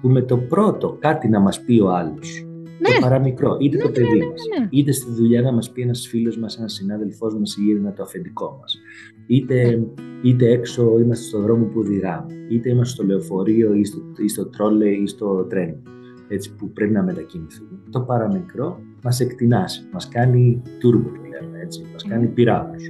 που 0.00 0.08
με 0.08 0.22
το 0.22 0.38
πρώτο 0.38 0.96
κάτι 1.00 1.28
να 1.28 1.40
μας 1.40 1.64
πει 1.64 1.80
ο 1.80 1.90
άλλος 1.90 2.48
ναι. 2.78 2.94
Το 2.94 3.00
παραμικρό, 3.00 3.56
είτε 3.60 3.76
ναι, 3.76 3.82
το 3.82 3.88
ναι, 3.88 3.94
παιδί 3.94 4.18
ναι, 4.18 4.26
μας, 4.26 4.42
είτε 4.70 4.92
στη 4.92 5.10
δουλειά 5.10 5.42
να 5.42 5.52
μας 5.52 5.70
πει 5.70 5.82
ένας 5.82 6.06
φίλος 6.08 6.38
μας, 6.38 6.58
ένας 6.58 6.72
συνάδελφός 6.72 7.34
μας 7.38 7.56
ή 7.56 7.62
γύρνα 7.62 7.92
το 7.92 8.02
αφεντικό 8.02 8.58
μας. 8.60 8.78
Είτε, 9.26 9.86
είτε 10.22 10.50
έξω 10.50 10.98
είμαστε 10.98 11.24
στο 11.24 11.40
δρόμο 11.40 11.64
που 11.64 11.78
οδηγάμε, 11.78 12.34
είτε 12.48 12.70
είμαστε 12.70 12.94
στο 12.94 13.04
λεωφορείο 13.04 13.74
ή 13.74 13.84
στο, 13.84 13.98
ή 14.16 14.28
στο 14.28 14.46
τρόλε 14.46 14.88
ή 14.88 15.06
στο 15.06 15.44
τρένο. 15.44 15.82
Έτσι, 16.28 16.54
που 16.54 16.70
πρέπει 16.70 16.92
να 16.92 17.02
μετακινηθούμε. 17.02 17.78
Το 17.90 18.00
παραμικρό 18.00 18.80
μας 19.02 19.20
εκτινάσει, 19.20 19.88
μας 19.92 20.08
κάνει 20.08 20.62
τούρμπο 20.78 21.08
που 21.08 21.22
λέμε, 21.24 21.58
έτσι, 21.60 21.86
μας 21.92 22.04
κάνει 22.04 22.26
πυράβλους. 22.26 22.82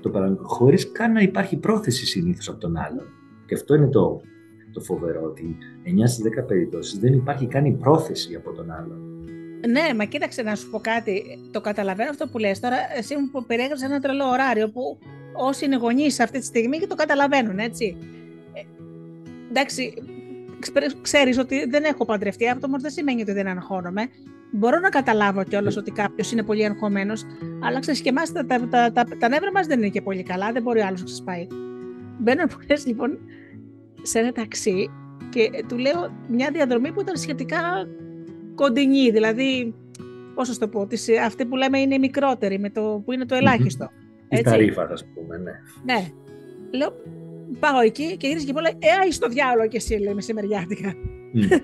Το 0.00 0.10
παραμικρό, 0.10 0.46
χωρίς 0.46 0.92
καν 0.92 1.12
να 1.12 1.20
υπάρχει 1.20 1.56
πρόθεση 1.56 2.06
συνήθως 2.06 2.48
από 2.48 2.58
τον 2.58 2.76
άλλον. 2.76 3.04
Και 3.46 3.54
αυτό 3.54 3.74
είναι 3.74 3.86
το, 3.86 4.20
το 4.72 4.80
φοβερό, 4.80 5.22
ότι 5.22 5.56
9 5.84 6.06
στις 6.06 6.24
10 6.40 6.46
περιπτώσεις 6.46 6.98
δεν 6.98 7.12
υπάρχει 7.12 7.46
καν 7.46 7.64
η 7.64 7.72
πρόθεση 7.72 8.34
από 8.34 8.52
τον 8.52 8.70
άλλον. 8.70 9.10
Ναι, 9.68 9.94
μα 9.96 10.04
κοίταξε 10.04 10.42
να 10.42 10.54
σου 10.54 10.70
πω 10.70 10.78
κάτι. 10.78 11.22
Το 11.50 11.60
καταλαβαίνω 11.60 12.10
αυτό 12.10 12.28
που 12.28 12.38
λες. 12.38 12.60
Τώρα, 12.60 12.76
εσύ 12.96 13.14
μου 13.16 13.44
περιέγραψες 13.46 13.88
ένα 13.88 14.00
τρελό 14.00 14.24
ωράριο 14.24 14.68
που 14.70 14.98
όσοι 15.36 15.64
είναι 15.64 15.76
γονείς 15.76 16.20
αυτή 16.20 16.38
τη 16.38 16.44
στιγμή 16.44 16.78
και 16.78 16.86
το 16.86 16.94
καταλαβαίνουν, 16.94 17.58
έτσι. 17.58 17.96
Ε, 18.52 18.60
εντάξει, 19.50 19.94
ξέρεις 21.02 21.38
ότι 21.38 21.66
δεν 21.68 21.84
έχω 21.84 22.04
παντρευτεί. 22.04 22.48
Αυτό 22.48 22.66
όμω 22.66 22.76
δεν 22.80 22.90
σημαίνει 22.90 23.20
ότι 23.20 23.32
δεν 23.32 23.46
αγχώνομαι. 23.46 24.08
Μπορώ 24.52 24.78
να 24.78 24.88
καταλάβω 24.88 25.44
κιόλας 25.44 25.76
ότι 25.76 25.90
κάποιος 25.90 26.32
είναι 26.32 26.42
πολύ 26.42 26.64
αγχωμένος, 26.64 27.24
αλλά 27.64 27.78
ξέρεις 27.80 28.00
και 28.00 28.08
εμάς 28.08 28.32
τα, 28.32 28.46
τα, 28.46 28.68
τα, 28.68 28.92
τα, 28.92 29.04
τα 29.18 29.28
νεύρα 29.28 29.52
μας 29.52 29.66
δεν 29.66 29.78
είναι 29.78 29.88
και 29.88 30.02
πολύ 30.02 30.22
καλά. 30.22 30.52
Δεν 30.52 30.62
μπορεί 30.62 30.80
άλλος 30.80 31.02
να 31.02 31.06
σα 31.06 31.22
πάει. 31.22 31.46
Μπαίνω 32.18 32.46
πολλέ 32.46 32.80
λοιπόν 32.86 33.18
σε 34.02 34.18
ένα 34.18 34.32
ταξί 34.32 34.90
Και 35.28 35.50
του 35.68 35.78
λέω 35.78 36.12
μια 36.28 36.50
διαδρομή 36.52 36.92
που 36.92 37.00
ήταν 37.00 37.16
σχετικά 37.16 37.60
κοντινή, 38.54 39.10
δηλαδή, 39.10 39.74
πώς 40.34 40.48
θα 40.48 40.58
το 40.58 40.68
πω, 40.68 40.86
τις, 40.86 41.08
αυτή 41.24 41.46
που 41.46 41.56
λέμε 41.56 41.78
είναι 41.78 41.94
η 41.94 41.98
μικρότερη, 41.98 42.58
με 42.58 42.70
το, 42.70 43.02
που 43.04 43.12
είναι 43.12 43.26
το 43.26 43.34
ελάχιστο. 43.34 43.86
Mm-hmm. 43.86 44.40
Τα 44.44 44.56
ρήφα, 44.56 44.82
ας 44.82 45.04
πούμε, 45.14 45.36
ναι. 45.36 45.52
Ναι. 45.84 46.08
Λέω, 46.70 46.92
πάω 47.58 47.80
εκεί 47.80 48.16
και 48.16 48.26
γύρισε 48.26 48.46
και 48.46 48.52
μου 48.52 48.60
λέει, 48.60 48.76
ε, 49.06 49.10
στο 49.10 49.28
διάλογο 49.28 49.68
και 49.68 49.76
εσύ, 49.76 49.94
λέει, 49.94 50.14
μεσημεριάτικα. 50.14 50.94
Mm. 51.34 51.60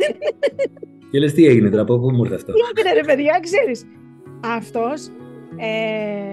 και 1.11 1.19
λες, 1.19 1.33
τι 1.33 1.47
έγινε 1.47 1.71
τώρα, 1.71 1.83
από 1.83 1.99
πού 1.99 2.11
μου 2.11 2.25
ήρθε 2.25 2.35
αυτό; 2.35 2.53
Τι 2.53 2.61
έγινε, 2.77 3.01
ρε 3.01 3.07
παιδιά, 3.07 3.41
ξέρεις. 3.43 3.85
Αυτός, 4.41 5.07
ε, 5.57 6.27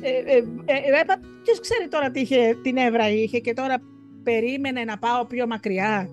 ε, 0.00 0.10
ε, 0.28 0.76
ε, 0.76 1.04
ποιος 1.42 1.60
ξέρει 1.60 1.88
τώρα 1.88 2.10
τι 2.10 2.20
είχε, 2.20 2.58
την 2.62 2.76
έβρα 2.76 3.10
είχε 3.10 3.38
και 3.38 3.52
τώρα 3.52 3.76
περίμενε 4.22 4.84
να 4.84 4.98
πάω 4.98 5.26
πιο 5.26 5.46
μακριά. 5.46 6.08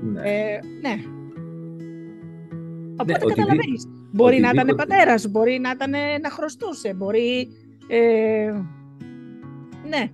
ναι. 0.00 0.20
Ε, 0.20 0.60
ναι. 0.80 0.94
Οπότε 2.96 3.24
ναι, 3.24 3.34
καταλαβαίνεις. 3.34 3.86
Μπορεί 4.12 4.40
να 4.40 4.50
ήταν 4.50 4.76
πατέρας, 4.76 5.30
μπορεί 5.30 5.58
να 5.58 5.70
ήταν 5.70 5.90
να 6.22 6.30
χρωστούσε, 6.30 6.94
μπορεί... 6.94 7.48
Ε, 7.88 8.52
ναι. 9.88 10.10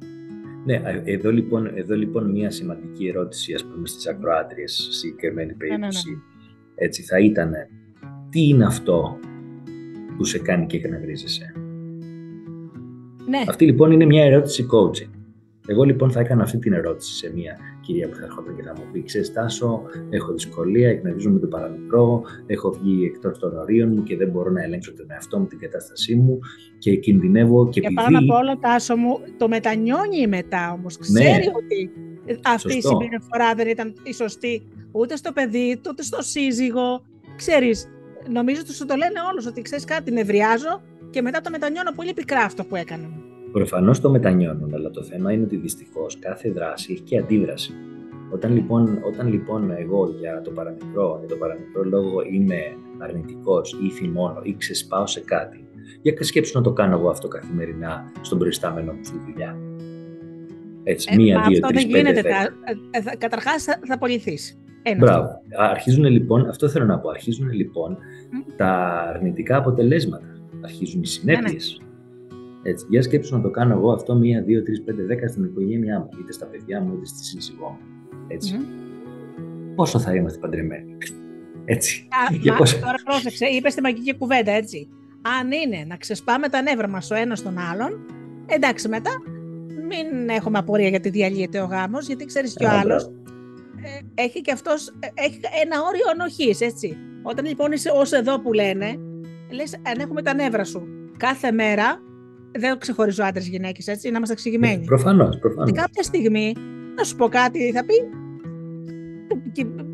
Ναι, 0.64 0.82
εδώ 1.04 1.30
λοιπόν, 1.30 1.70
εδώ 1.74 1.96
λοιπόν 1.96 2.30
μια 2.30 2.50
σημαντική 2.50 3.06
ερώτηση 3.06 3.54
ας 3.54 3.64
πούμε 3.64 3.86
στις 3.86 4.06
ακροάτριες 4.06 4.72
σε 4.72 4.92
συγκεκριμένη 4.92 5.52
περίπτωση 5.52 6.10
ναι, 6.10 6.16
ναι, 6.16 6.22
ναι. 6.74 6.84
έτσι 6.84 7.02
θα 7.02 7.18
ήταν 7.18 7.52
τι 8.30 8.48
είναι 8.48 8.64
αυτό 8.64 9.18
που 10.16 10.24
σε 10.24 10.38
κάνει 10.38 10.66
και 10.66 10.76
εκνευρίζεσαι; 10.76 11.52
Ναι. 13.28 13.44
Αυτή 13.48 13.64
λοιπόν 13.64 13.90
είναι 13.90 14.04
μια 14.04 14.24
ερώτηση 14.24 14.66
coaching. 14.72 15.10
Εγώ 15.70 15.82
λοιπόν 15.82 16.10
θα 16.10 16.20
έκανα 16.20 16.42
αυτή 16.42 16.58
την 16.58 16.72
ερώτηση 16.72 17.14
σε 17.14 17.32
μια 17.34 17.58
κυρία 17.80 18.08
που 18.08 18.14
θα 18.14 18.24
έρχονταν 18.24 18.56
και 18.56 18.62
θα 18.62 18.72
μου 18.76 18.82
πει: 18.92 19.02
Ξέρεις, 19.02 19.32
Τάσο, 19.32 19.82
έχω 20.10 20.32
δυσκολία, 20.32 20.88
εκνευρίζομαι 20.88 21.38
το 21.38 21.46
παραμικρό, 21.46 22.22
έχω 22.46 22.70
βγει 22.70 23.04
εκτός 23.04 23.38
των 23.38 23.56
ορίων 23.56 23.88
μου 23.88 24.02
και 24.02 24.16
δεν 24.16 24.28
μπορώ 24.28 24.50
να 24.50 24.62
ελέγξω 24.62 24.94
τον 24.94 25.06
εαυτό 25.10 25.38
μου, 25.38 25.46
την 25.46 25.58
κατάστασή 25.58 26.14
μου 26.14 26.38
και 26.78 26.96
κινδυνεύω 26.96 27.68
και, 27.68 27.80
και 27.80 27.86
επειδή. 27.86 28.02
πάνω 28.02 28.18
απ' 28.18 28.30
όλα, 28.30 28.58
Τάσο 28.58 28.96
μου, 28.96 29.20
το 29.36 29.48
μετανιώνει 29.48 30.26
μετά 30.26 30.72
όμως. 30.72 30.98
Ναι. 30.98 31.20
Ξέρει 31.20 31.46
ναι. 31.46 31.52
ότι 31.56 31.90
αυτή 32.44 32.72
Σωστό. 32.72 32.88
η 32.88 32.92
συμπεριφορά 32.92 33.54
δεν 33.54 33.68
ήταν 33.68 33.94
η 34.02 34.12
σωστή 34.12 34.62
ούτε 34.92 35.16
στο 35.16 35.32
παιδί, 35.32 35.80
ούτε 35.88 36.02
στο 36.02 36.22
σύζυγο. 36.22 37.02
Ξέρεις, 37.36 37.88
νομίζω 38.30 38.60
ότι 38.60 38.72
σου 38.72 38.86
το 38.86 38.94
λένε 38.96 39.20
όλους 39.30 39.46
ότι 39.46 39.62
ξέρεις 39.62 39.84
κάτι, 39.84 40.10
νευριάζω 40.10 40.82
και 41.10 41.22
μετά 41.22 41.40
το 41.40 41.50
μετανιώνω 41.50 41.92
πολύ 41.92 42.12
πικρά 42.12 42.40
αυτό 42.40 42.64
που 42.64 42.76
έκανε. 42.76 43.08
Προφανώς 43.52 44.00
το 44.00 44.10
μετανιώνουν, 44.10 44.74
αλλά 44.74 44.90
το 44.90 45.02
θέμα 45.02 45.32
είναι 45.32 45.44
ότι 45.44 45.56
δυστυχώς 45.56 46.18
κάθε 46.18 46.50
δράση 46.50 46.92
έχει 46.92 47.02
και 47.02 47.18
αντίδραση. 47.18 47.72
Όταν 48.30 48.54
λοιπόν, 48.54 48.98
όταν 49.06 49.28
λοιπόν 49.28 49.70
εγώ 49.70 50.14
για 50.20 50.42
το 50.44 50.50
παραμικρό, 50.50 51.16
για 51.18 51.28
το 51.28 51.36
παραμικρό 51.36 51.84
λόγο 51.84 52.22
είμαι 52.32 52.76
αρνητικός 52.98 53.76
ή 53.82 53.90
θυμώνω 53.90 54.40
ή 54.42 54.54
ξεσπάω 54.58 55.06
σε 55.06 55.20
κάτι, 55.20 55.67
για 56.02 56.24
σκέψου 56.24 56.58
να 56.58 56.64
το 56.64 56.72
κάνω 56.72 56.96
εγώ 56.96 57.08
αυτό 57.08 57.28
καθημερινά 57.28 58.12
στον 58.20 58.38
προϊστάμενο 58.38 58.92
μου 58.92 59.04
στη 59.04 59.18
δουλειά. 59.26 59.58
Έτσι, 60.82 61.08
ε, 61.12 61.16
μία, 61.16 61.44
δύο, 61.48 61.58
αυτό 61.58 61.68
τρεις, 61.68 61.82
δεν 61.82 61.90
γίνεται. 61.90 62.22
Θα, 62.22 62.48
ε, 62.90 63.02
θα, 63.02 63.16
καταρχάς 63.16 63.62
θα, 63.64 63.78
θα 63.86 63.98
Μπράβο. 64.98 65.42
Αρχίζουν 65.58 66.04
λοιπόν, 66.04 66.48
αυτό 66.48 66.68
θέλω 66.68 66.84
να 66.84 66.98
πω, 66.98 67.08
αρχίζουν 67.08 67.50
λοιπόν 67.50 67.98
τα 68.56 69.02
αρνητικά 69.14 69.56
αποτελέσματα. 69.56 70.26
Αρχίζουν 70.64 71.02
οι 71.02 71.06
συνέπειες. 71.06 71.80
Έτσι, 72.62 72.86
για 72.88 73.02
σκέψου 73.02 73.36
να 73.36 73.42
το 73.42 73.50
κάνω 73.50 73.74
εγώ 73.74 73.92
αυτό 73.92 74.14
μία, 74.14 74.42
δύο, 74.42 74.62
τρεις, 74.62 74.82
πέντε, 74.82 75.02
δέκα 75.02 75.28
στην 75.28 75.44
οικογένειά 75.44 75.98
μου, 75.98 76.08
είτε 76.20 76.32
στα 76.32 76.46
παιδιά 76.46 76.80
μου, 76.80 76.94
είτε 76.94 77.06
στη 77.06 77.24
σύζυγό 77.24 77.68
μου. 77.68 77.78
Έτσι. 78.28 78.56
Πόσο 79.74 79.98
θα 79.98 80.14
είμαστε 80.14 80.38
παντρεμένοι. 80.38 80.96
Έτσι. 81.64 82.08
Α, 82.50 82.56
πόσο... 82.56 82.78
Τώρα 82.78 82.96
πρόσεξε, 83.04 83.46
είπες 83.46 83.74
τη 83.74 83.80
μαγική 83.80 84.14
κουβέντα, 84.16 84.52
έτσι. 84.52 84.88
Αν 85.40 85.52
είναι 85.52 85.84
να 85.86 85.96
ξεσπάμε 85.96 86.48
τα 86.48 86.62
νεύρα 86.62 86.88
μας 86.88 87.10
ο 87.10 87.14
ένα 87.14 87.34
τον 87.34 87.58
άλλον, 87.58 88.00
εντάξει 88.46 88.88
μετά, 88.88 89.10
μην 89.88 90.28
έχουμε 90.28 90.58
απορία 90.58 90.88
γιατί 90.88 91.10
διαλύεται 91.10 91.60
ο 91.60 91.64
γάμος, 91.64 92.06
γιατί 92.06 92.24
ξέρεις 92.24 92.54
και 92.54 92.64
ο 92.64 92.68
άλλος 92.70 93.04
ε, 93.82 94.22
έχει 94.22 94.40
και 94.40 94.52
αυτός 94.52 94.88
ε, 94.88 95.06
έχει 95.14 95.40
ένα 95.64 95.76
όριο 95.82 96.04
ανοχής, 96.12 96.60
έτσι. 96.60 96.96
Όταν 97.22 97.44
λοιπόν 97.44 97.72
είσαι 97.72 97.90
ως 97.94 98.12
εδώ 98.12 98.40
που 98.40 98.52
λένε, 98.52 98.94
λες, 99.50 99.74
αν 99.74 99.98
έχουμε 99.98 100.22
τα 100.22 100.34
νεύρα 100.34 100.64
σου 100.64 100.86
κάθε 101.16 101.52
μέρα, 101.52 102.00
δεν 102.58 102.78
ξεχωρίζω 102.78 103.24
άντρες 103.24 103.48
γυναίκες, 103.48 103.86
έτσι, 103.86 104.10
να 104.10 104.16
είμαστε 104.16 104.34
εξηγημένοι. 104.34 104.84
Προφανώς, 104.84 105.38
προφανώς. 105.38 105.70
Και 105.70 105.80
κάποια 105.80 106.02
στιγμή, 106.02 106.54
να 106.96 107.04
σου 107.04 107.16
πω 107.16 107.28
κάτι, 107.28 107.72
θα 107.72 107.84
πει. 107.84 107.94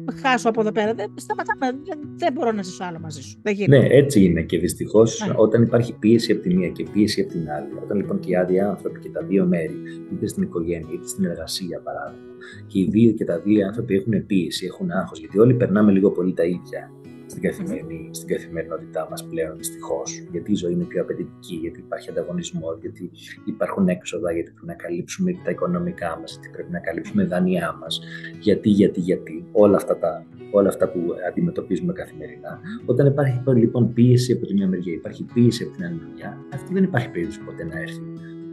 Και 0.05 0.21
χάσω 0.23 0.49
από 0.49 0.61
εδώ 0.61 0.73
πέρα. 0.73 0.95
Δεν, 0.95 1.13
σταματάμε, 1.15 1.83
δεν, 1.85 1.99
δεν 2.17 2.33
μπορώ 2.33 2.53
να 2.53 2.63
ζήσω 2.63 2.85
άλλο 2.85 2.99
μαζί 3.01 3.23
σου. 3.23 3.39
Δεν 3.43 3.57
Ναι, 3.69 3.87
έτσι 3.91 4.25
είναι. 4.25 4.43
Και 4.43 4.59
δυστυχώς, 4.59 5.25
ναι. 5.27 5.35
όταν 5.37 5.63
υπάρχει 5.63 5.93
πίεση 5.99 6.33
από 6.33 6.41
τη 6.41 6.55
μία 6.55 6.69
και 6.69 6.87
πίεση 6.93 7.21
από 7.21 7.31
την 7.31 7.51
άλλη, 7.51 7.69
όταν 7.83 7.97
λοιπόν 7.97 8.19
και 8.21 8.31
οι 8.31 8.37
άδειοι 8.37 8.61
άνθρωποι 8.61 9.01
και 9.01 9.09
τα 9.09 9.23
δύο 9.23 9.47
μέρη, 9.47 9.77
είτε 10.13 10.27
στην 10.27 10.43
οικογένεια 10.43 10.89
είτε 10.93 11.07
στην 11.07 11.25
εργασία, 11.25 11.67
για 11.67 11.81
παράδειγμα, 11.81 12.33
και 12.67 12.79
οι 12.79 12.89
δύο 12.91 13.13
και 13.13 13.25
τα 13.25 13.39
δύο 13.39 13.67
άνθρωποι 13.67 13.95
έχουν 13.95 14.27
πίεση, 14.27 14.67
έχουν 14.67 14.91
άγχος, 14.91 15.19
γιατί 15.19 15.39
όλοι 15.39 15.55
περνάμε 15.55 15.93
λίγο 15.93 16.11
πολύ 16.11 16.33
τα 16.33 16.45
ίδια 16.45 16.91
στην, 17.35 17.49
καθημερινή, 17.49 18.09
στην 18.13 18.29
καθημερινότητά 18.29 19.07
μας 19.11 19.25
πλέον 19.25 19.57
δυστυχώς. 19.57 20.23
Γιατί 20.31 20.53
η 20.53 20.55
ζωή 20.55 20.73
είναι 20.73 20.85
πιο 20.85 21.03
απαιτητική, 21.03 21.55
γιατί 21.55 21.79
υπάρχει 21.81 22.11
ανταγωνισμό, 22.11 22.69
γιατί 22.81 23.11
υπάρχουν 23.45 23.89
έξοδα, 23.89 24.33
γιατί 24.33 24.51
πρέπει 24.51 24.67
να 24.67 24.75
καλύψουμε 24.75 25.33
τα 25.45 25.51
οικονομικά 25.51 26.19
μας, 26.21 26.31
γιατί 26.33 26.49
πρέπει 26.49 26.71
να 26.71 26.79
καλύψουμε 26.79 27.25
δάνειά 27.25 27.77
μας, 27.81 28.01
γιατί, 28.41 28.69
γιατί, 28.69 29.01
γιατί, 29.01 29.45
όλα 29.53 29.77
αυτά, 29.77 29.99
τα, 29.99 30.27
όλα 30.51 30.69
αυτά 30.69 30.89
που 30.89 31.01
αντιμετωπίζουμε 31.29 31.93
καθημερινά. 31.93 32.61
Όταν 32.87 33.07
υπάρχει 33.07 33.41
λοιπόν 33.55 33.93
πίεση 33.93 34.33
από 34.33 34.47
τη 34.47 34.55
μια 34.55 34.69
μεριά, 34.69 34.93
υπάρχει 34.93 35.25
πίεση 35.35 35.63
από 35.63 35.73
την 35.77 35.85
άλλη 35.85 36.01
μεριά, 36.09 36.39
αυτή 36.55 36.73
δεν 36.73 36.83
υπάρχει 36.83 37.11
περίπτωση 37.11 37.41
ποτέ 37.41 37.65
να 37.65 37.79
έρθει 37.81 38.03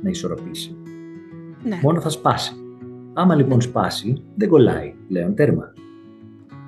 να 0.02 0.10
ισορροπήσει. 0.10 0.76
Ναι. 1.64 1.80
Μόνο 1.82 2.02
θα 2.02 2.10
σπάσει. 2.10 2.54
Άμα 3.14 3.36
λοιπόν 3.36 3.62
σπάσει, 3.62 4.24
δεν 4.36 4.50
κολλάει 4.50 4.94
πλέον 5.08 5.36
τέρμα. 5.36 5.74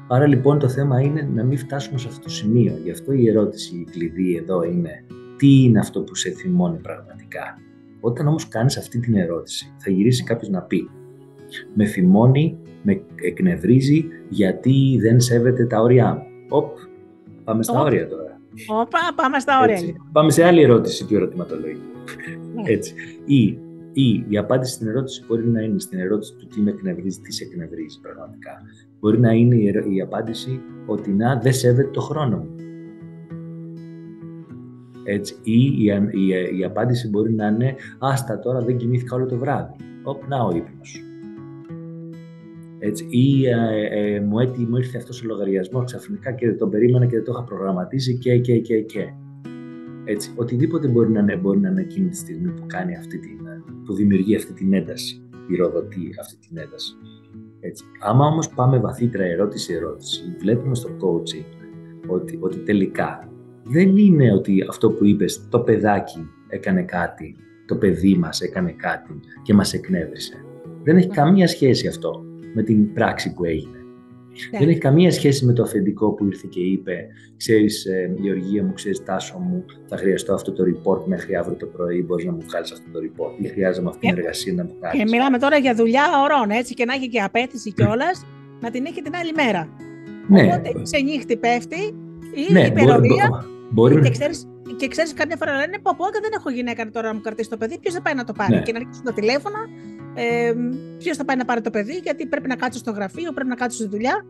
Άρα 0.08 0.28
λοιπόν 0.28 0.60
το 0.60 0.70
θέμα 0.70 1.02
είναι 1.02 1.30
να 1.34 1.44
μην 1.44 1.58
φτάσουμε 1.58 1.98
σε 1.98 2.08
αυτό 2.08 2.24
το 2.24 2.30
σημείο. 2.30 2.80
Γι' 2.84 2.92
αυτό 2.92 3.12
η 3.12 3.30
ερώτηση, 3.30 3.76
η 3.76 3.88
κλειδί 3.92 4.36
εδώ 4.36 4.64
είναι 4.64 5.06
τι 5.38 5.64
είναι 5.64 5.80
αυτό 5.80 6.02
που 6.02 6.16
σε 6.16 6.30
θυμώνει 6.30 6.78
πραγματικά; 6.78 7.58
Όταν 8.00 8.28
όμως 8.28 8.48
κάνεις 8.48 8.78
αυτή 8.78 9.00
την 9.00 9.16
ερώτηση 9.16 9.74
θα 9.78 9.92
γυρίσει 9.92 10.24
κάποιος 10.24 10.50
να 10.50 10.62
πει 10.62 10.90
με 11.74 11.86
θυμώνει, 11.86 12.58
με 12.82 13.02
εκνευρίζει 13.16 14.06
γιατί 14.30 14.98
δεν 15.02 15.20
σέβεται 15.20 15.66
τα 15.66 15.82
όρια 15.82 16.14
μου. 16.14 16.24
Οπ, 16.50 16.78
πάμε 17.44 17.64
στα 17.64 17.82
όρια 17.82 18.08
τώρα. 18.08 18.40
Οπα, 18.68 19.00
πάμε 19.16 19.40
στα 19.40 19.62
όρια. 19.62 19.74
Έτσι. 19.74 19.96
Πάμε 20.12 20.32
σε 20.32 20.44
άλλη 20.44 20.62
ερώτηση 20.62 21.06
του 21.06 21.16
ερωτηματολογίου. 21.16 21.82
Ναι. 22.56 22.72
Έτσι. 22.72 22.94
Ή 23.26 23.58
ή 23.94 24.26
η 24.30 24.38
απάντηση 24.38 24.74
στην 24.74 24.88
ερώτηση 24.88 25.24
μπορεί 25.28 25.48
να 25.48 25.62
είναι 25.62 25.80
στην 25.80 26.00
ερώτηση 26.00 26.36
του 26.36 26.48
τι 26.48 26.62
με 26.62 26.70
εκνευρίζει, 26.70 27.20
τι 27.20 27.34
σε 27.34 27.44
εκνευρίζει 27.44 28.00
πραγματικά. 28.02 28.62
Μπορεί 29.00 29.20
να 29.20 29.32
είναι 29.32 29.56
η, 29.56 30.02
απάντηση 30.02 30.62
ότι 30.86 31.12
να 31.12 31.40
δεν 31.40 31.54
σέβεται 31.54 31.90
το 31.90 32.02
χρόνο 32.02 32.38
μου. 32.38 32.56
Έτσι. 35.04 35.36
Ή 35.44 35.62
η, 35.62 35.86
η, 36.12 36.58
η, 36.60 36.64
απάντηση 36.64 37.10
μπορεί 37.10 37.34
να 37.34 37.48
είναι 37.48 37.76
άστα 38.00 38.40
τώρα 38.40 38.60
δεν 38.60 38.78
κοιμήθηκα 38.78 39.16
όλο 39.16 39.26
το 39.26 39.38
βράδυ. 39.38 39.76
Οπ, 40.04 40.28
να 40.28 40.44
ο 40.44 40.56
ύπνος. 40.56 41.04
Έτσι. 42.80 43.08
Ή 43.10 43.46
ε, 43.46 44.16
ε, 44.16 44.20
μου, 44.20 44.40
έτι, 44.40 44.66
μου 44.66 44.78
ήρθε 44.78 44.98
αυτός 44.98 45.24
ο 45.24 45.26
λογαριασμός 45.28 45.86
ξαφνικά 45.86 46.32
και 46.32 46.46
δεν 46.46 46.58
τον 46.58 46.70
περίμενα 46.70 47.06
και 47.06 47.16
δεν 47.16 47.24
το 47.24 47.32
είχα 47.32 47.44
προγραμματίσει 47.44 48.18
και, 48.18 48.38
και, 48.38 48.60
και, 48.60 48.82
και. 48.82 49.14
Έτσι. 50.04 50.34
Οτιδήποτε 50.36 50.88
μπορεί 50.88 51.12
να 51.12 51.20
είναι, 51.20 51.36
μπορεί 51.36 51.60
να 51.60 51.70
είναι 51.70 51.82
εκείνη 51.82 52.10
τη 52.10 52.18
στιγμή 52.18 52.52
που 52.52 52.64
κάνει 52.68 52.96
αυτή 52.96 53.20
την, 53.20 53.43
που 53.86 53.94
δημιουργεί 53.94 54.36
αυτή 54.36 54.54
την 54.54 54.74
ένταση, 54.74 55.22
πυροδοτεί 55.48 56.16
αυτή 56.20 56.38
την 56.48 56.58
ένταση. 56.58 56.94
Έτσι. 57.60 57.84
Άμα 58.02 58.26
όμως 58.26 58.50
πάμε 58.50 58.80
βαθύτερα 58.80 59.24
ερώτηση-ερώτηση, 59.24 60.36
βλέπουμε 60.40 60.76
στο 60.76 60.90
coaching 60.90 61.46
ότι, 62.08 62.38
ότι 62.42 62.58
τελικά 62.58 63.32
δεν 63.64 63.98
είναι 63.98 64.34
ότι 64.34 64.66
αυτό 64.70 64.92
που 64.92 65.06
είπες, 65.06 65.48
το 65.50 65.60
παιδάκι 65.60 66.30
έκανε 66.48 66.84
κάτι, 66.84 67.36
το 67.66 67.76
παιδί 67.76 68.16
μας 68.18 68.42
έκανε 68.42 68.72
κάτι 68.72 69.20
και 69.42 69.54
μας 69.54 69.74
εκνεύρισε. 69.74 70.46
Δεν 70.84 70.98
έχει 70.98 71.08
καμία 71.08 71.48
σχέση 71.48 71.88
αυτό 71.88 72.24
με 72.54 72.64
την 72.64 72.94
πράξη 72.94 73.34
που 73.34 73.44
έγινε. 73.44 73.83
Ναι. 74.52 74.60
Δεν 74.60 74.70
έχει 74.70 74.80
καμία 74.80 75.12
σχέση 75.12 75.46
με 75.46 75.54
το 75.54 75.64
αφεντικό 75.64 76.12
που 76.12 76.26
ήρθε 76.26 76.48
και 76.50 76.60
είπε 76.60 77.08
«Ξέρεις, 77.38 77.86
ε, 77.86 78.14
Γεωργία 78.20 78.64
μου, 78.64 78.74
ξέρεις 78.74 79.04
Τάσο 79.04 79.38
μου, 79.38 79.66
θα 79.88 79.98
χρειαστώ 79.98 80.34
αυτό 80.34 80.52
το 80.52 80.64
report 80.64 81.06
μέχρι 81.06 81.36
αύριο 81.36 81.56
το 81.56 81.66
πρωί, 81.66 82.04
μπορείς 82.08 82.26
να 82.26 82.32
μου 82.32 82.42
βγάλεις 82.48 82.72
αυτό 82.72 82.90
το 82.92 83.00
report 83.00 83.44
ή 83.44 83.48
χρειάζομαι 83.48 83.90
αυτή 83.90 84.08
την 84.08 84.18
εργασία 84.18 84.54
να 84.54 84.64
μου 84.64 84.76
κάνει. 84.80 84.98
Και 84.98 85.04
μιλάμε 85.04 85.38
τώρα 85.38 85.58
για 85.58 85.76
δουλειά 85.76 86.04
ορών, 86.24 86.50
έτσι, 86.50 86.74
και 86.74 86.86
να 86.86 86.94
έχει 86.94 87.08
και 87.10 87.22
απέτηση 87.22 87.74
κιόλας 87.74 88.26
να 88.60 88.72
την 88.72 88.86
έχει 88.86 89.02
την 89.02 89.16
άλλη 89.16 89.32
μέρα. 89.34 89.70
Ναι. 90.28 90.44
Οπότε 90.44 90.72
σε 90.82 90.98
νύχτη 90.98 91.38
πέφτει 91.38 91.82
ή 92.50 92.54
ναι, 92.54 92.66
υπερορία 92.66 93.46
μπορεί, 93.70 94.00
και 94.02 94.10
ξέρεις, 94.10 94.48
και 94.78 94.88
ξέρεις, 94.88 95.14
καμιά 95.14 95.36
φορά 95.40 95.52
λένε: 95.56 95.80
Πω, 95.82 95.92
πω, 95.98 96.06
δεν 96.22 96.32
έχω 96.38 96.50
γυναίκα 96.50 96.90
τώρα 96.90 97.08
να 97.08 97.14
μου 97.14 97.22
κρατήσει 97.22 97.50
το 97.50 97.58
παιδί. 97.58 97.80
Ποιος 97.80 97.94
θα 97.94 98.02
πάει 98.02 98.14
να 98.14 98.24
το 98.24 98.34
πάρει. 98.34 98.54
Ναι. 98.54 98.62
Και 98.62 98.72
να 98.72 98.78
αρχίσουν 98.78 99.04
τα 99.04 99.14
τηλέφωνα 99.14 99.60
Ε, 100.16 100.54
Ποιος 100.98 101.18
θα 101.18 101.26
πάει 101.26 101.38
να 101.38 101.46
πάρει 101.46 101.62
το 101.62 101.70
παιδί, 101.70 102.00
γιατί 102.04 102.26
πρέπει 102.26 102.48
να 102.48 102.56
κάτσει 102.56 102.80
στο 102.80 102.92
γραφείο, 102.92 103.32
πρέπει 103.32 103.50
να 103.50 103.56
κάτσει 103.56 103.78
στη 103.78 103.88
δουλειά. 103.88 104.26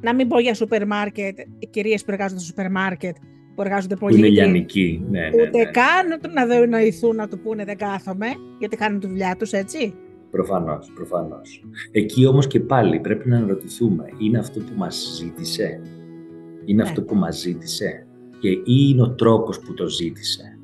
Να 0.00 0.14
μην 0.14 0.28
πω 0.28 0.40
για 0.40 0.54
σούπερ 0.54 0.86
μάρκετ, 0.86 1.38
οι 1.58 1.66
κυρίες 1.66 2.04
που 2.04 2.10
εργάζονται 2.10 2.40
στο 2.40 2.48
σούπερ 2.48 2.70
μάρκετ, 2.70 3.16
που 3.54 3.62
εργάζονται 3.62 3.96
πολύ. 3.96 4.18
Είναι 4.18 4.28
λιανικοί. 4.28 5.04
Ναι, 5.10 5.20
ναι, 5.20 5.28
Ούτε 5.28 5.58
ναι. 5.58 5.64
καν 5.64 6.32
να 6.34 6.46
δενοηθούν 6.46 7.16
να 7.16 7.28
του 7.28 7.38
πούνε 7.38 7.64
δεν 7.64 7.76
κάθομαι, 7.76 8.26
γιατί 8.58 8.76
κάνουν 8.76 9.00
τη 9.00 9.06
δουλειά 9.06 9.36
τους, 9.38 9.52
έτσι. 9.52 9.94
Προφανώς, 10.30 10.92
προφανώς. 10.94 11.64
Εκεί 11.90 12.26
όμως 12.26 12.46
και 12.46 12.60
πάλι 12.60 13.00
πρέπει 13.00 13.28
να 13.28 13.36
αναρωτηθούμε, 13.36 14.04
είναι 14.18 14.38
αυτό 14.38 14.60
που 14.60 14.72
μας 14.76 15.14
ζήτησε, 15.16 15.80
είναι 16.64 16.82
ναι. 16.82 16.88
αυτό 16.88 17.02
που 17.02 17.14
μας 17.14 17.40
ζήτησε, 17.40 18.06
και 18.40 18.48
ή 18.48 18.62
είναι 18.64 19.02
ο 19.02 19.10
τρόπος 19.10 19.60
που 19.60 19.74
το 19.74 19.88
ζητησε 19.88 20.58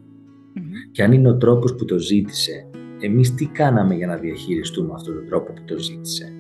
Και 0.93 1.03
αν 1.03 1.13
είναι 1.13 1.29
ο 1.29 1.37
τρόπος 1.37 1.75
που 1.75 1.85
το 1.85 1.99
ζήτησε, 1.99 2.67
εμείς 3.07 3.35
τι 3.35 3.47
κάναμε 3.47 3.95
για 3.95 4.07
να 4.07 4.17
διαχειριστούμε 4.17 4.93
αυτόν 4.95 5.15
τον 5.15 5.27
τρόπο 5.27 5.53
που 5.53 5.63
το 5.65 5.79
ζήτησε; 5.79 6.33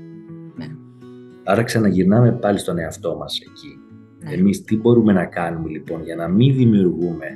Ναι. 0.54 0.66
Άρα 1.44 1.62
ξαναγυρνάμε 1.62 2.32
πάλι 2.32 2.58
στον 2.58 2.78
εαυτό 2.78 3.16
μας 3.16 3.40
εκεί. 3.40 3.78
Ναι. 4.24 4.34
Εμείς 4.34 4.64
τι 4.64 4.76
μπορούμε 4.76 5.12
να 5.12 5.24
κάνουμε 5.24 5.68
λοιπόν 5.68 6.02
για 6.02 6.16
να 6.16 6.28
μην 6.28 6.54
δημιουργούμε, 6.54 7.26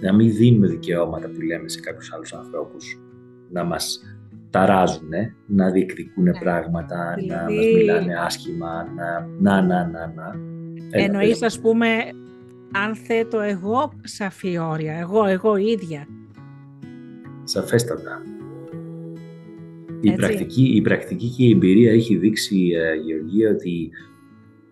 να 0.00 0.14
μην 0.14 0.34
δίνουμε 0.34 0.66
δικαιώματα 0.66 1.28
που 1.28 1.40
λέμε 1.40 1.68
σε 1.68 1.80
κάποιους 1.80 2.12
άλλους 2.12 2.32
ανθρώπους, 2.32 3.00
να 3.50 3.64
μας 3.64 4.00
ταράζουν, 4.50 5.10
να 5.46 5.70
διεκδικούν 5.70 6.24
ναι. 6.24 6.38
πράγματα, 6.38 6.96
να 6.96 7.14
δηλαδή- 7.14 7.56
μας 7.56 7.66
μιλάνε 7.74 8.14
άσχημα, 8.24 8.88
να, 8.96 9.28
να, 9.40 9.62
να, 9.66 9.86
να, 9.86 10.12
να. 10.16 10.34
Εννοείς, 10.90 11.42
ας 11.42 11.60
πούμε, 11.60 11.86
αν 12.72 12.94
θέτω 12.94 13.40
εγώ 13.40 13.92
σαφή 14.02 14.58
όρια, 14.58 14.94
εγώ, 14.94 15.24
εγώ 15.24 15.56
ίδια. 15.56 16.06
Σαφέστατα. 17.44 18.22
Η 20.00 20.12
πρακτική, 20.12 20.62
η 20.76 20.80
πρακτική 20.80 21.28
και 21.28 21.44
η 21.44 21.50
εμπειρία 21.50 21.92
έχει 21.92 22.16
δείξει, 22.16 22.70
ε, 22.76 22.94
Γεωργία, 22.94 23.50
ότι 23.50 23.90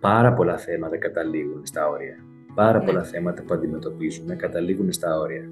πάρα 0.00 0.32
πολλά 0.32 0.58
θέματα 0.58 0.96
καταλήγουν 0.98 1.60
στα 1.66 1.88
όρια. 1.88 2.16
Πάρα 2.54 2.78
Ναι. 2.78 2.84
πολλά 2.84 3.02
θέματα 3.02 3.42
που 3.42 3.54
αντιμετωπίζουμε 3.54 4.34
καταλήγουν 4.34 4.92
στα 4.92 5.18
όρια. 5.20 5.48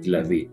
Δηλαδή, 0.00 0.50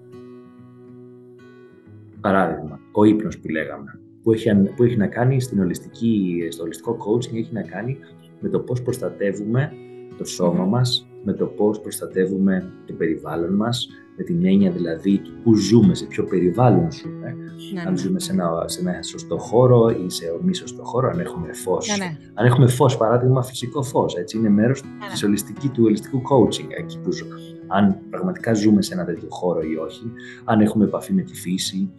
παράδειγμα, 2.22 2.80
ο 2.92 3.04
ύπνος 3.04 3.40
που 3.40 3.50
λέγαμε, 3.50 4.00
που 4.24 4.32
έχει, 4.32 4.50
αν- 4.50 4.74
που 4.76 4.84
έχει 4.84 4.98
να 4.98 5.08
κάνει 5.08 5.42
στην 5.42 5.60
ολιστική, 5.60 6.48
στο 6.50 6.64
ολιστικό 6.64 6.98
coaching, 7.06 7.36
έχει 7.36 7.54
να 7.54 7.62
κάνει 7.62 7.98
με 8.40 8.50
το 8.50 8.60
πώς 8.60 8.82
προστατεύουμε 8.82 9.72
το 10.18 10.26
σώμα 10.26 10.64
Μμμ. 10.64 10.70
μας, 10.70 11.08
με 11.24 11.34
το 11.34 11.46
πώς 11.46 11.82
προστατεύουμε 11.82 12.72
το 12.86 12.94
περιβάλλον 12.94 13.54
μας, 13.56 13.90
με 14.18 14.24
την 14.24 14.46
έννοια 14.46 14.72
δηλαδή 14.72 15.18
του 15.18 15.32
που 15.44 15.56
ζούμε, 15.56 15.96
σε 15.96 16.06
ποιο 16.06 16.24
περιβάλλον 16.24 16.92
ζούμε, 16.92 17.36
Ναι, 17.74 17.82
αν 17.82 17.92
ναι. 17.92 17.98
ζούμε 17.98 18.20
σε 18.20 18.32
ένα, 18.32 18.64
σε 18.66 18.80
ένα 18.80 19.04
σωστό 19.04 19.38
χώρο 19.38 19.90
ή 19.90 20.10
σε 20.10 20.26
μη 20.42 20.56
σωστό 20.56 20.84
χώρο, 20.84 21.10
αν 21.10 21.20
έχουμε 21.20 21.54
φως. 21.54 21.88
Ναι, 21.88 22.06
ναι. 22.06 22.18
Αν 22.34 22.46
έχουμε 22.46 22.68
φως, 22.68 22.98
παράδειγμα 22.98 23.44
φυσικό 23.44 23.84
φως, 23.84 24.16
έτσι, 24.16 24.38
είναι 24.38 24.50
μέρος 24.50 24.84
ναι. 24.84 25.08
της 25.12 25.24
ολιστική, 25.24 25.70
του 25.70 25.84
ολιστικού 25.84 26.18
coaching, 26.18 26.68
εκεί 26.78 27.00
που 27.00 27.12
ζω. 27.12 27.26
Αν 27.68 27.98
πραγματικά 28.10 28.54
ζούμε 28.54 28.82
σε 28.82 28.94
ένα 28.94 29.06
τέτοιο 29.06 29.28
χώρο 29.30 29.62
ή 29.62 29.76
όχι, 29.76 30.12
αν 30.44 30.62
έχουμε 30.62 30.86
επαφή 30.86 31.14
με 31.14 31.22
τη 31.22 31.34
φύση, 31.34 31.90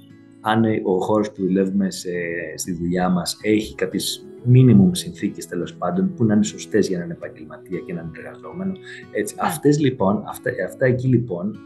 αν 0.41 0.65
ε, 0.65 0.81
ο 0.85 1.01
χώρος 1.01 1.33
που 1.33 1.43
δουλεύουμε 1.43 1.91
σε, 1.91 2.11
στη 2.57 2.73
δουλειά 2.73 3.09
μας 3.09 3.39
έχει 3.43 3.75
κάποιες 3.75 4.27
minimum 4.53 4.91
συνθήκες 4.91 5.47
τέλος 5.47 5.75
πάντων 5.75 6.15
που 6.15 6.25
να 6.25 6.35
είναι 6.35 6.45
σωστές 6.45 6.89
για 6.89 6.97
έναν 6.97 7.11
επαγγελματία 7.11 7.79
και 7.79 7.93
έναν 7.93 8.13
εργαζόμενο. 8.17 8.73
Έτσι. 9.13 9.35
Ναι. 9.35 9.47
Αυτές 9.47 9.81
λοιπόν, 9.81 10.23
αυτά, 10.27 10.51
αυτά 10.67 10.87
εκεί 10.87 11.07
λοιπόν 11.07 11.59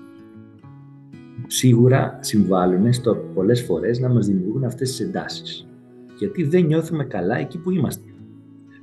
σίγουρα 1.46 2.18
συμβάλλουν 2.20 2.92
στο 2.92 3.14
πολλές 3.34 3.62
φορές 3.62 3.98
να 3.98 4.08
μας 4.08 4.26
δημιουργούν 4.26 4.64
αυτές 4.64 4.88
τις 4.90 5.00
εντάσεις. 5.00 5.66
Γιατί 6.18 6.42
δεν 6.44 6.64
νιώθουμε 6.64 7.04
καλά 7.04 7.36
εκεί 7.36 7.58
που 7.58 7.70
είμαστε. 7.70 8.06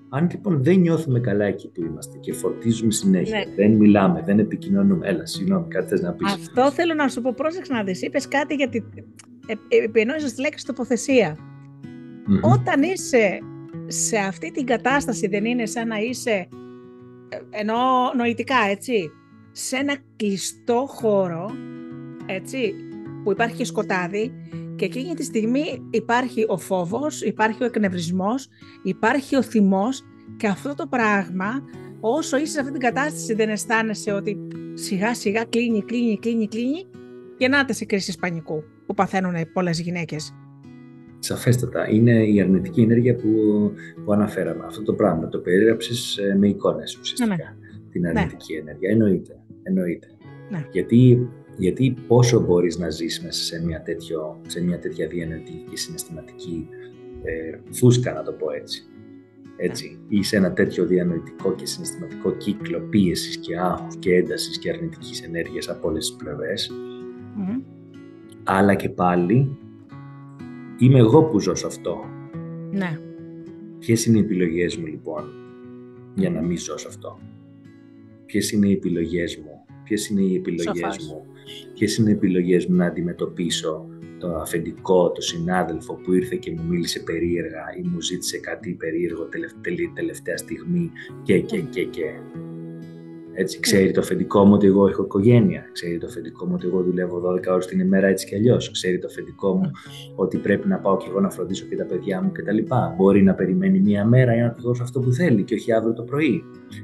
Αν 0.10 0.28
λοιπόν 0.32 0.64
δεν 0.64 0.80
νιώθουμε 0.80 1.20
καλά 1.20 1.45
εκεί 1.45 1.68
που 1.68 1.82
είμαστε 1.84 2.18
και 2.18 2.34
φορτίζουμε 2.34 2.91
συνέχεια, 2.91 3.38
Ναι. 3.38 3.55
δεν 3.55 3.72
μιλάμε, 3.78 4.24
δεν 4.26 4.39
επικοινωνούμε. 4.39 5.07
Έλα, 5.07 5.26
συγγνώμη, 5.26 5.68
κάτι 5.68 5.88
θες 5.88 6.01
να 6.01 6.12
πεις. 6.14 6.34
Αυτό 6.34 6.72
θέλω 6.72 6.93
να 6.93 7.07
σου 7.07 7.22
πω, 7.22 7.34
πρόσεξε 7.36 7.74
να 7.74 7.84
δεις. 7.84 8.01
Είπες 8.01 8.28
κάτι 8.28 8.55
γιατί 8.55 8.84
ε, 9.47 9.53
ε, 9.68 9.84
επενόησες 9.84 10.34
τη 10.34 10.41
λέξη 10.41 10.66
τοποθεσία. 10.66 11.38
Μμμ. 12.26 12.39
Όταν 12.41 12.84
είσαι 12.84 13.39
σε 13.88 14.18
αυτή 14.18 14.51
την 14.51 14.66
κατάσταση 14.66 15.28
δεν 15.28 15.45
είναι 15.45 15.66
σαν 15.66 15.88
να 15.88 15.97
είσαι, 15.97 16.32
ε, 17.30 17.38
ενώ 17.49 17.76
νοητικά 18.18 18.55
έτσι, 18.70 19.12
σε 19.51 19.76
ένα 19.76 19.95
κλειστό 20.16 20.86
χώρο, 20.88 21.51
έτσι, 22.36 22.73
που 23.23 23.32
υπάρχει 23.32 23.55
και 23.55 23.65
σκοτάδι 23.65 24.32
και 24.75 24.86
εκείνη 24.86 25.13
τη 25.13 25.23
στιγμή 25.23 25.88
υπάρχει 25.89 26.45
ο 26.47 26.57
φόβος, 26.57 27.21
υπάρχει 27.21 27.63
ο 27.63 27.65
εκνευρισμός, 27.65 28.47
υπάρχει 28.84 29.36
ο 29.36 29.41
θυμός 29.41 30.03
και 30.38 30.47
αυτό 30.47 30.75
το 30.75 30.88
πράγμα, 30.89 31.63
όσο 31.99 32.38
είσαι 32.38 32.51
σε 32.51 32.59
αυτή 32.59 32.71
την 32.71 32.82
κατάσταση 32.82 33.34
δεν 33.34 33.49
αισθάνεσαι 33.49 34.11
ότι 34.11 34.38
σιγά 34.73 35.13
σιγά 35.13 35.43
κλείνει, 35.43 35.84
κλείνει, 35.84 36.19
κλείνει, 36.19 36.47
κλείνει 36.47 36.86
και 37.38 37.47
να 37.47 37.65
σε 37.69 37.86
κρίσεις 37.86 38.15
πανικού 38.15 38.63
που 38.86 38.93
παθαίνουν 38.93 39.36
πολλές 39.53 39.80
γυναίκες. 39.80 40.34
Σαφέστατα. 41.19 41.89
Είναι 41.89 42.23
η 42.25 42.41
αρνητική 42.41 42.82
ενέργεια 42.82 43.15
που, 43.15 43.30
που 44.05 44.13
αναφέραμε. 44.13 44.65
Αυτό 44.65 44.84
το 44.84 44.93
πράγμα 44.93 45.27
το 45.27 45.38
περιέγραψες 45.38 46.19
με 46.38 46.47
εικόνες 46.47 46.97
ουσιαστικά. 46.97 47.36
Ναι, 47.36 47.55
Την 47.91 48.07
αρνητική 48.07 48.53
ενέργεια. 48.53 48.89
Εννοείται. 48.89 49.39
Εννοείται. 49.63 50.07
Ναι. 50.49 50.65
Γιατί, 50.71 51.30
γιατί 51.60 51.95
πόσο 52.07 52.39
μπορείς 52.41 52.78
να 52.78 52.89
ζεις 52.89 53.22
μέσα 53.24 53.43
σε 53.43 53.66
μια, 53.66 53.82
τέτοιο, 53.82 54.41
σε 54.47 54.64
μια 54.64 54.80
τέτοια 54.80 55.07
διανοητική 55.07 55.64
και 55.70 55.78
συναισθηματική 55.78 56.68
ε, 57.24 57.60
φούσκα, 57.72 58.14
να 58.14 58.24
το 58.24 58.32
πω 58.32 58.51
έτσι. 58.51 58.84
Έτσι, 59.62 59.99
ή 60.07 60.24
σε 60.24 60.38
ένα 60.38 60.53
τέτοιο 60.53 60.86
διανοητικό 60.86 61.55
και 61.55 61.66
συναισθηματικό 61.66 62.32
κύκλο 62.32 62.80
πίεσης 62.80 63.38
και 63.38 63.57
άγχους 63.60 63.95
και 63.97 64.14
έντασης 64.16 64.57
και 64.60 64.70
αρνητικής 64.70 65.22
ενέργειας 65.22 65.70
από 65.70 65.88
όλες 65.88 66.07
τις 66.07 66.16
πλευρές, 66.16 66.72
Μμμ. 67.36 67.62
αλλά 68.43 68.76
και 68.76 68.89
πάλι 68.89 69.57
είμαι 70.78 70.99
εγώ 70.99 71.24
που 71.24 71.39
ζω 71.39 71.55
σε 71.55 71.66
αυτό. 71.68 72.05
Ναι. 72.72 72.99
Ποιες 73.80 74.05
είναι 74.05 74.18
οι 74.18 74.22
επιλογές 74.22 74.78
μου 74.78 74.86
λοιπόν 74.86 75.24
για 76.16 76.30
να 76.30 76.41
μην 76.41 76.57
ζω 76.57 76.78
σε 76.78 76.88
αυτό; 76.88 77.20
Ποιες 78.26 78.51
είναι 78.51 78.68
οι 78.68 78.72
επιλογές 78.72 79.38
μου; 79.38 79.66
Ποιες 79.84 80.10
είναι 80.10 80.22
οι 80.22 80.36
επιλογές 80.36 80.78
Σοφάς. 80.78 81.07
μου. 81.07 81.26
Ποιες 81.74 81.97
είναι 81.97 82.10
οι 82.10 82.14
επιλογές 82.14 82.66
μου 82.66 82.76
να 82.76 82.86
αντιμετωπίσω 82.86 83.89
το 84.20 84.36
αφεντικό, 84.36 85.12
το 85.12 85.22
συνάδελφο 85.22 85.93
που 85.93 86.14
ήρθε 86.14 86.36
και 86.36 86.52
μου 86.52 86.64
μίλησε 86.64 87.00
περίεργα 87.00 87.64
ή 87.78 87.88
μου 87.88 88.02
ζήτησε 88.02 88.38
κάτι 88.38 88.74
περίεργο 88.74 89.24
τελευταία, 89.24 89.91
τελευταία 89.93 90.38
στιγμή 90.38 90.91
και 91.24 91.39
και 91.39 91.60
και 91.60 91.84
και. 91.84 92.14
Έτσι, 93.42 93.60
ξέρει 93.60 93.92
το 93.92 94.00
αφεντικό 94.00 94.46
μου 94.46 94.54
ότι 94.54 94.68
εγώ 94.68 94.88
έχω 94.88 95.04
οικογένεια. 95.04 95.62
Ξέρει 95.72 95.98
το 95.98 96.08
αφεντικό 96.08 96.46
μου 96.46 96.52
ότι 96.56 96.68
εγώ 96.68 96.82
δουλεύω 96.84 97.18
12 97.20 97.40
ώρες 97.52 97.66
την 97.66 97.80
ημέρα 97.80 98.08
έτσι 98.08 98.26
κι 98.28 98.36
αλλιώς. 98.36 98.72
Ξέρει 98.72 99.00
το 99.00 99.08
αφεντικό 99.10 99.54
μου 99.56 99.72
ότι 100.16 100.38
πρέπει 100.38 100.68
να 100.68 100.78
πάω 100.78 100.98
και 100.98 101.06
εγώ 101.10 101.20
να 101.20 101.30
φροντίσω 101.30 101.66
και 101.66 101.76
τα 101.76 101.86
παιδιά 101.86 102.22
μου 102.22 102.32
κτλ. 102.32 102.58
Μπορεί 102.98 103.24
να 103.24 103.34
περιμένει 103.34 103.80
μία 103.80 104.06
μέρα 104.06 104.34
για 104.34 104.44
να 104.44 104.52
του 104.52 104.62
δώσω 104.62 104.84
αυτό 104.84 105.00
που 105.00 105.12
θέλει 105.12 105.44
και 105.44 105.54
όχι 105.54 105.74
αύριο 105.74 105.94
το 105.94 106.04
πρωί. 106.04 106.44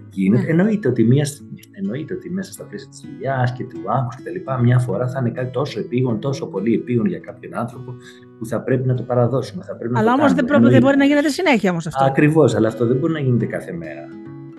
Γίνεται. 0.10 0.44
Ναι. 0.44 0.50
Εννοείται, 0.50 0.88
ότι 0.88 1.04
μία, 1.04 1.26
εννοείται 1.72 2.14
ότι 2.14 2.30
μέσα 2.30 2.52
στα 2.52 2.64
πλαίσια 2.64 2.90
της 2.90 3.00
δουλειάς 3.10 3.54
και 3.54 3.64
του 3.64 3.80
άγχους 3.86 4.16
κτλ. 4.16 4.62
Μια 4.64 4.80
φορά 4.80 5.08
θα 5.08 5.20
είναι 5.20 5.30
κάτι 5.32 5.52
τόσο 5.52 5.80
επίγον, 5.80 6.20
τόσο 6.20 6.48
πολύ 6.48 6.74
επίγον 6.74 7.06
για 7.06 7.20
κάποιον 7.20 7.56
άνθρωπο 7.56 7.96
που 8.40 8.46
θα 8.46 8.62
πρέπει 8.62 8.88
να 8.88 8.94
το 8.94 9.04
παραδώσουμε. 9.04 9.64
Θα 9.64 9.76
πρέπει 9.76 9.94
να 9.94 10.00
Αλλά 10.00 10.08
το 10.08 10.14
όμω 10.14 10.22
κάνουμε. 10.24 10.42
δεν, 10.42 10.46
πρέπει- 10.50 10.64
δεν 10.64 10.74
Εννοείται. 10.74 10.86
μπορεί 10.86 10.98
να 10.98 11.06
γίνεται 11.06 11.30
συνέχεια 11.30 11.72
όμως 11.72 11.88
αυτό. 11.88 12.04
Ακριβώς, 12.06 12.56
αλλά 12.56 12.68
αυτό 12.68 12.86
δεν 12.88 12.98
μπορεί 12.98 13.14
να 13.14 13.20
γίνεται 13.20 13.46
κάθε 13.46 13.72
μέρα. 13.72 14.08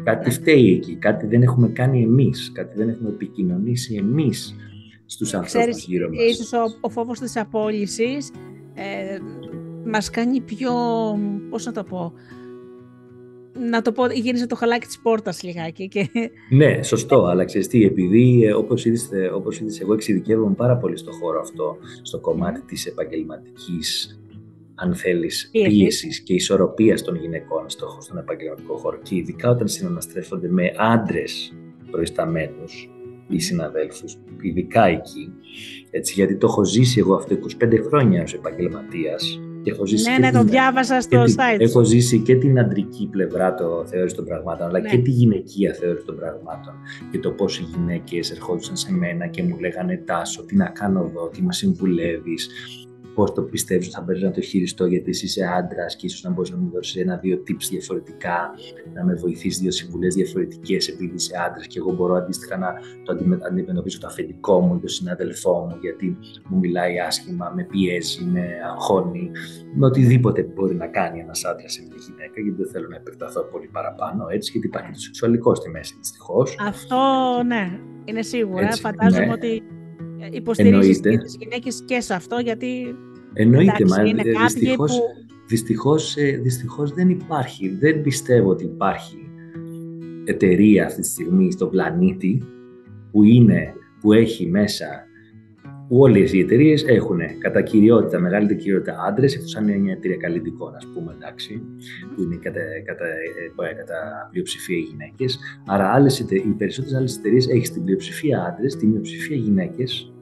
Κάτι 0.07 0.27
Ναι. 0.29 0.33
φταίει 0.35 0.73
εκεί, 0.73 0.95
κάτι 0.95 1.27
δεν 1.27 1.43
έχουμε 1.43 1.69
κάνει 1.69 2.03
εμείς, 2.03 2.51
κάτι 2.55 2.77
δεν 2.77 2.89
έχουμε 2.89 3.09
επικοινωνήσει 3.09 3.95
εμείς 3.95 4.55
στους 5.07 5.35
ανθρώπους 5.35 5.69
Ξέρεις, 5.71 5.85
γύρω 5.89 6.09
μας. 6.09 6.19
ίσως 6.25 6.53
ο, 6.53 6.77
ο 6.81 6.89
φόβος 6.91 7.19
της 7.21 7.37
απόλυσης 7.37 8.31
ε, 8.75 9.19
μας 9.85 10.11
κάνει 10.11 10.41
πιο, 10.41 10.73
πώς 11.51 11.67
να 11.67 11.73
το 11.73 11.85
πω, 11.85 12.13
να 13.71 13.83
το 13.83 13.93
πω, 13.93 14.07
γίνεσαι 14.07 14.47
το 14.47 14.57
χαλάκι 14.57 14.87
της 14.87 14.99
πόρτας 14.99 15.43
λιγάκι 15.43 15.89
και 15.89 16.09
Ναι, 16.57 16.83
σωστό, 16.83 17.25
αλλά 17.25 17.45
ξέρεις 17.45 17.69
τι, 17.69 17.85
επειδή 17.85 18.45
ε, 18.45 18.53
όπως 18.55 18.85
είδες, 18.85 19.13
ε, 19.13 19.27
όπως 19.27 19.61
είδες 19.61 19.81
εγώ 19.81 19.93
εξειδικεύομαι 19.95 20.55
πάρα 20.55 20.77
πολύ 20.77 20.97
στο 20.97 21.13
χώρο 21.13 21.41
αυτό, 21.41 21.77
στο 22.03 22.19
κομμάτι 22.21 22.61
της 22.61 22.87
επαγγελματικής, 22.87 24.21
αν 24.79 24.95
θέλεις, 24.95 25.49
Πίεσης. 25.53 25.73
πίεσης 25.79 26.21
και 26.21 26.35
ισορροπίας 26.35 27.03
των 27.03 27.17
γυναικών 27.17 27.69
στο, 27.69 27.99
στον 28.01 28.19
επαγγελματικό 28.19 28.77
χώρο 28.77 28.99
και 29.03 29.15
ειδικά 29.17 29.51
όταν 29.51 29.69
συναναστρέφονται 29.69 30.49
με 30.49 30.73
άντρες 30.77 31.53
προϊσταμένους 31.91 32.91
ή 33.29 33.39
συναδέλφους, 33.39 34.17
ειδικά 34.41 34.85
εκεί, 34.87 35.33
έτσι, 35.91 36.13
γιατί 36.15 36.37
το 36.37 36.47
έχω 36.47 36.65
ζήσει 36.65 36.99
εγώ 36.99 37.15
αυτό 37.15 37.35
25 37.61 37.79
χρόνια 37.87 38.23
ως 38.23 38.35
επαγγελματίας 38.35 39.41
και 39.63 39.71
έχω 39.71 39.87
ζήσει 39.87 40.09
ναι, 40.11 40.15
και 40.17 40.21
ναι, 40.21 40.31
το 40.31 40.39
την- 40.39 40.49
διάβασα 40.49 40.95
και 40.97 41.01
στο 41.01 41.25
την- 41.25 41.35
site. 41.35 41.61
Έχω 41.61 41.83
ζήσει 41.85 42.19
και 42.19 42.37
την 42.37 42.59
αντρική 42.59 43.09
πλευρά 43.11 43.55
το 43.55 43.85
θεώρηση 43.87 44.15
των 44.15 44.25
πραγμάτων, 44.25 44.67
αλλά 44.67 44.79
Ναι. 44.81 44.89
και 44.89 44.99
τη 44.99 45.11
γυναικεία 45.11 45.73
θεώρηση 45.75 46.05
των 46.05 46.17
πραγμάτων. 46.17 46.75
Και 47.11 47.19
το 47.19 47.31
πώς 47.31 47.59
οι 47.59 47.63
γυναίκες 47.63 48.31
ερχόντουσαν 48.31 48.77
σε 48.77 48.93
μένα 48.93 49.27
και 49.27 49.43
μου 49.43 49.57
λέγανε 49.61 50.03
Τάσο, 50.07 50.45
τι 50.45 50.57
να 50.57 50.67
κάνω 50.67 51.05
εδώ, 51.09 51.29
τι 51.29 51.43
μας 51.43 51.57
συμβουλεύεις. 51.57 52.49
Πώς 53.17 53.33
το 53.33 53.43
πιστεύεις 53.43 53.89
θα 53.89 54.01
μπορείς 54.01 54.23
να 54.23 54.31
το 54.31 54.41
χειριστώ, 54.41 54.87
γιατί 54.87 55.11
εσύ 55.11 55.25
είσαι 55.25 55.45
άντρας 55.45 55.97
και 55.97 56.07
ίσως 56.07 56.23
να 56.23 56.31
μπορείς 56.31 56.51
να 56.51 56.57
μου 56.57 56.71
δώσεις 56.71 56.97
ένα-δύο 56.97 57.37
tips 57.37 57.67
διαφορετικά, 57.71 58.55
να 58.95 59.05
με 59.05 59.15
βοηθήσεις 59.15 59.59
δύο 59.59 59.71
συμβουλές 59.71 60.15
διαφορετικές, 60.15 60.89
επειδή 60.89 61.15
είσαι 61.15 61.37
άντρας 61.47 61.67
και 61.67 61.79
εγώ 61.79 61.93
μπορώ 61.93 62.15
αντίστοιχα 62.15 62.57
να 62.57 62.73
το 63.05 63.17
αντιμετωπίσω 63.47 63.99
το 64.01 64.07
αφεντικό 64.07 64.61
μου 64.61 64.75
ή 64.75 64.79
τον 64.79 64.89
συνάδελφό 64.89 65.67
μου, 65.69 65.79
γιατί 65.81 66.17
μου 66.49 66.59
μιλάει 66.59 66.99
άσχημα, 67.01 67.53
με 67.55 67.65
πιέζει, 67.65 68.25
με 68.25 68.45
αγχώνει, 68.71 69.31
με 69.75 69.87
οτιδήποτε 69.87 70.43
μπορεί 70.43 70.75
να 70.75 70.87
κάνει 70.87 71.21
ένας 71.21 71.45
άντρας 71.45 71.73
σε 71.73 71.83
μια 71.83 71.97
γυναίκα, 72.07 72.41
γιατί 72.41 72.63
δεν 72.63 72.71
θέλω 72.71 72.89
να 72.89 72.97
επεκταθώ 72.97 73.43
πολύ 73.43 73.69
παραπάνω, 73.73 74.27
έτσι, 74.29 74.51
γιατί 74.53 74.67
υπάρχει 74.67 74.91
το 74.93 75.01
σεξουαλικό 75.01 75.55
στη 75.55 75.71
μέση, 75.71 75.95
δυστυχώς. 75.99 76.57
Αυτό, 76.61 76.97
ναι, 77.47 77.79
είναι 78.05 78.23
σίγουρα. 78.23 78.67
Έτσι, 78.67 78.81
Φαντάζομαι 78.81 79.27
ναι. 79.27 79.33
ότι 79.33 79.63
υποστηρίζεις 80.31 81.01
τις 81.01 81.37
γυναίκες 81.39 81.83
και 81.85 82.01
σε 82.01 82.15
αυτό, 82.15 82.39
γιατί. 82.39 82.97
Εννοείται, 83.33 83.85
μα 83.87 84.05
είναι 84.05 84.23
δυστυχώς, 84.43 84.97
που... 84.97 85.03
δυστυχώς, 85.47 86.17
ε, 86.17 86.31
δυστυχώς 86.43 86.93
δεν 86.93 87.09
υπάρχει, 87.09 87.69
δεν 87.69 88.03
πιστεύω 88.03 88.51
ότι 88.51 88.65
υπάρχει 88.65 89.29
εταιρεία 90.25 90.87
αυτή 90.87 91.01
τη 91.01 91.07
στιγμή 91.07 91.53
στον 91.53 91.71
πλανήτη 91.71 92.43
που 93.13 93.23
είναι, 93.23 93.73
που 94.01 94.13
έχει 94.13 94.47
μέσα 94.47 94.87
που 94.87 95.06
όλες 95.89 96.33
οι 96.33 96.39
εταιρείες 96.39 96.85
έχουν 96.85 97.21
κατά 97.39 97.63
κυριότητα, 97.63 98.19
μεγαλύτερη 98.21 98.59
κυριότητα 98.59 99.05
άντρες, 99.09 99.35
εκτός 99.35 99.57
αν 99.57 99.69
είναι 99.69 99.79
μια 99.79 99.93
εταιρεία 99.93 100.17
καλλιτικών, 100.17 100.75
ας 100.75 100.87
πούμε, 100.95 101.13
εντάξει, 101.13 101.63
που 102.15 102.23
είναι 102.23 102.37
κατά, 102.43 102.61
κατά, 102.85 103.05
ε, 103.69 103.75
κατά 103.75 104.29
πλειοψηφία 104.31 104.79
γυναίκες. 104.79 105.39
Άρα, 105.67 105.93
άλλες, 105.93 106.19
οι 106.19 106.55
περισσότερες 106.59 106.97
άλλες 106.97 107.17
εταιρείες 107.17 107.49
έχεις 107.49 107.73
την 107.73 107.85
πλειοψηφία 107.85 108.45
άντρες, 108.45 108.77
την 108.77 108.89
μειοψηφία 108.89 109.37
γυναίκες. 109.37 110.13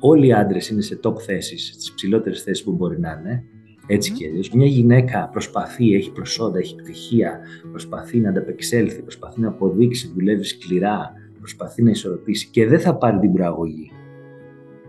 Όλοι 0.00 0.26
οι 0.26 0.32
άντρες 0.32 0.68
είναι 0.68 0.80
σε 0.80 1.00
top 1.02 1.20
θέσεις, 1.20 1.70
στις 1.72 1.92
ψηλότερες 1.92 2.42
θέσεις 2.42 2.64
που 2.64 2.72
μπορεί 2.72 3.00
να 3.00 3.18
είναι. 3.20 3.44
Έτσι 3.86 4.12
και 4.12 4.26
αλλιώς. 4.26 4.50
Μια 4.50 4.66
γυναίκα 4.66 5.28
προσπαθεί, 5.32 5.94
έχει 5.94 6.12
προσόντα, 6.12 6.58
έχει 6.58 6.74
πτυχία, 6.74 7.40
προσπαθεί 7.70 8.20
να 8.20 8.28
ανταπεξέλθει, 8.28 9.02
προσπαθεί 9.02 9.40
να 9.40 9.48
αποδείξει, 9.48 10.12
δουλεύει 10.14 10.44
σκληρά, 10.44 11.12
προσπαθεί 11.38 11.82
να 11.82 11.90
ισορροπήσει 11.90 12.48
και 12.50 12.66
δεν 12.66 12.80
θα 12.80 12.94
πάρει 12.94 13.18
την 13.18 13.32
προαγωγή 13.32 13.90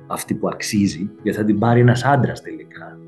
αυτή 0.10 0.34
που 0.34 0.48
αξίζει, 0.48 1.10
γιατί 1.24 1.38
θα 1.38 1.46
την 1.46 1.60
πάρει 1.60 1.80
ένας 1.80 2.04
άντρας 2.04 2.42
τελικά. 2.42 3.00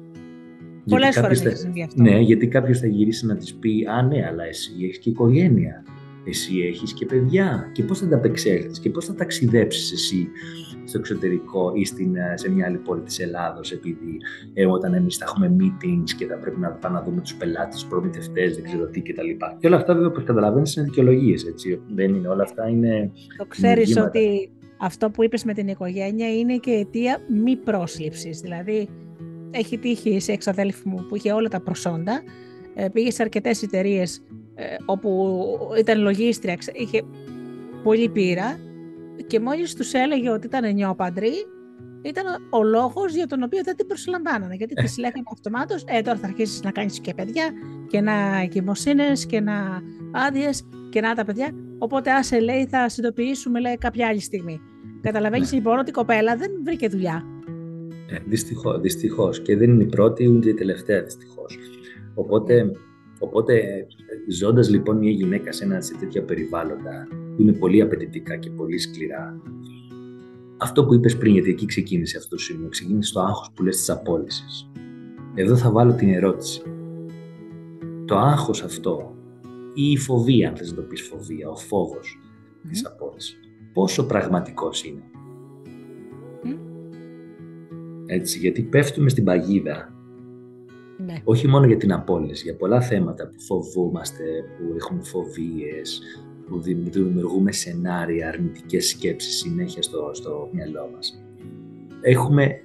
Πολλές 0.89 1.19
φορές 1.19 1.41
θα... 1.41 1.55
συμβεί 1.55 1.83
αυτό. 1.83 2.01
Ναι, 2.01 2.19
γιατί 2.19 2.47
κάποιος 2.47 2.79
θα 2.79 2.87
γυρίσει 2.87 3.25
να 3.25 3.35
της 3.35 3.55
πει: 3.55 3.85
Α, 3.97 4.01
ναι, 4.01 4.25
αλλά 4.25 4.43
εσύ 4.43 4.71
έχεις 4.81 4.97
και 4.97 5.09
οικογένεια. 5.09 5.83
Εσύ 6.25 6.59
έχεις 6.59 6.93
και 6.93 7.05
παιδιά. 7.05 7.69
Και 7.71 7.83
πώς 7.83 7.99
θα 7.99 8.07
τα 8.07 8.15
απεξέλθει 8.15 8.79
και 8.81 8.89
πώς 8.89 9.05
θα 9.05 9.13
ταξιδέψεις 9.13 9.91
εσύ 9.91 10.27
στο 10.83 10.97
εξωτερικό 10.97 11.71
ή 11.75 11.85
στην, 11.85 12.15
ε, 12.15 12.33
σε 12.37 12.51
μια 12.51 12.65
άλλη 12.65 12.77
πόλη 12.77 13.01
της 13.01 13.19
Ελλάδος, 13.19 13.71
επειδή 13.71 14.17
ε, 14.53 14.65
όταν 14.65 14.93
εμείς 14.93 15.17
θα 15.17 15.25
έχουμε 15.27 15.55
meetings 15.59 16.09
και 16.17 16.25
θα 16.25 16.37
πρέπει 16.37 16.59
να 16.59 16.69
πάμε 16.69 16.97
να 16.97 17.03
δούμε 17.03 17.21
τους 17.21 17.35
πελάτες, 17.35 17.83
του 17.83 17.89
προμηθευτές, 17.89 18.55
δεν 18.55 18.63
ξέρω 18.63 18.85
τι 18.85 19.01
κτλ. 19.01 19.27
Και, 19.27 19.35
και 19.59 19.67
όλα 19.67 19.75
αυτά, 19.75 19.93
βέβαια, 19.93 20.09
όπως 20.09 20.23
καταλαβαίνεις, 20.23 20.75
είναι 20.75 20.85
δικαιολογίες. 20.85 21.45
Δεν 21.93 22.13
είναι 22.13 22.27
όλα 22.27 22.43
αυτά. 22.43 22.69
Είναι. 22.69 23.11
Το 23.37 23.45
ξέρεις 23.45 23.97
ότι 23.97 24.51
αυτό 24.81 25.09
που 25.09 25.23
είπες 25.23 25.43
με 25.43 25.53
την 25.53 25.67
οικογένεια 25.67 26.33
είναι 26.33 26.57
και 26.57 26.71
αιτία 26.71 27.17
μη 27.29 27.55
πρόσληψης. 27.55 28.39
Δηλαδή, 28.39 28.89
έχει 29.51 29.77
τύχει 29.77 30.19
σε 30.19 30.31
εξαδέλφη 30.31 30.87
μου 30.87 31.05
που 31.09 31.15
είχε 31.15 31.31
όλα 31.31 31.47
τα 31.47 31.61
προσόντα, 31.61 32.21
ε, 32.73 32.89
πήγε 32.89 33.11
σε 33.11 33.21
αρκετές 33.21 33.63
εταιρείες 33.63 34.23
ε, 34.55 34.63
όπου 34.85 35.37
ήταν 35.79 36.01
λογίστρια, 36.01 36.57
είχε 36.73 37.01
πολύ 37.83 38.09
πείρα 38.09 38.59
και 39.27 39.39
μόλις 39.39 39.75
τους 39.75 39.93
έλεγε 39.93 40.29
ότι 40.29 40.45
ήταν 40.45 40.73
νιόπαντροι, 40.73 41.31
ήταν 42.01 42.25
ο 42.49 42.63
λόγος 42.63 43.13
για 43.13 43.27
τον 43.27 43.43
οποίο 43.43 43.61
δεν 43.63 43.75
την 43.75 43.87
προσλαμβάνανε. 43.87 44.55
Γιατί 44.55 44.73
τη 44.73 44.99
λέγανε 44.99 45.23
αυτομάτως, 45.31 45.83
Ε, 45.87 46.01
τώρα 46.01 46.17
θα 46.17 46.27
αρχίσεις 46.27 46.61
να 46.61 46.71
κάνεις 46.71 46.99
και 46.99 47.13
παιδιά 47.13 47.51
και 47.87 48.01
να 48.01 48.41
εγκυμοσύνε 48.41 49.11
και 49.27 49.39
να 49.39 49.81
άδειες 50.11 50.67
και 50.89 51.01
να 51.01 51.15
τα 51.15 51.25
παιδιά. 51.25 51.51
Οπότε, 51.77 52.11
άσε 52.11 52.39
λέει, 52.39 52.65
θα 52.65 52.89
συνειδητοποιήσουμε 52.89 53.59
λέει, 53.59 53.77
κάποια 53.77 54.07
άλλη 54.07 54.19
στιγμή. 54.19 54.61
Καταλαβαίνεις 55.01 55.51
ναι. 55.51 55.57
λοιπόν 55.57 55.79
ότι 55.79 55.89
η 55.89 55.93
κοπέλα 55.93 56.37
δεν 56.37 56.51
βρήκε 56.63 56.87
δουλειά. 56.87 57.23
Ε, 58.09 58.17
Δυστυχώ. 58.27 58.79
Δυστυχώς. 58.79 59.41
Και 59.41 59.57
δεν 59.57 59.69
είναι 59.69 59.83
η 59.83 59.87
πρώτη 59.87 60.27
ούτε 60.27 60.49
η 60.49 60.53
τελευταία 60.53 61.03
δυστυχώς. 61.03 61.57
Οπότε, 62.13 62.71
οπότε 63.19 63.63
ζώντας 64.27 64.69
λοιπόν 64.69 64.97
μια 64.97 65.11
γυναίκα 65.11 65.51
σε 65.51 65.63
ένα 65.63 65.81
σε 65.81 65.95
τέτοια 65.99 66.23
περιβάλλοντα 66.23 67.07
που 67.35 67.41
είναι 67.41 67.53
πολύ 67.53 67.81
απαιτητικά 67.81 68.35
και 68.35 68.49
πολύ 68.49 68.77
σκληρά, 68.77 69.41
αυτό 70.57 70.85
που 70.85 70.93
είπες 70.93 71.17
πριν, 71.17 71.33
γιατί 71.33 71.49
εκεί 71.49 71.65
ξεκίνησε 71.65 72.17
αυτό 72.17 72.35
το 72.35 72.41
σημείο, 72.41 72.69
ξεκίνησε 72.69 73.13
το 73.13 73.19
άγχος 73.19 73.51
που 73.53 73.63
λες 73.63 73.77
της 73.77 73.89
απόλυσης. 73.89 74.71
Εδώ 75.35 75.55
θα 75.55 75.71
βάλω 75.71 75.93
την 75.93 76.13
ερώτηση. 76.13 76.61
Το 78.05 78.17
άγχος 78.17 78.63
αυτό 78.63 79.15
ή 79.73 79.91
η 79.91 79.97
φοβία, 79.97 80.49
αν 80.49 80.55
θες 80.55 80.69
να 80.69 80.75
το 80.75 80.81
πεις 80.81 81.01
φοβία, 81.01 81.49
ο 81.49 81.55
φόβος 81.55 82.19
mm. 82.19 82.67
της 82.69 82.85
απόλυσης, 82.85 83.39
πόσο 83.73 84.05
πραγματικός 84.05 84.83
είναι. 84.83 85.03
Έτσι, 88.13 88.39
γιατί 88.39 88.61
πέφτουμε 88.61 89.09
στην 89.09 89.23
παγίδα, 89.23 89.93
ναι. 90.97 91.21
όχι 91.23 91.47
μόνο 91.47 91.65
για 91.65 91.77
την 91.77 91.93
απόλυση, 91.93 92.43
για 92.43 92.55
πολλά 92.55 92.81
θέματα 92.81 93.27
που 93.27 93.41
φοβούμαστε, 93.41 94.23
που 94.57 94.75
έχουμε 94.77 95.03
φοβίες, 95.03 96.01
που 96.47 96.61
δημιουργούμε 96.61 97.51
σενάρια, 97.51 98.27
αρνητικές 98.27 98.87
σκέψεις 98.87 99.37
συνέχεια 99.37 99.81
στο, 99.81 100.09
στο 100.13 100.49
μυαλό 100.51 100.89
μας. 100.95 101.23
Έχουμε, 102.01 102.61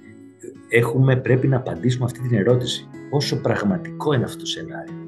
έχουμε, 0.69 1.15
πρέπει 1.15 1.47
να 1.47 1.57
απαντήσουμε 1.57 2.05
αυτή 2.05 2.19
την 2.19 2.37
ερώτηση. 2.37 2.87
Πόσο 3.09 3.41
πραγματικό 3.41 4.13
είναι 4.13 4.23
αυτό 4.23 4.37
το 4.37 4.45
σενάριο; 4.45 5.07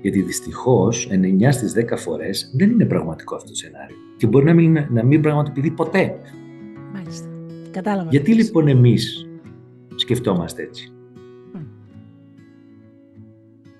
Γιατί 0.00 0.22
δυστυχώς 0.22 1.08
9 1.10 1.48
στις 1.50 1.74
10 1.76 1.96
φορές 1.96 2.52
δεν 2.56 2.70
είναι 2.70 2.84
πραγματικό 2.84 3.34
αυτό 3.34 3.48
το 3.48 3.56
σενάριο. 3.56 3.96
Και 4.20 4.26
μπορεί 4.26 4.44
να 4.44 4.54
μην, 4.54 4.86
να 4.90 5.04
μην 5.04 5.20
πραγματοποιηθεί 5.20 5.70
ποτέ. 5.70 6.18
Μάλιστα. 6.92 7.28
Κατάλαβα. 7.70 8.08
Γιατί 8.10 8.34
λοιπόν 8.34 8.68
εμείς 8.68 9.28
σκεφτόμαστε 9.94 10.62
έτσι; 10.62 10.92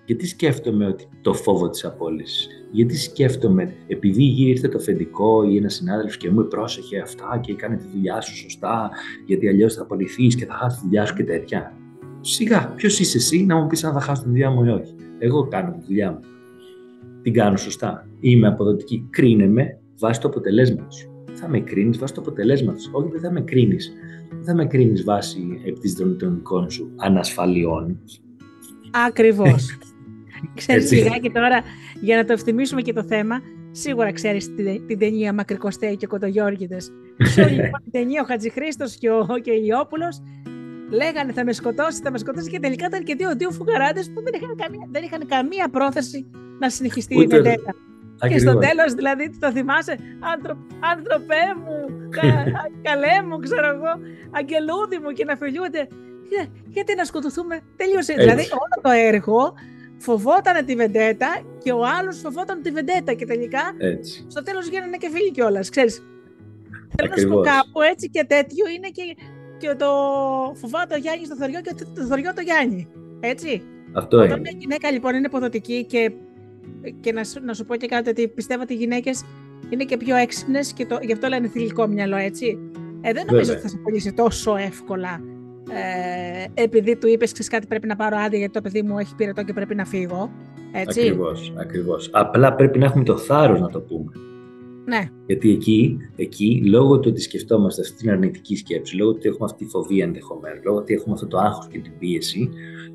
Γιατί 0.04 0.26
σκέφτομαι 0.26 0.86
ότι 0.86 1.08
το 1.20 1.34
φόβο 1.34 1.70
της 1.70 1.84
απόλυσης; 1.84 2.48
Γιατί 2.70 2.96
σκέφτομαι, 2.96 3.74
επειδή 3.86 4.22
γύρω 4.22 4.50
ήρθε 4.50 4.68
το 4.68 4.78
αφεντικό 4.78 5.42
ή 5.42 5.56
ένας 5.56 5.74
συνάδελφος 5.74 6.16
και 6.16 6.30
μου 6.30 6.48
πρόσεχε 6.48 6.98
αυτά 6.98 7.40
και 7.42 7.52
έκανε 7.52 7.76
τη 7.76 7.84
δουλειά 7.94 8.20
σου 8.20 8.36
σωστά, 8.36 8.90
γιατί 9.26 9.48
αλλιώς 9.48 9.74
θα 9.74 9.82
απολυθείς 9.82 10.34
και 10.34 10.44
θα 10.46 10.54
χάσεις 10.54 10.78
τη 10.80 10.84
δουλειά 10.84 11.06
σου 11.06 11.14
και 11.14 11.24
τέτοια. 11.24 11.74
Σιγά, 12.20 12.72
ποιος 12.76 12.98
είσαι 12.98 13.16
εσύ 13.16 13.44
να 13.44 13.56
μου 13.56 13.66
πεις 13.66 13.84
αν 13.84 13.92
θα 13.92 14.00
χάσω 14.00 14.22
τη 14.22 14.28
δουλειά 14.28 14.50
μου 14.50 14.64
ή 14.64 14.68
όχι; 14.68 14.94
Εγώ 15.18 15.48
κάνω 15.48 15.70
τη 15.70 15.84
δουλειά 15.86 16.10
μου. 16.10 16.20
Την 17.22 17.32
κάνω 17.32 17.56
σωστά. 17.56 18.06
Είμαι 18.20 18.46
αποδοτική. 18.46 19.06
Κρίνε 19.10 19.46
με 19.46 19.79
βάσει 20.00 20.20
το 20.20 20.28
αποτελέσμα 20.28 20.90
σου. 20.90 21.24
Θα 21.32 21.48
με 21.48 21.60
κρίνεις 21.60 21.98
βάσει 21.98 22.14
το 22.14 22.20
αποτελέσμα 22.20 22.76
σου. 22.76 22.90
Όχι, 22.92 23.08
δεν 23.10 23.20
θα 23.20 23.32
με 23.32 23.40
κρίνεις. 23.40 23.92
Δεν 24.30 24.44
θα 24.44 24.54
με 24.54 24.66
κρίνεις 24.66 25.04
βάσει 25.04 25.60
επί 25.64 25.92
των 25.92 26.34
δικών 26.34 26.70
σου 26.70 26.92
ανασφαλιών. 26.96 28.00
Ακριβώς. 29.06 29.78
Ξέρεις 30.54 30.92
λιγάκι 30.92 31.30
τώρα, 31.30 31.62
για 32.00 32.16
να 32.16 32.24
το 32.24 32.32
ευθυμίσουμε 32.32 32.82
και 32.82 32.92
το 32.92 33.04
θέμα, 33.04 33.40
σίγουρα 33.70 34.12
ξέρεις 34.12 34.54
την, 34.54 34.86
την 34.86 34.98
ταινία 34.98 35.32
Μακρικοστέη 35.32 35.96
και 35.96 36.06
Κοντογιώργητες. 36.06 36.90
Σε 37.18 37.44
λοιπόν 37.50 37.80
την 37.82 37.92
ταινία 37.92 38.22
ο 38.22 38.24
Χατζηχρήστος 38.24 38.96
και 38.96 39.10
ο, 39.10 39.26
και 39.42 39.52
λέγανε 40.90 41.32
θα 41.32 41.44
με 41.44 41.52
σκοτώσεις, 41.52 41.98
θα 41.98 42.10
με 42.10 42.18
σκοτώσεις 42.18 42.48
και 42.50 42.58
τελικά 42.58 42.86
ήταν 42.86 43.02
και 43.02 43.14
δύο, 43.14 43.36
δύο 43.36 43.50
φουγαράδε 43.50 44.00
που 44.00 44.22
δεν 44.22 44.32
είχαν, 44.34 44.56
καμία, 44.56 44.88
δεν 44.90 45.02
είχαν 45.02 45.26
καμία 45.26 45.68
πρόθεση 45.68 46.26
να 46.58 46.70
συνεχιστεί 46.70 47.14
η 47.14 47.26
βεντέτα. 48.20 48.28
Και 48.28 48.38
στο 48.38 48.58
τέλος, 48.58 48.92
δηλαδή, 48.94 49.38
το 49.38 49.52
θυμάσαι, 49.52 49.94
άνθρωπέ 50.92 51.42
μου, 51.64 52.08
κα, 52.10 52.22
καλέ 52.88 53.16
μου, 53.28 53.38
ξέρω 53.38 53.66
εγώ, 53.66 53.92
αγγελούδι 54.30 54.98
μου 55.02 55.10
και 55.16 55.24
να 55.24 55.36
φιλιούνται. 55.36 55.88
Γιατί 56.66 56.94
να 56.94 57.04
σκοτωθούμε, 57.04 57.60
τελείωσε. 57.76 58.12
Δηλαδή, 58.14 58.42
όλο 58.62 58.76
το 58.82 58.90
έργο 58.90 59.54
φοβόταν 59.98 60.64
τη 60.64 60.74
βεντέτα 60.74 61.40
και 61.62 61.72
ο 61.72 61.82
άλλος 61.98 62.20
φοβόταν 62.20 62.62
τη 62.62 62.70
βεντέτα. 62.70 63.12
Και 63.12 63.26
τελικά, 63.26 63.62
έτσι. 63.78 64.24
στο 64.28 64.42
τέλος 64.42 64.68
γίνανε 64.68 64.96
και 64.96 65.08
φίλοι 65.12 65.30
κιόλας. 65.30 65.68
Ξέρεις, 65.68 66.02
Θέλω 66.96 67.10
να 67.10 67.16
σου 67.16 67.28
πω 67.28 67.40
κάπου 67.40 67.80
έτσι 67.90 68.08
και 68.10 68.24
τέτοιο 68.24 68.64
είναι 68.76 68.88
και 68.88 69.02
και 69.58 69.74
το 69.74 69.90
φοβάται 70.54 70.94
ο 70.94 70.98
Γιάννη 70.98 71.24
στο 71.24 71.36
θωριό 71.36 71.60
και 71.60 71.74
το 71.94 72.04
θωριό 72.04 72.34
το 72.34 72.40
Γιάννη. 72.40 72.88
Έτσι. 73.20 73.62
Αυτό 73.92 74.16
Όταν 74.16 74.30
είναι. 74.30 74.40
μια 74.40 74.54
γυναίκα 74.58 74.90
λοιπόν 74.90 75.14
είναι 75.14 75.26
υποδοτική 75.26 75.84
και, 75.84 76.12
και 77.00 77.12
να, 77.12 77.22
να 77.44 77.54
σου 77.54 77.64
πω 77.64 77.76
και 77.76 77.86
κάτι 77.86 78.10
ότι 78.10 78.28
πιστεύω 78.28 78.62
ότι 78.62 78.72
οι 78.72 78.76
γυναίκες 78.76 79.24
είναι 79.70 79.84
και 79.84 79.96
πιο 79.96 80.16
έξυπνες 80.16 80.72
και 80.72 80.86
το, 80.86 80.98
γι' 81.02 81.12
αυτό 81.12 81.28
λένε 81.28 81.48
θηλυκό 81.48 81.86
μυαλό, 81.86 82.16
έτσι. 82.16 82.58
Ε, 83.00 83.12
δεν 83.12 83.26
νομίζω 83.30 83.52
ότι 83.52 83.60
θα 83.60 83.68
σε 83.68 83.76
απολύσει 83.80 84.12
τόσο 84.12 84.56
εύκολα 84.56 85.20
ε, 85.72 86.62
επειδή 86.62 86.96
του 86.96 87.08
είπες 87.08 87.48
κάτι 87.48 87.66
πρέπει 87.66 87.86
να 87.86 87.96
πάρω 87.96 88.16
άδεια 88.16 88.38
γιατί 88.38 88.52
το 88.52 88.60
παιδί 88.60 88.82
μου 88.82 88.98
έχει 88.98 89.14
πυρετό 89.14 89.44
και 89.44 89.52
πρέπει 89.52 89.74
να 89.74 89.84
φύγω. 89.84 90.30
Έτσι. 90.72 91.00
Ακριβώς, 91.00 91.52
ακριβώς. 91.56 92.10
Απλά 92.12 92.54
πρέπει 92.54 92.78
να 92.78 92.84
έχουμε 92.84 93.04
το 93.04 93.16
θάρρος 93.16 93.60
να 93.60 93.68
το 93.68 93.80
πούμε. 93.80 94.12
Ναι. 94.84 95.08
Γιατί 95.26 95.50
εκεί, 95.50 95.96
εκεί, 96.16 96.62
λόγω 96.66 96.98
του 96.98 97.08
ότι 97.12 97.20
σκεφτόμαστε 97.20 97.80
αυτή 97.80 97.96
την 97.96 98.10
αρνητική 98.10 98.56
σκέψη, 98.56 98.96
λόγω 98.96 99.10
του 99.10 99.16
ότι 99.18 99.28
έχουμε 99.28 99.44
αυτή 99.44 99.64
τη 99.64 99.70
φοβία 99.70 100.04
ενδεχομένως, 100.04 100.64
λόγω 100.64 100.76
του 100.76 100.82
ότι 100.82 100.94
έχουμε 100.94 101.14
αυτό 101.14 101.26
το 101.26 101.38
άγχος 101.38 101.68
και 101.68 101.78
την 101.78 101.92
πίεση, 101.98 102.50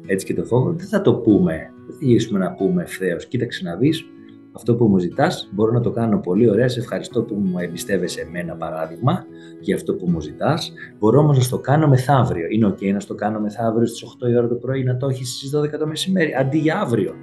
έτσι 0.06 0.26
και 0.26 0.34
το 0.34 0.44
φόβο, 0.46 0.72
δεν 0.72 0.88
θα 0.88 1.02
το 1.02 1.14
πούμε. 1.14 1.74
Δεν 1.88 1.96
θα 1.96 2.06
γυρίσουμε 2.06 2.40
να 2.40 2.54
πούμε 2.54 2.82
ευθέως. 2.82 3.26
Κοίταξε 3.26 3.64
να 3.64 3.76
δεις, 3.76 4.06
αυτό 4.52 4.76
που 4.76 4.88
μου 4.88 4.98
ζητάς 4.98 5.50
μπορώ 5.54 5.72
να 5.72 5.82
το 5.82 5.92
κάνω 5.92 6.20
πολύ 6.20 6.50
ωραία. 6.50 6.68
Σε 6.68 6.80
ευχαριστώ 6.80 7.22
που 7.22 7.36
μου 7.36 7.60
εμπιστεύεσαι 7.60 8.22
εμένα, 8.22 8.56
παράδειγμα, 8.56 9.26
για 9.60 9.76
αυτό 9.76 9.94
που 9.94 10.10
μου 10.10 10.20
ζητάς. 10.20 10.74
Μπορώ 11.00 11.20
όμως 11.20 11.38
να 11.38 11.50
το 11.50 11.58
κάνω 11.58 11.88
μεθαύριο. 11.88 12.46
Είναι 12.50 12.68
OK 12.68 12.92
να 12.92 13.00
το 13.00 13.16
κάνω 13.16 13.40
μεθαύριο 13.40 13.86
στις 13.86 14.04
8 14.04 14.30
η 14.30 14.38
ώρα 14.38 14.48
το 14.48 14.56
πρωί, 14.56 14.84
να 14.84 14.98
το 14.98 15.08
έχεις 15.08 15.36
στις 15.36 15.56
12 15.56 15.78
το 15.80 15.88
μεσημέρι, 15.88 16.34
αντί 16.40 16.58
για 16.58 16.80
αύριο. 16.80 17.14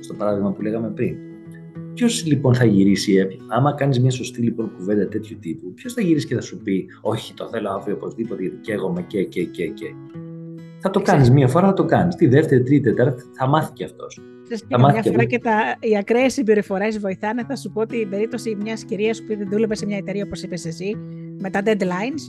Στο 0.00 0.14
παράδειγμα 0.14 0.52
που 0.52 0.62
λέγαμε 0.62 0.90
πριν. 0.90 1.16
Ποιος 1.94 2.26
λοιπόν 2.26 2.54
θα 2.54 2.64
γυρίσει, 2.64 3.26
άμα 3.48 3.74
κάνεις 3.74 4.00
μια 4.00 4.10
σωστή 4.10 4.40
λοιπόν 4.40 4.72
κουβέντα 4.76 5.08
τέτοιου 5.08 5.38
τύπου, 5.40 5.72
ποιος 5.74 5.92
θα 5.92 6.00
γυρίσει 6.00 6.26
και 6.26 6.34
θα 6.34 6.40
σου 6.40 6.58
πει, 6.62 6.86
Όχι, 7.00 7.34
το 7.34 7.48
θέλω 7.48 7.70
αύριο 7.70 7.94
οπωσδήποτε, 7.94 8.42
γιατί 8.42 8.56
καίγομαι 8.56 9.02
και, 9.02 9.24
και, 9.24 9.44
και, 9.44 9.66
και. 9.66 9.94
Θα 10.80 10.90
το 10.90 11.00
κάνεις 11.00 11.30
μία 11.30 11.48
φορά, 11.48 11.66
θα 11.66 11.72
το 11.72 11.84
κάνεις. 11.84 12.14
Τη 12.14 12.26
δεύτερη, 12.26 12.62
τρίτη, 12.62 12.90
τέταρτη 12.90 13.22
θα 13.32 13.46
μάθει 13.46 13.72
και 13.72 13.84
αυτός. 13.84 14.20
Μια 14.68 15.02
φορά 15.02 15.24
και 15.24 15.38
τα, 15.38 15.76
οι 15.80 15.96
ακραίες 15.96 16.32
συμπεριφορές 16.32 16.98
βοηθάνε. 16.98 17.44
Θα 17.44 17.56
σου 17.56 17.70
πω 17.70 17.86
την 17.86 18.08
περίπτωση 18.08 18.56
μιας 18.60 18.84
κυρίας 18.84 19.22
που 19.22 19.48
δούλευε 19.50 19.74
σε 19.74 19.86
μια 19.86 19.96
εταιρεία, 19.96 20.24
όπως 20.24 20.42
είπες 20.42 20.66
εσύ, 20.66 20.96
με 21.38 21.50
τα 21.50 21.62
deadlines. 21.64 22.22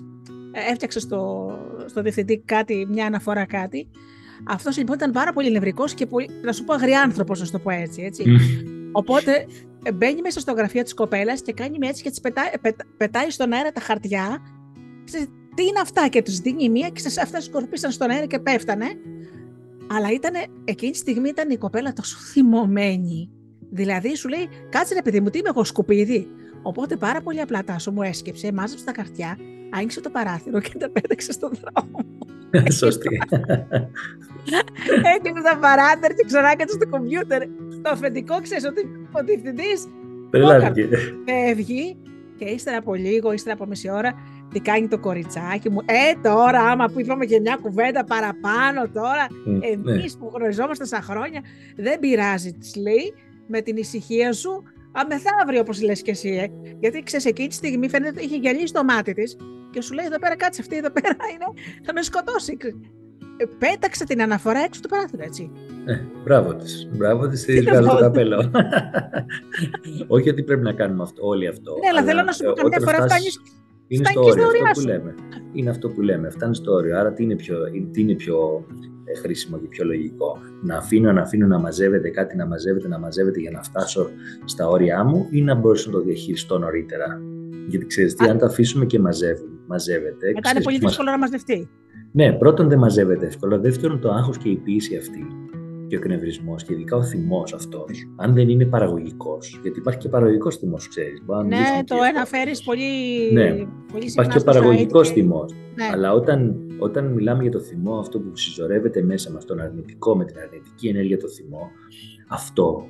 Ε, 0.51 0.71
έφτιαξε 0.71 0.99
στο, 0.99 1.51
στο 1.85 2.01
διευθυντή 2.01 2.41
κάτι, 2.45 2.87
μια 2.89 3.05
αναφορά 3.05 3.45
κάτι. 3.45 3.87
Αυτός 4.47 4.77
λοιπόν 4.77 4.95
ήταν 4.95 5.11
πάρα 5.11 5.33
πολύ 5.33 5.51
νευρικός 5.51 5.93
και 5.93 6.05
πολύ, 6.05 6.29
να 6.43 6.51
σου 6.51 6.63
πω 6.63 6.73
αγριάνθρωπο, 6.73 7.33
να 7.33 7.45
το 7.45 7.59
πω 7.59 7.69
έτσι. 7.69 8.01
έτσι. 8.01 8.23
Οπότε 8.91 9.45
ε, 9.83 9.91
μπαίνει 9.91 10.21
μέσα 10.21 10.39
στο 10.39 10.51
γραφείο 10.51 10.83
της 10.83 10.93
κοπέλας 10.93 11.41
και 11.41 11.53
κάνει 11.53 11.77
με 11.77 11.87
έτσι 11.87 12.03
και 12.03 12.09
της 12.09 12.19
πετάει, 12.19 12.47
πετάει 12.97 13.29
στον 13.29 13.53
αέρα 13.53 13.71
τα 13.71 13.81
χαρτιά. 13.81 14.41
Τι 15.55 15.63
είναι 15.63 15.79
αυτά 15.81 16.07
και 16.07 16.21
τους 16.21 16.39
δίνει 16.39 16.69
μία 16.69 16.89
και 16.89 17.01
αυτές 17.21 17.43
σκορπίσαν 17.43 17.91
στον 17.91 18.09
αέρα 18.09 18.25
και 18.25 18.39
πέφτανε. 18.39 18.85
Αλλά 19.95 20.11
ήταν, 20.11 20.33
εκείνη 20.63 20.91
τη 20.91 20.97
στιγμή 20.97 21.29
ήταν 21.29 21.49
η 21.49 21.57
κοπέλα 21.57 21.93
τόσο 21.93 22.17
θυμωμένη. 22.17 23.29
Δηλαδή 23.69 24.15
σου 24.15 24.29
λέει, 24.29 24.49
κάτσε 24.69 24.93
ρε 24.93 25.01
παιδί 25.01 25.19
μου, 25.19 25.29
τι 25.29 25.37
είμαι 25.37 25.49
εγώ 25.49 25.63
σκουπίδι. 25.63 26.27
Οπότε 26.61 26.95
πάρα 26.95 27.21
πολύ 27.21 27.41
απλά 27.41 27.63
τάσο 27.63 27.91
μου 27.91 28.01
έσκεψε, 28.01 28.51
μάζεψε 28.51 28.85
τα 28.85 28.91
χαρτιά, 28.95 29.37
άνοιξε 29.69 30.01
το 30.01 30.09
παράθυρο 30.09 30.59
και 30.59 30.77
τα 30.77 30.89
πέταξε 30.89 31.31
στον 31.31 31.51
δρόμο. 31.61 31.99
Σωστή. 32.79 33.09
Έκλεισε 35.15 35.41
τα 35.43 35.57
παράθυρα 35.61 36.13
και 36.13 36.23
ξανά 36.25 36.55
κάτσε 36.55 36.75
στο 36.75 36.87
κομπιούτερ. 36.89 37.41
Το 37.81 37.89
αφεντικό 37.89 38.41
ξέρεις 38.41 38.65
ότι 38.65 38.81
ο 39.11 39.23
διευθυντής. 39.23 39.87
Φεύγει 41.25 41.97
και 42.37 42.45
ύστερα 42.45 42.77
από 42.77 42.95
λίγο, 42.95 43.33
ύστερα 43.33 43.55
από 43.55 43.65
μισή 43.65 43.89
ώρα, 43.89 44.13
τι 44.53 44.59
κάνει 44.59 44.87
το 44.87 44.99
κοριτσάκι 44.99 45.69
μου. 45.69 45.79
Ε, 45.85 46.19
τώρα, 46.21 46.59
άμα 46.59 46.85
που 46.85 46.99
είπαμε 46.99 47.25
και 47.25 47.39
μια 47.39 47.57
κουβέντα 47.61 48.03
παραπάνω 48.03 48.89
τώρα, 48.93 49.27
mm, 49.47 49.59
εμείς 49.71 50.17
που 50.17 50.31
γνωριζόμαστε 50.33 50.85
σαν 50.85 51.01
χρόνια, 51.01 51.41
δεν 51.75 51.99
πειράζει, 51.99 52.53
της 52.53 52.75
λέει, 52.75 53.13
με 53.47 53.61
την 53.61 53.77
ησυχία 53.77 54.33
σου, 54.33 54.63
αμεθαύριο, 54.91 55.61
όπως 55.61 55.81
λες 55.81 56.01
και 56.01 56.11
εσύ. 56.11 56.29
Ε. 56.29 56.75
Γιατί 56.79 57.03
ξέρεις, 57.03 57.25
εκείνη 57.25 57.47
τη 57.47 57.53
στιγμή 57.53 57.89
φαίνεται 57.89 58.11
ότι 58.15 58.25
είχε 58.25 58.35
γυαλίσει 58.35 58.73
το 58.73 58.83
μάτι 58.83 59.13
της 59.13 59.37
και 59.71 59.81
σου 59.81 59.93
λέει: 59.93 60.05
Εδώ 60.05 60.19
πέρα, 60.19 60.35
κάτσε 60.35 60.61
αυτή, 60.61 60.77
εδώ 60.77 60.89
πέρα 60.91 61.15
είναι, 61.33 61.45
θα 61.85 61.93
με 61.93 62.01
σκοτώσει. 62.01 62.57
Ε, 63.37 63.45
πέταξε 63.59 64.05
την 64.05 64.21
αναφορά 64.21 64.59
έξω 64.59 64.81
του 64.81 64.89
παράθυρο, 64.89 65.23
έτσι. 65.23 65.51
Ε, 65.85 65.99
μπράβο 66.23 66.55
της. 66.55 66.89
Μπράβο 66.91 67.27
της, 67.27 67.45
τη 67.45 67.61
βγάζω 67.61 67.89
το 67.89 67.97
καπέλο. 67.97 68.51
Όχι 70.15 70.29
ότι 70.29 70.43
πρέπει 70.43 70.61
να 70.61 70.73
κάνουμε 70.73 71.03
αυτό, 71.03 71.27
όλοι 71.27 71.47
αυτό. 71.47 71.73
Ναι, 71.83 71.89
αλλά, 71.89 72.03
θέλω 72.03 72.21
να 72.21 72.31
σου 72.31 72.43
πω 72.43 72.51
καμιά 72.51 72.79
φορά 72.79 73.01
φτάνεις 73.01 73.41
είναι 73.95 74.05
στο 74.05 74.21
όριο 74.21 74.45
αυτό 74.45 74.81
που 74.81 74.87
λέμε. 74.87 75.15
Είναι 75.53 75.69
αυτό 75.69 75.89
που 75.89 76.01
λέμε. 76.01 76.29
Φτάνει 76.29 76.55
στο 76.55 76.71
όριο. 76.73 76.97
Άρα 76.97 77.13
τι 77.13 77.23
είναι 77.23 77.35
πιο, 77.35 77.57
τι 77.91 78.01
είναι 78.01 78.13
πιο 78.13 78.65
ε, 79.03 79.17
χρήσιμο 79.17 79.57
και 79.57 79.67
πιο 79.67 79.85
λογικό; 79.85 80.37
Να 80.61 80.77
αφήνω, 80.77 81.11
να 81.11 81.21
αφήνω 81.21 81.47
να 81.47 81.59
μαζεύεται 81.59 82.09
κάτι, 82.09 82.35
να 82.35 82.45
μαζεύεται, 82.47 82.87
να 82.87 82.99
μαζεύεται 82.99 83.39
για 83.39 83.51
να 83.51 83.63
φτάσω 83.63 84.09
στα 84.45 84.67
όρια 84.67 85.03
μου 85.03 85.27
ή 85.31 85.41
να 85.41 85.55
μπορέσω 85.55 85.89
να 85.89 85.97
το 85.97 86.03
διαχειριστώ 86.03 86.57
νωρίτερα; 86.57 87.21
Γιατί 87.67 87.85
ξέρεις 87.85 88.15
τι, 88.15 88.27
αν 88.27 88.37
το 88.37 88.45
αφήσουμε 88.45 88.85
και 88.85 88.99
μαζεύεται. 88.99 90.31
Μετά 90.33 90.49
είναι 90.49 90.61
πολύ 90.61 90.77
δύσκολο 90.77 91.09
να 91.09 91.17
μαζευτεί. 91.17 91.69
Ναι, 92.11 92.31
πρώτον 92.33 92.69
δεν 92.69 92.77
μαζεύεται 92.77 93.25
εύκολα. 93.25 93.59
Δεύτερον, 93.59 93.99
το 93.99 94.11
άγχος 94.11 94.37
και 94.37 94.49
η 94.49 94.55
πίεση 94.55 94.95
αυτή 94.95 95.25
και 95.91 95.97
ο 95.97 95.99
εκνευρισμός 95.99 96.63
και 96.63 96.73
ειδικά 96.73 96.95
ο 96.97 97.03
θυμός 97.03 97.53
αυτός, 97.53 98.07
αν 98.15 98.33
δεν 98.33 98.49
είναι 98.49 98.65
παραγωγικός, 98.65 99.59
γιατί 99.61 99.79
υπάρχει 99.79 99.99
και 99.99 100.09
παραγωγικός 100.09 100.57
θυμός, 100.57 100.87
ξέρεις. 100.87 101.21
Ναι, 101.47 101.83
το 101.85 101.95
αναφέρει 102.09 102.51
πολύ. 102.65 103.31
Ναι, 103.33 103.49
πολύ 103.91 104.05
υπάρχει 104.05 104.31
και 104.31 104.37
ο 104.37 104.43
παραγωγικός 104.43 105.09
θυμός. 105.09 105.53
Ναι. 105.75 105.89
Αλλά 105.93 106.13
όταν, 106.13 106.55
όταν 106.77 107.05
μιλάμε 107.05 107.41
για 107.41 107.51
το 107.51 107.59
θυμό, 107.59 107.93
αυτό 107.99 108.19
που 108.19 108.35
συσσωρεύεται 108.37 109.01
μέσα 109.01 109.31
μας, 109.31 109.45
τον 109.45 109.59
αρνητικό 109.59 110.15
με 110.15 110.25
την 110.25 110.35
αρνητική 110.37 110.87
ενέργεια, 110.87 111.17
το 111.17 111.27
θυμό, 111.27 111.71
αυτό 112.27 112.83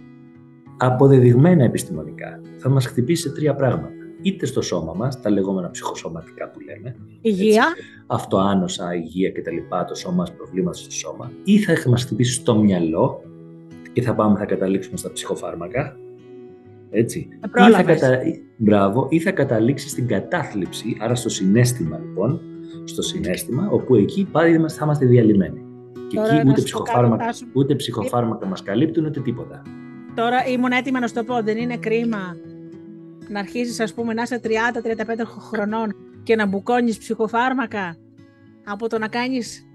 αποδεδειγμένα 0.77 1.63
επιστημονικά 1.63 2.41
θα 2.57 2.69
μας 2.69 2.85
χτυπήσει 2.85 3.21
σε 3.21 3.35
τρία 3.35 3.55
πράγματα 3.55 3.89
είτε 4.21 4.45
στο 4.45 4.61
σώμα 4.61 4.93
μας, 4.93 5.21
τα 5.21 5.29
λεγόμενα 5.29 5.71
ψυχοσωματικά 5.71 6.49
που 6.49 6.59
λέμε. 6.59 6.95
Υγεία. 7.21 7.65
Αυτό 8.07 8.37
άνοσα, 8.37 8.95
υγεία 8.95 9.31
κτλ. 9.31 9.57
Το 9.87 9.95
σώμα 9.95 10.15
μας, 10.15 10.33
προβλήματα 10.35 10.77
στο 10.77 10.91
σώμα. 10.91 11.31
Ή 11.43 11.57
θα 11.57 11.89
μας 11.89 12.03
χτυπήσει 12.03 12.33
στο 12.33 12.55
μυαλό 12.55 13.23
και 13.93 14.01
θα 14.01 14.15
πάμε, 14.15 14.37
θα 14.37 14.45
καταλήξουμε 14.45 14.97
στα 14.97 15.11
ψυχοφάρμακα. 15.11 15.97
Έτσι. 16.89 17.27
Ε, 17.53 17.67
ή 17.67 17.71
θα, 17.71 17.83
κατα... 17.83 18.19
Μπράβο, 18.57 19.07
ή 19.09 19.19
θα 19.19 19.31
καταλήξει 19.31 19.89
στην 19.89 20.07
κατάθλιψη, 20.07 20.97
άρα 20.99 21.15
στο 21.15 21.29
συνέστημα 21.29 21.97
λοιπόν, 21.97 22.41
στο 22.83 23.01
συνέστημα, 23.01 23.69
όπου 23.71 23.95
εκεί 23.95 24.27
πάλι 24.31 24.69
θα 24.69 24.79
είμαστε 24.83 25.05
διαλυμένοι. 25.05 25.65
Και 26.07 26.19
εκεί 26.19 26.49
ούτε 26.49 26.61
ψυχοφάρμακα, 26.61 27.33
ούτε 27.53 27.75
ψυχοφάρμακα 27.75 28.45
μας 28.45 28.63
καλύπτουν, 28.63 29.05
ούτε 29.05 29.19
τίποτα. 29.19 29.61
Τώρα 30.15 30.45
ήμουν 30.47 30.71
έτοιμα 30.71 30.99
να 30.99 31.07
σου 31.07 31.13
το 31.13 31.23
πω, 31.23 31.41
δεν 31.43 31.57
είναι 31.57 31.77
κρίμα 31.77 32.35
να 33.27 33.39
αρχίσεις 33.39 33.79
ας 33.79 33.93
πούμε 33.93 34.13
να 34.13 34.21
είσαι 34.21 34.41
30-35 34.43 34.49
χρονών 35.39 35.95
και 36.23 36.35
να 36.35 36.45
μπουκώνεις 36.45 36.97
ψυχοφάρμακα 36.97 37.97
από 38.63 38.89
το 38.89 38.97
να 38.97 39.07
κάνεις 39.07 39.65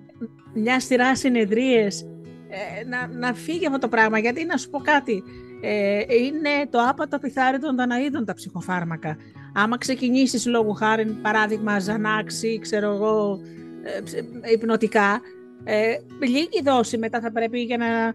μια 0.55 0.81
σειρά 0.81 1.17
συνεδρίες 1.17 2.07
ε, 2.49 2.85
να, 2.85 3.07
να 3.07 3.35
φύγει 3.35 3.67
αυτό 3.67 3.79
το 3.79 3.89
πράγμα. 3.89 4.19
Γιατί 4.19 4.45
να 4.45 4.57
σου 4.57 4.71
πω 4.71 4.79
κάτι 4.79 5.23
ε, 5.61 5.99
είναι 5.99 6.69
το 6.71 6.79
άπατο 6.89 7.19
πιθάρι 7.19 7.59
των 7.59 7.77
Δαναίδων 7.77 8.25
τα 8.25 8.35
ψυχοφάρμακα. 8.35 9.17
Άμα 9.55 9.79
ξεκινήσεις 9.79 10.47
λόγου 10.47 10.73
χάρη 10.73 11.05
παράδειγμα 11.23 11.79
ζανάξι 11.79 12.59
ξέρω 12.59 12.93
εγώ 12.93 13.41
ε, 13.83 14.53
υπνοτικά 14.53 15.21
ε, 15.65 15.95
λίγη 16.27 16.63
δόση 16.65 16.99
μετά 16.99 17.21
θα 17.21 17.33
πρέπει 17.33 17.63
για 17.63 17.77
να, 17.77 17.87
ε, 17.87 18.15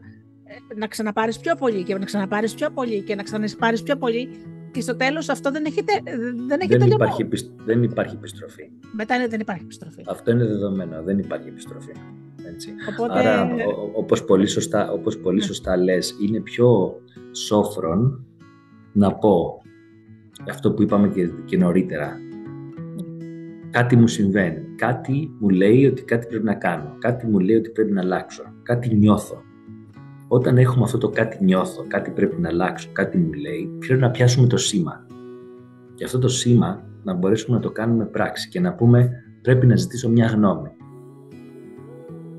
να 0.75 0.87
ξαναπάρεις 0.87 1.39
πιο 1.39 1.55
πολύ 1.55 1.83
και 1.83 1.97
να 1.97 2.05
ξαναπάρεις 2.05 2.53
πιο 2.53 2.69
πολύ 2.69 3.01
και 3.01 3.15
να 3.15 3.23
ξαναπάρεις 3.23 3.83
πιο 3.83 3.97
πολύ 3.97 4.29
και 4.71 4.81
στο 4.81 4.95
τέλος 4.95 5.29
αυτό 5.29 5.51
δεν 5.51 5.65
έχει, 5.65 5.83
δεν 6.47 6.59
έχει 6.59 6.77
δεν 6.77 6.87
υπάρχει, 6.87 7.27
δεν 7.65 7.83
υπάρχει 7.83 8.15
επιστροφή. 8.15 8.69
Μετά 8.95 9.27
δεν 9.29 9.39
υπάρχει 9.39 9.63
επιστροφή. 9.63 10.03
Αυτό 10.07 10.31
είναι 10.31 10.45
δεδομένο, 10.45 11.03
δεν 11.03 11.19
υπάρχει 11.19 11.47
επιστροφή. 11.47 11.91
Έτσι. 12.53 12.69
Οπότε... 12.89 13.19
Άρα, 13.19 13.49
όπως 13.93 14.25
πολύ, 14.25 14.47
σωστά, 14.47 14.91
όπως 14.91 15.17
πολύ 15.17 15.39
ναι. 15.39 15.43
σωστά 15.43 15.77
λες, 15.77 16.17
είναι 16.21 16.39
πιο 16.39 17.01
σόφρον 17.31 18.25
να 18.93 19.13
πω 19.13 19.61
αυτό 20.49 20.73
που 20.73 20.81
είπαμε 20.81 21.07
και, 21.07 21.29
και 21.45 21.57
νωρίτερα. 21.57 22.17
Κάτι 23.69 23.95
μου 23.95 24.07
συμβαίνει, 24.07 24.75
κάτι 24.75 25.31
μου 25.39 25.49
λέει 25.49 25.85
ότι 25.85 26.01
κάτι 26.03 26.27
πρέπει 26.27 26.43
να 26.43 26.55
κάνω, 26.55 26.95
κάτι 26.99 27.27
μου 27.27 27.39
λέει 27.39 27.55
ότι 27.55 27.69
πρέπει 27.69 27.91
να 27.91 28.01
αλλάξω, 28.01 28.43
κάτι 28.63 28.95
νιώθω. 28.95 29.41
Όταν 30.33 30.57
έχουμε 30.57 30.83
αυτό 30.83 30.97
το 30.97 31.09
κάτι 31.09 31.43
νιώθω, 31.43 31.85
κάτι 31.87 32.11
πρέπει 32.11 32.41
να 32.41 32.49
αλλάξω, 32.49 32.89
κάτι 32.91 33.17
μου 33.17 33.33
λέει, 33.33 33.69
πρέπει 33.79 34.01
να 34.01 34.11
πιάσουμε 34.11 34.47
το 34.47 34.57
σήμα. 34.57 35.05
Και 35.95 36.03
αυτό 36.03 36.19
το 36.19 36.27
σήμα 36.27 36.83
να 37.03 37.13
μπορέσουμε 37.13 37.55
να 37.55 37.61
το 37.61 37.71
κάνουμε 37.71 38.05
πράξη 38.05 38.49
και 38.49 38.59
να 38.59 38.73
πούμε 38.73 39.11
πρέπει 39.41 39.65
να 39.67 39.75
ζητήσω 39.75 40.09
μια 40.09 40.25
γνώμη. 40.25 40.69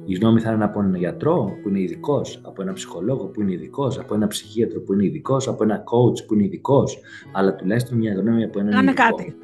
Η 0.05 0.15
γνώμη 0.15 0.41
θα 0.41 0.53
είναι 0.53 0.65
από 0.65 0.81
έναν 0.81 0.95
γιατρό 0.95 1.59
που 1.63 1.69
είναι 1.69 1.81
ειδικός, 1.81 2.41
από 2.45 2.63
έναν 2.63 2.75
ψυχολόγο 2.75 3.25
που 3.25 3.41
είναι 3.41 3.53
ειδικός, 3.53 3.99
από 3.99 4.15
έναν 4.15 4.29
ψυχίατρο 4.29 4.81
που 4.81 4.93
είναι 4.93 5.05
ειδικός, 5.05 5.49
από 5.49 5.63
έναν 5.63 5.79
coach 5.79 6.27
που 6.27 6.35
είναι 6.35 6.45
ειδικός, 6.45 6.99
αλλά 7.33 7.55
τουλάχιστον 7.55 7.99
μια 7.99 8.15
γνώμη 8.15 8.45
από 8.45 8.61
έναν 8.61 8.73
Κάνε 8.73 8.91
ειδικό. 8.91 9.17
κάτι. 9.17 9.37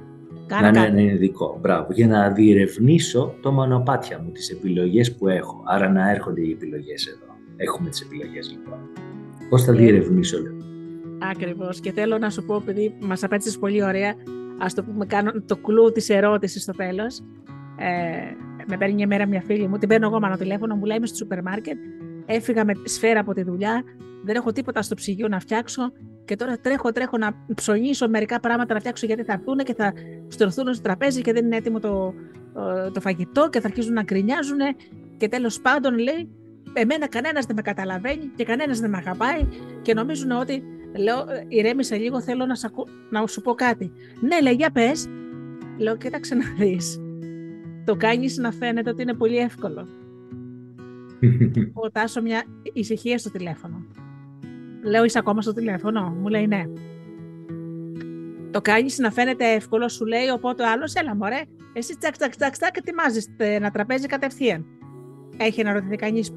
Κάνε 0.46 0.70
να 0.70 0.86
είναι 0.86 1.02
ειδικό. 1.02 1.58
Μπράβο. 1.60 1.92
Για 1.92 2.06
να 2.06 2.30
διερευνήσω 2.30 3.34
το 3.42 3.52
μονοπάτια 3.52 4.20
μου, 4.24 4.30
τις 4.30 4.50
επιλογές 4.50 5.14
που 5.14 5.28
έχω. 5.28 5.62
Άρα 5.66 5.88
να 5.88 6.10
έρχονται 6.10 6.40
οι 6.40 6.50
επιλογές 6.50 7.06
εδώ. 7.06 7.27
Έχουμε 7.60 7.88
τις 7.88 8.00
επιλογές 8.00 8.50
λοιπόν. 8.50 8.78
Πώς 9.48 9.64
θα 9.64 9.72
διερευνήσω 9.72 10.38
λοιπόν. 10.38 10.64
Ακριβώς 11.30 11.80
και 11.80 11.92
θέλω 11.92 12.18
να 12.18 12.30
σου 12.30 12.44
πω 12.44 12.56
επειδή 12.56 12.96
μας 13.00 13.22
απέτυχες 13.22 13.58
πολύ 13.58 13.84
ωραία 13.84 14.14
ας 14.58 14.74
το 14.74 14.82
πούμε 14.84 15.06
κάνω 15.06 15.32
το 15.46 15.56
κλου 15.56 15.92
της 15.92 16.08
ερώτησης 16.08 16.62
στο 16.62 16.72
τέλος 16.72 17.20
ε, 17.76 17.86
με 18.66 18.76
παίρνει 18.76 18.94
μια 18.94 19.06
μέρα 19.06 19.26
μια 19.26 19.40
φίλη 19.40 19.68
μου, 19.68 19.78
την 19.78 19.88
παίρνω 19.88 20.06
εγώ 20.06 20.20
μάνα 20.20 20.36
τηλέφωνο, 20.36 20.74
μου 20.74 20.84
λέει 20.84 20.96
είμαι 20.96 21.06
στο 21.06 21.16
σούπερ 21.16 21.42
μάρκετ, 21.42 21.76
έφυγα 22.26 22.64
με 22.64 22.72
σφαίρα 22.84 23.20
από 23.20 23.34
τη 23.34 23.42
δουλειά, 23.42 23.82
δεν 24.24 24.36
έχω 24.36 24.52
τίποτα 24.52 24.82
στο 24.82 24.94
ψυγείο 24.94 25.28
να 25.28 25.40
φτιάξω 25.40 25.92
και 26.24 26.36
τώρα 26.36 26.58
τρέχω, 26.58 26.92
τρέχω 26.92 27.16
να 27.18 27.32
ψωνίσω 27.54 28.08
μερικά 28.08 28.40
πράγματα 28.40 28.74
να 28.74 28.80
φτιάξω 28.80 29.06
γιατί 29.06 29.22
θα 29.22 29.32
έρθουν 29.32 29.56
και 29.56 29.74
θα 29.74 29.92
στρωθούν 30.28 30.74
στο 30.74 30.82
τραπέζι 30.82 31.22
και 31.22 31.32
δεν 31.32 31.44
είναι 31.44 31.56
έτοιμο 31.56 31.80
το, 31.80 32.14
το 32.92 33.00
φαγητό 33.00 33.48
και 33.48 33.60
θα 33.60 33.66
αρχίζουν 33.66 33.92
να 33.92 34.02
γκρινιάζουν 34.02 34.58
και 35.16 35.28
τέλος 35.28 35.60
πάντων 35.60 35.98
λέει 35.98 36.28
εμένα 36.72 37.08
κανένας 37.08 37.46
δεν 37.46 37.56
με 37.56 37.62
καταλαβαίνει 37.62 38.30
και 38.36 38.44
κανένας 38.44 38.80
δεν 38.80 38.90
με 38.90 38.96
αγαπάει 38.96 39.46
και 39.82 39.94
νομίζουν 39.94 40.30
ότι 40.30 40.62
λέω 40.96 41.24
ηρέμησε 41.48 41.96
λίγο 41.96 42.20
θέλω 42.20 42.46
να, 42.46 42.54
να 43.10 43.26
σου 43.26 43.40
πω 43.40 43.54
κάτι. 43.54 43.92
Ναι 44.20 44.40
λέει 44.40 44.54
για 44.54 44.70
πες. 44.70 45.06
Λέω 45.78 45.96
κοίταξε 45.96 46.34
να 46.34 46.44
δεις. 46.58 47.00
Το 47.84 47.96
κάνεις 47.96 48.36
να 48.36 48.52
φαίνεται 48.52 48.90
ότι 48.90 49.02
είναι 49.02 49.14
πολύ 49.14 49.36
εύκολο. 49.36 49.88
Τάσο 51.92 52.22
μια 52.22 52.44
ησυχία 52.72 53.18
στο 53.18 53.30
τηλέφωνο. 53.30 53.86
Λέω 54.82 55.04
είσαι 55.04 55.18
ακόμα 55.18 55.42
στο 55.42 55.52
τηλέφωνο. 55.52 56.16
Μου 56.20 56.28
λέει 56.28 56.46
ναι. 56.46 56.62
Το 58.50 58.60
κάνεις 58.60 58.98
να 58.98 59.10
φαίνεται 59.10 59.52
εύκολο, 59.52 59.88
σου 59.88 60.06
λέει 60.06 60.28
οπότε 60.28 60.62
ο 60.62 60.70
άλλος 60.70 60.94
έλα 60.94 61.16
μωρέ. 61.16 61.42
Εσύ 61.72 61.96
τσακ 61.98 62.16
τσακ 62.16 62.36
τσακ 62.36 62.56
τσακ 62.56 62.76
ετοιμάζεις 62.76 63.28
ένα 63.36 63.70
τραπέζι 63.70 64.06
κατευθείαν. 64.06 64.66
Έχει 65.36 65.62
να 65.62 65.72
ρωτηθεί 65.72 65.96
κανείς 65.96 66.32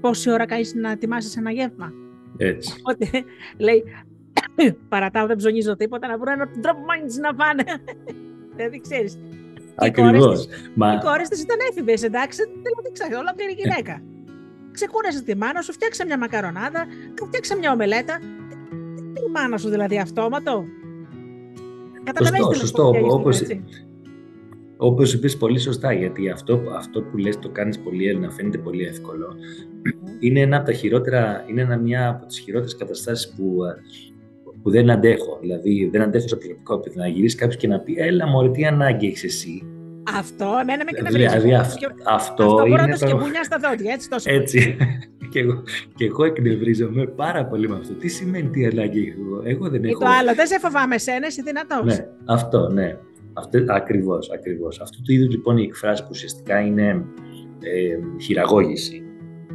πόση 0.00 0.30
ώρα 0.30 0.46
κάνεις 0.46 0.74
να 0.74 0.90
ετοιμάσεις 0.90 1.36
ένα 1.36 1.50
γεύμα. 1.50 1.92
Έτσι. 2.36 2.74
Οπότε 2.78 3.24
λέει, 3.58 3.84
παρατάω, 4.88 5.26
δεν 5.26 5.36
ψωνίζω 5.36 5.76
τίποτα, 5.76 6.08
να 6.08 6.18
βρω 6.18 6.32
έναν 6.32 6.50
τρόπο 6.62 6.78
μόνοι 6.78 7.14
να 7.20 7.34
πάνε. 7.34 7.64
Δηλαδή, 8.54 8.80
ξέρεις. 8.80 9.18
Ακριβώς. 9.74 10.48
Μα... 10.74 10.92
Οι 10.92 10.98
κόρε 10.98 11.22
της 11.22 11.42
ήταν 11.42 11.56
έφηβες, 11.70 12.02
εντάξει, 12.02 12.42
δηλαδή 12.42 12.92
ξέρω, 12.92 13.18
ολόκληρη 13.18 13.52
γυναίκα. 13.52 14.02
Ξεκούρασε 14.72 15.22
τη 15.22 15.36
μάνα 15.36 15.62
σου, 15.62 15.72
φτιάξε 15.72 16.04
μια 16.04 16.18
μακαρονάδα, 16.18 16.86
φτιάξε 17.26 17.56
μια 17.56 17.72
ομελέτα. 17.72 18.18
Τι 19.12 19.30
μάνα 19.30 19.58
σου 19.58 19.68
δηλαδή 19.68 19.98
αυτόματο; 19.98 20.64
Καταλαβαίνετε 22.04 22.54
σωστό, 22.54 22.92
σωστό. 22.94 23.14
Όπως, 23.14 23.42
Όπω 24.80 25.02
είπες 25.02 25.36
πολύ 25.36 25.58
σωστά, 25.58 25.92
γιατί 25.92 26.30
αυτό, 26.30 26.62
αυτό 26.76 27.02
που 27.02 27.16
λες 27.16 27.38
το 27.38 27.48
κάνεις 27.48 27.78
πολύ 27.78 28.16
να 28.16 28.30
φαίνεται 28.30 28.58
πολύ 28.58 28.84
εύκολο, 28.84 29.34
είναι 30.20 30.40
ένα 30.40 30.56
από 30.56 30.66
τα 30.66 30.72
χειρότερα, 30.72 31.44
είναι 31.48 31.78
μια 31.78 32.08
από 32.08 32.26
τις 32.26 32.38
χειρότερες 32.38 32.76
καταστάσεις 32.76 33.28
που, 33.28 33.56
που 34.62 34.70
δεν 34.70 34.90
αντέχω. 34.90 35.38
Δηλαδή, 35.40 35.88
δεν 35.92 36.02
αντέχω 36.02 36.28
σε 36.28 36.36
προσωπικό 36.36 36.74
επίπεδο 36.74 37.00
να 37.00 37.08
γυρίσεις 37.08 37.38
κάποιος 37.38 37.56
και 37.56 37.68
να 37.68 37.80
πει: 37.80 37.94
Έλα, 37.98 38.26
Μωρή, 38.26 38.50
τι 38.50 38.64
ανάγκη 38.64 39.06
έχεις 39.06 39.24
εσύ. 39.24 39.62
Αυτό, 40.16 40.44
εμένα 40.60 40.84
με 40.84 40.90
εκνευρίζει. 40.94 41.26
Δηλαδή, 41.26 41.54
αυτό, 41.54 41.88
αυτό, 42.04 42.44
αυτό 42.44 42.66
είναι. 42.66 42.92
Αυτό 42.92 43.06
το... 43.06 43.16
και 43.16 43.42
στα 43.42 43.58
δόντια, 43.58 43.92
έτσι 43.92 44.08
τόσο. 44.08 44.30
Έτσι. 44.32 44.76
και, 45.30 45.38
εγώ, 45.38 45.62
και 45.94 46.04
εγώ 46.04 46.24
εκνευρίζομαι 46.24 47.06
πάρα 47.06 47.46
πολύ 47.46 47.68
με 47.68 47.76
αυτό. 47.76 47.94
Τι 47.94 48.08
σημαίνει 48.08 48.48
τι 48.48 48.66
ανάγκη 48.66 49.14
έχω. 49.16 49.42
Εγώ; 49.44 49.68
Δεν 49.68 49.84
έχω. 49.84 49.92
Ή 49.92 50.04
το 50.04 50.06
άλλο, 50.20 50.34
δεν 50.34 50.46
σε 50.46 50.58
φοβάμαι 50.58 50.94
εσένα, 50.94 51.26
είσαι 51.26 51.42
δυνατός. 51.42 51.84
Ναι, 51.84 52.06
αυτό, 52.24 52.68
ναι. 52.68 52.96
Αυτό, 53.38 53.64
ακριβώς, 53.66 54.30
ακριβώς. 54.30 54.80
Αυτού 54.80 55.02
του 55.02 55.12
είδους 55.12 55.30
λοιπόν 55.30 55.58
η 55.58 55.62
εκφράση 55.62 56.02
που 56.02 56.08
ουσιαστικά 56.10 56.60
είναι 56.60 57.04
ε, 57.60 57.98
χειραγώγηση, 58.20 59.02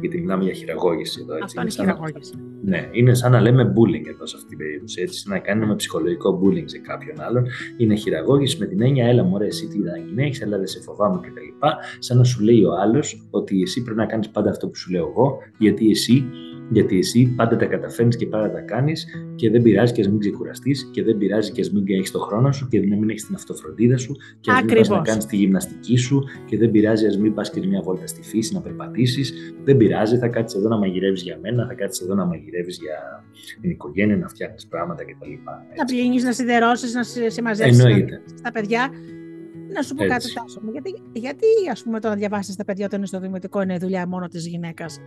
γιατί 0.00 0.20
μιλάμε 0.20 0.44
για 0.44 0.52
χειραγώγηση 0.52 1.20
εδώ. 1.22 1.34
Έτσι. 1.34 1.44
Αυτό 1.44 1.60
είναι, 1.60 1.70
χειραγώγηση. 1.70 2.34
ναι, 2.62 2.88
είναι 2.92 3.14
σαν 3.14 3.32
να 3.32 3.40
λέμε 3.40 3.72
bullying 3.76 4.06
εδώ 4.08 4.26
σε 4.26 4.36
αυτή 4.36 4.48
την 4.48 4.58
περίπτωση. 4.58 5.02
Έτσι, 5.02 5.28
να 5.28 5.38
κάνουμε 5.38 5.74
ψυχολογικό 5.74 6.40
bullying 6.42 6.64
σε 6.64 6.78
κάποιον 6.78 7.20
άλλον. 7.20 7.46
Είναι 7.76 7.94
χειραγώγηση 7.94 8.58
με 8.58 8.66
την 8.66 8.82
έννοια, 8.82 9.06
έλα 9.06 9.22
μωρέ, 9.22 9.46
εσύ 9.46 9.66
τι 9.66 9.78
να 10.14 10.22
έχει, 10.24 10.42
έλα 10.42 10.56
δεν 10.56 10.66
σε 10.66 10.80
φοβάμαι 10.80 11.20
κτλ. 11.20 11.66
Σαν 11.98 12.16
να 12.16 12.24
σου 12.24 12.42
λέει 12.42 12.64
ο 12.64 12.72
άλλος 12.80 13.28
ότι 13.30 13.62
εσύ 13.62 13.82
πρέπει 13.82 13.98
να 13.98 14.06
κάνεις 14.06 14.30
πάντα 14.30 14.50
αυτό 14.50 14.68
που 14.68 14.76
σου 14.76 14.90
λέω 14.90 15.08
εγώ, 15.08 15.38
γιατί 15.58 15.90
εσύ 15.90 16.26
γιατί 16.70 16.98
εσύ 16.98 17.32
πάντα 17.36 17.56
τα 17.56 17.66
καταφέρνεις 17.66 18.16
και 18.16 18.26
πάντα 18.26 18.50
τα 18.50 18.60
κάνεις 18.60 19.06
και 19.34 19.50
δεν 19.50 19.62
πειράζει 19.62 19.92
και 19.92 20.00
ας 20.00 20.08
μην 20.08 20.18
ξεκουραστείς 20.18 20.88
και 20.92 21.02
δεν 21.02 21.18
πειράζει 21.18 21.52
και 21.52 21.60
ας 21.60 21.70
μην 21.72 21.84
έχεις 21.88 22.10
το 22.10 22.18
χρόνο 22.18 22.52
σου 22.52 22.68
και 22.68 22.80
να 22.80 22.96
μην 22.96 23.10
έχεις 23.10 23.26
την 23.26 23.34
αυτοφροντίδα 23.34 23.96
σου 23.96 24.16
και 24.40 24.50
ας 24.50 24.62
μην 24.62 24.74
πας 24.76 24.88
να 24.88 25.00
κάνεις 25.00 25.26
τη 25.26 25.36
γυμναστική 25.36 25.96
σου 25.96 26.24
και 26.46 26.58
δεν 26.58 26.70
πειράζει 26.70 27.06
ας 27.06 27.18
μην 27.18 27.34
πας 27.34 27.50
και 27.50 27.66
μια 27.66 27.80
βόλτα 27.80 28.06
στη 28.06 28.22
φύση 28.22 28.54
να 28.54 28.60
περπατήσεις. 28.60 29.54
Δεν 29.64 29.76
πειράζει, 29.76 30.18
θα 30.18 30.28
κάτσεις 30.28 30.58
εδώ 30.58 30.68
να 30.68 30.78
μαγειρεύεις 30.78 31.22
για 31.22 31.38
μένα, 31.42 31.66
θα 31.66 31.74
κάτσεις 31.74 32.04
εδώ 32.04 32.14
να 32.14 32.24
μαγειρεύεις 32.24 32.78
για 32.78 33.24
την 33.60 33.70
οικογένεια, 33.70 34.16
να 34.16 34.28
φτιάχνεις 34.28 34.66
πράγματα 34.66 35.04
κτλ. 35.04 35.32
Να 35.76 35.84
πλύνει, 35.84 36.22
να 36.22 36.32
σιδερώσεις, 36.32 36.94
να 36.94 37.02
συμμαζέψει 37.30 38.04
τα 38.42 38.50
παιδιά. 38.52 38.90
Να 39.74 39.82
σου 39.82 39.94
πω 39.94 40.04
κάτι, 40.04 40.32
Τάσο 40.32 40.60
Γιατί, 40.72 41.02
γιατί 41.12 41.46
ας 41.70 41.82
πούμε, 41.82 42.00
το 42.00 42.08
να 42.08 42.14
διαβάσεις 42.14 42.56
τα 42.56 42.64
παιδιά 42.64 42.84
όταν 42.84 42.98
είναι 42.98 43.06
στο 43.06 43.20
δημοτικό 43.20 43.62
είναι 43.62 43.78
δουλειά 43.78 44.06
μόνο 44.06 44.28
της 44.28 44.46
γυναίκας; 44.46 45.00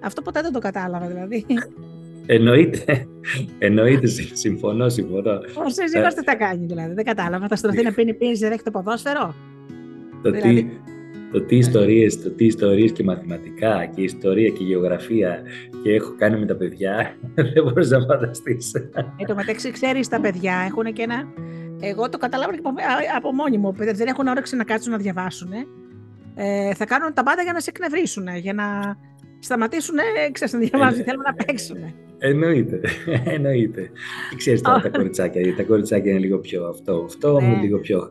Αυτό 0.00 0.22
ποτέ 0.22 0.40
δεν 0.42 0.52
το 0.52 0.58
κατάλαβα 0.58 1.06
δηλαδή. 1.06 1.46
Εννοείται. 2.26 3.06
Εννοείται. 3.58 4.06
Συμφωνώ, 4.32 4.88
συμφωνώ. 4.88 5.32
Ο 5.32 5.68
σύζυγος 5.68 6.14
τι 6.14 6.22
θα 6.22 6.34
κάνει 6.34 6.66
δηλαδή. 6.66 6.94
Δεν 6.94 7.04
κατάλαβα. 7.04 7.48
Θα 7.48 7.56
στρωθεί 7.56 7.82
να 7.82 7.92
πίνει 7.92 8.14
πίνει 8.14 8.34
δεν 8.34 8.52
έχει 8.52 8.62
το 8.62 8.70
ποδόσφαιρο. 8.70 9.34
Το 10.22 10.30
τι, 10.30 10.38
δηλαδή. 10.38 10.80
το 11.32 11.40
τι 11.40 11.56
ιστορίες, 11.56 12.22
το 12.22 12.30
τι 12.30 12.44
ιστορίες 12.44 12.92
και 12.92 13.04
μαθηματικά 13.04 13.86
και 13.86 14.02
ιστορία 14.02 14.48
και 14.48 14.64
γεωγραφία 14.64 15.42
και 15.82 15.92
έχω 15.92 16.14
κάνει 16.18 16.38
με 16.38 16.46
τα 16.46 16.54
παιδιά, 16.54 17.16
δεν 17.52 17.62
μπορείς 17.62 17.90
να 17.90 18.00
φανταστείς. 18.00 18.72
Εν 19.16 19.26
τω 19.26 19.34
μεταξύ 19.34 19.70
ξέρεις 19.70 20.08
τα 20.08 20.20
παιδιά 20.20 20.54
έχουν 20.66 20.92
και 20.92 21.02
ένα... 21.02 21.24
Εγώ 21.80 22.08
το 22.08 22.18
καταλάβω 22.18 22.52
και 22.52 22.60
από 23.16 23.32
μόνοι 23.32 23.58
μου. 23.58 23.72
Δεν 23.76 24.06
έχουν 24.06 24.26
όρεξη 24.26 24.56
να 24.56 24.64
κάτσουν 24.64 24.92
να 24.92 24.98
διαβάσουν. 24.98 25.52
Ε, 26.34 26.74
θα 26.74 26.84
κάνουν 26.84 27.12
τα 27.14 27.22
πάντα 27.22 27.42
για 27.42 27.52
να 27.52 27.60
σε 27.60 27.70
εκνευρίσουν, 27.70 28.26
για 28.36 28.52
να 28.52 28.96
σταματήσουν, 29.46 29.96
ξέρεις, 30.32 30.54
να 30.54 30.58
διαβάζουν, 30.58 31.04
θέλουν 31.04 31.22
να 31.26 31.34
παίξουν. 31.34 31.76
Εννοείται, 32.18 32.80
εννοείται. 33.34 33.90
Ξέρεις 34.36 34.60
τώρα 34.60 34.80
τα 34.80 34.88
κοριτσάκια, 34.98 35.56
τα 35.56 35.62
κοριτσάκια 35.62 36.10
είναι 36.10 36.20
λίγο 36.20 36.38
πιο 36.38 36.66
αυτό, 36.66 37.02
αυτό, 37.06 37.40
ναι. 37.40 37.58
λίγο 37.62 37.78
πιο 37.78 38.08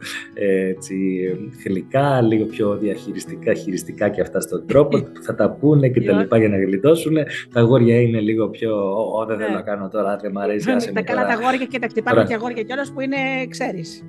έτσι, 0.69 0.95
γλυκά, 1.65 2.21
λίγο 2.21 2.45
πιο 2.45 2.77
διαχειριστικά, 2.77 3.53
χειριστικά 3.53 4.09
και 4.09 4.21
αυτά 4.21 4.39
στον 4.39 4.67
τρόπο 4.67 4.97
που 4.97 5.11
θα 5.27 5.35
τα 5.35 5.51
πούνε 5.51 5.89
και 5.89 6.01
τα 6.01 6.13
λοιπά 6.13 6.37
για 6.37 6.49
να 6.49 6.57
γλιτώσουν. 6.57 7.15
Τα 7.53 7.59
αγόρια 7.59 8.01
είναι 8.01 8.19
λίγο 8.19 8.49
πιο, 8.49 8.71
ό, 9.19 9.25
δεν 9.25 9.37
θέλω 9.37 9.49
ναι. 9.49 9.55
να 9.55 9.61
κάνω 9.61 9.89
τώρα, 9.89 10.15
δεν 10.15 10.31
μ' 10.31 10.37
αρέσει, 10.37 10.71
άσε 10.71 10.91
Τα 10.91 11.01
καλά 11.01 11.25
τα 11.25 11.33
αγόρια 11.33 11.65
και 11.65 11.79
τα 11.79 11.87
κτυπάνε 11.87 12.23
και 12.23 12.33
αγόρια 12.33 12.63
κιόλας 12.63 12.91
που 12.91 13.01
είναι, 13.01 13.17
ξέρεις, 13.49 14.03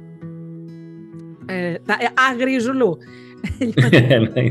ε, 1.46 1.74
τα 1.86 1.96
ε, 2.00 2.06
αγριζουλού. 2.30 2.98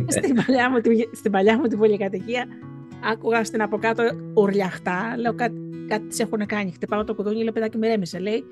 Στην, 0.07 0.35
παλιά 0.45 0.69
μου, 0.69 0.77
στην 1.11 1.31
παλιά 1.31 1.57
μου 1.57 1.67
την 1.67 1.77
πολυκατοικία 1.77 2.45
άκουγα 3.11 3.43
στην 3.43 3.61
από 3.61 3.77
κάτω 3.77 4.03
ουρλιαχτά. 4.33 5.15
Λέω 5.17 5.33
κάτι, 5.33 5.55
κάτι 5.87 6.07
τις 6.07 6.19
έχουν 6.19 6.45
κάνει. 6.45 6.71
Χτυπάω 6.71 7.03
το 7.03 7.15
κουδούνι, 7.15 7.35
λέει 7.35 7.51
παιδάκι 7.53 7.77
με 7.77 7.87
ρέμισε. 7.87 8.19
Λέει, 8.19 8.43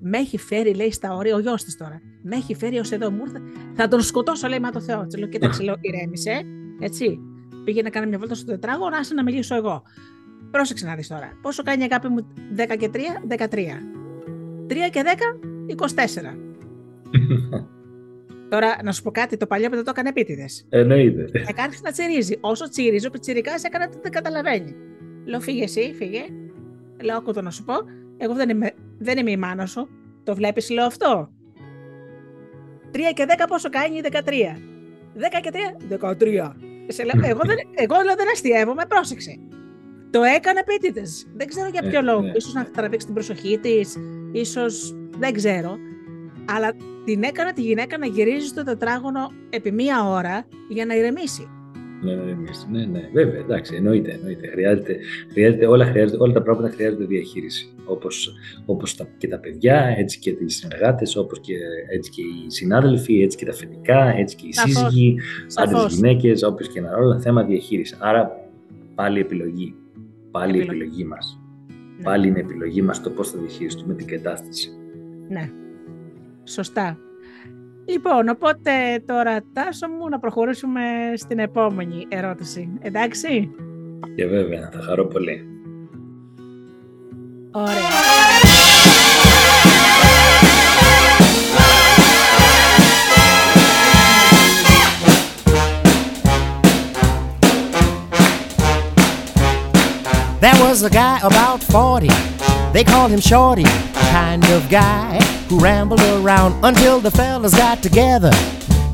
με 0.00 0.18
έχει 0.18 0.38
φέρει, 0.38 0.74
λέει, 0.74 0.92
στα 0.92 1.14
όρια, 1.14 1.34
ο 1.34 1.38
γιος 1.38 1.64
της 1.64 1.76
τώρα. 1.76 2.00
Με 2.22 2.36
έχει 2.36 2.54
φέρει 2.54 2.78
ως 2.78 2.92
εδώ, 2.92 3.10
μου 3.10 3.22
Θα 3.74 3.88
τον 3.88 4.00
σκοτώσω, 4.00 4.48
λέει, 4.48 4.58
μα 4.60 4.70
το 4.70 4.80
Θεό. 4.80 5.06
Τη 5.06 5.18
λέω, 5.18 5.28
κοίταξε, 5.28 5.62
λέω, 5.62 5.76
ηρέμησε. 5.80 6.42
Έτσι. 6.80 7.18
Πήγε 7.64 7.82
να 7.82 7.90
κάνει 7.90 8.06
μια 8.06 8.18
βόλτα 8.18 8.34
στο 8.34 8.46
τετράγωνο, 8.46 8.96
άσε 8.96 9.14
να 9.14 9.22
μιλήσω 9.22 9.54
εγώ. 9.54 9.82
Πρόσεξε 10.50 10.86
να 10.86 10.94
δεις 10.94 11.08
τώρα. 11.08 11.32
Πόσο 11.42 11.62
κάνει 11.62 11.82
η 11.82 11.86
αγάπη 11.90 12.08
μου 12.08 12.26
10 12.56 12.76
και 12.78 12.90
3, 12.92 12.98
13. 13.28 13.46
3 14.68 14.74
και 14.90 15.02
10, 15.68 15.76
24. 15.76 15.84
Τώρα, 18.54 18.76
να 18.82 18.92
σου 18.92 19.02
πω 19.02 19.10
κάτι, 19.10 19.36
το 19.36 19.46
παλιό 19.46 19.68
δεν 19.70 19.84
το 19.84 19.90
έκανε 19.90 20.08
επίτηδες. 20.08 20.66
Εννοείται. 20.68 21.44
Έκανε 21.48 21.74
να 21.82 21.90
τσιρίζει. 21.90 22.38
Όσο 22.40 22.68
τσιρίζει, 22.68 23.06
ο 23.06 23.10
πιτσυρικά 23.10 23.52
έκανε 23.66 23.84
ότι 23.84 23.98
δεν 24.02 24.12
καταλαβαίνει. 24.12 24.74
Λέω, 25.24 25.40
φύγε 25.40 25.62
εσύ, 25.62 25.94
φύγε. 25.98 26.22
Λέω, 27.02 27.16
ακούω 27.16 27.42
να 27.42 27.50
σου 27.50 27.64
πω. 27.64 27.74
Εγώ 28.16 28.34
δεν 28.34 28.48
είμαι, 28.48 28.72
δεν 28.98 29.18
είμαι 29.18 29.30
η 29.30 29.36
μάνα 29.36 29.66
σου. 29.66 29.88
Το 30.24 30.34
βλέπεις, 30.34 30.70
λέω 30.70 30.84
αυτό. 30.84 31.30
3 32.92 32.98
και 33.14 33.26
10 33.28 33.44
πόσο 33.48 33.68
κάνει 33.68 34.00
13. 34.02 34.08
10 34.08 34.20
και 35.42 35.50
3, 35.90 36.10
13. 36.10 36.52
Σε 36.86 37.04
λέω, 37.04 37.30
εγώ, 37.30 37.40
δεν, 37.44 37.56
εγώ 37.74 37.94
λέω, 38.04 38.14
δεν 38.16 38.26
αστείευομαι, 38.32 38.82
πρόσεξε. 38.88 39.38
Το 40.10 40.22
έκανε 40.22 40.60
επίτηδες. 40.60 41.26
Δεν 41.36 41.46
ξέρω 41.46 41.68
για 41.68 41.82
ποιο 41.82 41.98
ε, 41.98 42.02
λόγο. 42.02 42.20
Ναι. 42.20 42.32
Ίσως 42.36 42.52
να 42.52 42.64
τραβήξει 42.64 43.06
την 43.06 43.14
προσοχή 43.14 43.58
της, 43.58 43.96
ίσως 44.32 44.94
δεν 45.18 45.32
ξέρω 45.32 45.78
αλλά 46.44 46.76
την 47.04 47.22
έκανα 47.22 47.52
τη 47.52 47.62
γυναίκα 47.62 47.98
να 47.98 48.06
γυρίζει 48.06 48.46
στο 48.46 48.64
τετράγωνο 48.64 49.30
επί 49.50 49.72
μία 49.72 50.08
ώρα 50.08 50.46
για 50.68 50.86
να 50.86 50.96
ηρεμήσει. 50.96 51.48
Ναι, 52.02 52.14
να 52.14 52.22
ηρεμήσει. 52.22 52.66
Ναι, 52.70 52.84
ναι, 52.84 53.08
βέβαια, 53.12 53.40
εντάξει, 53.40 53.74
εννοείται. 53.74 54.12
εννοείται. 54.12 54.46
Χρειάζεται, 54.46 54.98
χρειάζεται, 55.32 55.66
όλα, 55.66 55.84
χρειάζεται, 55.84 56.22
όλα 56.22 56.32
τα 56.32 56.42
πράγματα 56.42 56.68
χρειάζονται 56.68 57.04
διαχείριση. 57.04 57.68
Όπως, 57.84 58.34
όπως 58.66 58.96
τα, 58.96 59.08
και 59.18 59.28
τα 59.28 59.38
παιδιά, 59.38 59.94
έτσι 59.98 60.18
και 60.18 60.30
οι 60.30 60.48
συνεργάτες, 60.48 61.16
όπως 61.16 61.40
και, 61.40 61.54
έτσι 61.92 62.10
και 62.10 62.22
οι 62.22 62.50
συνάδελφοι, 62.50 63.22
έτσι 63.22 63.36
και 63.36 63.44
τα 63.44 63.52
φοιτητικά, 63.52 64.14
έτσι 64.16 64.36
και 64.36 64.46
οι 64.46 64.52
Σαφώς. 64.52 64.76
σύζυγοι, 64.76 65.16
άντρες 65.54 65.94
γυναίκες, 65.94 66.42
όπως 66.42 66.68
και 66.68 66.78
ένα 66.78 66.96
όλα 66.96 67.20
θέμα 67.20 67.44
διαχείρισης. 67.44 67.98
Άρα 68.00 68.48
πάλι 68.94 69.20
επιλογή. 69.20 69.74
Πάλι 70.30 70.58
επιλογή, 70.58 70.80
επιλογή 70.80 71.04
μας. 71.04 71.40
Ναι. 71.96 72.02
Πάλι 72.02 72.28
είναι 72.28 72.40
επιλογή 72.40 72.82
μας 72.82 73.02
το 73.02 73.10
πώς 73.10 73.30
θα 73.30 73.38
διαχειριστούμε 73.38 73.94
την 73.94 74.06
κατάσταση. 74.06 74.70
Ναι, 75.28 75.50
Σωστά. 76.44 76.98
Λοιπόν, 77.86 78.28
οπότε 78.28 78.70
τώρα 79.06 79.44
Τάσο 79.52 79.88
μου 79.88 80.08
να 80.08 80.18
προχωρήσουμε 80.18 80.80
στην 81.14 81.38
επόμενη 81.38 82.06
ερώτηση. 82.08 82.78
Εντάξει; 82.80 83.50
Και 84.16 84.26
βέβαια, 84.26 84.70
θα 84.72 84.80
χαρώ 84.80 85.06
πολύ. 85.06 85.46
Ωραία. 87.50 87.74
There 100.40 100.60
was 100.62 100.82
a 100.82 100.90
guy 100.90 101.18
about 101.22 101.60
40, 101.62 102.08
they 102.74 102.84
called 102.84 103.10
him 103.10 103.20
Shorty, 103.20 103.64
kind 104.12 104.44
of 104.56 104.68
guy 104.68 105.33
who 105.48 105.58
rambled 105.60 106.00
around 106.02 106.64
until 106.64 107.00
the 107.00 107.10
fellas 107.10 107.54
got 107.54 107.82
together, 107.82 108.30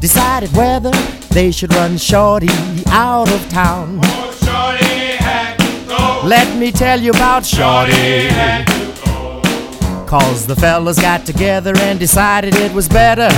decided 0.01 0.51
whether 0.57 0.91
they 1.31 1.51
should 1.51 1.73
run 1.75 1.97
Shorty 1.97 2.49
out 2.89 3.31
of 3.31 3.49
town. 3.49 4.01
Oh, 4.03 4.31
Shorty 4.45 5.17
had 5.17 5.57
to 5.59 5.89
go. 5.89 6.27
Let 6.27 6.57
me 6.59 6.73
tell 6.73 7.01
you 7.01 7.11
about 7.11 7.45
Shorty 7.47 7.93
Shorty. 7.93 8.29
had 8.29 8.67
to 8.67 9.05
go. 9.05 10.07
Cause 10.07 10.47
the 10.47 10.57
fellas 10.57 11.01
got 11.01 11.25
together 11.25 11.77
and 11.77 11.99
decided 11.99 12.55
it 12.57 12.73
was 12.73 12.89
better. 12.89 13.29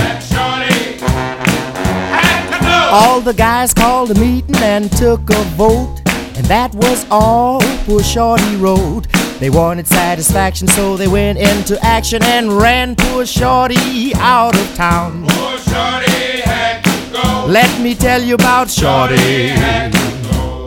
All 2.95 3.21
the 3.21 3.33
guys 3.33 3.73
called 3.73 4.11
a 4.11 4.19
meeting 4.19 4.55
and 4.57 4.91
took 4.91 5.29
a 5.31 5.43
vote. 5.55 6.01
And 6.35 6.45
that 6.45 6.73
was 6.75 7.07
all 7.09 7.59
poor 7.85 8.03
Shorty 8.03 8.55
wrote. 8.57 9.07
They 9.43 9.49
wanted 9.49 9.85
satisfaction, 9.87 10.69
so 10.69 10.95
they 10.95 11.09
went 11.09 11.37
into 11.37 11.77
action 11.83 12.23
and 12.23 12.53
ran 12.53 12.95
poor 12.95 13.25
Shorty 13.25 14.15
out 14.15 14.55
of 14.57 14.73
town. 14.73 15.25
Oh, 15.31 15.57
Shorty 15.57 16.39
had 16.39 16.81
to 16.81 17.11
go. 17.11 17.45
Let 17.51 17.81
me 17.81 17.93
tell 17.93 18.23
you 18.23 18.35
about 18.35 18.71
Shorty. 18.71 19.49
had 19.49 19.91
to 19.91 20.31
go. 20.31 20.65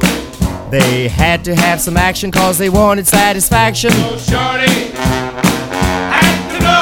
They 0.71 1.09
had 1.09 1.43
to 1.47 1.55
have 1.55 1.81
some 1.81 1.97
action 1.97 2.31
cause 2.31 2.59
they 2.59 2.69
wanted 2.69 3.07
satisfaction. 3.07 3.93
Oh, 3.95 4.19
Shorty 4.19 4.91
had. 4.95 5.27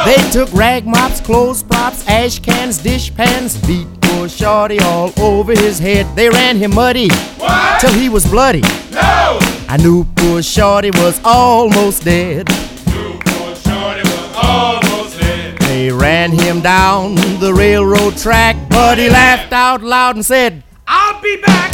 They 0.05 0.31
took 0.33 0.53
rag 0.53 0.87
mops, 0.89 1.21
clothes 1.21 1.63
props, 1.63 2.05
ash 2.09 2.41
cans, 2.41 2.79
dish 2.79 3.15
pans, 3.15 3.57
beat 3.69 3.87
poor 4.01 4.29
Shorty 4.29 4.81
all 4.81 5.13
over 5.21 5.53
his 5.53 5.79
head. 5.79 6.07
They 6.17 6.29
ran 6.29 6.57
him 6.57 6.75
muddy 6.75 7.09
What? 7.39 7.81
till 7.81 7.93
he 7.93 8.09
was 8.09 8.27
bloody. 8.27 8.63
No. 8.91 9.39
I 9.75 9.77
knew 9.77 10.05
poor 10.15 10.41
Shorty 10.41 10.93
was 10.93 11.21
almost 11.25 12.05
dead. 12.05 12.47
Poor 12.47 13.57
Shorty 13.57 14.03
was 14.03 14.37
almost 14.41 15.19
dead. 15.19 15.59
They 15.63 15.91
ran 15.91 16.31
him 16.31 16.61
down 16.61 17.17
the 17.41 17.53
railroad 17.53 18.17
track, 18.17 18.55
but 18.69 18.99
he 18.99 19.09
laughed 19.11 19.53
out 19.53 19.83
loud 19.83 20.15
and 20.15 20.25
said, 20.25 20.63
I'll 20.87 21.21
be 21.21 21.43
back. 21.43 21.73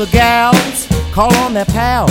The 0.00 0.06
gals 0.06 0.88
call 1.12 1.34
on 1.44 1.52
their 1.52 1.66
pals 1.66 2.10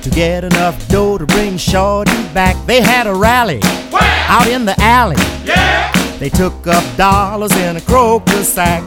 to 0.00 0.08
get 0.08 0.42
enough 0.42 0.88
dough 0.88 1.18
to 1.18 1.26
bring 1.26 1.58
Shorty 1.58 2.10
back. 2.32 2.56
They 2.64 2.80
had 2.80 3.06
a 3.06 3.14
rally 3.14 3.60
Where? 3.90 4.24
out 4.26 4.46
in 4.46 4.64
the 4.64 4.74
alley. 4.80 5.16
Yeah. 5.44 5.92
They 6.18 6.30
took 6.30 6.66
up 6.66 6.82
dollars 6.96 7.54
in 7.56 7.76
a 7.76 7.82
croaker 7.82 8.42
sack. 8.42 8.82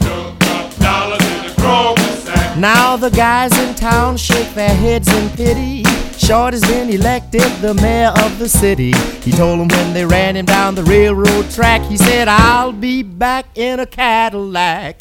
Took 0.00 0.42
up 0.50 0.74
dollars 0.78 1.22
in 1.22 1.46
the 1.46 1.54
Kroger 1.62 2.16
sack. 2.24 2.58
Now 2.58 2.96
the 2.96 3.10
guys 3.10 3.56
in 3.60 3.76
town 3.76 4.16
shake 4.16 4.52
their 4.54 4.74
heads 4.74 5.06
in 5.06 5.30
pity. 5.36 5.84
Shorty's 6.18 6.62
been 6.62 6.90
elected 6.90 7.48
the 7.60 7.74
mayor 7.74 8.12
of 8.24 8.40
the 8.40 8.48
city. 8.48 8.92
He 9.22 9.30
told 9.30 9.60
them 9.60 9.68
when 9.68 9.94
they 9.94 10.04
ran 10.04 10.34
him 10.34 10.46
down 10.46 10.74
the 10.74 10.82
railroad 10.82 11.48
track, 11.52 11.80
he 11.82 11.96
said, 11.96 12.26
I'll 12.26 12.72
be 12.72 13.04
back 13.04 13.46
in 13.54 13.78
a 13.78 13.86
Cadillac. 13.86 14.96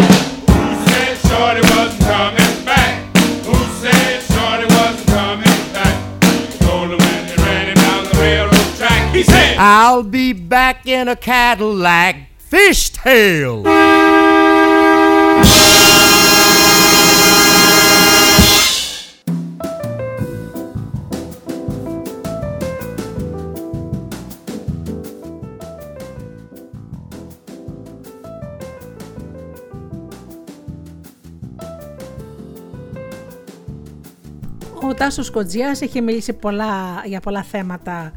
I'll 9.57 10.03
be 10.03 10.33
back 10.33 10.85
in 10.85 11.07
a 11.07 11.15
Cadillac. 11.15 12.17
Fishtail. 12.51 13.63
Ο 34.89 34.93
Τάσος 34.93 35.31
Κοντζιάς 35.31 35.81
έχει 35.81 36.01
μιλήσει 36.01 36.33
πολλά, 36.33 37.01
για 37.05 37.19
πολλά 37.19 37.43
θέματα 37.43 38.13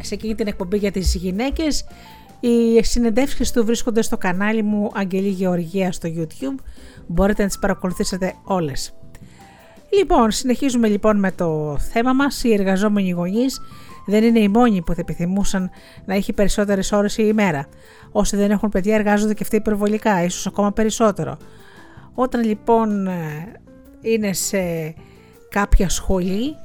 σε 0.00 0.14
εκείνη 0.14 0.34
την 0.34 0.46
εκπομπή 0.46 0.76
για 0.76 0.90
τις 0.90 1.14
γυναίκες. 1.14 1.84
Οι 2.40 2.84
συνεντεύξεις 2.84 3.52
του 3.52 3.64
βρίσκονται 3.64 4.02
στο 4.02 4.16
κανάλι 4.16 4.62
μου 4.62 4.90
Αγγελή 4.94 5.28
Γεωργία 5.28 5.92
στο 5.92 6.08
YouTube. 6.16 6.62
Μπορείτε 7.06 7.42
να 7.42 7.48
τις 7.48 7.58
παρακολουθήσετε 7.58 8.34
όλες. 8.44 8.94
Λοιπόν, 9.96 10.30
συνεχίζουμε 10.30 10.88
λοιπόν 10.88 11.18
με 11.18 11.32
το 11.32 11.76
θέμα 11.78 12.12
μας. 12.12 12.44
Οι 12.44 12.52
εργαζόμενοι 12.52 13.10
γονείς 13.10 13.60
δεν 14.06 14.24
είναι 14.24 14.38
οι 14.38 14.48
μόνοι 14.48 14.82
που 14.82 14.94
θα 14.94 15.00
επιθυμούσαν 15.00 15.70
να 16.04 16.14
έχει 16.14 16.32
περισσότερες 16.32 16.92
ώρες 16.92 17.16
η 17.16 17.24
ημέρα. 17.26 17.66
Όσοι 18.12 18.36
δεν 18.36 18.50
έχουν 18.50 18.68
παιδιά 18.68 18.94
εργάζονται 18.94 19.34
και 19.34 19.42
αυτοί 19.42 19.56
υπερβολικά, 19.56 20.24
ίσως 20.24 20.46
ακόμα 20.46 20.72
περισσότερο. 20.72 21.36
Όταν 22.14 22.44
λοιπόν 22.44 23.06
ε, 23.06 23.52
είναι 24.00 24.32
σε 24.32 24.94
κάποια 25.54 25.88
σχολή 25.88 26.56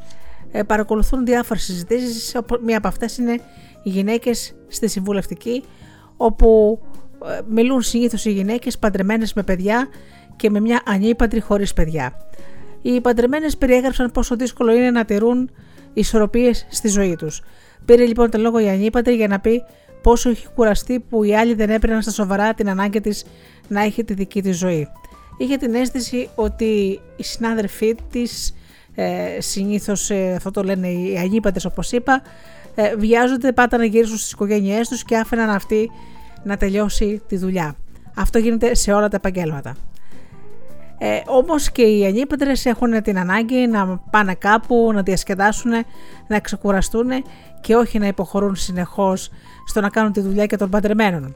ε, 0.51 0.63
παρακολουθούν 0.63 1.25
διάφορες 1.25 1.63
συζητήσεις, 1.63 2.35
οπο- 2.35 2.59
μία 2.63 2.77
από 2.77 2.87
αυτές 2.87 3.17
είναι 3.17 3.33
οι 3.83 3.89
γυναίκες 3.89 4.55
στη 4.67 4.87
συμβουλευτική, 4.87 5.63
όπου 6.17 6.79
ε, 7.25 7.39
μιλούν 7.49 7.81
συνήθως 7.81 8.25
οι 8.25 8.31
γυναίκες 8.31 8.77
παντρεμένες 8.77 9.33
με 9.33 9.43
παιδιά 9.43 9.87
και 10.35 10.49
με 10.49 10.59
μια 10.59 10.81
ανήπαντρη 10.85 11.39
χωρίς 11.39 11.73
παιδιά. 11.73 12.13
Οι 12.81 13.01
παντρεμένες 13.01 13.57
περιέγραψαν 13.57 14.11
πόσο 14.11 14.35
δύσκολο 14.35 14.73
είναι 14.73 14.91
να 14.91 15.05
τηρούν 15.05 15.49
ισορροπίες 15.93 16.67
στη 16.69 16.87
ζωή 16.87 17.15
τους. 17.15 17.41
Πήρε 17.85 18.05
λοιπόν 18.05 18.29
το 18.29 18.37
λόγο 18.37 18.59
η 18.59 18.69
ανήπαντρη 18.69 19.15
για 19.15 19.27
να 19.27 19.39
πει 19.39 19.63
πόσο 20.01 20.29
έχει 20.29 20.47
κουραστεί 20.55 20.99
που 20.99 21.23
οι 21.23 21.35
άλλοι 21.35 21.53
δεν 21.53 21.69
έπαιρναν 21.69 22.01
στα 22.01 22.11
σοβαρά 22.11 22.53
την 22.53 22.69
ανάγκη 22.69 23.01
της 23.01 23.25
να 23.67 23.81
έχει 23.81 24.03
τη 24.03 24.13
δική 24.13 24.41
της 24.41 24.57
ζωή. 24.57 24.87
Είχε 25.37 25.57
την 25.57 25.75
αίσθηση 25.75 26.29
ότι 26.35 26.99
οι 27.15 27.23
συνάδελφοί 27.23 27.95
της 28.11 28.53
ε, 29.01 29.41
συνήθως 29.41 30.09
ε, 30.09 30.33
αυτό 30.35 30.51
το 30.51 30.63
λένε 30.63 30.87
οι 30.87 31.17
αγίπαντες 31.17 31.65
όπως 31.65 31.91
είπα 31.91 32.21
ε, 32.75 32.95
βιάζονται 32.95 33.51
πάντα 33.51 33.77
να 33.77 33.85
γυρίσουν 33.85 34.17
στις 34.17 34.31
οικογένειές 34.31 34.87
τους 34.87 35.03
και 35.03 35.17
άφηναν 35.17 35.49
αυτή 35.49 35.91
να 36.43 36.57
τελειώσει 36.57 37.21
τη 37.27 37.37
δουλειά. 37.37 37.75
Αυτό 38.15 38.37
γίνεται 38.37 38.75
σε 38.75 38.93
όλα 38.93 39.07
τα 39.07 39.15
επαγγέλματα. 39.15 39.75
Ε, 40.97 41.21
όμως 41.25 41.71
και 41.71 41.81
οι 41.81 42.05
ανήπαντρες 42.05 42.65
έχουν 42.65 43.01
την 43.01 43.19
ανάγκη 43.19 43.67
να 43.67 43.97
πάνε 43.97 44.33
κάπου, 44.33 44.91
να 44.93 45.01
διασκεδάσουν, 45.01 45.71
να 46.27 46.39
ξεκουραστούν 46.39 47.09
και 47.61 47.75
όχι 47.75 47.99
να 47.99 48.07
υποχωρούν 48.07 48.55
συνεχώς 48.55 49.29
στο 49.65 49.81
να 49.81 49.89
κάνουν 49.89 50.11
τη 50.11 50.21
δουλειά 50.21 50.45
και 50.45 50.57
των 50.57 50.69
παντρεμένων. 50.69 51.35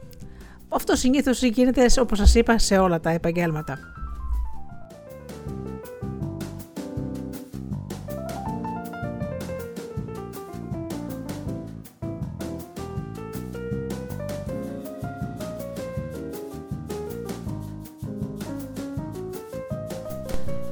Αυτό 0.68 0.96
συνήθως 0.96 1.42
γίνεται 1.42 1.86
όπως 2.00 2.18
σας 2.18 2.34
είπα 2.34 2.58
σε 2.58 2.78
όλα 2.78 3.00
τα 3.00 3.10
επαγγέλματα. 3.10 3.78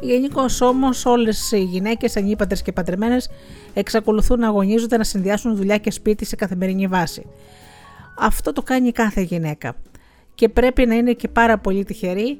Γενικώς 0.02 0.60
όμως, 0.60 1.06
όλες 1.06 1.52
οι 1.52 1.62
γυναίκες, 1.62 2.16
ανήπαντρε 2.16 2.62
και 2.62 2.72
παντρεμένες, 2.72 3.30
εξακολουθούν 3.74 4.38
να 4.38 4.48
αγωνίζονται 4.48 4.96
να 4.96 5.04
συνδυάσουν 5.04 5.56
δουλειά 5.56 5.78
και 5.78 5.90
σπίτι 5.90 6.24
σε 6.24 6.36
καθημερινή 6.36 6.86
βάση. 6.86 7.26
Αυτό 8.18 8.52
το 8.52 8.62
κάνει 8.62 8.92
κάθε 8.92 9.20
γυναίκα. 9.20 9.74
Και 10.34 10.48
πρέπει 10.48 10.86
να 10.86 10.94
είναι 10.94 11.12
και 11.12 11.28
πάρα 11.28 11.58
πολύ 11.58 11.84
τυχερή 11.84 12.38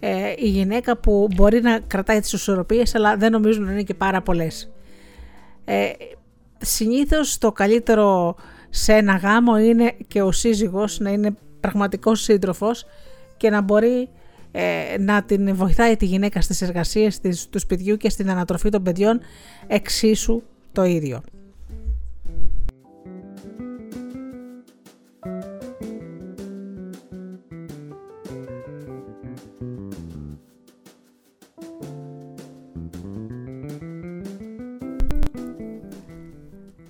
ε, 0.00 0.32
η 0.36 0.48
γυναίκα 0.48 0.96
που 0.96 1.28
μπορεί 1.34 1.60
να 1.60 1.78
κρατάει 1.78 2.20
τις 2.20 2.32
ισορροπίες, 2.32 2.94
αλλά 2.94 3.16
δεν 3.16 3.32
νομίζω 3.32 3.60
να 3.60 3.72
είναι 3.72 3.82
και 3.82 3.94
πάρα 3.94 4.22
πολλές. 4.22 4.70
Ε, 5.64 5.90
συνήθως 6.58 7.38
το 7.38 7.52
καλύτερο 7.52 8.36
σε 8.70 8.92
ένα 8.92 9.16
γάμο 9.16 9.58
είναι 9.58 9.96
και 10.08 10.22
ο 10.22 10.32
σύζυγος 10.32 10.98
να 10.98 11.10
είναι 11.10 11.34
πραγματικός 11.60 12.20
σύντροφος 12.20 12.84
και 13.36 13.50
να 13.50 13.60
μπορεί 13.60 14.08
ε, 14.52 14.96
να 14.98 15.22
την 15.22 15.54
βοηθάει 15.54 15.96
τη 15.96 16.06
γυναίκα 16.06 16.40
στις 16.40 16.62
εργασίες 16.62 17.20
της, 17.20 17.48
του 17.48 17.58
σπιτιού 17.58 17.96
και 17.96 18.10
στην 18.10 18.30
ανατροφή 18.30 18.68
των 18.68 18.82
παιδιών 18.82 19.20
εξίσου 19.66 20.42
το 20.72 20.84
ίδιο. 20.84 21.22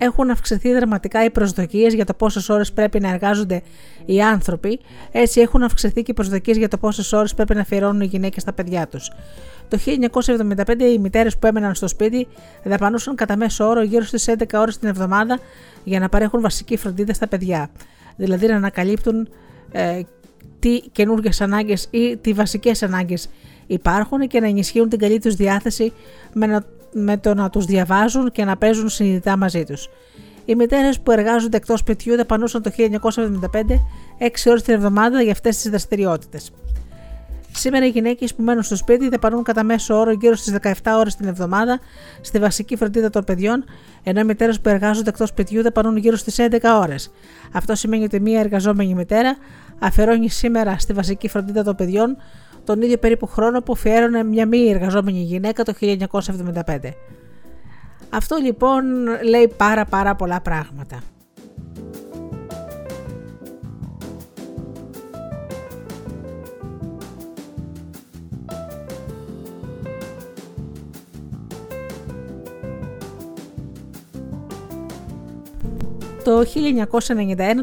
Έχουν 0.03 0.29
αυξηθεί 0.29 0.73
δραματικά 0.73 1.23
οι 1.23 1.29
προσδοκίες 1.29 1.93
για 1.93 2.05
το 2.05 2.13
πόσες 2.13 2.49
ώρες 2.49 2.71
πρέπει 2.71 2.99
να 2.99 3.09
εργάζονται 3.09 3.61
οι 4.05 4.21
άνθρωποι, 4.21 4.79
έτσι 5.11 5.41
έχουν 5.41 5.63
αυξηθεί 5.63 6.01
και 6.03 6.11
οι 6.11 6.13
προσδοκίες 6.13 6.57
για 6.57 6.67
το 6.67 6.77
πόσες 6.77 7.13
ώρες 7.13 7.33
πρέπει 7.33 7.55
να 7.55 7.61
αφιερώνουν 7.61 8.01
οι 8.01 8.05
γυναίκες 8.05 8.41
στα 8.41 8.53
παιδιά 8.53 8.87
τους. 8.87 9.11
Το 9.67 9.77
1975 9.77 10.79
οι 10.79 10.97
μητέρες 10.97 11.37
που 11.37 11.47
έμεναν 11.47 11.75
στο 11.75 11.87
σπίτι 11.87 12.27
δαπανούσαν 12.63 13.15
κατά 13.15 13.37
μέσο 13.37 13.67
όρο 13.67 13.81
γύρω 13.81 14.03
στις 14.03 14.29
11 14.29 14.43
ώρες 14.53 14.77
την 14.77 14.89
εβδομάδα 14.89 15.39
για 15.83 15.99
να 15.99 16.09
παρέχουν 16.09 16.41
βασική 16.41 16.77
φροντίδα 16.77 17.13
στα 17.13 17.27
παιδιά. 17.27 17.69
Δηλαδή 18.15 18.47
να 18.47 18.55
ανακαλύπτουν 18.55 19.29
ε, 19.71 20.01
τι 20.59 20.79
καινούργιες 20.91 21.41
ανάγκες 21.41 21.87
ή 21.91 22.17
τι 22.17 22.33
βασικές 22.33 22.83
ανάγκες 22.83 23.29
υπάρχουν 23.67 24.27
και 24.27 24.39
να 24.39 24.47
ενισχύουν 24.47 24.89
την 24.89 24.99
καλή 24.99 25.19
τους 25.19 25.35
διάθεση 25.35 25.93
με, 26.33 26.45
να, 26.45 26.65
με 26.93 27.17
το 27.17 27.33
να 27.33 27.49
τους 27.49 27.65
διαβάζουν 27.65 28.31
και 28.31 28.45
να 28.45 28.57
παίζουν 28.57 28.89
συνειδητά 28.89 29.37
μαζί 29.37 29.63
τους. 29.63 29.89
Οι 30.45 30.55
μητέρες 30.55 30.99
που 30.99 31.11
εργάζονται 31.11 31.57
εκτός 31.57 31.79
σπιτιού 31.79 32.15
δαπανούσαν 32.15 32.61
το 32.61 32.71
1975 32.77 33.79
6 34.19 34.49
ώρες 34.49 34.61
την 34.61 34.73
εβδομάδα 34.73 35.21
για 35.21 35.31
αυτές 35.31 35.57
τις 35.57 35.69
δραστηριότητες. 35.69 36.51
Σήμερα 37.53 37.85
οι 37.85 37.89
γυναίκες 37.89 38.35
που 38.35 38.43
μένουν 38.43 38.63
στο 38.63 38.75
σπίτι 38.75 39.09
δαπανούν 39.09 39.43
κατά 39.43 39.63
μέσο 39.63 39.99
όρο 39.99 40.11
γύρω 40.11 40.35
στις 40.35 40.55
17 40.61 40.71
ώρες 40.97 41.15
την 41.15 41.27
εβδομάδα 41.27 41.79
στη 42.21 42.39
βασική 42.39 42.75
φροντίδα 42.75 43.09
των 43.09 43.23
παιδιών, 43.23 43.63
ενώ 44.03 44.19
οι 44.19 44.23
μητέρες 44.23 44.61
που 44.61 44.69
εργάζονται 44.69 45.09
εκτός 45.09 45.29
σπιτιού 45.29 45.61
δαπανούν 45.61 45.97
γύρω 45.97 46.15
στις 46.15 46.39
11 46.39 46.79
ώρες. 46.81 47.11
Αυτό 47.51 47.75
σημαίνει 47.75 48.03
ότι 48.03 48.19
μία 48.19 48.39
εργαζόμενη 48.39 48.93
μητέρα 48.93 49.37
αφαιρώνει 49.79 50.29
σήμερα 50.29 50.79
στη 50.79 50.93
βασική 50.93 51.27
φροντίδα 51.27 51.63
των 51.63 51.75
παιδιών 51.75 52.17
τον 52.63 52.81
ίδιο 52.81 52.97
περίπου 52.97 53.27
χρόνο 53.27 53.61
που 53.61 53.73
αφιέρωνε 53.73 54.23
μια 54.23 54.47
μη 54.47 54.69
εργαζόμενη 54.69 55.19
γυναίκα 55.19 55.63
το 55.63 55.73
1975. 55.81 55.95
Αυτό 58.09 58.35
λοιπόν 58.35 58.83
λέει 59.23 59.53
πάρα 59.57 59.85
πάρα 59.85 60.15
πολλά 60.15 60.41
πράγματα. 60.41 60.99
Το 76.23 76.39
1991 76.39 76.45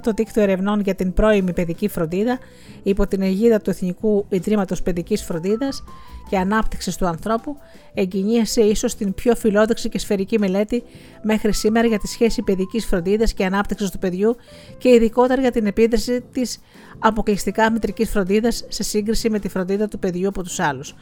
το 0.03 0.13
δίκτυο 0.13 0.43
ερευνών 0.43 0.81
για 0.81 0.95
την 0.95 1.13
πρώιμη 1.13 1.53
παιδική 1.53 1.89
φροντίδα 1.89 2.39
υπό 2.83 3.07
την 3.07 3.23
αιγίδα 3.23 3.61
του 3.61 3.71
Εθνικού 3.71 4.27
Ιδρύματος 4.29 4.83
Παιδικής 4.83 5.23
Φροντίδας 5.23 5.85
και 6.29 6.39
Ανάπτυξης 6.39 6.97
του 6.97 7.07
Ανθρώπου 7.07 7.57
εγκαινίασε 7.95 8.61
ίσως 8.61 8.95
την 8.95 9.15
πιο 9.15 9.35
φιλόδοξη 9.35 9.89
και 9.89 9.99
σφαιρική 9.99 10.39
μελέτη 10.39 10.83
μέχρι 11.23 11.53
σήμερα 11.53 11.87
για 11.87 11.99
τη 11.99 12.07
σχέση 12.07 12.43
παιδικής 12.43 12.87
φροντίδας 12.87 13.33
και 13.33 13.45
ανάπτυξης 13.45 13.91
του 13.91 13.99
παιδιού 13.99 14.37
και 14.79 14.89
ειδικότερα 14.89 15.41
για 15.41 15.51
την 15.51 15.67
επίδραση 15.67 16.25
της 16.33 16.61
αποκλειστικά 16.99 17.73
μητρικής 17.73 18.11
φροντίδας 18.11 18.65
σε 18.69 18.83
σύγκριση 18.83 19.31
με 19.31 19.39
τη 19.39 19.49
φροντίδα 19.49 19.89
του 19.89 19.99
παιδιού 19.99 20.29
από 20.29 20.43
τους 20.43 20.59
άλλους. 20.61 20.95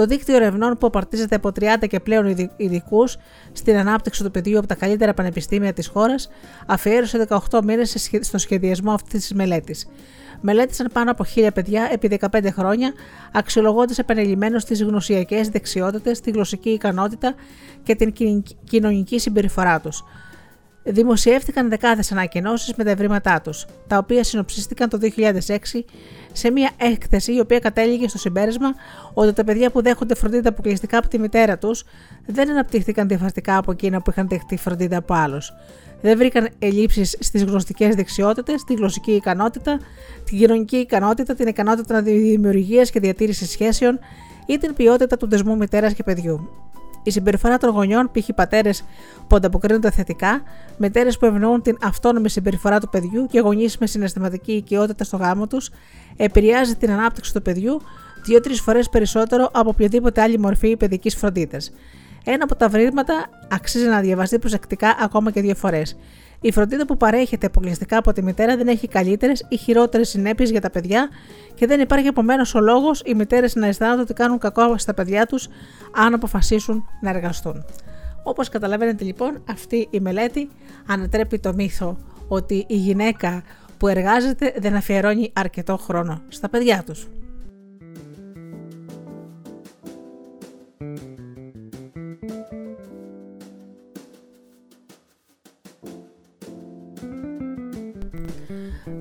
Το 0.00 0.06
δίκτυο 0.06 0.36
ερευνών 0.36 0.78
που 0.78 0.86
απαρτίζεται 0.86 1.34
από 1.34 1.48
30 1.48 1.86
και 1.88 2.00
πλέον 2.00 2.50
ειδικούς 2.56 3.16
στην 3.52 3.76
ανάπτυξη 3.76 4.22
του 4.24 4.30
παιδιού 4.30 4.58
από 4.58 4.66
τα 4.66 4.74
καλύτερα 4.74 5.14
πανεπιστήμια 5.14 5.72
της 5.72 5.86
χώρας, 5.86 6.30
αφιέρωσε 6.66 7.26
18 7.48 7.62
μήνες 7.64 8.10
στο 8.20 8.38
σχεδιασμό 8.38 8.92
αυτής 8.92 9.20
της 9.20 9.32
μελέτης. 9.34 9.86
Μελέτησαν 10.40 10.90
πάνω 10.92 11.10
από 11.10 11.24
1000 11.24 11.48
παιδιά 11.54 11.88
επί 11.92 12.08
15 12.08 12.50
χρόνια, 12.52 12.92
αξιολογώντας 13.32 13.98
επανελειμμένω 13.98 14.56
τις 14.58 14.82
γνωσιακές 14.82 15.48
δεξιότητες, 15.48 16.20
τη 16.20 16.30
γλωσσική 16.30 16.70
ικανότητα 16.70 17.34
και 17.82 17.94
την 17.94 18.12
κοινωνική 18.64 19.18
συμπεριφορά 19.18 19.80
τους 19.80 20.04
δημοσιεύτηκαν 20.92 21.68
δεκάδες 21.68 22.12
ανακοινώσεις 22.12 22.74
με 22.74 22.84
τα 22.84 22.90
ευρήματά 22.90 23.40
τους, 23.40 23.66
τα 23.86 23.98
οποία 23.98 24.24
συνοψίστηκαν 24.24 24.88
το 24.88 24.98
2006 24.98 25.84
σε 26.32 26.50
μια 26.50 26.70
έκθεση 26.76 27.34
η 27.34 27.40
οποία 27.40 27.58
κατέληγε 27.58 28.08
στο 28.08 28.18
συμπέρασμα 28.18 28.74
ότι 29.14 29.32
τα 29.32 29.44
παιδιά 29.44 29.70
που 29.70 29.82
δέχονται 29.82 30.14
φροντίδα 30.14 30.48
αποκλειστικά 30.48 30.98
από 30.98 31.08
τη 31.08 31.18
μητέρα 31.18 31.58
τους 31.58 31.84
δεν 32.26 32.50
αναπτύχθηκαν 32.50 33.08
διαφορετικά 33.08 33.56
από 33.56 33.70
εκείνα 33.70 34.02
που 34.02 34.10
είχαν 34.10 34.28
δεχτεί 34.28 34.56
φροντίδα 34.56 34.96
από 34.96 35.14
άλλους. 35.14 35.52
Δεν 36.02 36.16
βρήκαν 36.16 36.48
ελλείψεις 36.58 37.16
στις 37.20 37.44
γνωστικές 37.44 37.94
δεξιότητες, 37.94 38.64
τη 38.64 38.74
γλωσσική 38.74 39.12
ικανότητα, 39.12 39.78
την 40.24 40.38
κοινωνική 40.38 40.76
ικανότητα, 40.76 41.34
την 41.34 41.46
ικανότητα 41.46 42.02
δημιουργίας 42.02 42.90
και 42.90 43.00
διατήρησης 43.00 43.50
σχέσεων 43.50 43.98
ή 44.46 44.58
την 44.58 44.74
ποιότητα 44.74 45.16
του 45.16 45.28
δεσμού 45.28 45.56
μητέρας 45.56 45.92
και 45.92 46.02
παιδιού. 46.02 46.48
Η 47.02 47.10
συμπεριφορά 47.10 47.58
των 47.58 47.70
γονιών, 47.70 48.10
π.χ. 48.12 48.28
πατέρες 48.34 48.84
που 49.28 49.36
ανταποκρίνονται 49.36 49.90
θετικά, 49.90 50.42
μητέρε 50.76 51.10
που 51.10 51.26
ευνοούν 51.26 51.62
την 51.62 51.76
αυτόνομη 51.82 52.28
συμπεριφορά 52.30 52.80
του 52.80 52.88
παιδιού 52.88 53.26
και 53.26 53.40
γονείς 53.40 53.78
με 53.78 53.86
συναισθηματική 53.86 54.52
οικειότητα 54.52 55.04
στο 55.04 55.16
γάμο 55.16 55.46
τους, 55.46 55.70
επηρεάζει 56.16 56.76
την 56.76 56.90
ανάπτυξη 56.90 57.32
του 57.32 57.42
παιδιού 57.42 57.80
δύο-τρεις 58.24 58.60
φορές 58.60 58.88
περισσότερο 58.88 59.50
από 59.52 59.68
οποιαδήποτε 59.68 60.20
άλλη 60.20 60.38
μορφή 60.38 60.76
παιδικής 60.76 61.14
φροντίδας. 61.16 61.72
Ένα 62.24 62.44
από 62.44 62.56
τα 62.56 62.68
βρήματα 62.68 63.28
αξίζει 63.48 63.86
να 63.86 64.00
διαβαστεί 64.00 64.38
προσεκτικά 64.38 64.96
ακόμα 65.00 65.30
και 65.30 65.40
δύο 65.40 65.54
φορές. 65.54 65.96
Η 66.40 66.52
φροντίδα 66.52 66.86
που 66.86 66.96
παρέχεται 66.96 67.46
αποκλειστικά 67.46 67.96
από 67.96 68.12
τη 68.12 68.22
μητέρα 68.22 68.56
δεν 68.56 68.68
έχει 68.68 68.88
καλύτερες 68.88 69.46
ή 69.48 69.56
χειρότερες 69.56 70.08
συνέπειες 70.08 70.50
για 70.50 70.60
τα 70.60 70.70
παιδιά 70.70 71.08
και 71.54 71.66
δεν 71.66 71.80
υπάρχει 71.80 72.06
επομένως 72.06 72.54
ο 72.54 72.60
λόγος 72.60 73.02
οι 73.04 73.14
μητέρες 73.14 73.54
να 73.54 73.66
αισθάνονται 73.66 74.00
ότι 74.00 74.12
κάνουν 74.12 74.38
κακό 74.38 74.78
στα 74.78 74.94
παιδιά 74.94 75.26
τους 75.26 75.48
αν 75.96 76.14
αποφασίσουν 76.14 76.84
να 77.00 77.10
εργαστούν. 77.10 77.64
Όπως 78.22 78.48
καταλαβαίνετε 78.48 79.04
λοιπόν 79.04 79.42
αυτή 79.48 79.88
η 79.90 80.00
μελέτη 80.00 80.48
ανατρέπει 80.86 81.38
το 81.38 81.54
μύθο 81.54 81.98
ότι 82.28 82.64
η 82.68 82.76
γυναίκα 82.76 83.42
που 83.78 83.88
εργάζεται 83.88 84.54
δεν 84.58 84.74
αφιερώνει 84.74 85.32
αρκετό 85.32 85.76
χρόνο 85.76 86.22
στα 86.28 86.48
παιδιά 86.48 86.82
τους. 86.86 87.08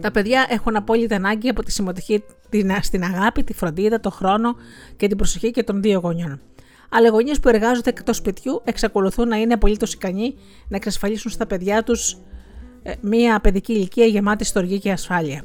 Τα 0.01 0.11
παιδιά 0.11 0.45
έχουν 0.49 0.75
απόλυτη 0.75 1.13
ανάγκη 1.13 1.49
από 1.49 1.63
τη 1.63 1.71
συμμετοχή 1.71 2.23
στην 2.81 3.03
αγάπη, 3.03 3.43
τη 3.43 3.53
φροντίδα, 3.53 3.99
το 3.99 4.09
χρόνο 4.09 4.55
και 4.95 5.07
την 5.07 5.17
προσοχή 5.17 5.51
και 5.51 5.63
των 5.63 5.81
δύο 5.81 5.99
γονιών. 5.99 6.41
Αλλά 6.89 7.07
οι 7.07 7.09
γονείς 7.09 7.39
που 7.39 7.49
εργάζονται 7.49 7.89
εκτός 7.89 8.17
σπιτιού 8.17 8.61
εξακολουθούν 8.63 9.27
να 9.27 9.37
είναι 9.37 9.53
απολύτως 9.53 9.93
ικανοί 9.93 10.35
να 10.67 10.75
εξασφαλίσουν 10.75 11.31
στα 11.31 11.45
παιδιά 11.45 11.83
τους 11.83 12.17
ε, 12.83 12.93
μία 13.01 13.39
παιδική 13.39 13.73
ηλικία 13.73 14.05
γεμάτη 14.05 14.43
στοργή 14.43 14.79
και 14.79 14.91
ασφάλεια. 14.91 15.43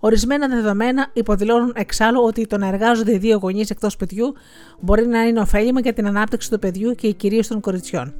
Ορισμένα 0.00 0.48
δεδομένα 0.48 1.06
υποδηλώνουν 1.12 1.72
εξάλλου 1.76 2.22
ότι 2.22 2.46
το 2.46 2.58
να 2.58 2.66
εργάζονται 2.66 3.12
οι 3.12 3.18
δύο 3.18 3.38
γονείς 3.38 3.70
εκτός 3.70 3.92
σπιτιού 3.92 4.34
μπορεί 4.80 5.06
να 5.06 5.22
είναι 5.22 5.40
ωφέλιμα 5.40 5.80
για 5.80 5.92
την 5.92 6.06
ανάπτυξη 6.06 6.50
του 6.50 6.58
παιδιού 6.58 6.94
και 6.94 7.10
κυρίως 7.10 7.46
των 7.46 7.60
κοριτσιών. 7.60 8.14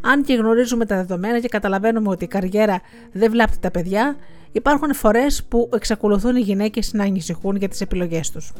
Αν 0.00 0.22
και 0.22 0.34
γνωρίζουμε 0.34 0.86
τα 0.86 0.96
δεδομένα 0.96 1.40
και 1.40 1.48
καταλαβαίνουμε 1.48 2.08
ότι 2.08 2.24
η 2.24 2.26
καριέρα 2.26 2.80
δεν 3.12 3.30
βλάπτει 3.30 3.58
τα 3.58 3.70
παιδιά, 3.70 4.16
υπάρχουν 4.56 4.94
φορές 4.94 5.44
που 5.44 5.68
εξακολουθούν 5.72 6.36
οι 6.36 6.40
γυναίκες 6.40 6.92
να 6.92 7.04
ανησυχούν 7.04 7.56
για 7.56 7.68
τις 7.68 7.80
επιλογές 7.80 8.30
τους. 8.30 8.52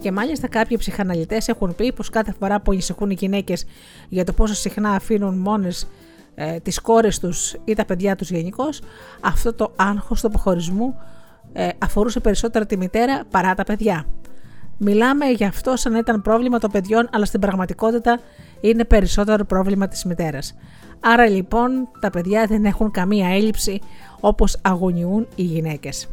Και 0.00 0.12
μάλιστα 0.12 0.48
κάποιοι 0.48 0.76
ψυχαναλυτές 0.76 1.48
έχουν 1.48 1.74
πει 1.74 1.92
πως 1.92 2.10
κάθε 2.10 2.34
φορά 2.38 2.60
που 2.60 2.72
ανησυχούν 2.72 3.10
οι 3.10 3.14
γυναίκες 3.14 3.64
για 4.08 4.24
το 4.24 4.32
πόσο 4.32 4.54
συχνά 4.54 4.90
αφήνουν 4.90 5.38
μόνες 5.38 5.88
ε, 6.34 6.60
τις 6.60 6.80
κόρες 6.80 7.18
τους 7.18 7.56
ή 7.64 7.74
τα 7.74 7.84
παιδιά 7.84 8.16
τους 8.16 8.30
γενικώ, 8.30 8.68
αυτό 9.20 9.54
το 9.54 9.72
άγχος 9.76 10.20
του 10.20 10.26
αποχωρισμού 10.26 10.96
ε, 11.52 11.68
αφορούσε 11.78 12.20
περισσότερα 12.20 12.66
τη 12.66 12.76
μητέρα 12.76 13.22
παρά 13.30 13.54
τα 13.54 13.64
παιδιά. 13.64 14.06
Μιλάμε 14.84 15.26
για 15.26 15.48
αυτό 15.48 15.76
σαν 15.76 15.92
να 15.92 15.98
ήταν 15.98 16.22
πρόβλημα 16.22 16.58
των 16.58 16.70
παιδιών, 16.70 17.08
αλλά 17.12 17.24
στην 17.24 17.40
πραγματικότητα 17.40 18.20
είναι 18.60 18.84
περισσότερο 18.84 19.44
πρόβλημα 19.44 19.88
της 19.88 20.04
μητέρας. 20.04 20.54
Άρα 21.00 21.28
λοιπόν 21.28 21.88
τα 22.00 22.10
παιδιά 22.10 22.46
δεν 22.46 22.64
έχουν 22.64 22.90
καμία 22.90 23.28
έλλειψη 23.28 23.80
όπως 24.20 24.58
αγωνιούν 24.62 25.26
οι 25.34 25.42
γυναίκες. 25.42 26.08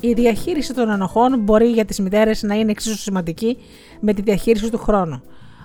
Η 0.00 0.12
διαχείριση 0.12 0.74
των 0.74 0.90
ανοχών 0.90 1.38
μπορεί 1.38 1.66
για 1.66 1.84
τις 1.84 1.98
μητέρες 1.98 2.42
να 2.42 2.54
είναι 2.54 2.70
εξίσου 2.70 2.98
σημαντική 2.98 3.58
με 4.00 4.12
τη 4.12 4.22
διαχείριση 4.22 4.70
του 4.70 4.78
χρόνου. 4.78 5.22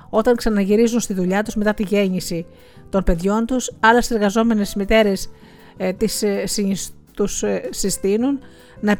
Όταν 0.09 0.35
ξαναγυρίζουν 0.35 0.99
στη 0.99 1.13
δουλειά 1.13 1.43
τους 1.43 1.55
μετά 1.55 1.73
τη 1.73 1.83
γέννηση 1.83 2.45
των 2.89 3.03
παιδιών 3.03 3.45
τους, 3.45 3.71
άλλες 3.79 4.11
εργαζόμενες 4.11 4.75
μητέρες 4.75 5.29
ε, 5.77 5.93
τις, 5.93 6.23
ε, 6.23 6.43
τους 7.15 7.43
ε, 7.43 7.69
συστήνουν 7.69 8.39
να, 8.79 8.95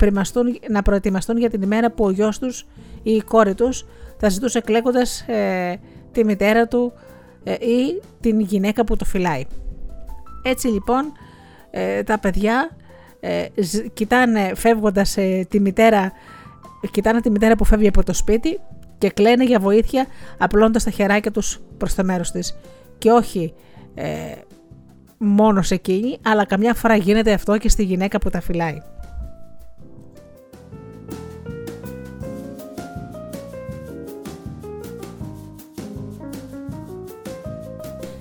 να 0.69 0.81
προετοιμαστούν 0.81 1.37
για 1.37 1.49
την 1.49 1.61
ημέρα 1.61 1.91
που 1.91 2.05
ο 2.05 2.09
γιος 2.09 2.39
τους 2.39 2.65
ή 3.03 3.11
η 3.11 3.21
κόρη 3.21 3.53
τους 3.53 3.85
θα 4.17 4.29
ζητούσε 4.29 4.59
κλαίγοντας 4.59 5.21
ε, 5.21 5.79
τη 6.11 6.25
μητέρα 6.25 6.67
του 6.67 6.93
ε, 7.43 7.53
ή 7.53 8.01
την 8.19 8.39
γυναίκα 8.39 8.83
που 8.83 8.95
το 8.95 9.05
φυλάει. 9.05 9.43
Έτσι 10.43 10.67
λοιπόν 10.67 11.11
ε, 11.71 12.03
τα 12.03 12.19
παιδιά 12.19 12.69
ε, 13.27 13.45
κοιτάνε 13.93 14.51
φεύγοντας 14.55 15.17
τη 15.49 15.59
μητέρα 15.59 16.11
κοιτάνε 16.91 17.21
τη 17.21 17.29
μητέρα 17.29 17.55
που 17.55 17.65
φεύγει 17.65 17.87
από 17.87 18.03
το 18.03 18.13
σπίτι 18.13 18.59
και 18.97 19.09
κλαίνε 19.09 19.43
για 19.43 19.59
βοήθεια 19.59 20.05
απλώντας 20.37 20.83
τα 20.83 20.89
χεράκια 20.89 21.31
τους 21.31 21.59
προς 21.77 21.95
το 21.95 22.03
μέρος 22.03 22.31
της 22.31 22.57
και 22.97 23.11
όχι 23.11 23.53
μόνος 25.17 25.67
σε 25.67 25.73
εκείνη 25.73 26.17
αλλά 26.21 26.45
καμιά 26.45 26.73
φορά 26.73 26.95
γίνεται 26.95 27.33
αυτό 27.33 27.57
και 27.57 27.69
στη 27.69 27.83
γυναίκα 27.83 28.17
που 28.17 28.29
τα 28.29 28.41
φυλάει. 28.41 28.81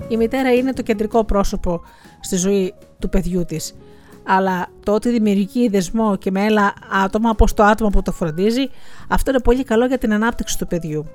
Η 0.08 0.16
μητέρα 0.16 0.52
είναι 0.52 0.72
το 0.72 0.82
κεντρικό 0.82 1.24
πρόσωπο 1.24 1.80
στη 2.20 2.36
ζωή 2.36 2.74
του 2.98 3.08
παιδιού 3.08 3.44
της. 3.44 3.74
Αλλά 4.26 4.66
το 4.82 4.92
ότι 4.92 5.10
δημιουργεί 5.10 5.68
δεσμό 5.68 6.16
και 6.16 6.30
με 6.30 6.44
άλλα 6.44 6.74
άτομα 7.04 7.30
όπως 7.30 7.54
το 7.54 7.62
άτομο 7.62 7.90
που 7.90 8.02
το 8.02 8.12
φροντίζει, 8.12 8.70
αυτό 9.08 9.30
είναι 9.30 9.40
πολύ 9.40 9.64
καλό 9.64 9.86
για 9.86 9.98
την 9.98 10.12
ανάπτυξη 10.12 10.58
του 10.58 10.66
παιδιού. 10.66 11.06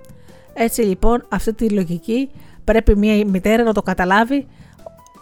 Έτσι 0.54 0.82
λοιπόν 0.82 1.26
αυτή 1.30 1.54
τη 1.54 1.70
λογική 1.70 2.30
πρέπει 2.64 2.96
μια 2.96 3.26
μητέρα 3.26 3.64
να 3.64 3.74
το 3.74 3.82
καταλάβει 3.82 4.48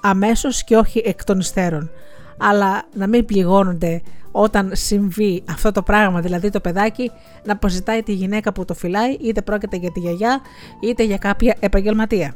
αμέσως 0.02 0.64
και 0.64 0.78
όχι 0.78 1.02
εκ 1.06 1.24
των 1.24 1.40
υστέρων. 1.40 1.90
Αλλά 2.38 2.84
να 2.94 3.08
μην 3.08 3.26
πληγώνονται 3.26 4.02
όταν 4.32 4.72
συμβεί 4.74 5.44
αυτό 5.50 5.72
το 5.72 5.82
πράγμα, 5.82 6.22
δηλαδή 6.22 6.50
το 6.50 6.60
παιδάκι 6.60 7.12
να 7.44 7.54
αποζητάει 7.54 8.04
τη 8.04 8.14
γυναίκα 8.14 8.54
που 8.54 8.66
το 8.66 8.74
φυλάει, 8.74 9.12
είτε 9.12 9.42
πρόκειται 9.42 9.78
για 9.78 9.92
τη 9.92 10.00
γιαγιά 10.00 10.40
είτε 10.82 11.04
για 11.04 11.18
κάποια 11.18 11.56
επαγγελματία. 11.60 12.36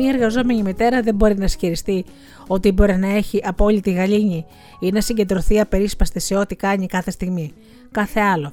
Μία 0.00 0.08
εργαζόμενη 0.12 0.62
μητέρα 0.62 1.02
δεν 1.02 1.14
μπορεί 1.14 1.38
να 1.38 1.44
ισχυριστεί 1.44 2.04
ότι 2.46 2.72
μπορεί 2.72 2.96
να 2.96 3.08
έχει 3.08 3.40
απόλυτη 3.44 3.90
γαλήνη 3.90 4.44
ή 4.80 4.90
να 4.90 5.00
συγκεντρωθεί 5.00 5.60
απερίσπαστη 5.60 6.20
σε 6.20 6.34
ό,τι 6.34 6.56
κάνει 6.56 6.86
κάθε 6.86 7.10
στιγμή. 7.10 7.52
Κάθε 7.90 8.20
άλλο. 8.20 8.52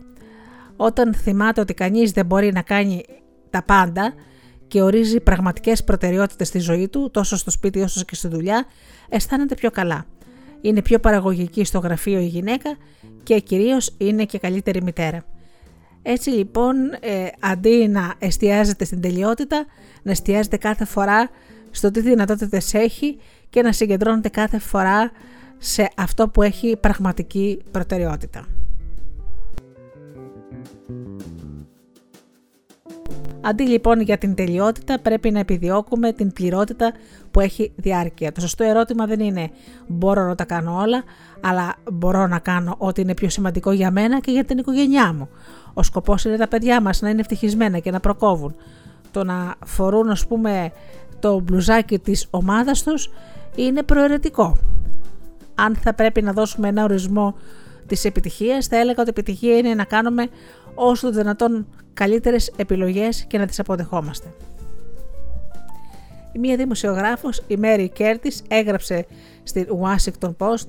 Όταν 0.76 1.14
θυμάται 1.14 1.62
ότι 1.62 1.74
κανείς 1.74 2.12
δεν 2.12 2.26
μπορεί 2.26 2.52
να 2.52 2.62
κάνει 2.62 3.04
τα 3.50 3.64
πάντα 3.64 4.14
και 4.68 4.82
ορίζει 4.82 5.20
πραγματικές 5.20 5.84
προτεραιότητες 5.84 6.48
στη 6.48 6.60
ζωή 6.60 6.88
του, 6.88 7.12
τόσο 7.12 7.38
στο 7.38 7.52
σπίτι 7.52 7.82
όσο 7.82 8.04
και 8.04 8.16
στη 8.16 8.28
δουλειά, 8.28 8.66
αισθάνεται 9.10 9.56
πιο 9.56 9.72
καλά. 9.72 10.06
Είναι 10.62 10.82
πιο 10.82 11.00
παραγωγική 11.00 11.64
στο 11.64 11.80
γραφείο 11.80 12.20
η 12.20 12.26
γυναίκα 12.26 12.78
και 13.24 13.40
κυρίως 13.40 13.96
είναι 13.98 14.26
και 14.26 14.40
καλύτερη 14.40 14.82
μητέρα. 14.82 15.24
Έτσι 16.08 16.30
λοιπόν, 16.30 16.76
ε, 17.00 17.28
αντί 17.40 17.88
να 17.88 18.14
εστιάζεται 18.20 18.86
στην 18.86 19.02
τελειότητα, 19.02 19.66
να 20.04 20.12
εστιάζεται 20.12 20.58
κάθε 20.58 20.86
φορά 20.86 21.30
στο 21.72 21.92
τι 21.92 22.02
δυνατότητες 22.02 22.74
έχει 22.74 23.18
και 23.50 23.62
να 23.62 23.72
συγκεντρώνεται 23.72 24.30
κάθε 24.30 24.60
φορά 24.60 25.12
σε 25.58 25.90
αυτό 25.96 26.30
που 26.30 26.42
έχει 26.42 26.78
πραγματική 26.80 27.62
προτεραιότητα. 27.72 28.48
Αντί 33.42 33.64
λοιπόν 33.64 34.02
για 34.02 34.18
την 34.18 34.36
τελειότητα 34.36 35.00
πρέπει 35.00 35.32
να 35.32 35.40
επιδιώκουμε 35.40 36.12
την 36.14 36.34
πληρότητα 36.34 36.94
που 37.32 37.40
έχει 37.40 37.72
διάρκεια. 37.76 38.32
Το 38.32 38.42
σωστό 38.42 38.64
ερώτημα 38.64 39.06
δεν 39.06 39.20
είναι 39.20 39.50
μπορώ 39.88 40.28
να 40.28 40.36
τα 40.36 40.46
κάνω 40.46 40.80
όλα, 40.82 41.04
αλλά 41.42 41.76
μπορώ 41.92 42.28
να 42.28 42.40
κάνω 42.40 42.76
ό,τι 42.78 43.02
είναι 43.02 43.14
πιο 43.14 43.30
σημαντικό 43.30 43.72
για 43.72 43.92
μένα 43.92 44.20
και 44.20 44.32
για 44.32 44.44
την 44.44 44.58
οικογένειά 44.58 45.14
μου. 45.14 45.30
Ο 45.78 45.84
σκοπός 45.84 46.26
είναι 46.26 46.38
τα 46.38 46.48
παιδιά 46.48 46.82
μας 46.82 47.02
να 47.02 47.10
είναι 47.10 47.20
ευτυχισμένα 47.20 47.80
και 47.80 47.92
να 47.92 48.00
προκόβουν. 48.00 48.56
Το 49.12 49.24
να 49.24 49.56
φορούν 49.66 50.10
ας 50.10 50.28
πούμε 50.28 50.72
το 51.20 51.40
μπλουζάκι 51.40 52.00
της 52.00 52.28
ομάδας 52.30 52.84
τους 52.84 53.12
είναι 53.56 53.84
προαιρετικό. 53.84 54.58
Αν 55.56 55.76
θα 55.76 55.94
πρέπει 55.94 56.22
να 56.22 56.32
δώσουμε 56.34 56.68
ένα 56.68 56.84
ορισμό 56.84 57.36
της 57.88 58.06
επιτυχίας, 58.06 58.68
θα 58.68 58.78
έλεγα 58.78 59.02
ότι 59.02 59.10
η 59.10 59.14
επιτυχία 59.18 59.58
είναι 59.58 59.74
να 59.74 59.84
κάνουμε 59.84 60.28
όσο 60.76 61.12
το 61.12 61.18
δυνατόν 61.18 61.68
καλύτερες 61.94 62.52
επιλογές 62.56 63.26
και 63.28 63.38
να 63.38 63.46
τις 63.46 63.60
αποδεχόμαστε. 63.60 64.28
Η 66.32 66.40
μία 66.40 66.56
δημοσιογράφος, 66.56 67.44
η 67.48 67.58
Mary 67.62 67.88
Curtis, 67.98 68.40
έγραψε 68.48 69.06
στην 69.44 69.68
Washington 69.82 70.36
Post 70.38 70.68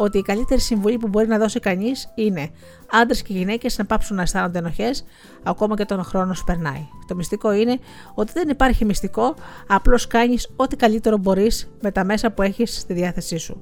ότι 0.00 0.18
η 0.18 0.22
καλύτερη 0.22 0.60
συμβουλή 0.60 0.98
που 0.98 1.08
μπορεί 1.08 1.26
να 1.26 1.38
δώσει 1.38 1.60
κανείς 1.60 2.12
είναι 2.14 2.50
άντρες 2.92 3.22
και 3.22 3.32
γυναίκες 3.32 3.78
να 3.78 3.84
πάψουν 3.84 4.16
να 4.16 4.22
αισθάνονται 4.22 4.58
ενοχές, 4.58 5.04
ακόμα 5.42 5.76
και 5.76 5.82
όταν 5.82 5.98
ο 5.98 6.02
χρόνος 6.02 6.44
περνάει. 6.44 6.86
Το 7.06 7.14
μυστικό 7.14 7.52
είναι 7.52 7.78
ότι 8.14 8.32
δεν 8.32 8.48
υπάρχει 8.48 8.84
μυστικό, 8.84 9.34
απλώς 9.66 10.06
κάνεις 10.06 10.50
ό,τι 10.56 10.76
καλύτερο 10.76 11.16
μπορείς 11.16 11.70
με 11.80 11.90
τα 11.90 12.04
μέσα 12.04 12.30
που 12.30 12.42
έχεις 12.42 12.78
στη 12.78 12.92
διάθεσή 12.92 13.38
σου. 13.38 13.60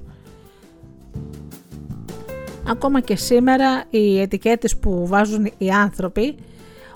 Ακόμα 2.69 2.99
και 2.99 3.15
σήμερα 3.15 3.83
οι 3.89 4.19
ετικέτες 4.19 4.77
που 4.77 5.07
βάζουν 5.07 5.51
οι 5.57 5.69
άνθρωποι 5.69 6.35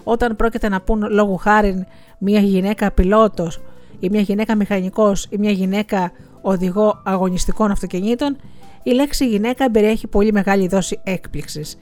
όταν 0.03 0.35
πρόκειται 0.35 0.69
να 0.69 0.81
πούν 0.81 1.07
λόγου 1.09 1.37
χάρη 1.37 1.87
μια 2.17 2.39
γυναίκα 2.39 2.91
πιλότος 2.91 3.61
ή 3.99 4.09
μια 4.09 4.21
γυναίκα 4.21 4.55
μηχανικός 4.55 5.27
ή 5.29 5.37
μια 5.37 5.51
γυναίκα 5.51 6.11
οδηγό 6.41 7.01
αγωνιστικών 7.03 7.71
αυτοκινήτων 7.71 8.37
η 8.83 8.91
λέξη 8.91 9.27
γυναίκα 9.27 9.71
περιέχει 9.71 10.07
πολύ 10.07 10.31
μεγάλη 10.31 10.67
δόση 10.67 10.99
έκπληξης. 11.03 11.77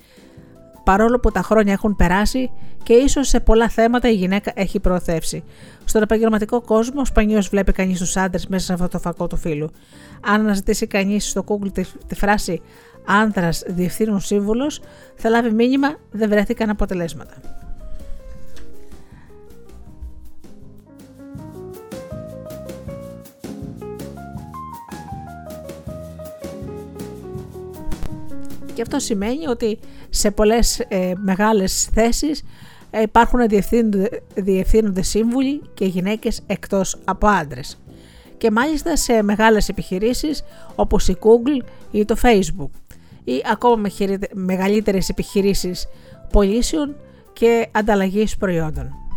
Παρόλο 0.84 1.20
που 1.20 1.32
τα 1.32 1.42
χρόνια 1.42 1.74
έχουν 1.74 1.96
περάσει 1.96 2.52
και 2.84 2.94
ίσως 2.94 3.28
σε 3.28 3.40
πολλά 3.40 3.70
θέματα 3.70 4.10
η 4.10 4.14
γυναίκα 4.14 4.52
έχει 4.56 4.80
προωθεύσει. 4.80 5.44
Στον 5.86 6.02
επαγγελματικό 6.02 6.62
κόσμο, 6.62 7.06
σπανίω 7.06 7.42
βλέπει 7.42 7.72
κανείς 7.72 8.00
τους 8.00 8.18
άντρες 8.18 8.48
μέσα 8.48 8.66
σε 8.66 8.74
αυτό 8.74 8.88
το 8.88 9.00
φακό 9.00 9.28
του 9.28 9.38
φίλου. 9.38 9.70
Αν 10.26 10.42
αναζητήσει 10.42 10.88
κανείς 10.88 11.30
στο 11.30 11.44
Google 11.48 11.72
τη, 11.74 11.84
τη 12.08 12.16
φράση 12.16 12.62
Άνδρα 13.06 13.50
διευθύνων 13.68 14.20
σύμβουλος, 14.20 14.82
θα 15.16 15.30
λάβει 15.30 15.52
μήνυμα 15.52 15.96
δεν 16.12 16.30
βρέθηκαν 16.30 16.70
αποτελέσματα. 16.70 17.59
Και 28.80 28.86
αυτό 28.86 29.00
σημαίνει 29.00 29.48
ότι 29.48 29.80
σε 30.10 30.32
πολλές 30.32 30.80
ε, 30.80 31.14
μεγάλες 31.16 31.90
θέσεις 31.94 32.44
ε, 32.90 33.02
υπάρχουν 33.02 33.40
διευθύνοντες 34.36 35.08
σύμβουλοι 35.08 35.62
και 35.74 35.86
γυναίκες 35.86 36.42
εκτός 36.48 37.00
από 37.06 37.28
άντρες. 37.28 37.80
Και 38.38 38.52
μάλιστα 38.52 38.96
σε 38.96 39.22
μεγάλες 39.24 39.70
επιχειρήσεις 39.70 40.44
όπως 40.76 41.08
η 41.08 41.18
Google 41.20 41.66
ή 41.92 42.06
το 42.06 42.16
Facebook 42.22 42.70
ή 43.24 43.44
ακόμα 43.52 43.90
μεγαλύτερες 44.34 45.10
επιχειρήσεις 45.10 45.88
πωλήσεων 46.32 46.96
και 47.34 47.68
ανταλλαγής 47.72 48.38
προϊόντων. 48.38 49.09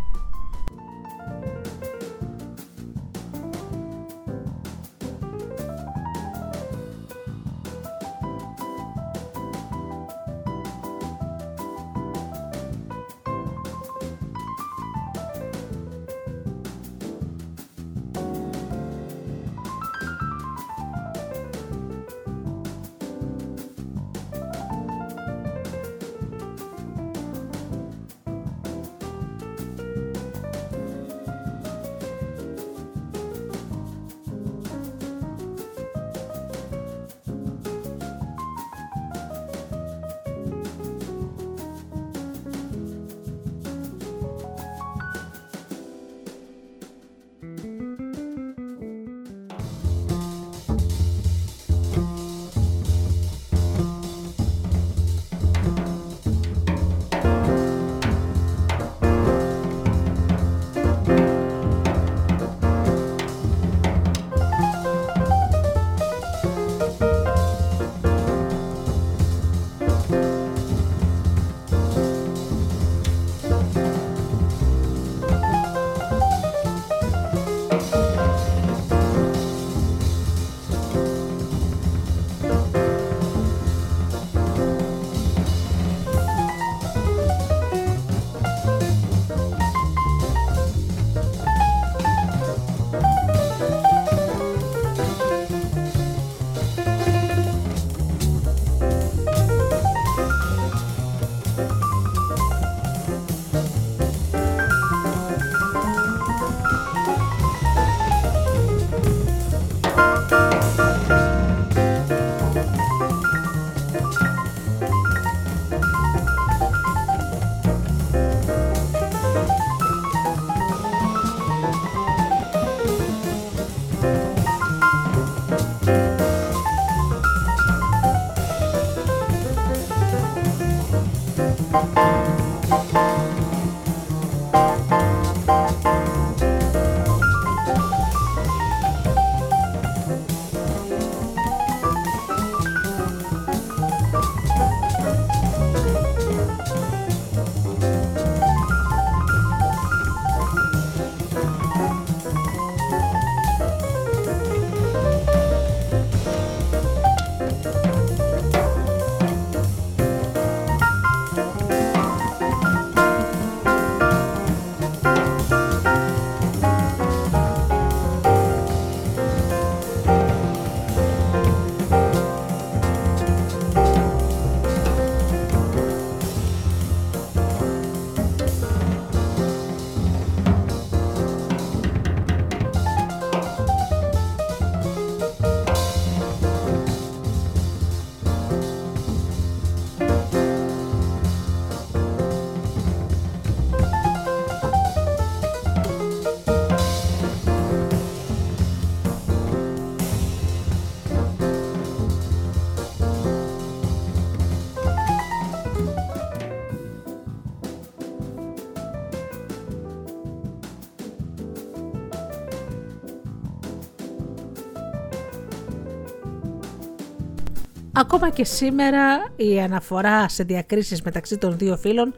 Ακόμα 218.13 218.29
και 218.29 218.43
σήμερα 218.43 219.31
η 219.35 219.61
αναφορά 219.61 220.29
σε 220.29 220.43
διακρίσεις 220.43 221.01
μεταξύ 221.01 221.37
των 221.37 221.57
δύο 221.57 221.77
φύλων 221.77 222.13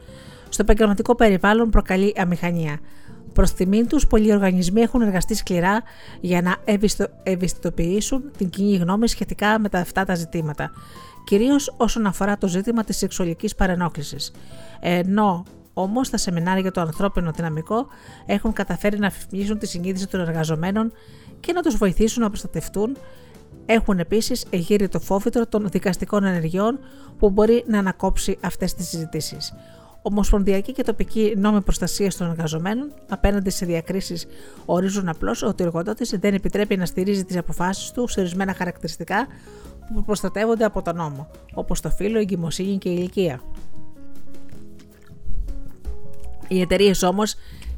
στο 0.48 0.62
επαγγελματικό 0.62 1.14
περιβάλλον 1.14 1.70
προκαλεί 1.70 2.14
αμηχανία. 2.16 2.78
Προς 3.32 3.52
τιμήν 3.52 3.88
τους, 3.88 4.06
πολλοί 4.06 4.32
οργανισμοί 4.32 4.80
έχουν 4.80 5.02
εργαστεί 5.02 5.34
σκληρά 5.34 5.82
για 6.20 6.42
να 6.42 6.56
ευαισθητοποιήσουν 7.22 8.30
την 8.36 8.50
κοινή 8.50 8.76
γνώμη 8.76 9.08
σχετικά 9.08 9.58
με 9.58 9.68
τα 9.68 9.78
αυτά 9.78 10.04
τα 10.04 10.14
ζητήματα, 10.14 10.70
κυρίως 11.24 11.74
όσον 11.76 12.06
αφορά 12.06 12.38
το 12.38 12.48
ζήτημα 12.48 12.84
της 12.84 12.96
σεξουαλικής 12.96 13.54
παρενόχλησης. 13.54 14.32
Ενώ 14.80 15.44
Όμως, 15.78 16.10
τα 16.10 16.16
σεμινάρια 16.16 16.60
για 16.60 16.70
το 16.70 16.80
ανθρώπινο 16.80 17.30
δυναμικό 17.30 17.86
έχουν 18.26 18.52
καταφέρει 18.52 18.98
να 18.98 19.06
αφημίσουν 19.06 19.58
τη 19.58 19.66
συνείδηση 19.66 20.08
των 20.08 20.20
εργαζομένων 20.20 20.92
και 21.40 21.52
να 21.52 21.62
τους 21.62 21.76
βοηθήσουν 21.76 22.22
να 22.22 22.28
προστατευτούν. 22.28 22.96
Έχουν 23.66 23.98
επίσης 23.98 24.44
εγείρει 24.50 24.88
το 24.88 25.00
φόβητρο 25.00 25.46
των 25.46 25.68
δικαστικών 25.68 26.24
ενεργειών 26.24 26.78
που 27.18 27.30
μπορεί 27.30 27.64
να 27.66 27.78
ανακόψει 27.78 28.38
αυτές 28.40 28.74
τις 28.74 28.88
συζητήσεις. 28.88 29.54
Ομοσπονδιακοί 30.02 30.72
και 30.72 30.82
τοπικοί 30.82 31.34
νόμοι 31.36 31.60
προστασίας 31.60 32.16
των 32.16 32.30
εργαζομένων 32.30 32.92
απέναντι 33.08 33.50
σε 33.50 33.66
διακρίσεις 33.66 34.26
ορίζουν 34.64 35.08
απλώς 35.08 35.42
ότι 35.42 35.62
ο 35.62 35.66
εργοδότης 35.66 36.10
δεν 36.20 36.34
επιτρέπει 36.34 36.76
να 36.76 36.86
στηρίζει 36.86 37.24
τις 37.24 37.36
αποφάσεις 37.36 37.90
του 37.90 38.08
σε 38.08 38.20
ορισμένα 38.20 38.54
χαρακτηριστικά 38.54 39.26
που 39.94 40.04
προστατεύονται 40.04 40.64
από 40.64 40.82
τον 40.82 40.96
νόμο, 40.96 41.28
όπως 41.54 41.80
το 41.80 41.90
φύλλο, 41.90 42.18
η 42.18 42.20
εγκυμοσύνη 42.20 42.78
και 42.78 42.88
η 42.88 42.94
ηλικία. 42.98 43.40
Οι 46.48 46.60
εταιρείες 46.60 47.02
όμως 47.02 47.34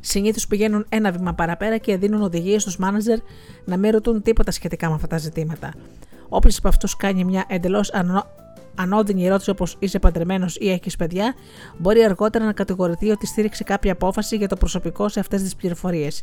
συνήθως 0.09 0.47
πηγαίνουν 0.47 0.87
ένα 0.89 1.11
βήμα 1.11 1.35
παραπέρα 1.35 1.79
και 1.79 1.97
δίνουν 1.97 2.23
οδηγίες 2.23 2.63
στους 2.63 2.77
μάνατζερ 2.77 3.19
να 3.65 3.77
μην 3.77 3.91
ρωτούν 3.91 4.23
τίποτα 4.23 4.51
σχετικά 4.51 4.89
με 4.89 4.95
αυτά 4.95 5.07
τα 5.07 5.19
ζητήματα. 5.19 5.73
Όποιο 6.29 6.51
από 6.59 6.69
αυτού 6.69 6.89
κάνει 6.97 7.25
μια 7.25 7.45
εντελώς 7.49 7.93
ανώδυνη 8.75 9.27
ερώτηση 9.27 9.51
όπως 9.51 9.77
είσαι 9.79 9.99
παντρεμένος 9.99 10.57
ή 10.57 10.71
έχεις 10.71 10.97
παιδιά, 10.97 11.35
μπορεί 11.79 12.05
αργότερα 12.05 12.45
να 12.45 12.53
κατηγορηθεί 12.53 13.11
ότι 13.11 13.27
στήριξε 13.27 13.65
κάποια 13.65 13.93
απόφαση 13.93 14.37
για 14.37 14.49
το 14.49 14.57
προσωπικό 14.57 15.09
σε 15.09 15.21
αυτές 15.21 15.43
τις 15.43 15.57
πληροφορίες. 15.57 16.23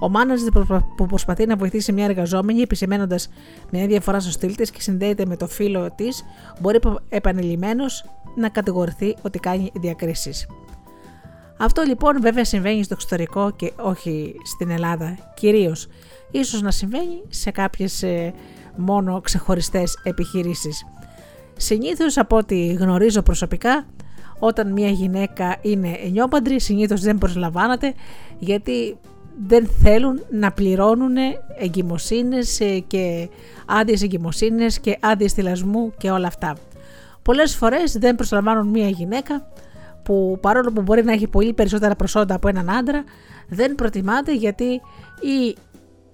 Ο 0.00 0.08
μάνατζερ 0.08 0.48
που 0.96 1.06
προσπαθεί 1.06 1.46
να 1.46 1.56
βοηθήσει 1.56 1.92
μια 1.92 2.04
εργαζόμενη 2.04 2.60
επισημένοντας 2.60 3.28
μια 3.70 3.86
διαφορά 3.86 4.20
στο 4.20 4.30
στυλ 4.30 4.54
της 4.54 4.70
και 4.70 4.80
συνδέεται 4.80 5.26
με 5.26 5.36
το 5.36 5.46
φίλο 5.46 5.92
της, 5.94 6.24
μπορεί 6.60 6.78
επανειλημμένω 7.08 7.84
να 8.36 8.48
κατηγορηθεί 8.48 9.16
ότι 9.22 9.38
κάνει 9.38 9.70
διακρίσεις. 9.74 10.46
Αυτό 11.58 11.82
λοιπόν 11.82 12.20
βέβαια 12.20 12.44
συμβαίνει 12.44 12.82
στο 12.82 12.94
εξωτερικό 12.94 13.50
και 13.50 13.72
όχι 13.76 14.34
στην 14.44 14.70
Ελλάδα 14.70 15.18
κυρίως. 15.34 15.86
Ίσως 16.30 16.62
να 16.62 16.70
συμβαίνει 16.70 17.22
σε 17.28 17.50
κάποιες 17.50 18.02
ε, 18.02 18.34
μόνο 18.76 19.20
ξεχωριστές 19.20 19.98
επιχειρήσεις. 20.02 20.86
Συνήθως 21.56 22.16
από 22.18 22.36
ό,τι 22.36 22.66
γνωρίζω 22.66 23.22
προσωπικά, 23.22 23.86
όταν 24.38 24.72
μια 24.72 24.88
γυναίκα 24.88 25.56
είναι 25.62 25.98
ενιόπαντρη, 26.04 26.60
συνήθως 26.60 27.00
δεν 27.00 27.18
προσλαμβάνεται 27.18 27.94
γιατί 28.38 28.98
δεν 29.46 29.68
θέλουν 29.82 30.22
να 30.30 30.52
πληρώνουν 30.52 31.16
εγκυμοσύνες 31.58 32.60
ε, 32.60 32.78
και 32.78 33.28
άδειες 33.66 34.02
εγκυμοσύνες 34.02 34.80
και 34.80 34.98
άδειες 35.00 35.32
θυλασμού 35.32 35.92
και 35.98 36.10
όλα 36.10 36.26
αυτά. 36.26 36.56
Πολλές 37.22 37.56
φορές 37.56 37.92
δεν 37.92 38.14
προσλαμβάνουν 38.16 38.66
μια 38.66 38.88
γυναίκα 38.88 39.46
που 40.08 40.38
παρόλο 40.40 40.72
που 40.72 40.82
μπορεί 40.82 41.04
να 41.04 41.12
έχει 41.12 41.26
πολύ 41.26 41.52
περισσότερα 41.52 41.96
προσόντα 41.96 42.34
από 42.34 42.48
έναν 42.48 42.70
άντρα, 42.70 43.04
δεν 43.48 43.74
προτιμάται 43.74 44.34
γιατί 44.34 44.64
ή 45.20 45.56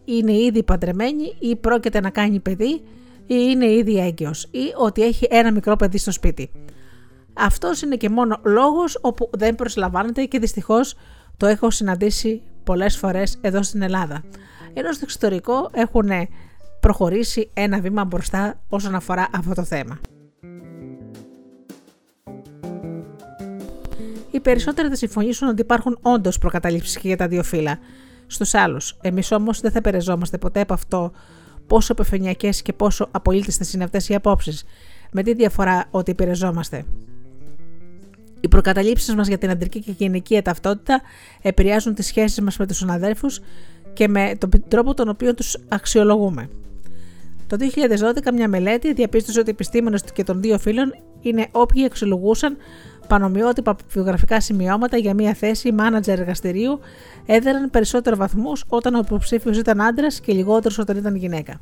είναι 0.04 0.32
ήδη 0.32 0.62
παντρεμένη 0.62 1.36
ή 1.38 1.56
πρόκειται 1.56 2.00
να 2.00 2.10
κάνει 2.10 2.40
παιδί 2.40 2.72
ή 3.26 3.36
είναι 3.50 3.66
ήδη 3.66 3.98
έγκυος 3.98 4.48
ή 4.50 4.72
ότι 4.76 5.02
έχει 5.02 5.26
ένα 5.30 5.52
μικρό 5.52 5.76
παιδί 5.76 5.98
στο 5.98 6.10
σπίτι. 6.10 6.50
Αυτός 7.32 7.82
είναι 7.82 7.96
και 7.96 8.08
μόνο 8.08 8.40
λόγος 8.44 8.98
όπου 9.00 9.30
δεν 9.32 9.54
προσλαμβάνεται 9.54 10.24
και 10.24 10.38
δυστυχώς 10.38 10.94
το 11.36 11.46
έχω 11.46 11.70
συναντήσει 11.70 12.42
πολλές 12.64 12.96
φορές 12.96 13.38
εδώ 13.40 13.62
στην 13.62 13.82
Ελλάδα. 13.82 14.24
Ενώ 14.72 14.92
στο 14.92 15.00
εξωτερικό 15.04 15.70
έχουν 15.72 16.08
προχωρήσει 16.80 17.50
ένα 17.54 17.80
βήμα 17.80 18.04
μπροστά 18.04 18.60
όσον 18.68 18.94
αφορά 18.94 19.28
αυτό 19.32 19.54
το 19.54 19.64
θέμα. 19.64 19.98
Οι 24.35 24.40
περισσότεροι 24.40 24.89
θα 24.89 24.97
συμφωνήσουν 24.97 25.48
ότι 25.48 25.61
υπάρχουν 25.61 25.98
όντως 26.02 26.39
προκαταλήψεις 26.39 26.98
και 26.98 27.09
για 27.09 27.16
τα 27.16 27.28
δύο 27.28 27.43
φύλλα 27.43 27.78
στους 28.27 28.55
άλλους. 28.55 28.97
Εμείς 29.01 29.32
όμως 29.32 29.61
δεν 29.61 29.70
θα 29.70 29.81
περαιζόμαστε 29.81 30.39
ποτέ 30.39 30.61
από 30.61 30.74
αυτό 30.74 31.12
πόσο 31.66 31.94
επιφανειακέ 31.98 32.48
και 32.48 32.73
πόσο 32.73 33.09
απολύτιστες 33.11 33.73
είναι 33.73 33.85
αυτές 33.85 34.09
οι 34.09 34.15
απόψεις, 34.15 34.65
με 35.12 35.23
τη 35.23 35.35
διαφορά 35.35 35.85
ότι 35.90 36.11
υπηρεζόμαστε. 36.11 36.85
Οι 38.40 38.48
προκαταλήψεις 38.48 39.15
μας 39.15 39.28
για 39.28 39.39
την 39.39 39.51
αντρική 39.51 39.81
και 39.81 39.94
γυναική 39.97 40.43
ταυτότητα 40.43 41.01
επηρεάζουν 41.43 41.94
τις 41.94 42.06
σχέσεις 42.06 42.40
μας 42.40 42.56
με 42.56 42.66
τους 42.66 42.77
συναδέλφους 42.77 43.40
και 43.93 44.09
με 44.09 44.35
τον 44.39 44.51
τρόπο 44.69 44.94
τον 44.94 45.09
οποίο 45.09 45.35
τους 45.35 45.56
αξιολογούμε. 45.69 46.48
Το 47.47 47.56
2012 47.56 48.32
μια 48.32 48.48
μελέτη 48.48 48.93
διαπίστωσε 48.93 49.40
ότι 49.40 49.48
οι 49.48 49.52
επιστήμονες 49.52 50.02
και 50.12 50.24
των 50.24 50.40
δύο 50.40 50.59
φύλων 50.59 50.94
είναι 51.20 51.48
όποιοι 51.52 51.85
αξιολογούσαν 51.85 52.56
πανομοιότυπα 53.06 53.76
βιογραφικά 53.89 54.40
σημειώματα 54.40 54.97
για 54.97 55.14
μια 55.14 55.35
θέση 55.35 55.72
μάνατζερ 55.72 56.18
εργαστηρίου 56.18 56.81
έδεραν 57.26 57.70
περισσότερο 57.70 58.16
βαθμούς 58.16 58.64
όταν 58.68 58.94
ο 58.94 58.98
υποψήφιος 58.98 59.59
ήταν 59.59 59.81
άντρας 59.81 60.20
και 60.20 60.32
λιγότερος 60.32 60.78
όταν 60.78 60.97
ήταν 60.97 61.14
γυναίκα. 61.14 61.60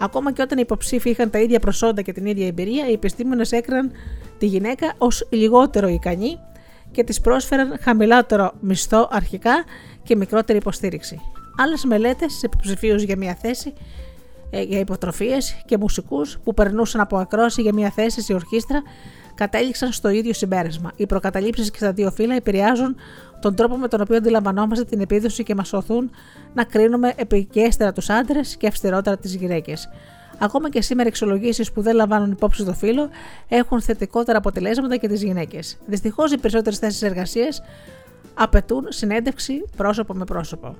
Ακόμα 0.00 0.32
και 0.32 0.42
όταν 0.42 0.58
οι 0.58 0.60
υποψήφοι 0.64 1.10
είχαν 1.10 1.30
τα 1.30 1.38
ίδια 1.38 1.60
προσόντα 1.60 2.02
και 2.02 2.12
την 2.12 2.26
ίδια 2.26 2.46
εμπειρία, 2.46 2.88
οι 2.88 2.92
επιστήμονες 2.92 3.52
έκραν 3.52 3.90
τη 4.38 4.46
γυναίκα 4.46 4.94
ως 4.98 5.26
λιγότερο 5.30 5.88
ικανή 5.88 6.38
και 6.90 7.04
τη 7.04 7.20
πρόσφεραν 7.20 7.76
χαμηλότερο 7.80 8.52
μισθό 8.60 9.08
αρχικά 9.10 9.64
και 10.02 10.16
μικρότερη 10.16 10.58
υποστήριξη. 10.58 11.20
Άλλες 11.56 11.84
μελέτες 11.84 12.32
σε 12.32 12.46
υποψηφίου 12.46 12.94
για 12.94 13.16
μια 13.16 13.34
θέση 13.34 13.72
ε, 14.50 14.62
για 14.62 14.78
υποτροφίες 14.78 15.62
και 15.66 15.78
μουσικούς 15.78 16.38
που 16.44 16.54
περνούσαν 16.54 17.00
από 17.00 17.16
ακρόση 17.16 17.62
για 17.62 17.72
μια 17.72 17.90
θέση 17.90 18.20
σε 18.20 18.34
ορχήστρα 18.34 18.82
κατέληξαν 19.34 19.92
στο 19.92 20.08
ίδιο 20.08 20.32
συμπέρασμα. 20.32 20.92
Οι 20.96 21.06
προκαταλήψεις 21.06 21.70
και 21.70 21.76
στα 21.76 21.92
δύο 21.92 22.10
φύλλα 22.10 22.34
επηρεάζουν 22.34 22.96
τον 23.40 23.54
τρόπο 23.54 23.76
με 23.76 23.88
τον 23.88 24.00
οποίο 24.00 24.16
αντιλαμβανόμαστε 24.16 24.84
την 24.84 25.00
επίδοση 25.00 25.42
και 25.42 25.54
μας 25.54 25.72
οθούν 25.72 26.10
να 26.54 26.64
κρίνουμε 26.64 27.12
επικέστερα 27.16 27.92
τους 27.92 28.10
άντρες 28.10 28.56
και 28.56 28.66
αυστηρότερα 28.66 29.16
τις 29.16 29.34
γυναίκες. 29.34 29.88
Ακόμα 30.38 30.70
και 30.70 30.82
σήμερα, 30.82 31.08
εξολογήσεις 31.08 31.72
που 31.72 31.82
δεν 31.82 31.94
λαμβάνουν 31.94 32.30
υπόψη 32.30 32.64
το 32.64 32.72
φύλλο 32.72 33.08
έχουν 33.48 33.80
θετικότερα 33.80 34.38
αποτελέσματα 34.38 34.96
και 34.96 35.08
τις 35.08 35.22
γυναίκες. 35.22 35.78
Δυστυχώς, 35.86 36.32
οι 36.32 36.38
περισσότερες 36.38 36.78
θέσεις 36.78 37.02
εργασίας 37.02 37.62
απαιτούν 38.34 38.86
συνέντευξη 38.88 39.64
πρόσωπο 39.76 40.14
με 40.14 40.24
πρόσωπο. 40.24 40.76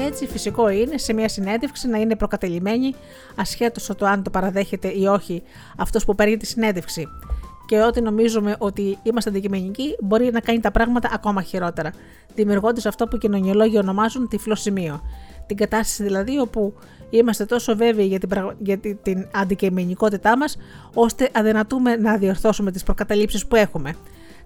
Και 0.00 0.06
έτσι 0.06 0.26
φυσικό 0.26 0.68
είναι 0.68 0.98
σε 0.98 1.12
μια 1.12 1.28
συνέντευξη 1.28 1.88
να 1.88 1.98
είναι 1.98 2.16
προκατελημένη 2.16 2.94
ασχέτως 3.36 3.86
το 3.86 4.06
αν 4.06 4.22
το 4.22 4.30
παραδέχεται 4.30 4.88
ή 4.88 5.06
όχι 5.06 5.42
αυτός 5.76 6.04
που 6.04 6.14
παίρνει 6.14 6.36
τη 6.36 6.46
συνέντευξη. 6.46 7.08
Και 7.66 7.82
ό,τι 7.82 8.00
νομίζουμε 8.00 8.56
ότι 8.58 8.98
είμαστε 9.02 9.30
αντικειμενικοί 9.30 9.96
μπορεί 10.00 10.30
να 10.32 10.40
κάνει 10.40 10.60
τα 10.60 10.70
πράγματα 10.70 11.10
ακόμα 11.12 11.42
χειρότερα, 11.42 11.92
δημιουργώντας 12.34 12.86
αυτό 12.86 13.06
που 13.06 13.16
οι 13.16 13.18
κοινωνιολόγοι 13.18 13.78
ονομάζουν 13.78 14.28
τυφλό 14.28 14.54
σημείο. 14.54 15.00
Την 15.46 15.56
κατάσταση 15.56 16.02
δηλαδή 16.02 16.38
όπου 16.38 16.74
είμαστε 17.10 17.44
τόσο 17.44 17.76
βέβαιοι 17.76 18.06
για 18.06 18.18
την, 18.18 18.28
για 18.58 18.78
την 19.02 19.28
αντικειμενικότητά 19.34 20.36
μας, 20.36 20.56
ώστε 20.94 21.28
αδυνατούμε 21.32 21.96
να 21.96 22.16
διορθώσουμε 22.16 22.70
τις 22.70 22.82
προκαταλήψεις 22.82 23.46
που 23.46 23.56
έχουμε. 23.56 23.94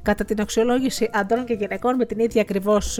Κατά 0.02 0.24
την 0.24 0.40
αξιολόγηση 0.40 1.10
αντρών 1.12 1.44
και 1.44 1.55
γυναικών 1.55 1.97
με 1.97 2.05
την 2.05 2.18
ίδια 2.18 2.43
ακριβώς 2.43 2.98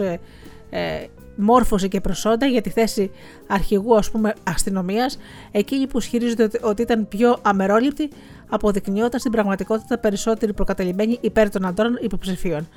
ε, 0.75 0.95
ε, 0.95 1.09
μόρφωση 1.35 1.87
και 1.87 2.01
προσόντα 2.01 2.45
για 2.45 2.61
τη 2.61 2.69
θέση 2.69 3.11
αρχηγού 3.47 3.97
ας 3.97 4.11
πούμε 4.11 4.33
αστυνομίας, 4.43 5.17
εκείνοι 5.51 5.87
που 5.87 5.97
ισχυρίζονται 5.97 6.49
ότι 6.61 6.81
ήταν 6.81 7.07
πιο 7.07 7.37
αμερόληπτοι 7.41 8.09
αποδεικνύονταν 8.49 9.19
στην 9.19 9.31
πραγματικότητα 9.31 9.97
περισσότεροι 9.97 10.53
προκατελημένοι 10.53 11.17
υπέρ 11.21 11.49
των 11.49 11.65
αντρών 11.65 11.97
υποψηφίων. 12.01 12.67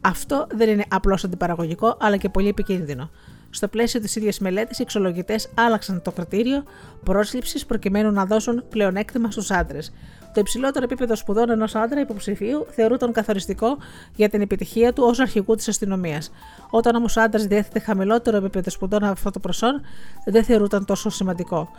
Αυτό 0.00 0.46
δεν 0.54 0.68
είναι 0.68 0.84
απλώς 0.88 1.24
αντιπαραγωγικό, 1.24 1.96
αλλά 2.00 2.16
και 2.16 2.28
πολύ 2.28 2.48
επικίνδυνο. 2.48 3.10
Στο 3.50 3.68
πλαίσιο 3.68 4.00
της 4.00 4.16
ίδιας 4.16 4.38
μελέτης, 4.38 4.78
οι 4.78 4.82
εξολογητές 4.82 5.50
άλλαξαν 5.54 6.02
το 6.02 6.12
κριτήριο 6.12 6.64
πρόσληψης 7.04 7.66
προκειμένου 7.66 8.12
να 8.12 8.24
δώσουν 8.24 8.64
πλεονέκτημα 8.68 9.30
στους 9.30 9.50
άντρες. 9.50 9.92
Το 10.38 10.44
υψηλότερο 10.44 10.84
επίπεδο 10.84 11.16
σπουδών 11.16 11.50
ενός 11.50 11.74
άντρα 11.74 12.00
υποψηφίου 12.00 12.66
θεωρούταν 12.70 13.12
καθοριστικό 13.12 13.76
για 14.14 14.28
την 14.28 14.40
επιτυχία 14.40 14.92
του 14.92 15.04
ως 15.06 15.18
αρχηγού 15.18 15.54
της 15.54 15.68
αστυνομίας. 15.68 16.30
Όταν 16.70 16.94
όμως 16.94 17.16
ο 17.16 17.20
άντρας 17.20 17.46
διέθετε 17.46 17.78
χαμηλότερο 17.78 18.36
επίπεδο 18.36 18.70
σπουδών 18.70 19.04
από 19.04 19.12
αυτό 19.12 19.30
το 19.30 19.38
προσόν, 19.38 19.80
δεν 20.24 20.44
θεωρούταν 20.44 20.84
τόσο 20.84 21.10
σημαντικό. 21.10 21.70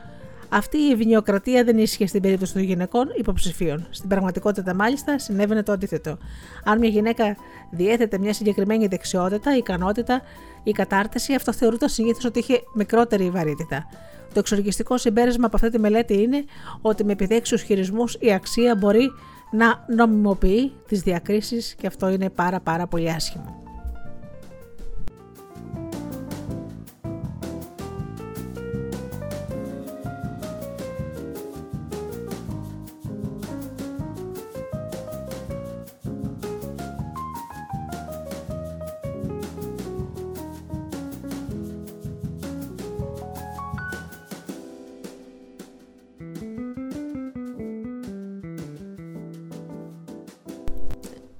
Αυτή 0.49 0.77
η 0.77 0.91
ευνοιοκρατία 0.91 1.63
δεν 1.63 1.77
ίσχυε 1.77 2.07
στην 2.07 2.21
περίπτωση 2.21 2.53
των 2.53 2.61
γυναικών 2.61 3.11
υποψηφίων. 3.15 3.87
Στην 3.89 4.09
πραγματικότητα, 4.09 4.73
μάλιστα, 4.73 5.19
συνέβαινε 5.19 5.63
το 5.63 5.71
αντίθετο. 5.71 6.17
Αν 6.63 6.79
μια 6.79 6.89
γυναίκα 6.89 7.35
διέθετε 7.71 8.17
μια 8.17 8.33
συγκεκριμένη 8.33 8.87
δεξιότητα, 8.87 9.57
ικανότητα 9.57 10.21
ή 10.63 10.71
κατάρτιση, 10.71 11.33
αυτό 11.33 11.53
θεωρούταν 11.53 11.89
συνήθως 11.89 12.25
ότι 12.25 12.39
είχε 12.39 12.61
μικρότερη 12.73 13.29
βαρύτητα. 13.29 13.85
Το 14.33 14.39
εξοργιστικό 14.39 14.97
συμπέρασμα 14.97 15.45
από 15.45 15.55
αυτή 15.55 15.69
τη 15.69 15.79
μελέτη 15.79 16.21
είναι 16.21 16.45
ότι 16.81 17.03
με 17.03 17.11
επιδέξιου 17.11 17.57
χειρισμούς 17.57 18.17
η 18.19 18.33
αξία 18.33 18.75
μπορεί 18.75 19.11
να 19.51 19.85
νομιμοποιεί 19.95 20.71
τις 20.87 21.01
διακρίσεις 21.01 21.75
και 21.75 21.87
αυτό 21.87 22.09
είναι 22.09 22.29
πάρα 22.29 22.59
πάρα 22.59 22.87
πολύ 22.87 23.11
άσχημο. 23.11 23.68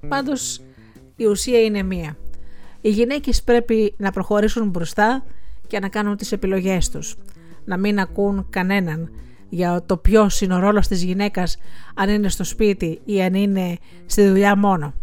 Πάντως 0.09 0.61
η 1.15 1.25
ουσία 1.25 1.61
είναι 1.61 1.83
μία. 1.83 2.17
Οι 2.81 2.89
γυναίκες 2.89 3.43
πρέπει 3.43 3.93
να 3.97 4.11
προχωρήσουν 4.11 4.69
μπροστά 4.69 5.23
και 5.67 5.79
να 5.79 5.89
κάνουν 5.89 6.17
τις 6.17 6.31
επιλογές 6.31 6.89
τους. 6.89 7.15
Να 7.65 7.77
μην 7.77 7.99
ακούν 7.99 8.47
κανέναν 8.49 9.11
για 9.49 9.83
το 9.85 9.97
ποιος 9.97 10.41
είναι 10.41 10.53
ο 10.55 10.59
ρόλος 10.59 10.87
της 10.87 11.03
γυναίκας 11.03 11.57
αν 11.95 12.09
είναι 12.09 12.29
στο 12.29 12.43
σπίτι 12.43 13.01
ή 13.05 13.21
αν 13.21 13.33
είναι 13.33 13.77
στη 14.05 14.27
δουλειά 14.27 14.57
μόνο. 14.57 14.93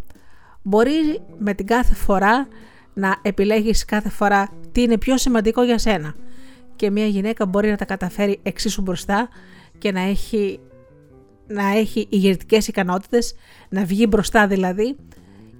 Μπορεί 0.62 1.20
με 1.38 1.54
την 1.54 1.66
κάθε 1.66 1.94
φορά 1.94 2.48
να 2.94 3.16
επιλέγεις 3.22 3.84
κάθε 3.84 4.08
φορά 4.08 4.48
τι 4.72 4.82
είναι 4.82 4.98
πιο 4.98 5.18
σημαντικό 5.18 5.62
για 5.62 5.78
σένα 5.78 6.14
και 6.76 6.90
μια 6.90 7.06
γυναίκα 7.06 7.46
μπορεί 7.46 7.70
να 7.70 7.76
τα 7.76 7.84
καταφέρει 7.84 8.38
εξίσου 8.42 8.82
μπροστά 8.82 9.28
και 9.78 9.92
να 9.92 10.00
έχει 10.00 10.60
να 11.46 11.76
έχει 11.76 12.06
ηγετικές 12.10 12.68
ικανότητες, 12.68 13.34
να 13.68 13.84
βγει 13.84 14.06
μπροστά 14.08 14.46
δηλαδή 14.46 14.96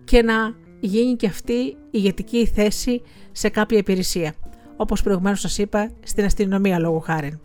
και 0.04 0.22
να 0.22 0.54
γίνει 0.80 1.16
και 1.16 1.26
αυτή 1.26 1.52
η 1.52 1.76
ηγετική 1.90 2.46
θέση 2.46 3.02
σε 3.32 3.48
κάποια 3.48 3.78
υπηρεσία. 3.78 4.34
Όπως 4.76 5.02
προηγουμένως 5.02 5.40
σας 5.40 5.58
είπα 5.58 5.90
στην 6.02 6.24
αστυνομία 6.24 6.78
λόγω 6.78 6.98
χάρη. 6.98 7.40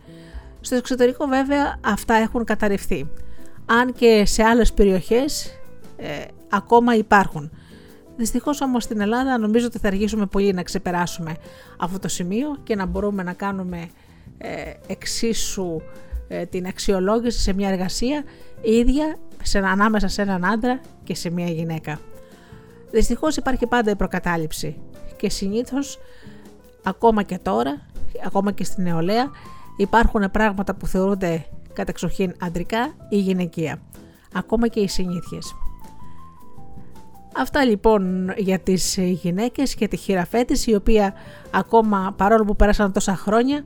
Στο 0.60 0.74
εξωτερικό 0.74 1.26
βέβαια 1.26 1.78
αυτά 1.84 2.14
έχουν 2.14 2.44
καταρριφθεί. 2.44 3.10
Αν 3.66 3.92
και 3.92 4.22
σε 4.26 4.42
άλλες 4.42 4.72
περιοχές 4.72 5.58
ε, 5.96 6.24
ακόμα 6.50 6.94
υπάρχουν. 6.94 7.50
Δυστυχώς 8.16 8.60
όμως 8.60 8.84
στην 8.84 9.00
Ελλάδα 9.00 9.38
νομίζω 9.38 9.66
ότι 9.66 9.78
θα 9.78 9.88
αργήσουμε 9.88 10.26
πολύ 10.26 10.52
να 10.52 10.62
ξεπεράσουμε 10.62 11.36
αυτό 11.78 11.98
το 11.98 12.08
σημείο 12.08 12.56
και 12.62 12.76
να 12.76 12.86
μπορούμε 12.86 13.22
να 13.22 13.32
κάνουμε 13.32 13.88
ε, 14.38 14.72
εξίσου 14.86 15.80
ε, 16.28 16.46
την 16.46 16.66
αξιολόγηση 16.66 17.40
σε 17.40 17.52
μια 17.52 17.68
εργασία 17.68 18.24
ίδια 18.62 19.18
σε, 19.42 19.58
ανάμεσα 19.58 20.08
σε 20.08 20.22
έναν 20.22 20.44
άντρα 20.44 20.80
και 21.04 21.14
σε 21.14 21.30
μια 21.30 21.46
γυναίκα. 21.46 21.98
Δυστυχώς 22.90 23.36
υπάρχει 23.36 23.66
πάντα 23.66 23.90
η 23.90 23.96
προκατάληψη 23.96 24.80
και 25.16 25.30
συνήθως 25.30 25.98
ακόμα 26.82 27.22
και 27.22 27.38
τώρα, 27.38 27.80
ακόμα 28.24 28.52
και 28.52 28.64
στην 28.64 28.84
νεολαία, 28.84 29.30
υπάρχουν 29.76 30.30
πράγματα 30.30 30.74
που 30.74 30.86
θεωρούνται 30.86 31.46
κατεξοχήν 31.72 32.34
αντρικά 32.40 32.94
ή 33.08 33.18
γυναικεία. 33.18 33.80
Ακόμα 34.34 34.68
και 34.68 34.80
οι 34.80 34.88
συνήθειες. 34.88 35.54
Αυτά 37.36 37.64
λοιπόν 37.64 38.32
για 38.36 38.58
τις 38.58 38.96
γυναίκες 38.96 39.74
και 39.74 39.88
τη 39.88 39.96
χειραφέτηση 39.96 40.70
η 40.70 40.74
οποία 40.74 41.14
ακόμα 41.50 42.14
παρόλο 42.16 42.44
που 42.44 42.56
πέρασαν 42.56 42.92
τόσα 42.92 43.16
χρόνια 43.16 43.62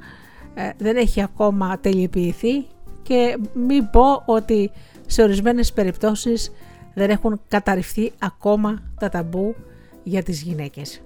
ε, 0.55 0.71
δεν 0.79 0.97
έχει 0.97 1.23
ακόμα 1.23 1.79
τελειοποιηθεί 1.79 2.67
και 3.03 3.39
μην 3.53 3.91
πω 3.91 4.23
ότι 4.27 4.71
σε 5.07 5.23
ορισμένες 5.23 5.73
περιπτώσεις 5.73 6.53
δεν 6.95 7.11
έχουν 7.11 7.41
καταρριφθεί 7.49 8.13
ακόμα 8.19 8.83
τα 8.99 9.09
ταμπού 9.09 9.55
για 10.03 10.23
τις 10.23 10.43
γυναίκες. 10.43 11.01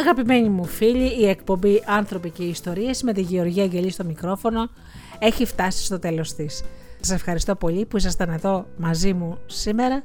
Αγαπημένοι 0.00 0.48
μου 0.48 0.64
φίλοι, 0.64 1.20
η 1.20 1.28
εκπομπή 1.28 1.82
«Άνθρωποι 1.86 2.30
και 2.30 2.42
Ιστορίες» 2.42 3.02
με 3.02 3.12
τη 3.12 3.20
Γεωργία 3.20 3.62
Αγγελή 3.62 3.90
στο 3.90 4.04
μικρόφωνο 4.04 4.70
έχει 5.18 5.44
φτάσει 5.44 5.84
στο 5.84 5.98
τέλος 5.98 6.34
της. 6.34 6.64
Σας 7.00 7.16
ευχαριστώ 7.16 7.56
πολύ 7.56 7.86
που 7.86 7.96
ήσασταν 7.96 8.30
εδώ 8.30 8.66
μαζί 8.76 9.12
μου 9.12 9.38
σήμερα 9.46 10.02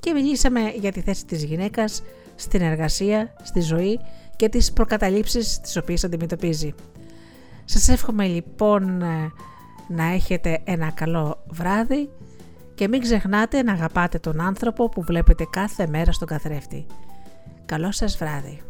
και 0.00 0.12
μιλήσαμε 0.12 0.60
για 0.80 0.92
τη 0.92 1.00
θέση 1.00 1.26
της 1.26 1.44
γυναίκας 1.44 2.02
στην 2.34 2.60
εργασία, 2.60 3.34
στη 3.42 3.60
ζωή 3.60 4.00
και 4.36 4.48
τις 4.48 4.72
προκαταλήψεις 4.72 5.60
τις 5.60 5.76
οποίες 5.76 6.04
αντιμετωπίζει. 6.04 6.74
Σας 7.64 7.88
εύχομαι 7.88 8.26
λοιπόν 8.26 9.02
ε, 9.02 9.32
να 9.88 10.04
έχετε 10.04 10.60
ένα 10.64 10.90
καλό 10.90 11.44
βράδυ 11.50 12.10
και 12.74 12.88
μην 12.88 13.00
ξεχνάτε 13.00 13.62
να 13.62 13.72
αγαπάτε 13.72 14.18
τον 14.18 14.40
άνθρωπο 14.40 14.88
που 14.88 15.02
βλέπετε 15.02 15.46
κάθε 15.50 15.86
μέρα 15.86 16.12
στον 16.12 16.28
καθρέφτη. 16.28 16.86
Καλό 17.66 17.92
σας 17.92 18.16
βράδυ. 18.16 18.60